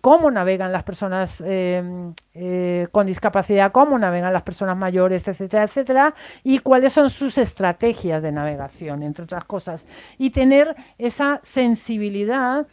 cómo 0.00 0.30
navegan 0.30 0.70
las 0.70 0.84
personas 0.84 1.42
con 2.92 3.06
discapacidad, 3.06 3.72
cómo 3.72 3.98
navegan 3.98 4.32
las 4.32 4.44
personas 4.44 4.76
mayores, 4.76 5.26
etcétera, 5.26 5.64
etcétera, 5.64 6.14
y 6.44 6.60
cuáles 6.60 6.92
son 6.92 7.10
sus 7.10 7.36
estrategias 7.36 8.22
de 8.22 8.30
navegación, 8.30 9.02
entre 9.02 9.24
otras 9.24 9.44
cosas, 9.44 9.88
y 10.16 10.30
tener 10.30 10.76
esa 10.96 11.40
sensibilidad 11.42 12.68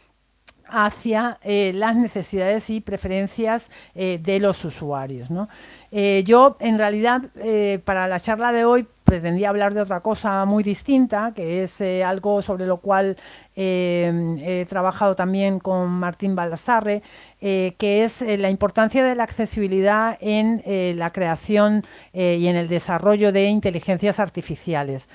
hacia 0.68 1.38
las 1.44 1.96
necesidades 1.96 2.70
y 2.70 2.80
preferencias 2.80 3.70
de 3.94 4.38
los 4.40 4.64
usuarios. 4.64 5.30
¿no? 5.30 5.48
Eh, 5.90 6.22
yo, 6.26 6.56
en 6.60 6.76
realidad, 6.76 7.22
eh, 7.36 7.80
para 7.84 8.08
la 8.08 8.20
charla 8.20 8.52
de 8.52 8.64
hoy 8.64 8.86
pretendía 9.04 9.48
hablar 9.48 9.72
de 9.72 9.80
otra 9.80 10.00
cosa 10.00 10.44
muy 10.44 10.62
distinta, 10.62 11.32
que 11.34 11.62
es 11.62 11.80
eh, 11.80 12.04
algo 12.04 12.42
sobre 12.42 12.66
lo 12.66 12.76
cual 12.76 13.16
he 13.56 14.66
trabajado 14.68 15.16
también 15.16 15.58
con 15.58 15.88
Martín 15.88 16.36
Baldassarre, 16.36 17.02
que 17.40 18.04
es 18.04 18.20
la 18.20 18.50
importancia 18.50 19.02
de 19.02 19.16
la 19.16 19.24
accesibilidad 19.24 20.16
en 20.20 20.62
la 20.96 21.10
creación 21.10 21.84
y 22.12 22.46
en 22.46 22.54
el 22.54 22.68
desarrollo 22.68 23.32
de 23.32 23.46
inteligencias 23.46 24.20
artificiales. 24.20 25.08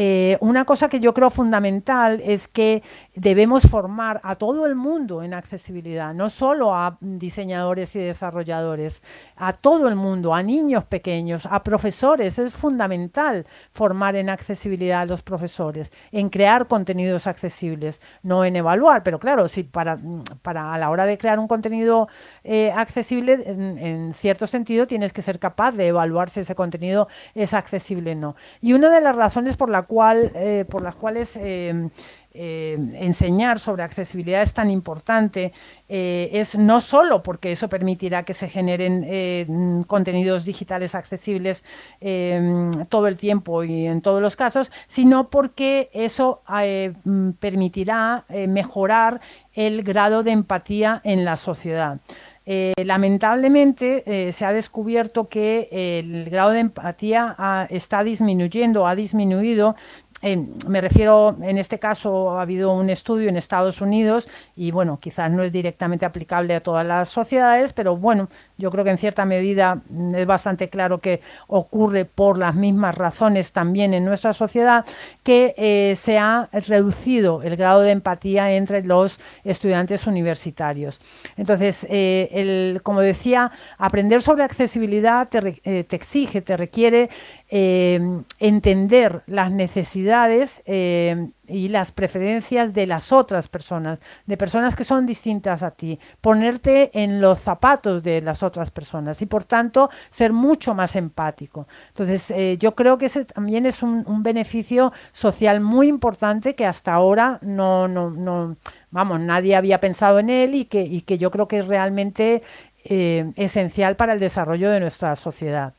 Eh, 0.00 0.38
una 0.40 0.64
cosa 0.64 0.88
que 0.88 1.00
yo 1.00 1.12
creo 1.12 1.28
fundamental 1.28 2.22
es 2.24 2.46
que 2.46 2.84
debemos 3.16 3.64
formar 3.66 4.20
a 4.22 4.36
todo 4.36 4.64
el 4.64 4.76
mundo 4.76 5.24
en 5.24 5.34
accesibilidad, 5.34 6.14
no 6.14 6.30
solo 6.30 6.72
a 6.72 6.98
diseñadores 7.00 7.96
y 7.96 7.98
desarrolladores, 7.98 9.02
a 9.34 9.54
todo 9.54 9.88
el 9.88 9.96
mundo, 9.96 10.36
a 10.36 10.42
niños 10.44 10.84
pequeños, 10.84 11.46
a 11.50 11.64
profesores. 11.64 12.38
Es 12.38 12.52
fundamental 12.52 13.44
formar 13.72 14.14
en 14.14 14.30
accesibilidad 14.30 15.00
a 15.00 15.04
los 15.04 15.22
profesores, 15.22 15.92
en 16.12 16.28
crear 16.28 16.68
contenidos 16.68 17.26
accesibles, 17.26 18.00
no 18.22 18.44
en 18.44 18.54
evaluar, 18.54 19.02
pero 19.02 19.18
claro, 19.18 19.48
si 19.48 19.64
para, 19.64 19.98
para 20.42 20.74
a 20.74 20.78
la 20.78 20.90
hora 20.90 21.06
de 21.06 21.18
crear 21.18 21.40
un 21.40 21.48
contenido 21.48 22.06
eh, 22.44 22.70
accesible, 22.70 23.32
en, 23.32 24.14
cierto 24.14 24.46
sentido, 24.46 24.86
tienes 24.86 25.12
que 25.12 25.22
ser 25.22 25.40
capaz 25.40 25.72
de 25.72 25.88
evaluar 25.88 26.30
si 26.30 26.38
ese 26.38 26.54
contenido 26.54 27.08
es 27.34 27.52
accesible 27.52 28.12
o 28.12 28.14
no. 28.14 28.36
Y 28.60 28.74
una 28.74 28.90
de 28.90 29.00
las 29.00 29.16
razones 29.16 29.56
por 29.56 29.68
la 29.68 29.87
eh, 29.90 30.66
por 30.68 30.82
las 30.82 30.94
cuales 30.96 31.34
eh, 31.36 31.88
eh, 32.34 32.78
enseñar 32.96 33.58
sobre 33.58 33.82
accesibilidad 33.82 34.42
es 34.42 34.52
tan 34.52 34.70
importante 34.70 35.52
es 35.88 36.58
no 36.58 36.82
solo 36.82 37.22
porque 37.22 37.52
eso 37.52 37.68
permitirá 37.68 38.22
que 38.22 38.34
se 38.34 38.48
generen 38.48 39.84
contenidos 39.84 40.44
digitales 40.44 40.94
accesibles 40.94 41.64
todo 42.90 43.06
el 43.06 43.16
tiempo 43.16 43.64
y 43.64 43.86
en 43.86 44.02
todos 44.02 44.20
los 44.20 44.36
casos, 44.36 44.70
sino 44.86 45.30
porque 45.30 45.88
eso 45.94 46.42
permitirá 47.40 48.26
mejorar 48.46 49.22
el 49.54 49.82
grado 49.82 50.22
de 50.22 50.32
empatía 50.32 51.00
en 51.04 51.24
la 51.24 51.36
sociedad. 51.36 51.98
Lamentablemente 52.76 54.32
se 54.32 54.44
ha 54.44 54.52
descubierto 54.52 55.28
que 55.28 55.68
el 55.70 56.30
grado 56.30 56.50
de 56.50 56.60
empatía 56.60 57.66
está 57.68 58.02
disminuyendo, 58.02 58.86
ha 58.86 58.94
disminuido. 58.94 59.76
Me 60.66 60.80
refiero, 60.80 61.36
en 61.42 61.58
este 61.58 61.78
caso 61.78 62.38
ha 62.38 62.42
habido 62.42 62.72
un 62.72 62.90
estudio 62.90 63.28
en 63.28 63.36
Estados 63.36 63.80
Unidos 63.80 64.28
y 64.56 64.72
bueno, 64.72 64.98
quizás 64.98 65.30
no 65.30 65.44
es 65.44 65.52
directamente 65.52 66.06
aplicable 66.06 66.56
a 66.56 66.60
todas 66.60 66.84
las 66.84 67.08
sociedades, 67.08 67.72
pero 67.72 67.96
bueno, 67.96 68.28
yo 68.58 68.70
creo 68.70 68.84
que 68.84 68.90
en 68.90 68.98
cierta 68.98 69.24
medida 69.24 69.80
mm, 69.88 70.16
es 70.16 70.26
bastante 70.26 70.68
claro 70.68 70.98
que 70.98 71.20
ocurre 71.46 72.04
por 72.04 72.36
las 72.38 72.54
mismas 72.54 72.96
razones 72.96 73.52
también 73.52 73.94
en 73.94 74.04
nuestra 74.04 74.32
sociedad 74.32 74.84
que 75.22 75.54
eh, 75.56 75.94
se 75.96 76.18
ha 76.18 76.48
reducido 76.52 77.42
el 77.42 77.56
grado 77.56 77.80
de 77.80 77.92
empatía 77.92 78.52
entre 78.52 78.82
los 78.82 79.20
estudiantes 79.44 80.06
universitarios. 80.06 81.00
Entonces, 81.36 81.86
eh, 81.88 82.78
como 82.82 83.00
decía, 83.00 83.52
aprender 83.78 84.22
sobre 84.22 84.42
accesibilidad 84.42 85.28
te, 85.28 85.60
eh, 85.64 85.84
te 85.84 85.96
exige, 85.96 86.42
te 86.42 86.56
requiere 86.56 87.08
entender 87.50 89.22
las 89.26 89.50
necesidades 89.50 90.62
y 91.48 91.68
las 91.68 91.92
preferencias 91.92 92.72
de 92.74 92.86
las 92.86 93.12
otras 93.12 93.48
personas, 93.48 94.00
de 94.26 94.36
personas 94.36 94.76
que 94.76 94.84
son 94.84 95.06
distintas 95.06 95.62
a 95.62 95.70
ti, 95.70 95.98
ponerte 96.20 96.90
en 97.00 97.20
los 97.20 97.40
zapatos 97.40 98.02
de 98.02 98.20
las 98.20 98.42
otras 98.42 98.70
personas 98.70 99.22
y 99.22 99.26
por 99.26 99.44
tanto 99.44 99.90
ser 100.10 100.32
mucho 100.32 100.74
más 100.74 100.96
empático. 100.96 101.66
Entonces, 101.88 102.30
eh, 102.30 102.56
yo 102.58 102.74
creo 102.74 102.98
que 102.98 103.06
ese 103.06 103.24
también 103.24 103.66
es 103.66 103.82
un, 103.82 104.04
beneficio 104.22 104.92
social 105.12 105.60
muy 105.60 105.86
importante 105.86 106.54
que 106.54 106.66
hasta 106.66 106.92
ahora 106.92 107.38
no, 107.40 107.86
no, 107.88 108.10
no, 108.10 108.56
vamos, 108.90 109.20
nadie 109.20 109.54
había 109.54 109.80
pensado 109.80 110.18
en 110.18 110.28
él 110.28 110.54
y 110.54 110.64
que, 110.64 110.82
y 110.82 111.02
que 111.02 111.18
yo 111.18 111.30
creo 111.30 111.46
que 111.46 111.60
es 111.60 111.66
realmente 111.66 112.42
eh, 112.84 113.32
esencial 113.36 113.96
para 113.96 114.12
el 114.12 114.20
desarrollo 114.20 114.70
de 114.70 114.80
nuestra 114.80 115.14
sociedad. 115.16 115.74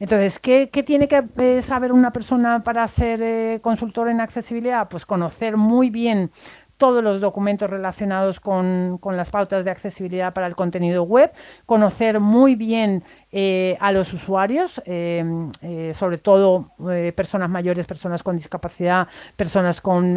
Entonces, 0.00 0.38
¿qué, 0.40 0.66
tiene 0.66 1.08
que 1.08 1.22
eh, 1.36 1.60
saber 1.62 1.92
una 1.92 2.10
persona 2.10 2.64
para 2.64 2.88
ser 2.88 3.20
eh, 3.22 3.60
consultor 3.62 4.08
en 4.08 4.20
accesibilidad? 4.20 4.88
Pues 4.88 5.04
conocer 5.04 5.58
muy 5.58 5.90
bien 5.90 6.32
todos 6.78 7.04
los 7.04 7.20
documentos 7.20 7.68
relacionados 7.68 8.40
con, 8.40 8.98
las 9.04 9.28
pautas 9.28 9.66
de 9.66 9.70
accesibilidad 9.70 10.32
para 10.32 10.46
el 10.46 10.56
contenido 10.56 11.02
web, 11.02 11.30
conocer 11.66 12.18
muy 12.18 12.54
bien 12.54 13.04
eh, 13.32 13.76
a 13.78 13.92
los 13.92 14.12
usuarios, 14.12 14.82
eh, 14.86 15.24
eh, 15.62 15.92
sobre 15.94 16.18
todo 16.18 16.72
personas 17.14 17.48
mayores, 17.48 17.86
personas 17.86 18.24
con 18.24 18.36
discapacidad, 18.36 19.06
personas 19.36 19.80
con, 19.80 20.14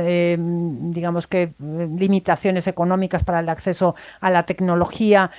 digamos 0.92 1.28
que, 1.28 1.54
limitaciones 1.60 2.66
económicas 2.68 3.24
para 3.24 3.42
el 3.42 3.50
acceso 3.50 3.96
a 4.20 4.30
la 4.32 4.46
tecnología 4.46 5.30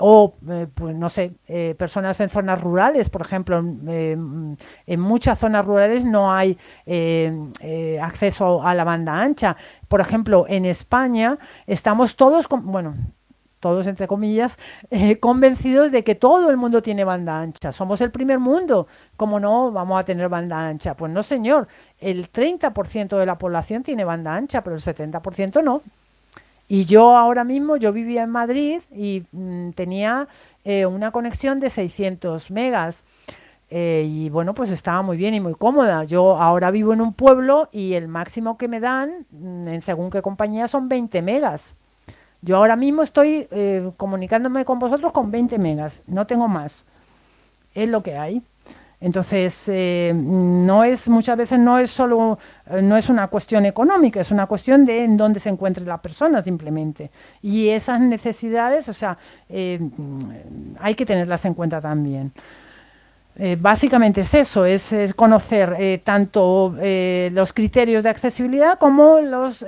o, 0.00 0.34
pues 0.74 0.96
no 0.96 1.08
sé, 1.08 1.32
personas 1.76 2.18
en 2.20 2.30
zonas 2.30 2.60
rurales, 2.60 3.10
por 3.10 3.20
ejemplo, 3.20 3.58
en 3.58 5.00
muchas 5.00 5.38
zonas 5.38 5.64
rurales 5.66 6.04
no 6.04 6.32
hay 6.32 6.56
acceso 8.00 8.62
a 8.62 8.74
la 8.74 8.84
banda 8.84 9.20
ancha. 9.20 9.56
Por 9.88 10.00
ejemplo, 10.00 10.46
en 10.48 10.64
España 10.64 11.38
estamos 11.66 12.16
todos, 12.16 12.46
bueno, 12.48 12.94
todos 13.62 13.86
entre 13.86 14.08
comillas, 14.08 14.58
eh, 14.90 15.18
convencidos 15.18 15.92
de 15.92 16.02
que 16.04 16.14
todo 16.16 16.50
el 16.50 16.58
mundo 16.58 16.82
tiene 16.82 17.04
banda 17.04 17.40
ancha. 17.40 17.72
Somos 17.72 18.02
el 18.02 18.10
primer 18.10 18.40
mundo. 18.40 18.88
¿Cómo 19.16 19.40
no 19.40 19.70
vamos 19.70 19.98
a 19.98 20.04
tener 20.04 20.28
banda 20.28 20.68
ancha? 20.68 20.94
Pues 20.94 21.10
no, 21.12 21.22
señor. 21.22 21.68
El 21.98 22.30
30% 22.30 23.16
de 23.16 23.24
la 23.24 23.38
población 23.38 23.84
tiene 23.84 24.04
banda 24.04 24.34
ancha, 24.34 24.62
pero 24.62 24.76
el 24.76 24.82
70% 24.82 25.62
no. 25.62 25.80
Y 26.68 26.86
yo 26.86 27.16
ahora 27.16 27.44
mismo, 27.44 27.76
yo 27.76 27.92
vivía 27.92 28.24
en 28.24 28.30
Madrid 28.30 28.80
y 28.90 29.24
mm, 29.30 29.70
tenía 29.70 30.26
eh, 30.64 30.84
una 30.84 31.12
conexión 31.12 31.60
de 31.60 31.70
600 31.70 32.50
megas. 32.50 33.04
Eh, 33.70 34.04
y 34.06 34.28
bueno, 34.28 34.54
pues 34.54 34.70
estaba 34.70 35.02
muy 35.02 35.16
bien 35.16 35.34
y 35.34 35.40
muy 35.40 35.54
cómoda. 35.54 36.02
Yo 36.04 36.36
ahora 36.36 36.72
vivo 36.72 36.92
en 36.92 37.00
un 37.00 37.12
pueblo 37.12 37.68
y 37.70 37.94
el 37.94 38.08
máximo 38.08 38.58
que 38.58 38.66
me 38.66 38.80
dan, 38.80 39.26
mm, 39.30 39.68
en 39.68 39.80
según 39.80 40.10
qué 40.10 40.20
compañía, 40.20 40.66
son 40.66 40.88
20 40.88 41.22
megas. 41.22 41.76
Yo 42.42 42.56
ahora 42.56 42.76
mismo 42.76 43.02
estoy 43.02 43.46
eh, 43.50 43.90
comunicándome 43.96 44.64
con 44.64 44.78
vosotros 44.78 45.12
con 45.12 45.30
20 45.30 45.58
megas, 45.58 46.02
no 46.06 46.26
tengo 46.26 46.48
más. 46.48 46.84
Es 47.74 47.88
lo 47.88 48.02
que 48.02 48.18
hay. 48.18 48.42
Entonces, 49.00 49.64
eh, 49.68 50.12
no 50.14 50.84
es, 50.84 51.08
muchas 51.08 51.36
veces 51.36 51.58
no 51.58 51.78
es 51.78 51.90
solo, 51.90 52.38
no 52.82 52.96
es 52.96 53.08
una 53.08 53.26
cuestión 53.28 53.66
económica, 53.66 54.20
es 54.20 54.30
una 54.30 54.46
cuestión 54.46 54.84
de 54.84 55.04
en 55.04 55.16
dónde 55.16 55.40
se 55.40 55.48
encuentre 55.48 55.84
la 55.84 56.00
persona 56.00 56.40
simplemente. 56.40 57.10
Y 57.42 57.68
esas 57.68 58.00
necesidades, 58.00 58.88
o 58.88 58.94
sea, 58.94 59.18
hay 59.48 60.94
que 60.94 61.06
tenerlas 61.06 61.44
en 61.44 61.54
cuenta 61.54 61.80
también. 61.80 62.32
Eh, 63.36 63.56
básicamente 63.58 64.20
es 64.20 64.34
eso, 64.34 64.66
es, 64.66 64.92
conocer 65.16 65.74
eh, 65.78 66.02
tanto 66.04 66.76
eh, 66.80 67.30
los 67.32 67.52
criterios 67.52 68.02
de 68.02 68.10
accesibilidad 68.10 68.78
como 68.78 69.20
los 69.20 69.64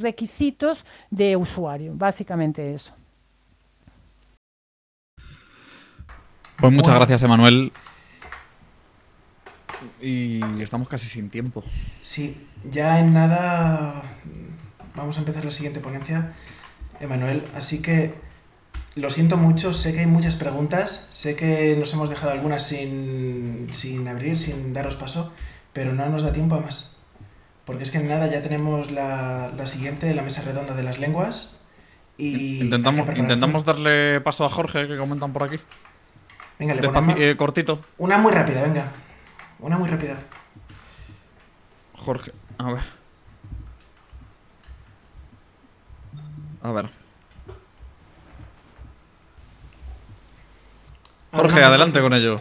requisitos 0.00 0.84
de 1.10 1.36
usuario, 1.36 1.94
básicamente 1.94 2.74
eso. 2.74 2.92
Pues 6.58 6.72
muchas 6.72 6.94
gracias, 6.94 7.22
Emanuel. 7.22 7.72
Y 10.00 10.40
estamos 10.60 10.86
casi 10.86 11.08
sin 11.08 11.30
tiempo. 11.30 11.64
Sí, 12.00 12.46
ya 12.64 13.00
en 13.00 13.14
nada 13.14 14.02
vamos 14.94 15.16
a 15.16 15.20
empezar 15.20 15.44
la 15.44 15.50
siguiente 15.50 15.80
ponencia, 15.80 16.34
Emanuel. 17.00 17.44
Así 17.54 17.80
que 17.82 18.14
lo 18.94 19.10
siento 19.10 19.36
mucho, 19.36 19.72
sé 19.72 19.94
que 19.94 20.00
hay 20.00 20.06
muchas 20.06 20.36
preguntas, 20.36 21.06
sé 21.10 21.34
que 21.34 21.76
nos 21.76 21.92
hemos 21.94 22.10
dejado 22.10 22.32
algunas 22.32 22.66
sin, 22.66 23.68
sin 23.72 24.06
abrir, 24.06 24.38
sin 24.38 24.74
daros 24.74 24.96
paso, 24.96 25.32
pero 25.72 25.92
no 25.92 26.06
nos 26.08 26.22
da 26.22 26.32
tiempo 26.32 26.56
a 26.56 26.60
más. 26.60 26.96
Porque 27.64 27.84
es 27.84 27.90
que 27.90 27.98
en 27.98 28.08
nada 28.08 28.26
ya 28.26 28.42
tenemos 28.42 28.90
la, 28.90 29.50
la 29.56 29.66
siguiente, 29.66 30.12
la 30.14 30.22
mesa 30.22 30.42
redonda 30.42 30.74
de 30.74 30.82
las 30.82 30.98
lenguas. 30.98 31.56
Y 32.18 32.64
intentamos, 32.64 33.08
intentamos 33.16 33.64
darle 33.64 34.20
paso 34.20 34.44
a 34.44 34.50
Jorge, 34.50 34.86
que 34.86 34.96
comentan 34.96 35.32
por 35.32 35.44
aquí. 35.44 35.58
Venga, 36.58 36.74
le 36.74 36.82
ponemos... 36.82 37.18
Eh, 37.18 37.36
cortito. 37.36 37.80
Una 37.98 38.18
muy 38.18 38.32
rápida, 38.32 38.62
venga. 38.62 38.92
Una 39.60 39.78
muy 39.78 39.88
rápida. 39.88 40.18
Jorge, 41.94 42.32
a 42.58 42.72
ver. 42.72 42.82
A 46.62 46.72
ver. 46.72 47.01
Jorge, 51.32 51.62
adelante 51.62 52.00
con 52.00 52.12
ello. 52.12 52.40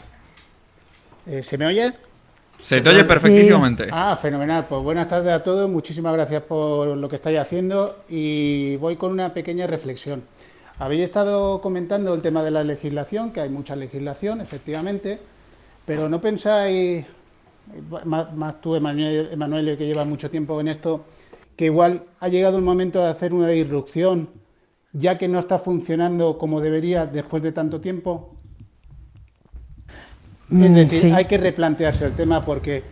Eh, 1.26 1.42
¿Se 1.44 1.58
me 1.58 1.66
oye? 1.66 1.94
Se 2.60 2.82
te 2.82 2.90
oye 2.90 3.06
perfectísimamente. 3.06 3.88
Ah, 3.90 4.18
fenomenal. 4.22 4.66
Pues 4.68 4.84
buenas 4.84 5.08
tardes 5.08 5.32
a 5.32 5.42
todos. 5.42 5.70
Muchísimas 5.70 6.14
gracias 6.14 6.44
por 6.44 6.90
lo 6.90 7.10
que 7.10 7.16
estáis 7.16 7.40
haciendo 7.40 8.04
y 8.10 8.76
voy 8.76 8.98
con 8.98 9.12
una 9.12 9.34
pequeña 9.34 9.66
reflexión. 9.66 10.24
Habéis 10.78 11.06
estado 11.06 11.62
comentando 11.62 12.14
el 12.14 12.22
tema 12.22 12.44
de 12.44 12.52
la 12.52 12.64
legislación, 12.64 13.32
que 13.32 13.40
hay 13.40 13.50
mucha 13.50 13.76
legislación, 13.76 14.42
efectivamente, 14.42 15.20
pero 15.86 16.10
no 16.10 16.20
pensáis, 16.20 17.06
más, 18.04 18.60
tú, 18.62 18.76
Emanuel, 18.76 19.30
Emanuel, 19.32 19.78
que 19.78 19.86
lleva 19.86 20.04
mucho 20.06 20.30
tiempo 20.30 20.60
en 20.60 20.68
esto, 20.68 21.06
que 21.56 21.66
igual 21.66 22.04
ha 22.20 22.28
llegado 22.28 22.58
el 22.58 22.64
momento 22.64 23.00
de 23.00 23.10
hacer 23.10 23.34
una 23.34 23.48
disrupción, 23.48 24.30
ya 24.92 25.18
que 25.18 25.28
no 25.28 25.40
está 25.40 25.60
funcionando 25.60 26.38
como 26.38 26.60
debería 26.60 27.06
después 27.06 27.42
de 27.42 27.52
tanto 27.52 27.80
tiempo. 27.80 28.36
Es 30.52 30.58
mm, 30.58 30.74
decir, 30.74 31.14
hay 31.14 31.26
que 31.26 31.38
replantearse 31.38 32.06
el 32.06 32.14
tema 32.14 32.44
porque 32.44 32.84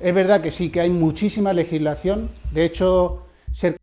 es 0.00 0.14
verdad 0.14 0.40
que 0.40 0.50
sí, 0.50 0.70
que 0.70 0.80
hay 0.80 0.90
muchísima 0.90 1.52
legislación. 1.52 2.30
De 2.50 2.64
hecho, 2.64 3.26
ser 3.52 3.76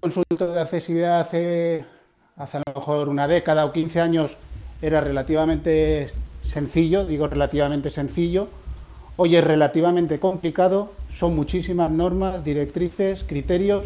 consultor 0.00 0.50
de 0.52 0.60
accesibilidad 0.60 1.20
hace, 1.20 1.84
hace 2.36 2.56
a 2.58 2.62
lo 2.66 2.80
mejor 2.80 3.08
una 3.08 3.28
década 3.28 3.64
o 3.64 3.72
15 3.72 4.00
años 4.00 4.32
era 4.80 5.00
relativamente 5.00 6.08
sencillo, 6.42 7.06
digo 7.06 7.28
relativamente 7.28 7.90
sencillo. 7.90 8.48
Hoy 9.16 9.36
es 9.36 9.44
relativamente 9.44 10.18
complicado, 10.18 10.92
son 11.14 11.36
muchísimas 11.36 11.92
normas, 11.92 12.44
directrices, 12.44 13.22
criterios 13.24 13.84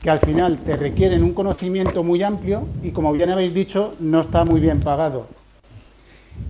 que 0.00 0.10
al 0.10 0.18
final 0.18 0.58
te 0.58 0.76
requieren 0.76 1.22
un 1.22 1.32
conocimiento 1.32 2.02
muy 2.02 2.24
amplio 2.24 2.66
y 2.82 2.90
como 2.90 3.12
bien 3.12 3.30
habéis 3.30 3.54
dicho, 3.54 3.94
no 4.00 4.22
está 4.22 4.44
muy 4.44 4.60
bien 4.60 4.80
pagado. 4.80 5.28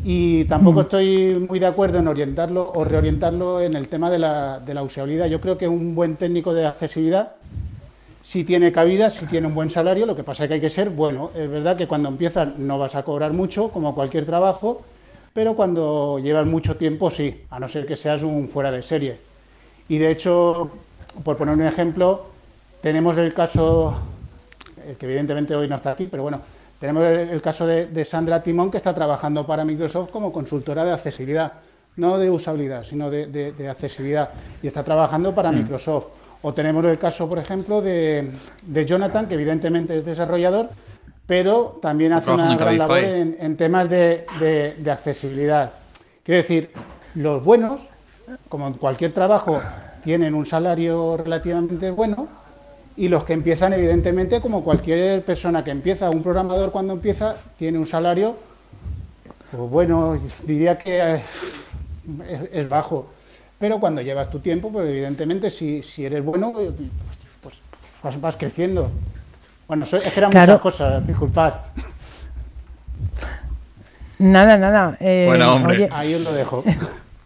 Y 0.05 0.44
tampoco 0.44 0.81
mm. 0.81 0.82
estoy 0.82 1.47
muy 1.48 1.59
de 1.59 1.66
acuerdo 1.66 1.98
en 1.98 2.09
orientarlo 2.09 2.70
o 2.73 2.85
reorientarlo 2.85 3.60
en 3.60 3.77
el 3.77 3.89
tema 3.89 4.10
de 4.10 4.19
la, 4.19 4.60
de 4.60 4.74
la 4.74 4.82
usabilidad. 4.82 5.27
Yo 5.27 5.40
creo 5.40 5.56
que 5.56 5.69
un 5.69 5.94
buen 5.94 6.16
técnico 6.16 6.55
de 6.55 6.66
accesibilidad 6.66 7.32
si 8.23 8.44
tiene 8.44 8.70
cabida, 8.70 9.10
si 9.10 9.27
tiene 9.27 9.48
un 9.48 9.55
buen 9.55 9.70
salario, 9.70 10.06
lo 10.06 10.14
que 10.14 10.23
pasa 10.23 10.44
es 10.44 10.48
que 10.48 10.55
hay 10.55 10.60
que 10.60 10.70
ser 10.70 10.90
bueno. 10.90 11.32
Es 11.35 11.51
verdad 11.51 11.77
que 11.77 11.89
cuando 11.89 12.09
empiezas 12.09 12.56
no 12.56 12.78
vas 12.78 12.94
a 12.94 13.02
cobrar 13.02 13.32
mucho, 13.32 13.69
como 13.70 13.94
cualquier 13.94 14.24
trabajo, 14.24 14.82
pero 15.35 15.55
cuando 15.55 16.19
llevas 16.19 16.47
mucho 16.47 16.77
tiempo 16.77 17.10
sí, 17.10 17.43
a 17.51 17.59
no 17.59 17.66
ser 17.66 17.85
que 17.85 17.97
seas 17.97 18.23
un 18.23 18.48
fuera 18.48 18.70
de 18.70 18.82
serie. 18.82 19.19
Y 19.89 19.98
de 19.98 20.10
hecho, 20.10 20.70
por 21.24 21.36
poner 21.36 21.55
un 21.55 21.66
ejemplo, 21.66 22.27
tenemos 22.81 23.19
el 23.19 23.35
caso, 23.35 23.97
eh, 24.85 24.94
que 24.98 25.06
evidentemente 25.06 25.56
hoy 25.56 25.69
no 25.69 25.77
está 25.77 25.90
aquí, 25.90 26.06
pero 26.09 26.23
bueno, 26.23 26.40
tenemos 26.82 27.04
el, 27.04 27.40
caso 27.40 27.64
de, 27.64 28.04
Sandra 28.04 28.42
Timón, 28.42 28.68
que 28.68 28.76
está 28.76 28.92
trabajando 28.92 29.46
para 29.46 29.64
Microsoft 29.64 30.10
como 30.10 30.32
consultora 30.32 30.84
de 30.84 30.90
accesibilidad, 30.90 31.52
no 31.94 32.18
de 32.18 32.28
usabilidad, 32.28 32.82
sino 32.82 33.09
de, 33.09 33.54
accesibilidad, 33.70 34.30
y 34.60 34.66
está 34.66 34.82
trabajando 34.82 35.32
para 35.32 35.52
mm. 35.52 35.59
Microsoft. 35.59 36.06
O 36.42 36.52
tenemos 36.52 36.84
el 36.86 36.98
caso, 36.98 37.28
por 37.28 37.38
ejemplo, 37.38 37.80
de, 37.80 38.32
Jonathan, 38.84 39.28
que 39.28 39.34
evidentemente 39.34 39.96
es 39.96 40.04
desarrollador, 40.04 40.70
pero 41.24 41.78
también 41.80 42.14
hace 42.14 42.32
una 42.32 42.52
gran 42.56 42.76
labor 42.76 42.98
en, 42.98 43.56
temas 43.56 43.88
de, 43.88 44.74
accesibilidad. 44.90 45.70
Quiero 46.24 46.42
decir, 46.42 46.70
los 47.14 47.44
buenos, 47.44 47.82
como 48.48 48.66
en 48.66 48.72
cualquier 48.72 49.12
trabajo, 49.12 49.62
tienen 50.02 50.34
un 50.34 50.46
salario 50.46 51.16
relativamente 51.16 51.92
bueno, 51.92 52.26
y 52.97 53.09
los 53.09 53.24
que 53.24 53.32
empiezan, 53.32 53.73
evidentemente, 53.73 54.40
como 54.40 54.62
cualquier 54.62 55.24
persona 55.24 55.64
que 55.64 55.70
empieza, 55.70 56.10
un 56.10 56.23
programador 56.23 56.70
cuando 56.70 56.93
empieza, 56.93 57.36
tiene 57.59 57.78
un 57.78 57.86
salario, 57.86 58.36
pues 59.51 59.70
bueno, 59.70 60.19
diría 60.44 60.78
que 60.78 61.20
es, 62.52 62.69
bajo. 62.69 63.10
Pero 63.59 63.78
cuando 63.78 64.02
llevas 64.02 64.31
tu 64.31 64.40
tiempo, 64.40 64.70
pues 64.70 64.89
evidentemente, 64.89 65.51
si, 65.51 65.82
si 65.82 66.05
eres 66.05 66.24
bueno, 66.24 66.52
pues, 66.52 67.60
pues 68.02 68.20
vas, 68.20 68.36
creciendo. 68.36 68.90
Bueno, 69.69 69.85
es 69.85 69.90
que 69.90 70.20
eran 70.20 70.31
muchas 70.31 70.60
cosas, 70.60 71.06
disculpad. 71.06 71.55
Nada, 74.19 74.56
nada. 74.56 74.97
Eh, 75.01 75.24
bueno, 75.27 75.55
hombre. 75.55 75.89
Ahí 75.90 76.14
os 76.14 76.23
lo 76.23 76.32
dejo. 76.32 76.64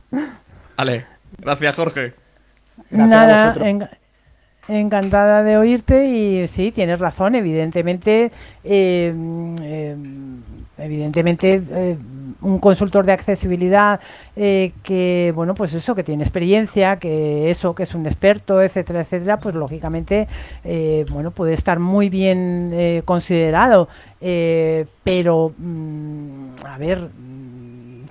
vale, 0.76 1.06
gracias, 1.38 1.74
Jorge. 1.74 2.14
Gracias 2.90 3.09
nada, 3.09 3.98
Encantada 4.68 5.44
de 5.44 5.56
oírte 5.56 6.09
y 6.09 6.48
sí, 6.48 6.72
tienes 6.72 6.98
razón, 6.98 7.36
evidentemente, 7.36 8.32
eh, 8.64 9.14
eh, 9.62 9.97
evidentemente 10.78 11.62
eh, 11.70 11.97
un 12.40 12.59
consultor 12.59 13.06
de 13.06 13.12
accesibilidad 13.12 14.01
que, 14.34 15.32
bueno, 15.36 15.55
pues 15.55 15.72
eso, 15.72 15.94
que 15.94 16.02
tiene 16.02 16.24
experiencia, 16.24 16.97
que 16.98 17.48
eso, 17.48 17.76
que 17.76 17.84
es 17.84 17.94
un 17.94 18.06
experto, 18.06 18.60
etcétera, 18.60 19.02
etcétera, 19.02 19.38
pues 19.38 19.55
lógicamente, 19.55 20.26
bueno, 21.10 21.30
puede 21.30 21.55
estar 21.55 21.78
muy 21.78 22.09
bien 22.09 23.02
considerado, 23.05 23.88
pero, 24.20 25.55
mm, 25.56 26.66
a 26.66 26.78
ver, 26.78 27.09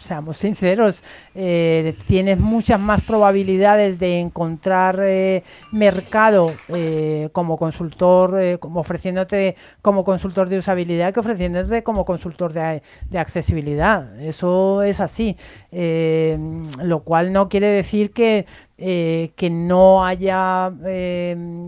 seamos 0.05 0.37
sinceros, 0.37 1.03
eh, 1.33 1.93
tienes 2.07 2.39
muchas 2.39 2.79
más 2.79 3.03
probabilidades 3.03 3.99
de 3.99 4.19
encontrar 4.19 4.99
eh, 5.01 5.43
mercado 5.71 6.47
eh, 6.69 7.29
como 7.31 7.57
consultor, 7.57 8.59
como 8.59 8.79
ofreciéndote 8.81 9.55
como 9.81 10.03
consultor 10.03 10.47
de 10.47 10.59
usabilidad 10.59 11.13
que 11.13 11.19
ofreciéndote 11.19 11.83
como 11.83 12.05
consultor 12.05 12.53
de, 12.53 12.81
accesibilidad. 13.17 14.19
Eso 14.21 14.83
es 14.83 14.99
así. 14.99 15.37
lo 15.71 16.99
cual 17.03 17.33
no 17.33 17.49
quiere 17.49 17.67
decir 17.67 18.11
que 18.11 18.45
que 18.77 19.49
no 19.49 20.05
haya 20.05 20.69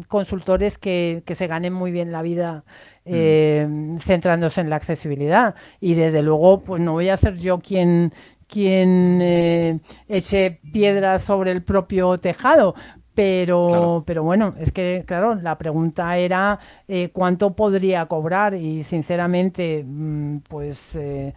consultores 0.09 0.77
que, 0.77 1.23
que, 1.25 1.35
se 1.35 1.47
ganen 1.47 1.71
muy 1.71 1.89
bien 1.89 2.11
la 2.11 2.21
vida 2.21 2.65
mm. 3.07 3.97
centrándose 3.99 4.61
en 4.61 4.69
la 4.69 4.75
accesibilidad. 4.77 5.55
Y 5.79 5.93
desde 5.93 6.21
luego, 6.21 6.61
pues 6.63 6.81
no 6.81 6.93
voy 6.93 7.09
a 7.09 7.17
ser 7.17 7.37
yo 7.37 7.59
quien, 7.59 8.13
quien 8.47 9.19
eh, 9.21 9.79
eche 10.07 10.59
piedras 10.71 11.23
sobre 11.23 11.51
el 11.51 11.63
propio 11.63 12.17
tejado. 12.17 12.75
Pero, 13.13 14.03
pero 14.05 14.21
bueno, 14.21 14.53
es 14.59 14.71
que, 14.71 15.03
claro, 15.07 15.33
la 15.35 15.57
pregunta 15.57 16.17
era 16.17 16.59
eh, 16.87 17.09
cuánto 17.11 17.55
podría 17.55 18.05
cobrar 18.05 18.53
y 18.53 18.83
sinceramente, 18.83 19.83
mm, 19.83 20.37
pues, 20.47 20.95
eh, 20.95 21.33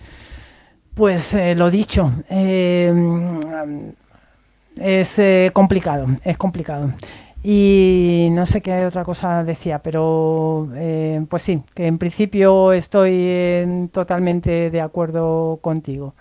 pues 0.94 1.34
lo 1.56 1.70
dicho, 1.70 2.12
es 4.76 5.52
complicado, 5.54 6.06
es 6.22 6.36
complicado. 6.36 6.92
Y 7.42 8.28
no 8.32 8.44
sé 8.44 8.60
qué 8.60 8.84
otra 8.84 9.04
cosa 9.04 9.42
decía, 9.44 9.78
pero 9.78 10.68
pues 11.28 11.42
sí, 11.42 11.62
que 11.74 11.86
en 11.86 11.98
principio 11.98 12.72
estoy 12.72 13.88
totalmente 13.92 14.70
de 14.70 14.80
acuerdo 14.80 15.58
contigo. 15.62 16.14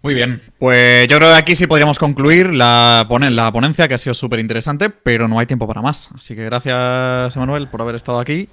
Muy 0.00 0.14
bien, 0.14 0.40
pues 0.58 1.08
yo 1.08 1.16
creo 1.18 1.30
que 1.30 1.36
aquí 1.36 1.54
sí 1.56 1.66
podríamos 1.66 1.98
concluir 1.98 2.52
la, 2.52 3.06
la 3.08 3.52
ponencia 3.52 3.88
que 3.88 3.94
ha 3.94 3.98
sido 3.98 4.14
súper 4.14 4.38
interesante, 4.38 4.90
pero 4.90 5.26
no 5.26 5.38
hay 5.40 5.46
tiempo 5.46 5.66
para 5.66 5.82
más. 5.82 6.10
Así 6.14 6.36
que 6.36 6.44
gracias, 6.44 7.34
Emanuel, 7.34 7.66
por 7.66 7.82
haber 7.82 7.96
estado 7.96 8.20
aquí. 8.20 8.48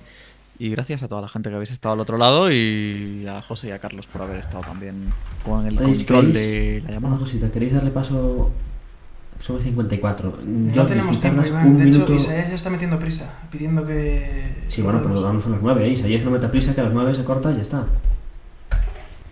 Y 0.57 0.69
gracias 0.69 1.03
a 1.03 1.07
toda 1.07 1.22
la 1.22 1.27
gente 1.27 1.49
que 1.49 1.56
habéis 1.56 1.72
estado 1.72 1.94
al 1.94 1.99
otro 1.99 2.18
lado 2.18 2.49
y 2.49 3.26
a 3.27 3.41
José 3.41 3.68
y 3.68 3.72
a 3.72 3.80
Carlos 3.80 4.07
por 4.07 4.22
haber 4.22 4.38
estado 4.38 4.64
también 4.64 5.11
con 5.44 5.68
el 5.68 5.76
control 5.76 6.32
de 6.34 6.82
la 6.86 6.91
llamada. 6.94 7.15
Una 7.15 7.23
cosita, 7.23 7.52
¿queréis 7.52 7.73
darle 7.73 7.91
paso? 7.91 8.52
Somos 9.40 9.64
54. 9.64 10.40
No 10.45 10.74
Jordi, 10.74 10.90
tenemos 10.90 11.16
si 11.16 11.22
tiempo, 11.22 11.44
Iván. 11.45 11.68
un 11.68 11.78
De 11.78 11.84
minuto... 11.86 12.03
hecho, 12.06 12.14
Isaías 12.16 12.49
ya 12.49 12.56
está 12.56 12.70
metiendo 12.70 12.98
prisa, 12.98 13.38
pidiendo 13.52 13.86
que... 13.86 14.56
Sí, 14.68 14.82
bueno, 14.82 15.02
pero 15.03 15.22
vamos 15.22 15.45
a 15.45 15.49
las 15.49 15.62
9, 15.62 15.86
¿eh? 15.86 15.90
Isaías 15.91 16.24
no 16.24 16.32
meta 16.32 16.49
prisa, 16.49 16.74
que 16.74 16.82
a 16.82 16.86
las 16.86 16.94
9 16.94 17.14
se 17.14 17.24
corta 17.24 17.52
y 17.52 17.57
ya 17.57 17.62
está. 17.62 17.86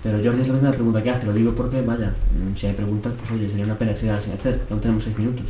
Pero 0.03 0.17
Jordi 0.23 0.41
es 0.41 0.47
la 0.49 0.53
primera 0.55 0.73
pregunta 0.73 1.01
que 1.01 1.09
hace, 1.09 1.25
lo 1.25 1.33
digo 1.33 1.55
porque, 1.55 1.81
vaya, 1.81 2.09
mm, 2.09 2.55
si 2.55 2.67
hay 2.67 2.73
preguntas, 2.73 3.13
pues 3.17 3.31
oye, 3.31 3.49
sería 3.49 3.65
una 3.65 3.77
pena 3.77 3.91
que 3.93 3.97
se 3.97 4.03
quedaran 4.03 4.21
sin 4.21 4.33
hacer, 4.33 4.59
que 4.59 4.73
aún 4.73 4.81
tenemos 4.81 5.03
6 5.03 5.17
minutos. 5.17 5.45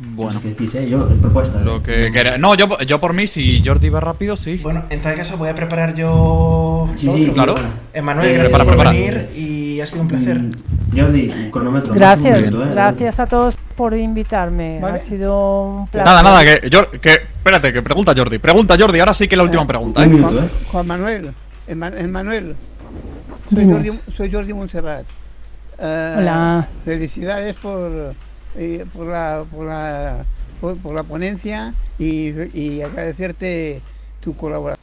Bueno. 0.00 0.40
¿Qué 0.40 0.48
decís, 0.50 0.72
eh? 0.76 0.88
Yo, 0.88 1.08
propuesta. 1.20 1.60
Lo 1.60 1.82
que 1.82 2.10
quera- 2.12 2.38
No, 2.38 2.54
yo, 2.54 2.68
yo 2.86 3.00
por 3.00 3.14
mí, 3.14 3.26
si 3.26 3.60
Jordi 3.64 3.88
va 3.88 3.98
rápido, 4.00 4.36
sí. 4.36 4.58
Bueno, 4.62 4.84
en 4.90 5.02
tal 5.02 5.16
caso 5.16 5.36
voy 5.38 5.48
a 5.48 5.56
preparar 5.56 5.94
yo... 5.96 6.88
Sí, 6.96 7.06
lo 7.06 7.14
sí, 7.14 7.22
otro. 7.22 7.34
claro. 7.34 7.54
Emanuel, 7.92 8.28
Eh, 8.28 8.32
gracias 8.34 8.48
prepara, 8.60 8.64
por 8.64 8.74
prepara. 8.74 8.90
venir 8.92 9.30
y 9.36 9.57
ha 9.80 9.86
sido 9.86 10.02
un 10.02 10.08
placer. 10.08 10.38
Mm, 10.38 10.52
Jordi, 10.96 11.50
cronómetro. 11.50 11.94
Gracias, 11.94 12.38
¿eh? 12.38 12.50
gracias 12.50 13.20
a 13.20 13.26
todos 13.26 13.54
por 13.76 13.94
invitarme. 13.94 14.78
Vale. 14.80 14.98
Ha 14.98 15.00
sido 15.00 15.62
un 15.62 15.88
placer. 15.88 16.06
Nada, 16.06 16.22
nada, 16.22 16.44
que, 16.44 16.70
que. 17.00 17.12
Espérate, 17.12 17.72
que 17.72 17.82
pregunta 17.82 18.12
Jordi. 18.16 18.38
Pregunta 18.38 18.76
Jordi, 18.78 19.00
ahora 19.00 19.14
sí 19.14 19.28
que 19.28 19.36
la 19.36 19.42
última 19.42 19.66
pregunta, 19.66 20.00
Un 20.00 20.06
¿eh? 20.06 20.08
minuto, 20.08 20.30
Juan, 20.32 20.44
¿eh? 20.44 20.48
Juan 20.70 20.86
Manuel, 20.86 21.34
Emmanuel, 21.66 22.56
soy. 23.54 23.64
Jordi, 23.64 24.00
soy 24.16 24.32
Jordi 24.32 24.52
Montserrat. 24.52 25.04
Eh, 25.78 26.14
Hola. 26.18 26.68
Felicidades 26.84 27.54
por, 27.54 28.14
eh, 28.56 28.84
por, 28.92 29.06
la, 29.06 29.44
por, 29.50 29.66
la, 29.66 30.24
por, 30.60 30.76
por 30.78 30.94
la 30.94 31.04
ponencia 31.04 31.72
y, 31.98 32.30
y 32.58 32.82
agradecerte 32.82 33.80
tu 34.20 34.36
colaboración. 34.36 34.77